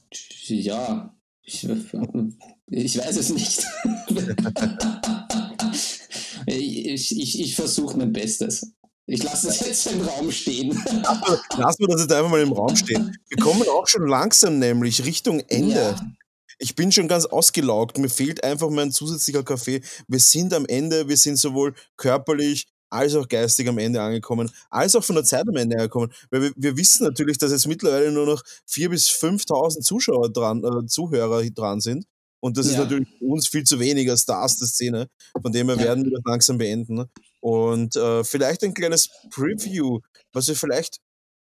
ja, 0.48 1.14
ich, 1.42 1.64
ich 1.64 2.98
weiß 2.98 3.16
es 3.16 3.30
nicht. 3.30 3.66
ich 6.46 7.18
ich, 7.18 7.40
ich 7.40 7.54
versuche 7.54 7.98
mein 7.98 8.12
Bestes. 8.12 8.72
Ich 9.06 9.22
lasse 9.22 9.48
es 9.48 9.60
jetzt 9.60 9.86
im 9.88 10.00
Raum 10.00 10.30
stehen. 10.30 10.70
Lassen 10.70 11.80
wir 11.80 11.88
das 11.88 12.02
jetzt 12.02 12.12
einfach 12.12 12.30
mal 12.30 12.40
im 12.40 12.52
Raum 12.52 12.74
stehen. 12.74 13.14
Wir 13.28 13.38
kommen 13.38 13.62
auch 13.68 13.86
schon 13.86 14.06
langsam 14.06 14.58
nämlich 14.58 15.04
Richtung 15.04 15.40
Ende. 15.48 15.74
Ja. 15.74 16.14
Ich 16.58 16.74
bin 16.74 16.92
schon 16.92 17.08
ganz 17.08 17.26
ausgelaugt. 17.26 17.98
Mir 17.98 18.08
fehlt 18.08 18.42
einfach 18.44 18.70
mein 18.70 18.90
zusätzlicher 18.90 19.42
Kaffee. 19.42 19.82
Wir 20.08 20.20
sind 20.20 20.54
am 20.54 20.64
Ende. 20.64 21.08
Wir 21.08 21.18
sind 21.18 21.36
sowohl 21.36 21.74
körperlich 21.96 22.68
als 22.92 23.14
auch 23.14 23.26
geistig 23.26 23.68
am 23.68 23.78
Ende 23.78 24.00
angekommen, 24.00 24.50
als 24.70 24.94
auch 24.94 25.04
von 25.04 25.16
der 25.16 25.24
Zeit 25.24 25.48
am 25.48 25.56
Ende 25.56 25.76
angekommen. 25.76 26.12
Weil 26.30 26.42
wir, 26.42 26.52
wir 26.56 26.76
wissen 26.76 27.04
natürlich, 27.04 27.38
dass 27.38 27.52
jetzt 27.52 27.66
mittlerweile 27.66 28.12
nur 28.12 28.26
noch 28.26 28.42
4.000 28.68 28.88
bis 28.88 29.08
5.000 29.08 29.80
Zuschauer 29.80 30.30
dran, 30.30 30.62
äh, 30.62 30.86
Zuhörer 30.86 31.42
dran 31.50 31.80
sind. 31.80 32.06
Und 32.40 32.58
das 32.58 32.66
ja. 32.66 32.72
ist 32.72 32.78
natürlich 32.78 33.08
für 33.18 33.24
uns 33.26 33.48
viel 33.48 33.64
zu 33.64 33.78
wenig 33.78 34.10
als 34.10 34.22
Stars 34.22 34.58
der 34.58 34.68
Szene. 34.68 35.08
Von 35.40 35.52
dem 35.52 35.68
her 35.68 35.76
ja. 35.76 35.84
werden 35.84 36.04
wir 36.04 36.12
das 36.12 36.22
langsam 36.24 36.58
beenden. 36.58 37.04
Und 37.40 37.96
äh, 37.96 38.24
vielleicht 38.24 38.62
ein 38.64 38.74
kleines 38.74 39.10
Preview, 39.30 40.00
was 40.32 40.48
wir 40.48 40.56
vielleicht 40.56 40.98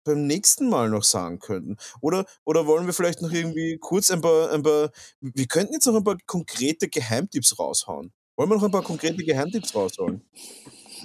beim 0.05 0.27
nächsten 0.27 0.69
Mal 0.69 0.89
noch 0.89 1.03
sagen 1.03 1.39
könnten. 1.39 1.77
Oder, 1.99 2.25
oder 2.45 2.67
wollen 2.67 2.86
wir 2.86 2.93
vielleicht 2.93 3.21
noch 3.21 3.31
irgendwie 3.31 3.77
kurz 3.79 4.11
ein 4.11 4.21
paar, 4.21 4.51
ein 4.51 4.61
paar, 4.61 4.91
wir 5.19 5.47
könnten 5.47 5.73
jetzt 5.73 5.88
noch 5.88 5.95
ein 5.95 6.03
paar 6.03 6.17
konkrete 6.27 6.88
Geheimtipps 6.88 7.57
raushauen. 7.57 8.13
Wollen 8.38 8.49
wir 8.49 8.55
noch 8.55 8.63
ein 8.63 8.71
paar 8.71 8.83
konkrete 8.83 9.23
Geheimtipps 9.23 9.73
raushauen? 9.73 10.21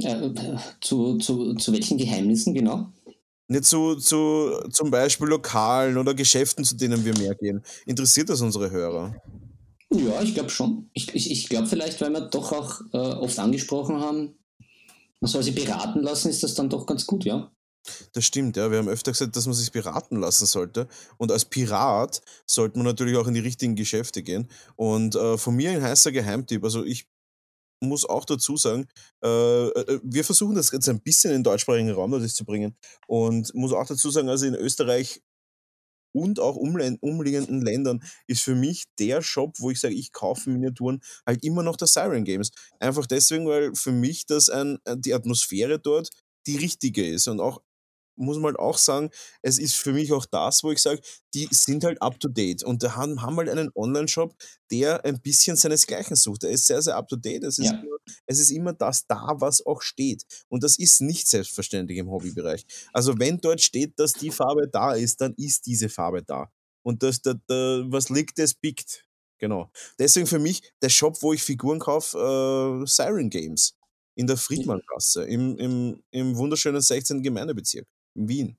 Äh, 0.04 0.56
zu, 0.80 1.18
zu, 1.18 1.54
zu 1.54 1.72
welchen 1.72 1.98
Geheimnissen 1.98 2.54
genau? 2.54 2.92
Nicht 3.48 3.64
zu, 3.64 3.96
zu 3.96 4.62
zum 4.70 4.90
Beispiel 4.90 5.26
Lokalen 5.26 5.98
oder 5.98 6.14
Geschäften, 6.14 6.64
zu 6.64 6.76
denen 6.76 7.04
wir 7.04 7.16
mehr 7.18 7.34
gehen. 7.34 7.62
Interessiert 7.84 8.28
das 8.28 8.40
unsere 8.40 8.70
Hörer? 8.70 9.14
Ja, 9.92 10.22
ich 10.22 10.34
glaube 10.34 10.50
schon. 10.50 10.88
Ich, 10.92 11.14
ich, 11.14 11.30
ich 11.30 11.48
glaube 11.48 11.66
vielleicht, 11.66 12.00
weil 12.00 12.10
wir 12.10 12.20
doch 12.20 12.52
auch 12.52 12.80
äh, 12.92 12.96
oft 12.96 13.38
angesprochen 13.38 14.00
haben, 14.00 14.38
man 15.20 15.30
soll 15.30 15.42
sich 15.42 15.54
beraten 15.54 16.00
lassen, 16.00 16.30
ist 16.30 16.42
das 16.42 16.54
dann 16.54 16.70
doch 16.70 16.86
ganz 16.86 17.06
gut, 17.06 17.24
ja? 17.24 17.50
Das 18.12 18.24
stimmt, 18.24 18.56
ja. 18.56 18.70
Wir 18.70 18.78
haben 18.78 18.88
öfter 18.88 19.12
gesagt, 19.12 19.36
dass 19.36 19.46
man 19.46 19.54
sich 19.54 19.72
beraten 19.72 20.16
lassen 20.16 20.46
sollte. 20.46 20.86
Und 21.18 21.32
als 21.32 21.44
Pirat 21.44 22.22
sollte 22.46 22.78
man 22.78 22.86
natürlich 22.86 23.16
auch 23.16 23.26
in 23.26 23.34
die 23.34 23.40
richtigen 23.40 23.74
Geschäfte 23.74 24.22
gehen. 24.22 24.48
Und 24.76 25.16
äh, 25.16 25.36
von 25.38 25.56
mir 25.56 25.70
ein 25.70 25.82
heißer 25.82 26.12
Geheimtipp. 26.12 26.62
Also 26.62 26.84
ich 26.84 27.08
muss 27.80 28.04
auch 28.04 28.24
dazu 28.24 28.56
sagen, 28.56 28.86
äh, 29.24 29.68
äh, 29.68 30.00
wir 30.02 30.24
versuchen 30.24 30.54
das 30.54 30.70
jetzt 30.70 30.88
ein 30.88 31.00
bisschen 31.00 31.30
in 31.30 31.38
den 31.38 31.44
deutschsprachigen 31.44 31.90
Raum 31.90 32.10
natürlich 32.10 32.34
zu 32.34 32.44
bringen. 32.44 32.76
Und 33.06 33.54
muss 33.54 33.72
auch 33.72 33.86
dazu 33.86 34.10
sagen, 34.10 34.28
also 34.28 34.46
in 34.46 34.54
Österreich 34.54 35.22
und 36.12 36.40
auch 36.40 36.56
umliegenden 36.56 37.62
Ländern 37.62 38.02
ist 38.26 38.42
für 38.42 38.54
mich 38.54 38.84
der 38.98 39.22
Shop, 39.22 39.54
wo 39.58 39.70
ich 39.70 39.80
sage, 39.80 39.94
ich 39.94 40.12
kaufe 40.12 40.50
Miniaturen, 40.50 41.00
halt 41.26 41.44
immer 41.44 41.62
noch 41.62 41.76
der 41.76 41.86
Siren 41.86 42.24
Games. 42.24 42.50
Einfach 42.80 43.06
deswegen, 43.06 43.46
weil 43.46 43.74
für 43.74 43.92
mich 43.92 44.26
das 44.26 44.50
ein, 44.50 44.78
äh, 44.84 44.96
die 44.98 45.14
Atmosphäre 45.14 45.78
dort 45.78 46.10
die 46.46 46.56
richtige 46.56 47.06
ist 47.06 47.28
und 47.28 47.40
auch 47.40 47.60
muss 48.20 48.36
man 48.36 48.52
halt 48.52 48.58
auch 48.58 48.78
sagen, 48.78 49.10
es 49.42 49.58
ist 49.58 49.74
für 49.74 49.92
mich 49.92 50.12
auch 50.12 50.26
das, 50.26 50.62
wo 50.62 50.70
ich 50.70 50.80
sage, 50.80 51.00
die 51.34 51.48
sind 51.50 51.84
halt 51.84 52.00
up 52.02 52.18
to 52.20 52.28
date 52.28 52.62
und 52.62 52.82
da 52.82 52.96
haben, 52.96 53.22
haben 53.22 53.36
halt 53.36 53.48
einen 53.48 53.70
Online-Shop, 53.74 54.34
der 54.70 55.04
ein 55.04 55.20
bisschen 55.20 55.56
seinesgleichen 55.56 56.16
sucht. 56.16 56.44
Er 56.44 56.50
ist 56.50 56.66
sehr, 56.66 56.82
sehr 56.82 56.96
up 56.96 57.08
to 57.08 57.16
date. 57.16 57.44
Es 57.44 57.58
ist, 57.58 57.66
ja. 57.66 57.72
immer, 57.72 57.96
es 58.26 58.38
ist 58.38 58.50
immer 58.50 58.72
das 58.72 59.06
da, 59.06 59.34
was 59.36 59.64
auch 59.64 59.82
steht. 59.82 60.24
Und 60.48 60.62
das 60.62 60.78
ist 60.78 61.00
nicht 61.00 61.28
selbstverständlich 61.28 61.98
im 61.98 62.10
Hobbybereich. 62.10 62.64
Also, 62.92 63.18
wenn 63.18 63.38
dort 63.40 63.60
steht, 63.60 63.98
dass 63.98 64.12
die 64.12 64.30
Farbe 64.30 64.68
da 64.68 64.94
ist, 64.94 65.20
dann 65.20 65.34
ist 65.36 65.66
diese 65.66 65.88
Farbe 65.88 66.22
da. 66.22 66.50
Und 66.82 67.02
das, 67.02 67.20
da, 67.22 67.34
da, 67.46 67.84
was 67.86 68.08
liegt, 68.08 68.38
das 68.38 68.54
biegt. 68.54 69.06
genau. 69.38 69.70
Deswegen 69.98 70.26
für 70.26 70.38
mich 70.38 70.62
der 70.82 70.88
Shop, 70.88 71.20
wo 71.22 71.32
ich 71.32 71.42
Figuren 71.42 71.78
kaufe, 71.78 72.16
äh, 72.18 72.86
Siren 72.86 73.30
Games 73.30 73.74
in 74.14 74.26
der 74.26 74.36
Friedmanngasse, 74.36 75.24
im, 75.24 75.56
im, 75.56 76.02
im 76.10 76.36
wunderschönen 76.36 76.80
16. 76.80 77.22
Gemeindebezirk 77.22 77.86
in 78.14 78.28
Wien. 78.28 78.56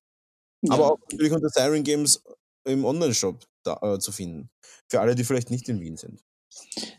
Ja. 0.62 0.74
Aber 0.74 0.94
auch 0.94 1.00
natürlich 1.10 1.32
unter 1.32 1.50
Siren 1.50 1.84
Games 1.84 2.24
im 2.66 2.86
Online-Shop 2.86 3.44
äh, 3.66 3.98
zu 4.00 4.12
finden. 4.12 4.50
Für 4.88 5.02
alle, 5.02 5.16
die 5.16 5.24
vielleicht 5.24 5.50
nicht 5.50 5.68
in 5.70 5.80
Wien 5.80 5.98
sind. 5.98 6.24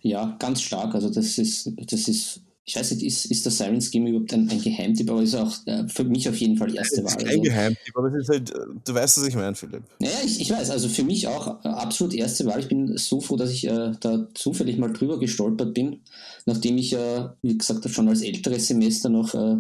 Ja, 0.01 0.37
ganz 0.39 0.62
stark. 0.62 0.95
Also 0.95 1.11
das 1.11 1.39
ist, 1.39 1.70
das 1.77 2.09
ist 2.09 2.43
ich 2.65 2.77
weiß 2.77 2.93
nicht, 2.93 3.03
ist, 3.03 3.24
ist 3.24 3.45
der 3.45 3.51
Sirens 3.51 3.91
Game 3.91 4.07
überhaupt 4.07 4.33
ein, 4.33 4.49
ein 4.49 4.61
Geheimtipp, 4.61 5.11
aber 5.11 5.23
ist 5.23 5.35
auch 5.35 5.53
äh, 5.66 5.89
für 5.89 6.05
mich 6.05 6.29
auf 6.29 6.37
jeden 6.37 6.57
Fall 6.57 6.74
erste 6.74 7.03
Wahl. 7.03 7.16
Kein 7.16 7.29
also. 7.29 7.43
Geheimtipp, 7.43 7.97
aber 7.97 8.09
es 8.09 8.15
ist 8.15 8.29
halt, 8.29 8.53
du 8.85 8.95
weißt, 8.95 9.19
was 9.19 9.27
ich 9.27 9.35
meine, 9.35 9.57
Philipp. 9.57 9.83
Naja, 9.99 10.15
ich, 10.24 10.41
ich 10.41 10.51
weiß, 10.51 10.70
also 10.70 10.89
für 10.89 11.03
mich 11.03 11.27
auch 11.27 11.65
äh, 11.65 11.69
absolut 11.69 12.15
erste 12.15 12.47
Wahl. 12.47 12.61
Ich 12.61 12.69
bin 12.69 12.97
so 12.97 13.20
froh, 13.20 13.37
dass 13.37 13.51
ich 13.51 13.66
äh, 13.66 13.93
da 13.99 14.29
zufällig 14.35 14.79
mal 14.79 14.93
drüber 14.93 15.19
gestolpert 15.19 15.74
bin, 15.74 16.03
nachdem 16.47 16.79
ich 16.79 16.93
ja, 16.93 17.27
äh, 17.27 17.31
wie 17.43 17.59
gesagt, 17.59 17.89
schon 17.91 18.09
als 18.09 18.23
älteres 18.23 18.69
Semester 18.69 19.09
noch 19.09 19.35
äh, 19.35 19.57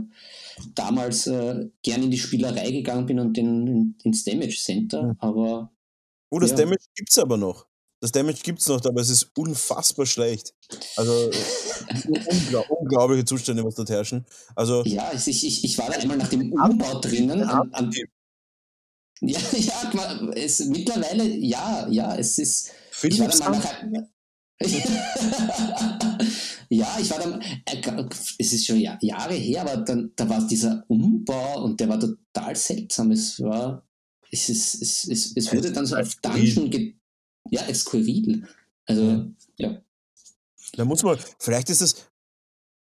damals 0.74 1.26
äh, 1.26 1.68
gern 1.82 2.02
in 2.02 2.10
die 2.10 2.18
Spielerei 2.18 2.70
gegangen 2.70 3.06
bin 3.06 3.18
und 3.18 3.36
in, 3.38 3.66
in, 3.66 3.98
ins 4.04 4.24
Damage 4.24 4.56
Center, 4.56 5.16
aber. 5.18 5.72
Oh, 6.30 6.38
das 6.38 6.50
ja. 6.50 6.56
Damage 6.56 6.84
gibt 6.94 7.10
es 7.10 7.18
aber 7.18 7.36
noch. 7.36 7.66
Das 8.02 8.10
Damage 8.10 8.40
gibt 8.42 8.58
es 8.58 8.66
noch, 8.66 8.84
aber 8.84 9.00
es 9.00 9.10
ist 9.10 9.30
unfassbar 9.36 10.06
schlecht. 10.06 10.54
Also 10.96 11.30
unglaub, 12.08 12.68
unglaubliche 12.80 13.24
Zustände, 13.24 13.64
was 13.64 13.76
dort 13.76 13.90
herrschen. 13.90 14.26
Also, 14.56 14.82
ja, 14.84 15.12
ich, 15.14 15.28
ich, 15.28 15.64
ich 15.64 15.78
war 15.78 15.88
da 15.88 15.98
einmal 15.98 16.16
nach 16.16 16.28
dem 16.28 16.52
Umbau 16.52 16.98
drinnen. 16.98 17.42
An, 17.42 17.72
an, 17.72 17.92
ja, 19.20 19.38
ja, 19.52 20.30
es, 20.34 20.64
mittlerweile, 20.64 21.24
ja, 21.24 21.86
ja, 21.88 22.16
es 22.16 22.38
ist. 22.38 22.72
Ich 23.04 23.20
war 23.20 23.28
da 23.28 23.50
mal 23.50 23.58
nach, 23.58 24.08
ja, 26.70 26.96
ich 27.00 27.10
war 27.10 27.18
dann, 27.18 27.40
äh, 27.40 28.08
es 28.38 28.52
ist 28.52 28.66
schon 28.66 28.78
Jahre 28.78 29.34
her, 29.34 29.62
aber 29.62 29.78
dann, 29.78 30.12
da 30.14 30.28
war 30.28 30.46
dieser 30.46 30.84
Umbau 30.88 31.64
und 31.64 31.80
der 31.80 31.88
war 31.88 31.98
total 31.98 32.54
seltsam. 32.54 33.10
Es 33.10 33.40
war, 33.40 33.86
es, 34.30 34.48
ist, 34.48 34.80
es, 34.80 35.08
es, 35.08 35.36
es 35.36 35.52
wurde 35.52 35.72
dann 35.72 35.86
so 35.86 35.96
auf 35.96 36.14
Dungeon 36.16 36.70
ja, 37.50 37.62
ist 37.62 37.82
skurril. 37.82 38.46
Also, 38.86 39.32
ja. 39.56 39.82
Da 40.74 40.84
muss 40.84 41.02
man, 41.02 41.18
vielleicht 41.38 41.70
ist 41.70 41.82
es, 41.82 42.08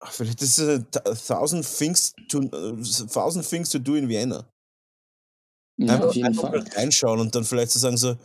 vielleicht 0.04 0.42
ist 0.42 0.60
es 0.60 0.86
a 0.96 1.16
thousand 1.16 1.66
things 1.66 2.14
to, 2.28 2.40
uh, 2.40 2.84
thousand 3.08 3.48
things 3.48 3.70
to 3.70 3.80
do 3.80 3.96
in 3.96 4.10
Vienna. 4.10 4.50
Ja, 5.78 5.94
einfach, 5.94 6.08
auf 6.08 6.16
jeden 6.16 6.28
einfach 6.28 6.50
Fall. 6.50 6.68
reinschauen 6.76 7.20
und 7.20 7.34
dann 7.36 7.46
vielleicht 7.46 7.72
zu 7.72 7.80
so 7.80 7.84
sagen 7.84 7.98
so, 7.98 8.18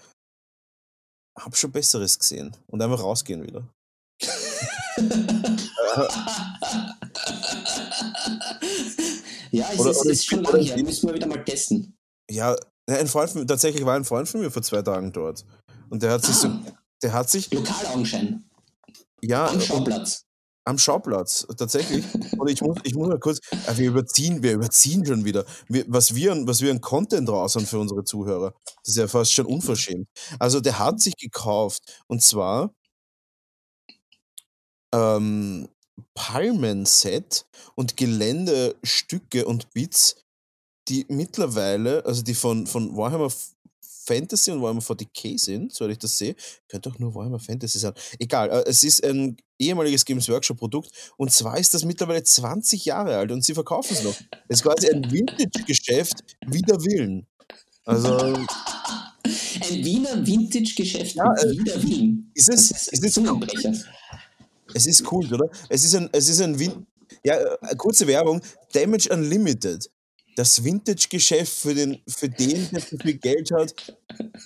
hab 1.44 1.56
schon 1.56 1.72
Besseres 1.72 2.18
gesehen 2.18 2.56
und 2.68 2.82
einfach 2.82 3.00
rausgehen 3.00 3.42
wieder. 3.42 3.68
ja, 9.50 9.68
es 9.72 9.80
oder, 9.80 9.90
ist, 9.90 10.00
oder 10.00 10.10
ist 10.10 10.26
schon 10.26 10.42
lange 10.42 10.62
her, 10.62 10.82
müssen 10.82 11.08
wir 11.08 11.14
wieder 11.14 11.26
mal 11.26 11.44
testen. 11.44 11.96
Ja, 12.30 12.56
ein 12.88 13.08
Freund 13.08 13.48
tatsächlich 13.48 13.84
war 13.84 13.96
ein 13.96 14.04
Freund 14.04 14.28
von 14.28 14.40
mir 14.40 14.50
vor 14.50 14.62
zwei 14.62 14.82
Tagen 14.82 15.12
dort. 15.12 15.44
Und 15.90 16.02
der 16.02 16.12
hat 16.12 16.24
sich 16.24 16.36
ah, 16.36 16.38
so, 16.38 16.72
der 17.02 17.12
hat 17.12 17.30
sich. 17.30 17.50
Lokalaugenschein. 17.52 18.44
Ja. 19.20 19.46
Am 19.48 19.60
Schauplatz. 19.60 20.24
Am 20.64 20.78
Schauplatz, 20.78 21.46
tatsächlich. 21.56 22.04
Und 22.38 22.48
ich 22.48 22.60
muss, 22.60 22.78
ich 22.84 22.94
muss 22.94 23.08
mal 23.08 23.18
kurz, 23.18 23.40
äh, 23.50 23.76
wir 23.76 23.88
überziehen, 23.88 24.42
wir 24.42 24.52
überziehen 24.52 25.04
schon 25.04 25.24
wieder. 25.24 25.44
Wir, 25.68 25.84
was, 25.88 26.14
wir, 26.14 26.36
was 26.46 26.60
wir 26.60 26.70
an 26.70 26.80
Content 26.80 27.28
raushauen 27.28 27.66
für 27.66 27.80
unsere 27.80 28.04
Zuhörer, 28.04 28.54
das 28.84 28.94
ist 28.94 28.96
ja 28.96 29.08
fast 29.08 29.32
schon 29.32 29.46
unverschämt. 29.46 30.06
Also 30.38 30.60
der 30.60 30.78
hat 30.78 31.00
sich 31.00 31.16
gekauft 31.16 31.82
und 32.06 32.22
zwar 32.22 32.72
ähm, 34.94 35.68
Palmen-Set 36.14 37.46
und 37.74 37.96
Geländestücke 37.96 39.46
und 39.46 39.72
Bits, 39.72 40.16
die 40.88 41.06
mittlerweile, 41.08 42.04
also 42.04 42.22
die 42.22 42.34
von, 42.34 42.66
von 42.66 42.96
Warhammer 42.96 43.30
Fantasy 44.04 44.50
und 44.50 44.62
Warhammer 44.62 44.80
40k 44.80 45.38
sind, 45.38 45.72
soweit 45.72 45.92
ich 45.92 45.98
das 45.98 46.16
sehe. 46.16 46.34
Könnte 46.68 46.90
auch 46.90 46.98
nur 46.98 47.14
Warhammer 47.14 47.38
Fantasy 47.38 47.78
sein. 47.78 47.92
Egal, 48.18 48.50
äh, 48.50 48.64
es 48.66 48.82
ist 48.82 49.04
ein 49.04 49.36
ehemaliges 49.58 50.04
Games 50.04 50.28
Workshop 50.28 50.58
Produkt 50.58 50.90
und 51.16 51.32
zwar 51.32 51.58
ist 51.58 51.74
das 51.74 51.84
mittlerweile 51.84 52.22
20 52.22 52.84
Jahre 52.84 53.16
alt 53.16 53.30
und 53.30 53.44
sie 53.44 53.54
verkaufen 53.54 53.94
es 53.94 54.02
noch. 54.02 54.14
Es 54.48 54.58
ist 54.58 54.62
quasi 54.62 54.88
ein 54.90 55.10
Vintage-Geschäft 55.10 56.24
wider 56.46 56.82
Willen. 56.82 57.26
Also. 57.84 58.16
Ein 58.18 59.84
Wiener 59.84 60.26
Vintage-Geschäft 60.26 61.14
ja, 61.14 61.32
äh, 61.34 61.50
wider 61.50 61.82
Willen. 61.82 62.30
Ist 62.34 62.48
es, 62.48 62.68
das 62.70 62.88
ist, 62.88 63.04
ist 63.04 63.16
es, 63.16 63.86
es 64.74 64.86
ist 64.86 65.12
cool, 65.12 65.32
oder? 65.32 65.48
Es 65.68 65.84
ist 65.84 65.94
ein, 65.94 66.08
es 66.12 66.28
ist 66.28 66.40
ein 66.40 66.58
Win 66.58 66.86
ja, 67.24 67.36
äh, 67.36 67.76
kurze 67.76 68.06
Werbung. 68.06 68.40
Damage 68.72 69.08
Unlimited 69.12 69.90
das 70.36 70.64
Vintage-Geschäft 70.64 71.52
für 71.52 71.74
den, 71.74 71.98
für 72.08 72.28
den, 72.28 72.68
der 72.70 72.86
zu 72.86 72.96
viel 72.96 73.14
Geld 73.14 73.50
hat, 73.52 73.74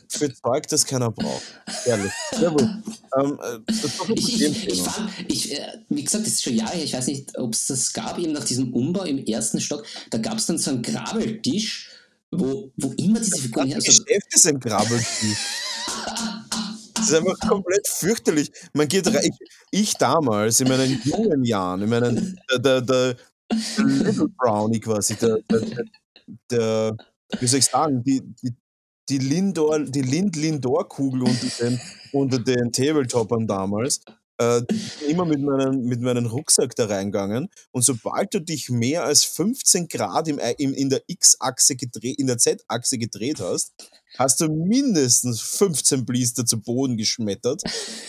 für 0.08 0.32
Zeug, 0.32 0.66
das 0.68 0.84
keiner 0.84 1.10
braucht. 1.10 1.42
Ehrlich. 1.84 2.12
Jawohl. 2.40 2.82
Ähm, 3.18 3.38
äh, 3.42 4.12
ich, 4.14 4.42
ich, 4.42 4.68
ich 4.68 4.82
fand, 4.82 5.10
ich, 5.28 5.52
äh, 5.52 5.78
wie 5.88 6.04
gesagt, 6.04 6.26
das 6.26 6.34
ist 6.34 6.42
schon 6.42 6.54
Jahre 6.54 6.76
her, 6.76 6.84
ich 6.84 6.92
weiß 6.92 7.06
nicht, 7.06 7.38
ob 7.38 7.52
es 7.52 7.66
das 7.66 7.92
gab, 7.92 8.18
eben 8.18 8.32
nach 8.32 8.44
diesem 8.44 8.72
Umbau 8.72 9.04
im 9.04 9.24
ersten 9.24 9.60
Stock, 9.60 9.84
da 10.10 10.18
gab 10.18 10.38
es 10.38 10.46
dann 10.46 10.58
so 10.58 10.70
einen 10.70 10.82
Grabbeltisch, 10.82 11.90
wo, 12.30 12.72
wo 12.76 12.92
immer 12.98 13.20
diese 13.20 13.40
Figuren... 13.40 13.70
Das 13.70 13.86
also, 13.86 14.04
Geschäft 14.04 14.34
ist 14.34 14.46
ein 14.46 14.60
Grabbeltisch. 14.60 15.38
Das 16.94 17.08
ist 17.10 17.14
einfach 17.14 17.38
komplett 17.38 17.86
fürchterlich. 17.86 18.50
Man 18.72 18.88
geht 18.88 19.06
rein, 19.06 19.22
ich, 19.22 19.48
ich 19.70 19.94
damals, 19.94 20.60
in 20.60 20.68
meinen 20.68 21.00
jungen 21.04 21.44
Jahren, 21.44 21.82
in 21.82 21.88
meinen, 21.88 22.40
der, 22.50 22.58
der, 22.58 22.80
der, 22.80 23.16
Little 23.78 24.28
Brownie 24.28 24.80
quasi, 24.80 25.14
der, 25.16 25.38
der, 25.50 25.84
der, 26.50 26.96
wie 27.40 27.46
soll 27.46 27.58
ich 27.60 27.66
sagen, 27.66 28.02
die, 28.02 28.22
die, 28.42 28.54
die 29.08 29.18
Lindor, 29.18 29.80
die 29.80 30.02
Lind-Lindor-Kugel 30.02 31.22
unter 31.22 31.46
den, 31.60 31.80
unter 32.12 32.38
den 32.38 32.72
Tabletoppern 32.72 33.46
damals. 33.46 34.00
Äh, 34.38 34.62
immer 35.08 35.24
mit 35.24 35.40
meinem, 35.40 35.84
mit 35.84 36.02
meinem 36.02 36.26
Rucksack 36.26 36.76
da 36.76 36.84
reingegangen 36.84 37.48
und 37.72 37.82
sobald 37.82 38.34
du 38.34 38.40
dich 38.40 38.68
mehr 38.68 39.04
als 39.04 39.24
15 39.24 39.88
Grad 39.88 40.28
im, 40.28 40.38
im, 40.58 40.74
in 40.74 40.90
der 40.90 41.02
X-Achse 41.06 41.74
gedreht, 41.74 42.18
in 42.18 42.26
der 42.26 42.36
Z-Achse 42.36 42.98
gedreht 42.98 43.40
hast, 43.40 43.72
hast 44.18 44.42
du 44.42 44.48
mindestens 44.48 45.40
15 45.40 46.04
Blister 46.04 46.44
zu 46.44 46.60
Boden 46.60 46.98
geschmettert. 46.98 47.62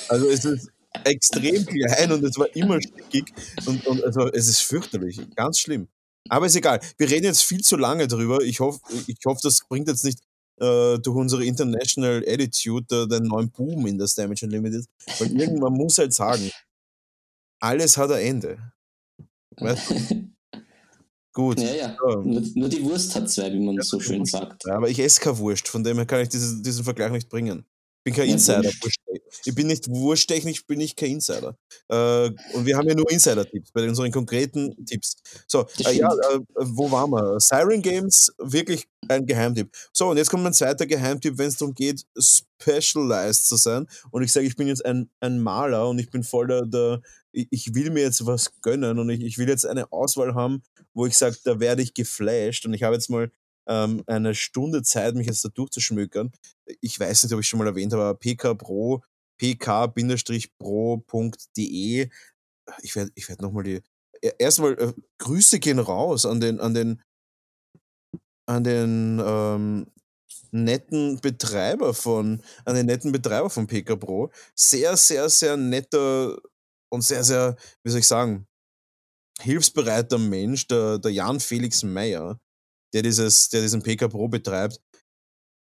Also 0.09 0.27
es 0.27 0.43
ist 0.43 0.69
extrem 1.05 1.65
klein 1.65 2.11
und 2.11 2.23
es 2.23 2.37
war 2.37 2.53
immer 2.55 2.81
stickig 2.81 3.33
und, 3.65 3.85
und 3.87 4.03
also 4.03 4.31
es 4.31 4.47
ist 4.47 4.61
fürchterlich, 4.61 5.19
ganz 5.35 5.59
schlimm. 5.59 5.87
Aber 6.29 6.45
ist 6.45 6.55
egal. 6.55 6.79
Wir 6.97 7.09
reden 7.09 7.25
jetzt 7.25 7.43
viel 7.43 7.61
zu 7.61 7.77
lange 7.77 8.07
drüber. 8.07 8.41
Ich 8.41 8.59
hoffe, 8.59 8.81
ich 9.07 9.17
hoffe, 9.25 9.39
das 9.43 9.61
bringt 9.69 9.87
jetzt 9.87 10.03
nicht 10.03 10.19
äh, 10.59 10.97
durch 10.99 11.15
unsere 11.15 11.45
International 11.45 12.23
Attitude 12.27 13.03
äh, 13.03 13.07
den 13.07 13.23
neuen 13.23 13.49
Boom 13.49 13.87
in 13.87 13.97
das 13.97 14.13
Damage 14.15 14.45
Unlimited. 14.45 14.85
Weil 15.19 15.39
irgendwann 15.39 15.73
muss 15.73 15.97
halt 15.97 16.13
sagen, 16.13 16.51
alles 17.61 17.95
hat 17.97 18.11
ein 18.11 18.25
Ende. 18.25 18.73
Weißt 19.57 19.89
du? 19.89 20.29
Gut. 21.33 21.59
Ja, 21.61 21.67
ja. 21.67 21.75
ja. 21.75 22.15
Nur, 22.15 22.41
nur, 22.55 22.67
die 22.67 22.83
Wurst 22.83 23.15
hat 23.15 23.29
zwei, 23.29 23.53
wie 23.53 23.59
man 23.59 23.75
ja, 23.75 23.83
so 23.83 23.99
schön 23.99 24.25
sagt. 24.25 24.65
Ja, 24.65 24.75
aber 24.75 24.89
ich 24.89 24.99
esse 24.99 25.21
keine 25.21 25.37
Wurst, 25.37 25.67
von 25.67 25.83
dem 25.83 25.95
her 25.95 26.05
kann 26.05 26.21
ich 26.21 26.29
dieses, 26.29 26.61
diesen 26.61 26.83
Vergleich 26.83 27.11
nicht 27.11 27.29
bringen 27.29 27.63
bin 28.07 28.15
kein 28.15 28.29
Insider. 28.29 28.71
Ich 29.45 29.55
bin 29.55 29.67
nicht 29.67 29.89
wurschtechnisch, 29.89 30.65
bin 30.65 30.81
ich 30.81 30.95
kein 30.95 31.11
Insider. 31.11 31.57
Äh, 31.89 32.29
und 32.53 32.65
wir 32.65 32.77
haben 32.77 32.87
ja 32.87 32.95
nur 32.95 33.09
Insider-Tipps 33.09 33.71
bei 33.71 33.87
unseren 33.87 34.11
konkreten 34.11 34.85
Tipps. 34.85 35.17
So, 35.47 35.67
äh, 35.85 35.93
ja, 35.93 36.09
äh, 36.09 36.39
wo 36.55 36.91
waren 36.91 37.11
wir? 37.11 37.39
Siren 37.39 37.81
Games, 37.81 38.33
wirklich 38.37 38.87
ein 39.07 39.25
Geheimtipp. 39.25 39.69
So, 39.93 40.09
und 40.09 40.17
jetzt 40.17 40.29
kommt 40.29 40.43
mein 40.43 40.53
zweiter 40.53 40.85
Geheimtipp, 40.85 41.37
wenn 41.37 41.47
es 41.47 41.57
darum 41.57 41.73
geht, 41.73 42.05
specialized 42.19 43.47
zu 43.47 43.55
sein. 43.55 43.87
Und 44.11 44.23
ich 44.23 44.31
sage, 44.31 44.45
ich 44.45 44.55
bin 44.55 44.67
jetzt 44.67 44.85
ein, 44.85 45.09
ein 45.19 45.39
Maler 45.39 45.89
und 45.89 45.99
ich 45.99 46.09
bin 46.09 46.23
voll 46.23 46.47
der, 46.47 46.65
der 46.65 47.01
ich 47.31 47.75
will 47.75 47.91
mir 47.91 48.01
jetzt 48.01 48.25
was 48.25 48.51
gönnen 48.61 48.97
und 48.97 49.09
ich, 49.09 49.21
ich 49.21 49.37
will 49.37 49.47
jetzt 49.47 49.65
eine 49.65 49.91
Auswahl 49.91 50.33
haben, 50.33 50.63
wo 50.93 51.05
ich 51.05 51.15
sage, 51.15 51.37
da 51.43 51.59
werde 51.59 51.83
ich 51.83 51.93
geflasht. 51.93 52.65
Und 52.65 52.73
ich 52.73 52.83
habe 52.83 52.95
jetzt 52.95 53.09
mal 53.09 53.31
ähm, 53.67 54.03
eine 54.07 54.33
Stunde 54.35 54.81
Zeit, 54.81 55.15
mich 55.15 55.27
jetzt 55.27 55.45
da 55.45 55.49
durchzuschmökern. 55.49 56.31
Ich 56.81 56.99
weiß 56.99 57.23
nicht, 57.23 57.33
ob 57.33 57.39
ich 57.39 57.47
schon 57.47 57.59
mal 57.59 57.67
erwähnt 57.67 57.93
habe, 57.93 58.03
aber 58.03 58.19
pkpro, 58.19 59.03
pk-pro.de. 59.37 60.49
Ich 62.81 62.95
werde 62.95 63.11
ich 63.15 63.29
werd 63.29 63.41
nochmal 63.41 63.63
die. 63.63 63.81
E, 64.21 64.31
erstmal 64.39 64.73
äh, 64.79 64.93
Grüße 65.19 65.59
gehen 65.59 65.79
raus 65.79 66.25
an 66.25 66.39
den, 66.41 66.59
an 66.59 66.73
den, 66.73 67.01
an 68.47 68.63
den 68.63 69.21
ähm, 69.23 69.87
netten 70.51 71.19
Betreiber 71.21 71.93
von, 71.93 72.41
an 72.65 72.75
den 72.75 72.85
netten 72.87 73.11
Betreiber 73.11 73.49
von 73.49 73.67
PK 73.67 73.95
Pro. 73.95 74.31
Sehr, 74.55 74.97
sehr, 74.97 75.29
sehr 75.29 75.57
netter 75.57 76.37
und 76.89 77.01
sehr, 77.01 77.23
sehr, 77.23 77.55
wie 77.83 77.91
soll 77.91 77.99
ich 77.99 78.07
sagen, 78.07 78.47
hilfsbereiter 79.41 80.17
Mensch, 80.17 80.67
der, 80.67 80.97
der 80.99 81.11
Jan 81.11 81.39
Felix 81.39 81.83
Meyer 81.83 82.39
der, 82.93 83.01
dieses, 83.03 83.49
der 83.49 83.61
diesen 83.61 83.83
PK 83.83 84.07
Pro 84.07 84.27
betreibt, 84.27 84.79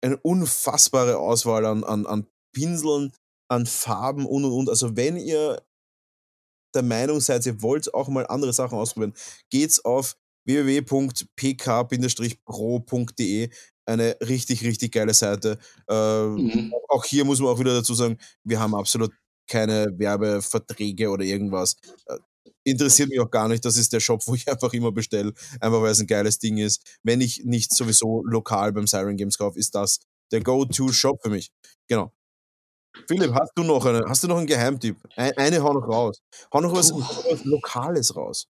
eine 0.02 0.16
unfassbare 0.18 1.18
Auswahl 1.18 1.64
an, 1.66 1.84
an, 1.84 2.06
an 2.06 2.26
Pinseln, 2.52 3.12
an 3.48 3.66
Farben 3.66 4.26
und 4.26 4.44
und 4.44 4.52
und. 4.52 4.68
Also 4.68 4.96
wenn 4.96 5.16
ihr 5.16 5.62
der 6.74 6.82
Meinung 6.82 7.20
seid, 7.20 7.46
ihr 7.46 7.62
wollt 7.62 7.94
auch 7.94 8.08
mal 8.08 8.26
andere 8.26 8.52
Sachen 8.52 8.76
ausprobieren, 8.78 9.14
geht's 9.50 9.84
auf 9.84 10.16
www.pk-pro.de. 10.44 10.90
Eine 13.84 14.16
richtig, 14.20 14.62
richtig 14.62 14.92
geile 14.92 15.12
Seite. 15.12 15.58
Äh, 15.88 16.24
mhm. 16.24 16.72
Auch 16.88 17.04
hier 17.04 17.24
muss 17.24 17.40
man 17.40 17.48
auch 17.48 17.58
wieder 17.58 17.74
dazu 17.74 17.94
sagen, 17.94 18.16
wir 18.44 18.60
haben 18.60 18.76
absolut 18.76 19.12
keine 19.48 19.98
Werbeverträge 19.98 21.10
oder 21.10 21.24
irgendwas. 21.24 21.76
Interessiert 22.64 23.08
mich 23.08 23.20
auch 23.20 23.30
gar 23.30 23.48
nicht. 23.48 23.64
Das 23.64 23.76
ist 23.76 23.92
der 23.92 24.00
Shop, 24.00 24.22
wo 24.26 24.34
ich 24.34 24.48
einfach 24.48 24.72
immer 24.72 24.92
bestelle, 24.92 25.32
einfach 25.60 25.82
weil 25.82 25.92
es 25.92 26.00
ein 26.00 26.06
geiles 26.06 26.38
Ding 26.38 26.58
ist. 26.58 26.82
Wenn 27.02 27.20
ich 27.20 27.44
nicht 27.44 27.74
sowieso 27.74 28.24
lokal 28.24 28.72
beim 28.72 28.86
Siren 28.86 29.16
Games 29.16 29.38
kaufe, 29.38 29.58
ist 29.58 29.74
das 29.74 30.00
der 30.30 30.42
Go-To-Shop 30.42 31.20
für 31.22 31.30
mich. 31.30 31.50
Genau. 31.88 32.12
Philipp, 33.06 33.32
hast 33.32 33.52
du 33.54 33.62
noch, 33.62 33.84
eine, 33.86 34.02
hast 34.06 34.22
du 34.22 34.28
noch 34.28 34.38
einen 34.38 34.46
Geheimtipp? 34.46 34.96
Ein, 35.16 35.32
eine 35.36 35.62
hau 35.62 35.72
noch 35.72 35.88
raus. 35.88 36.20
Hau 36.52 36.60
noch 36.60 36.72
was, 36.72 36.92
was 36.92 37.44
Lokales 37.44 38.14
raus. 38.14 38.46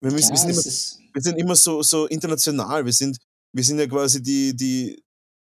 Wir, 0.00 0.12
müssen, 0.12 0.34
ja, 0.34 0.44
wir, 0.46 0.54
sind, 0.54 0.66
immer, 0.66 1.14
wir 1.14 1.22
sind 1.22 1.38
immer 1.38 1.56
so, 1.56 1.82
so 1.82 2.06
international. 2.06 2.84
Wir 2.84 2.92
sind, 2.92 3.18
wir 3.52 3.64
sind 3.64 3.78
ja 3.78 3.86
quasi 3.86 4.22
die, 4.22 4.54
die, 4.54 5.02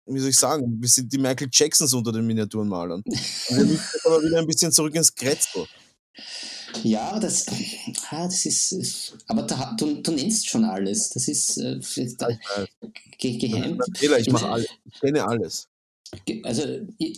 wie 0.07 0.21
soll 0.21 0.31
ich 0.31 0.39
sagen, 0.39 0.81
wir 0.81 0.89
sind 0.89 1.13
die 1.13 1.19
Michael 1.19 1.49
Jacksons 1.53 1.93
unter 1.95 2.13
den 2.13 2.27
Miniaturenmalern. 2.27 3.03
Wir 3.05 3.65
müssen 3.65 3.81
aber 4.05 4.23
wieder 4.23 4.39
ein 4.39 4.47
bisschen 4.47 4.71
zurück 4.71 4.95
ins 4.95 5.15
Kretzel. 5.15 5.67
Ja, 6.83 7.19
das, 7.19 7.47
ah, 8.11 8.25
das 8.25 8.47
ist, 8.47 9.17
aber 9.27 9.43
da, 9.43 9.75
du, 9.79 10.03
du 10.03 10.13
nennst 10.13 10.49
schon 10.49 10.65
alles. 10.65 11.11
Das 11.11 11.29
ist 11.29 11.57
äh, 11.59 11.81
da, 12.19 12.29
ge 13.19 13.37
geheim. 13.39 13.81
Ich 14.01 14.31
mache 14.31 14.49
alles. 14.49 14.69
Ich 14.85 15.01
kenne 15.01 15.27
alles. 15.27 15.69
Also 16.45 16.63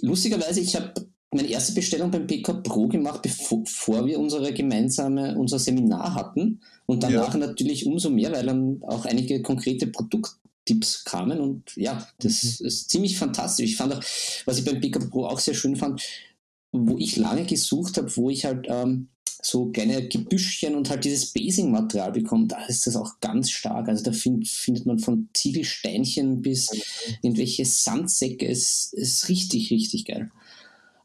lustigerweise, 0.02 0.60
ich 0.60 0.74
habe 0.76 0.94
meine 1.32 1.48
erste 1.48 1.72
Bestellung 1.72 2.10
beim 2.10 2.26
PK 2.26 2.54
Pro 2.54 2.88
gemacht, 2.88 3.22
bevor 3.22 4.06
wir 4.06 4.18
unsere 4.18 4.52
gemeinsame, 4.52 5.36
unser 5.36 5.58
Seminar 5.58 6.14
hatten. 6.14 6.60
Und 6.86 7.02
danach 7.02 7.34
ja. 7.34 7.40
natürlich 7.40 7.86
umso 7.86 8.10
mehr, 8.10 8.32
weil 8.32 8.46
dann 8.46 8.82
auch 8.82 9.04
einige 9.04 9.40
konkrete 9.42 9.86
Produkttipps 9.86 11.04
kamen. 11.04 11.38
Und 11.38 11.76
ja, 11.76 12.08
das 12.18 12.60
mhm. 12.60 12.66
ist 12.66 12.90
ziemlich 12.90 13.16
fantastisch. 13.16 13.70
Ich 13.70 13.76
fand 13.76 13.94
auch, 13.94 14.02
was 14.44 14.58
ich 14.58 14.64
beim 14.64 14.80
PK 14.80 15.06
Pro 15.06 15.26
auch 15.26 15.38
sehr 15.38 15.54
schön 15.54 15.76
fand, 15.76 16.02
wo 16.72 16.98
ich 16.98 17.16
lange 17.16 17.44
gesucht 17.44 17.96
habe, 17.96 18.14
wo 18.16 18.30
ich 18.30 18.44
halt 18.44 18.66
ähm, 18.68 19.08
so 19.42 19.66
kleine 19.66 20.06
Gebüschchen 20.06 20.74
und 20.74 20.90
halt 20.90 21.04
dieses 21.04 21.32
Basing-Material 21.32 22.12
bekommt, 22.12 22.52
da 22.52 22.64
ist 22.66 22.86
das 22.86 22.96
auch 22.96 23.20
ganz 23.20 23.50
stark. 23.50 23.88
Also 23.88 24.04
da 24.04 24.12
find, 24.12 24.46
findet 24.46 24.86
man 24.86 24.98
von 24.98 25.28
Ziegelsteinchen 25.34 26.42
bis 26.42 26.70
irgendwelche 27.22 27.64
Sandsäcke. 27.64 28.46
Es 28.46 28.92
ist 28.92 29.28
richtig, 29.28 29.70
richtig 29.70 30.04
geil. 30.04 30.30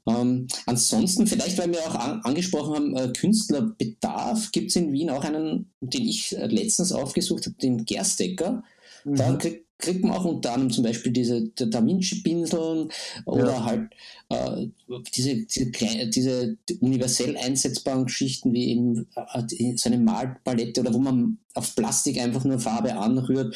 Ähm, 0.07 0.47
ansonsten, 0.67 1.25
vielleicht, 1.25 1.57
weil 1.57 1.71
wir 1.71 1.79
auch 1.79 1.95
an, 1.95 2.21
angesprochen 2.21 2.75
haben, 2.75 2.95
äh, 2.95 3.11
Künstlerbedarf, 3.11 4.51
gibt 4.51 4.69
es 4.69 4.75
in 4.75 4.91
Wien 4.91 5.09
auch 5.09 5.23
einen, 5.23 5.71
den 5.81 6.07
ich 6.07 6.37
äh, 6.37 6.45
letztens 6.45 6.91
aufgesucht 6.91 7.47
habe, 7.47 7.55
den 7.57 7.85
Gerstecker. 7.85 8.63
Mhm. 9.03 9.15
Da 9.15 9.33
krieg, 9.35 9.64
kriegt 9.77 10.03
man 10.03 10.13
auch 10.13 10.25
unter 10.25 10.53
anderem 10.53 10.71
zum 10.71 10.83
Beispiel 10.83 11.11
diese 11.11 11.49
Da 11.49 11.85
Vinci-Pinseln 11.85 12.89
oder 13.25 13.51
ja. 13.51 13.65
halt 13.65 13.91
äh, 14.29 14.67
diese, 15.15 15.45
diese, 15.45 15.71
diese 16.09 16.57
universell 16.79 17.35
einsetzbaren 17.37 18.05
Geschichten 18.05 18.53
wie 18.53 18.69
eben 18.71 19.07
äh, 19.15 19.75
so 19.75 19.89
eine 19.89 19.97
Malpalette 19.97 20.81
oder 20.81 20.93
wo 20.93 20.99
man 20.99 21.39
auf 21.53 21.75
Plastik 21.75 22.19
einfach 22.19 22.45
nur 22.45 22.59
Farbe 22.59 22.95
anrührt, 22.95 23.55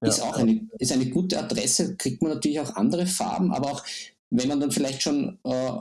ja. 0.00 0.08
ist 0.08 0.20
auch 0.20 0.36
eine, 0.36 0.68
ist 0.78 0.92
eine 0.92 1.06
gute 1.06 1.38
Adresse, 1.38 1.96
kriegt 1.96 2.22
man 2.22 2.32
natürlich 2.32 2.60
auch 2.60 2.76
andere 2.76 3.06
Farben, 3.06 3.52
aber 3.52 3.72
auch 3.72 3.84
wenn 4.30 4.48
man 4.48 4.60
dann 4.60 4.72
vielleicht 4.72 5.02
schon 5.02 5.38
äh, 5.44 5.72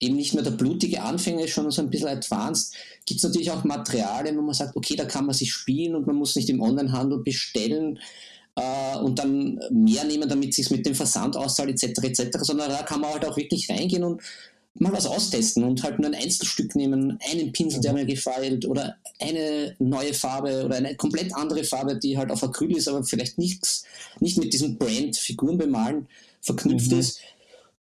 eben 0.00 0.16
nicht 0.16 0.34
mehr 0.34 0.42
der 0.42 0.50
blutige 0.50 1.02
Anfänger 1.02 1.44
ist, 1.44 1.50
schon 1.50 1.70
so 1.70 1.82
ein 1.82 1.90
bisschen 1.90 2.08
advanced, 2.08 2.74
gibt 3.06 3.18
es 3.18 3.24
natürlich 3.24 3.50
auch 3.50 3.64
Materialien, 3.64 4.36
wo 4.36 4.42
man 4.42 4.54
sagt, 4.54 4.76
okay, 4.76 4.96
da 4.96 5.04
kann 5.04 5.26
man 5.26 5.34
sich 5.34 5.52
spielen 5.52 5.94
und 5.94 6.06
man 6.06 6.16
muss 6.16 6.36
nicht 6.36 6.50
im 6.50 6.60
Onlinehandel 6.60 7.22
bestellen 7.22 7.98
äh, 8.56 8.98
und 8.98 9.18
dann 9.18 9.60
mehr 9.70 10.04
nehmen, 10.04 10.28
damit 10.28 10.50
es 10.50 10.56
sich 10.56 10.70
mit 10.70 10.84
dem 10.84 10.94
Versand 10.94 11.36
auszahlt, 11.36 11.70
etc., 11.70 12.02
etc., 12.02 12.38
sondern 12.40 12.70
da 12.70 12.82
kann 12.82 13.00
man 13.00 13.12
halt 13.12 13.24
auch 13.24 13.36
wirklich 13.36 13.70
reingehen 13.70 14.04
und 14.04 14.20
mal 14.78 14.92
was 14.92 15.06
austesten 15.06 15.64
und 15.64 15.82
halt 15.82 15.98
nur 15.98 16.10
ein 16.10 16.14
Einzelstück 16.14 16.74
nehmen, 16.76 17.18
einen 17.30 17.52
Pinsel, 17.52 17.80
der 17.80 17.92
mhm. 17.92 18.00
mir 18.00 18.06
gefällt 18.06 18.66
oder 18.66 18.96
eine 19.20 19.74
neue 19.78 20.12
Farbe 20.12 20.64
oder 20.64 20.76
eine 20.76 20.94
komplett 20.96 21.34
andere 21.34 21.64
Farbe, 21.64 21.98
die 21.98 22.18
halt 22.18 22.30
auf 22.30 22.42
Acryl 22.42 22.76
ist, 22.76 22.88
aber 22.88 23.02
vielleicht 23.04 23.38
nichts, 23.38 23.84
nicht 24.20 24.38
mit 24.38 24.52
diesem 24.52 24.76
Brand 24.76 25.16
Figuren 25.16 25.56
bemalen 25.56 26.06
verknüpft 26.42 26.92
mhm. 26.92 26.98
ist 26.98 27.20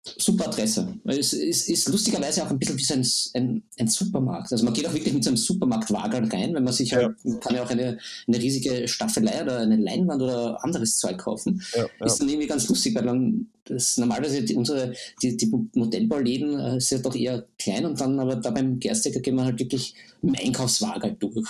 super 0.05 0.49
Adresse. 0.49 0.99
Es 1.05 1.33
ist, 1.33 1.69
ist, 1.69 1.89
lustigerweise 1.89 2.43
auch 2.45 2.51
ein 2.51 2.59
bisschen 2.59 2.77
wie 2.77 2.83
so 2.83 2.95
ein, 2.95 3.07
ein, 3.35 3.63
ein, 3.79 3.89
Supermarkt. 3.89 4.51
Also 4.51 4.65
man 4.65 4.75
geht 4.75 4.87
auch 4.87 4.93
wirklich 4.95 5.15
mit 5.15 5.23
so 5.23 5.31
einem 5.31 5.37
Supermarktwagen 5.37 6.31
rein, 6.31 6.55
wenn 6.55 6.65
man 6.65 6.73
sich 6.73 6.93
halt, 6.93 7.15
ja. 7.23 7.35
kann 7.37 7.55
ja 7.55 7.63
auch 7.63 7.71
eine, 7.71 7.99
eine 8.27 8.39
riesige 8.39 8.89
Staffelei 8.89 9.43
oder 9.43 9.59
eine 9.59 9.77
Leinwand 9.77 10.21
oder 10.21 10.63
anderes 10.65 10.99
Zeug 10.99 11.19
kaufen. 11.19 11.63
Ja, 11.75 11.87
ja. 12.01 12.07
Ist 12.07 12.19
dann 12.19 12.29
irgendwie 12.29 12.49
ganz 12.49 12.69
lustig, 12.69 12.95
weil 12.97 13.05
dann 13.05 13.47
das 13.65 13.97
normalerweise 13.97 14.43
die, 14.43 14.57
unsere 14.57 14.93
die, 15.23 15.37
die 15.37 15.53
Modellbauläden 15.75 16.59
äh, 16.59 16.81
sind 16.81 17.07
doch 17.07 17.15
eher 17.15 17.47
klein 17.59 17.87
und 17.87 18.01
dann 18.01 18.19
aber 18.19 18.37
da 18.37 18.51
beim 18.51 18.81
Gerstecker 18.81 19.21
gehen 19.21 19.37
wir 19.37 19.45
halt 19.45 19.61
wirklich 19.61 19.95
im 20.21 20.35
Einkaufswagen 20.35 21.03
halt 21.03 21.23
durch. 21.23 21.49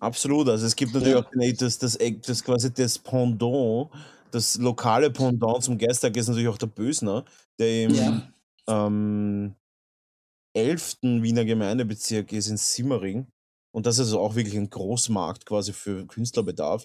Absolut, 0.00 0.48
also 0.48 0.66
es 0.66 0.74
gibt 0.74 0.94
natürlich 0.94 1.14
auch 1.14 1.26
das, 1.58 1.78
das, 1.78 1.98
das 2.26 2.42
quasi 2.42 2.72
das 2.72 2.98
Pendant 2.98 3.90
das 4.34 4.58
lokale 4.58 5.10
Pendant 5.10 5.62
zum 5.62 5.78
Geistag 5.78 6.16
ist 6.16 6.28
natürlich 6.28 6.48
auch 6.48 6.58
der 6.58 6.66
Bösner, 6.66 7.24
der 7.58 7.84
im 7.84 7.94
ja. 7.94 8.32
ähm, 8.66 9.54
11. 10.54 10.98
Wiener 11.02 11.44
Gemeindebezirk 11.44 12.32
ist 12.32 12.48
in 12.48 12.56
Simmering. 12.56 13.26
Und 13.74 13.86
das 13.86 13.98
ist 13.98 14.06
also 14.06 14.20
auch 14.20 14.34
wirklich 14.34 14.56
ein 14.56 14.68
Großmarkt 14.68 15.46
quasi 15.46 15.72
für 15.72 16.06
Künstlerbedarf 16.06 16.84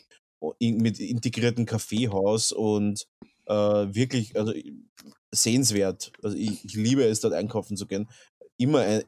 mit 0.59 0.99
integriertem 0.99 1.65
Kaffeehaus 1.65 2.51
und 2.51 3.07
äh, 3.45 3.53
wirklich 3.53 4.37
also 4.37 4.53
sehenswert. 5.31 6.11
Also 6.23 6.37
ich, 6.37 6.63
ich, 6.63 6.75
liebe 6.75 7.03
es, 7.03 7.19
dort 7.19 7.33
einkaufen 7.33 7.75
zu 7.75 7.87
gehen. 7.87 8.07
Immer 8.57 8.79
ein, 8.79 9.03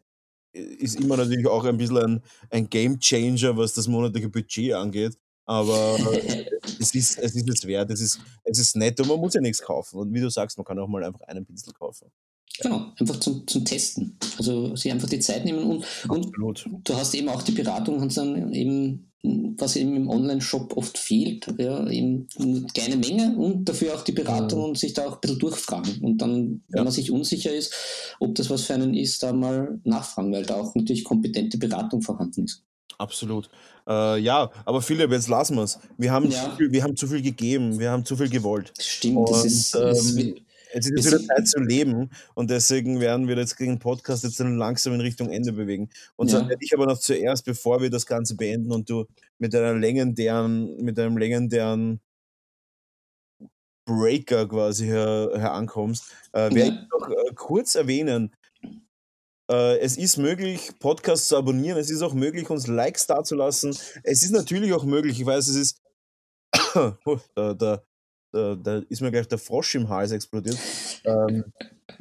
ist 0.53 0.99
immer 0.99 1.15
natürlich 1.17 1.47
auch 1.47 1.63
ein 1.65 1.77
bisschen 1.77 1.97
ein, 1.97 2.23
ein 2.49 2.69
Game 2.69 2.99
Changer, 2.99 3.55
was 3.57 3.73
das 3.73 3.87
monatliche 3.87 4.29
Budget 4.29 4.73
angeht. 4.73 5.17
Aber 5.49 5.97
es 6.79 6.93
ist, 6.93 7.17
es 7.17 7.35
ist 7.35 7.49
es 7.49 7.65
wert, 7.65 7.89
es 7.89 8.01
ist, 8.01 8.19
es 8.43 8.59
ist 8.59 8.75
nett 8.75 8.99
und 8.99 9.07
man 9.07 9.19
muss 9.19 9.33
ja 9.33 9.41
nichts 9.41 9.59
kaufen. 9.59 9.97
Und 9.97 10.13
wie 10.13 10.19
du 10.19 10.29
sagst, 10.29 10.59
man 10.59 10.65
kann 10.65 10.77
auch 10.77 10.87
mal 10.87 11.03
einfach 11.03 11.21
einen 11.21 11.43
Pinsel 11.43 11.73
kaufen. 11.73 12.11
Genau, 12.61 12.91
einfach 12.99 13.19
zum, 13.19 13.47
zum 13.47 13.65
Testen. 13.65 14.15
Also 14.37 14.75
sich 14.75 14.91
einfach 14.91 15.09
die 15.09 15.19
Zeit 15.19 15.45
nehmen 15.45 15.63
und, 15.63 15.85
und 16.07 16.31
du 16.83 16.95
hast 16.95 17.15
eben 17.15 17.29
auch 17.29 17.41
die 17.41 17.53
Beratung, 17.53 17.97
kannst 17.97 18.17
dann 18.17 18.53
eben, 18.53 19.11
was 19.57 19.75
eben 19.75 19.95
im 19.95 20.07
Online-Shop 20.07 20.77
oft 20.77 20.99
fehlt, 20.99 21.47
ja, 21.57 21.87
eben 21.87 22.27
eine 22.37 22.67
kleine 22.71 22.97
Menge 22.97 23.35
und 23.35 23.65
dafür 23.67 23.95
auch 23.95 24.03
die 24.03 24.11
Beratung 24.11 24.59
mhm. 24.59 24.65
und 24.65 24.77
sich 24.77 24.93
da 24.93 25.07
auch 25.07 25.15
ein 25.15 25.21
bisschen 25.21 25.39
durchfragen. 25.39 25.99
Und 26.03 26.19
dann, 26.19 26.61
wenn 26.67 26.77
ja. 26.77 26.83
man 26.83 26.93
sich 26.93 27.09
unsicher 27.09 27.51
ist, 27.51 27.73
ob 28.19 28.35
das 28.35 28.51
was 28.51 28.65
für 28.65 28.75
einen 28.75 28.93
ist, 28.93 29.23
da 29.23 29.33
mal 29.33 29.79
nachfragen, 29.83 30.31
weil 30.31 30.45
da 30.45 30.57
auch 30.57 30.75
natürlich 30.75 31.03
kompetente 31.03 31.57
Beratung 31.57 32.03
vorhanden 32.03 32.45
ist. 32.45 32.63
Absolut. 32.99 33.49
Äh, 33.87 34.19
ja, 34.19 34.51
aber 34.65 34.81
Philipp, 34.81 35.11
jetzt 35.11 35.29
lassen 35.29 35.55
wir 35.55 35.63
es. 35.63 35.79
Wir 35.97 36.11
haben, 36.11 36.29
ja. 36.29 36.43
zu 36.43 36.57
viel, 36.57 36.71
wir 36.71 36.83
haben 36.83 36.95
zu 36.95 37.07
viel 37.07 37.21
gegeben, 37.21 37.79
wir 37.79 37.89
haben 37.89 38.05
zu 38.05 38.15
viel 38.15 38.29
gewollt. 38.29 38.71
Stimmt, 38.79 39.17
und, 39.17 39.29
das 39.31 39.45
ist. 39.45 39.73
Ähm, 39.73 39.81
ist 39.81 40.41
jetzt 40.73 40.91
ist 40.91 41.05
wieder 41.07 41.23
Zeit 41.23 41.47
zu 41.47 41.59
leben 41.59 42.11
und 42.35 42.49
deswegen 42.49 42.99
werden 42.99 43.27
wir 43.27 43.37
jetzt 43.37 43.57
gegen 43.57 43.73
den 43.73 43.79
Podcast 43.79 44.23
jetzt 44.23 44.39
dann 44.39 44.57
langsam 44.57 44.93
in 44.93 45.01
Richtung 45.01 45.29
Ende 45.29 45.53
bewegen. 45.53 45.89
Und 46.15 46.31
ja. 46.31 46.39
dann 46.39 46.49
werde 46.49 46.63
ich 46.63 46.73
aber 46.73 46.85
noch 46.85 46.99
zuerst, 46.99 47.45
bevor 47.45 47.81
wir 47.81 47.89
das 47.89 48.05
Ganze 48.05 48.35
beenden 48.35 48.71
und 48.71 48.89
du 48.89 49.05
mit 49.39 49.55
einer 49.55 49.73
legendären, 49.73 50.77
mit 50.83 50.99
einem 50.99 51.17
legendären 51.17 51.99
Breaker 53.85 54.47
quasi 54.47 54.85
her, 54.85 55.31
herankommst, 55.33 56.11
äh, 56.33 56.53
werde 56.53 56.59
ja. 56.59 56.65
ich 56.67 56.89
noch 56.91 57.09
äh, 57.09 57.33
kurz 57.33 57.73
erwähnen, 57.73 58.31
äh, 58.31 58.38
es 59.53 59.97
ist 59.97 60.17
möglich, 60.17 60.71
Podcasts 60.79 61.27
zu 61.27 61.37
abonnieren. 61.37 61.77
Es 61.77 61.89
ist 61.89 62.01
auch 62.01 62.13
möglich, 62.13 62.49
uns 62.49 62.67
Likes 62.67 63.07
dazulassen. 63.07 63.75
Es 64.03 64.23
ist 64.23 64.31
natürlich 64.31 64.73
auch 64.73 64.83
möglich, 64.83 65.19
ich 65.19 65.25
weiß, 65.25 65.47
es 65.47 65.55
ist. 65.55 65.81
oh, 67.05 67.17
da, 67.35 67.53
da, 67.53 67.83
da, 68.31 68.55
da, 68.55 68.77
ist 68.89 69.01
mir 69.01 69.11
gleich 69.11 69.27
der 69.27 69.37
Frosch 69.37 69.75
im 69.75 69.89
Hals 69.89 70.11
explodiert. 70.11 70.57
Ähm, 71.03 71.45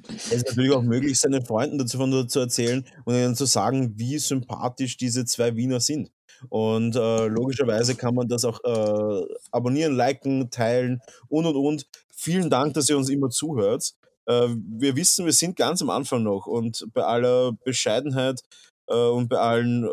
es 0.09 0.33
ist 0.33 0.49
natürlich 0.49 0.73
auch 0.73 0.83
möglich, 0.83 1.19
seinen 1.19 1.45
Freunden 1.45 1.79
davon 1.79 2.29
zu 2.29 2.41
erzählen 2.41 2.87
und 3.05 3.15
ihnen 3.15 3.35
zu 3.35 3.47
sagen, 3.47 3.95
wie 3.97 4.19
sympathisch 4.19 4.97
diese 4.97 5.25
zwei 5.25 5.57
Wiener 5.57 5.81
sind. 5.81 6.11
Und 6.49 6.95
äh, 6.97 7.27
logischerweise 7.27 7.95
kann 7.95 8.15
man 8.15 8.29
das 8.29 8.45
auch 8.45 8.63
äh, 8.63 9.35
abonnieren, 9.51 9.97
liken, 9.97 10.51
teilen 10.51 11.01
und 11.29 11.47
und 11.47 11.57
und. 11.57 11.87
Vielen 12.15 12.51
Dank, 12.51 12.75
dass 12.75 12.89
ihr 12.89 12.97
uns 12.97 13.09
immer 13.09 13.31
zuhört. 13.31 13.95
Äh, 14.29 14.49
wir 14.79 14.95
wissen, 14.97 15.25
wir 15.25 15.33
sind 15.33 15.57
ganz 15.57 15.81
am 15.83 15.91
Anfang 15.91 16.23
noch 16.23 16.47
und 16.47 16.87
bei 16.93 17.03
aller 17.03 17.53
Bescheidenheit 17.65 18.43
äh, 18.89 18.95
und 18.95 19.29
bei 19.29 19.39
allen 19.39 19.85
äh, 19.85 19.89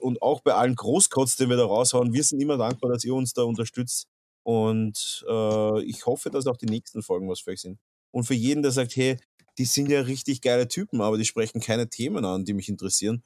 und 0.00 0.20
auch 0.22 0.40
bei 0.42 0.54
allen 0.54 0.74
Großkotz, 0.76 1.36
den 1.36 1.48
wir 1.50 1.56
da 1.56 1.64
raushauen, 1.64 2.12
wir 2.12 2.22
sind 2.24 2.40
immer 2.40 2.56
dankbar, 2.58 2.90
dass 2.92 3.04
ihr 3.04 3.14
uns 3.14 3.32
da 3.32 3.42
unterstützt. 3.42 4.06
Und 4.44 5.24
ich 5.84 6.06
hoffe, 6.06 6.30
dass 6.30 6.46
auch 6.46 6.56
die 6.56 6.66
nächsten 6.66 7.02
Folgen 7.02 7.28
was 7.28 7.40
für 7.40 7.50
euch 7.50 7.60
sind. 7.60 7.78
Und 8.14 8.24
für 8.24 8.32
jeden, 8.34 8.62
der 8.62 8.72
sagt, 8.72 8.96
hey, 8.96 9.18
die 9.58 9.66
sind 9.66 9.90
ja 9.90 10.00
richtig 10.00 10.40
geile 10.40 10.68
Typen, 10.68 11.02
aber 11.02 11.18
die 11.18 11.26
sprechen 11.26 11.60
keine 11.60 11.90
Themen 11.90 12.24
an, 12.24 12.46
die 12.46 12.54
mich 12.54 12.70
interessieren. 12.70 13.22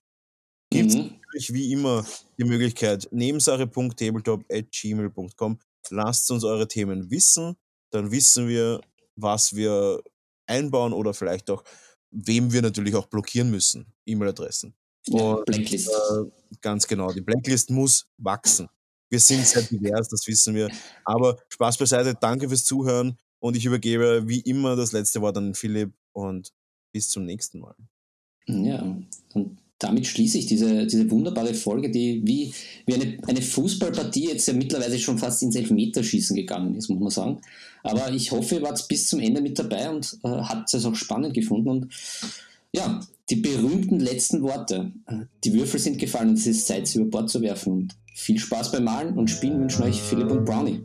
Gibt 0.72 0.90
es 0.90 0.96
Mhm. 0.96 1.20
natürlich 1.22 1.52
wie 1.52 1.70
immer 1.72 2.04
die 2.38 2.44
Möglichkeit, 2.44 3.06
nebensache.tabletop.gmail.com. 3.12 5.58
Lasst 5.90 6.30
uns 6.30 6.44
eure 6.44 6.68
Themen 6.68 7.10
wissen, 7.10 7.56
dann 7.90 8.10
wissen 8.10 8.48
wir, 8.48 8.80
was 9.16 9.54
wir 9.54 10.02
einbauen 10.46 10.92
oder 10.92 11.14
vielleicht 11.14 11.50
auch, 11.50 11.64
wem 12.10 12.52
wir 12.52 12.62
natürlich 12.62 12.94
auch 12.94 13.06
blockieren 13.06 13.50
müssen. 13.50 13.86
E-Mail-Adressen. 14.06 14.74
Ja, 15.06 15.36
Blacklist. 15.44 15.88
äh, 15.88 16.56
ganz 16.60 16.86
genau, 16.86 17.12
die 17.12 17.20
Blacklist 17.20 17.70
muss 17.70 18.06
wachsen. 18.18 18.68
Wir 19.10 19.20
sind 19.20 19.46
sehr 19.46 19.62
divers, 19.62 20.08
das 20.08 20.26
wissen 20.26 20.54
wir. 20.54 20.70
Aber 21.04 21.38
Spaß 21.48 21.76
beiseite, 21.76 22.14
danke 22.18 22.48
fürs 22.48 22.64
Zuhören 22.64 23.18
und 23.40 23.56
ich 23.56 23.64
übergebe 23.64 24.26
wie 24.26 24.40
immer 24.40 24.76
das 24.76 24.92
letzte 24.92 25.20
Wort 25.20 25.36
an 25.36 25.54
Philipp 25.54 25.92
und 26.12 26.52
bis 26.92 27.10
zum 27.10 27.24
nächsten 27.24 27.60
Mal. 27.60 27.74
Ja, 28.46 28.96
und 29.34 29.61
damit 29.82 30.06
schließe 30.06 30.38
ich 30.38 30.46
diese, 30.46 30.86
diese 30.86 31.10
wunderbare 31.10 31.54
Folge, 31.54 31.90
die 31.90 32.22
wie, 32.24 32.52
wie 32.86 32.94
eine, 32.94 33.18
eine 33.26 33.42
Fußballpartie 33.42 34.28
jetzt 34.28 34.46
ja 34.46 34.54
mittlerweile 34.54 34.98
schon 34.98 35.18
fast 35.18 35.42
ins 35.42 35.56
Elfmeterschießen 35.56 36.36
gegangen 36.36 36.74
ist, 36.76 36.88
muss 36.88 37.00
man 37.00 37.10
sagen. 37.10 37.40
Aber 37.82 38.12
ich 38.12 38.30
hoffe, 38.30 38.56
ihr 38.56 38.62
wart 38.62 38.86
bis 38.88 39.08
zum 39.08 39.20
Ende 39.20 39.40
mit 39.40 39.58
dabei 39.58 39.90
und 39.90 40.18
äh, 40.22 40.28
habt 40.28 40.72
es 40.72 40.84
auch 40.84 40.94
spannend 40.94 41.34
gefunden. 41.34 41.68
Und 41.68 41.88
ja, 42.72 43.00
die 43.28 43.36
berühmten 43.36 44.00
letzten 44.00 44.42
Worte. 44.42 44.92
Die 45.44 45.52
Würfel 45.54 45.80
sind 45.80 45.98
gefallen 45.98 46.30
und 46.30 46.38
es 46.38 46.46
ist 46.46 46.66
Zeit, 46.66 46.86
sie 46.86 47.00
über 47.00 47.10
Bord 47.10 47.30
zu 47.30 47.40
werfen. 47.42 47.72
Und 47.72 47.96
viel 48.14 48.38
Spaß 48.38 48.72
beim 48.72 48.84
Malen 48.84 49.16
und 49.16 49.30
Spielen 49.30 49.60
wünschen 49.60 49.82
euch 49.82 50.00
Philipp 50.00 50.30
und 50.30 50.44
Brownie. 50.44 50.80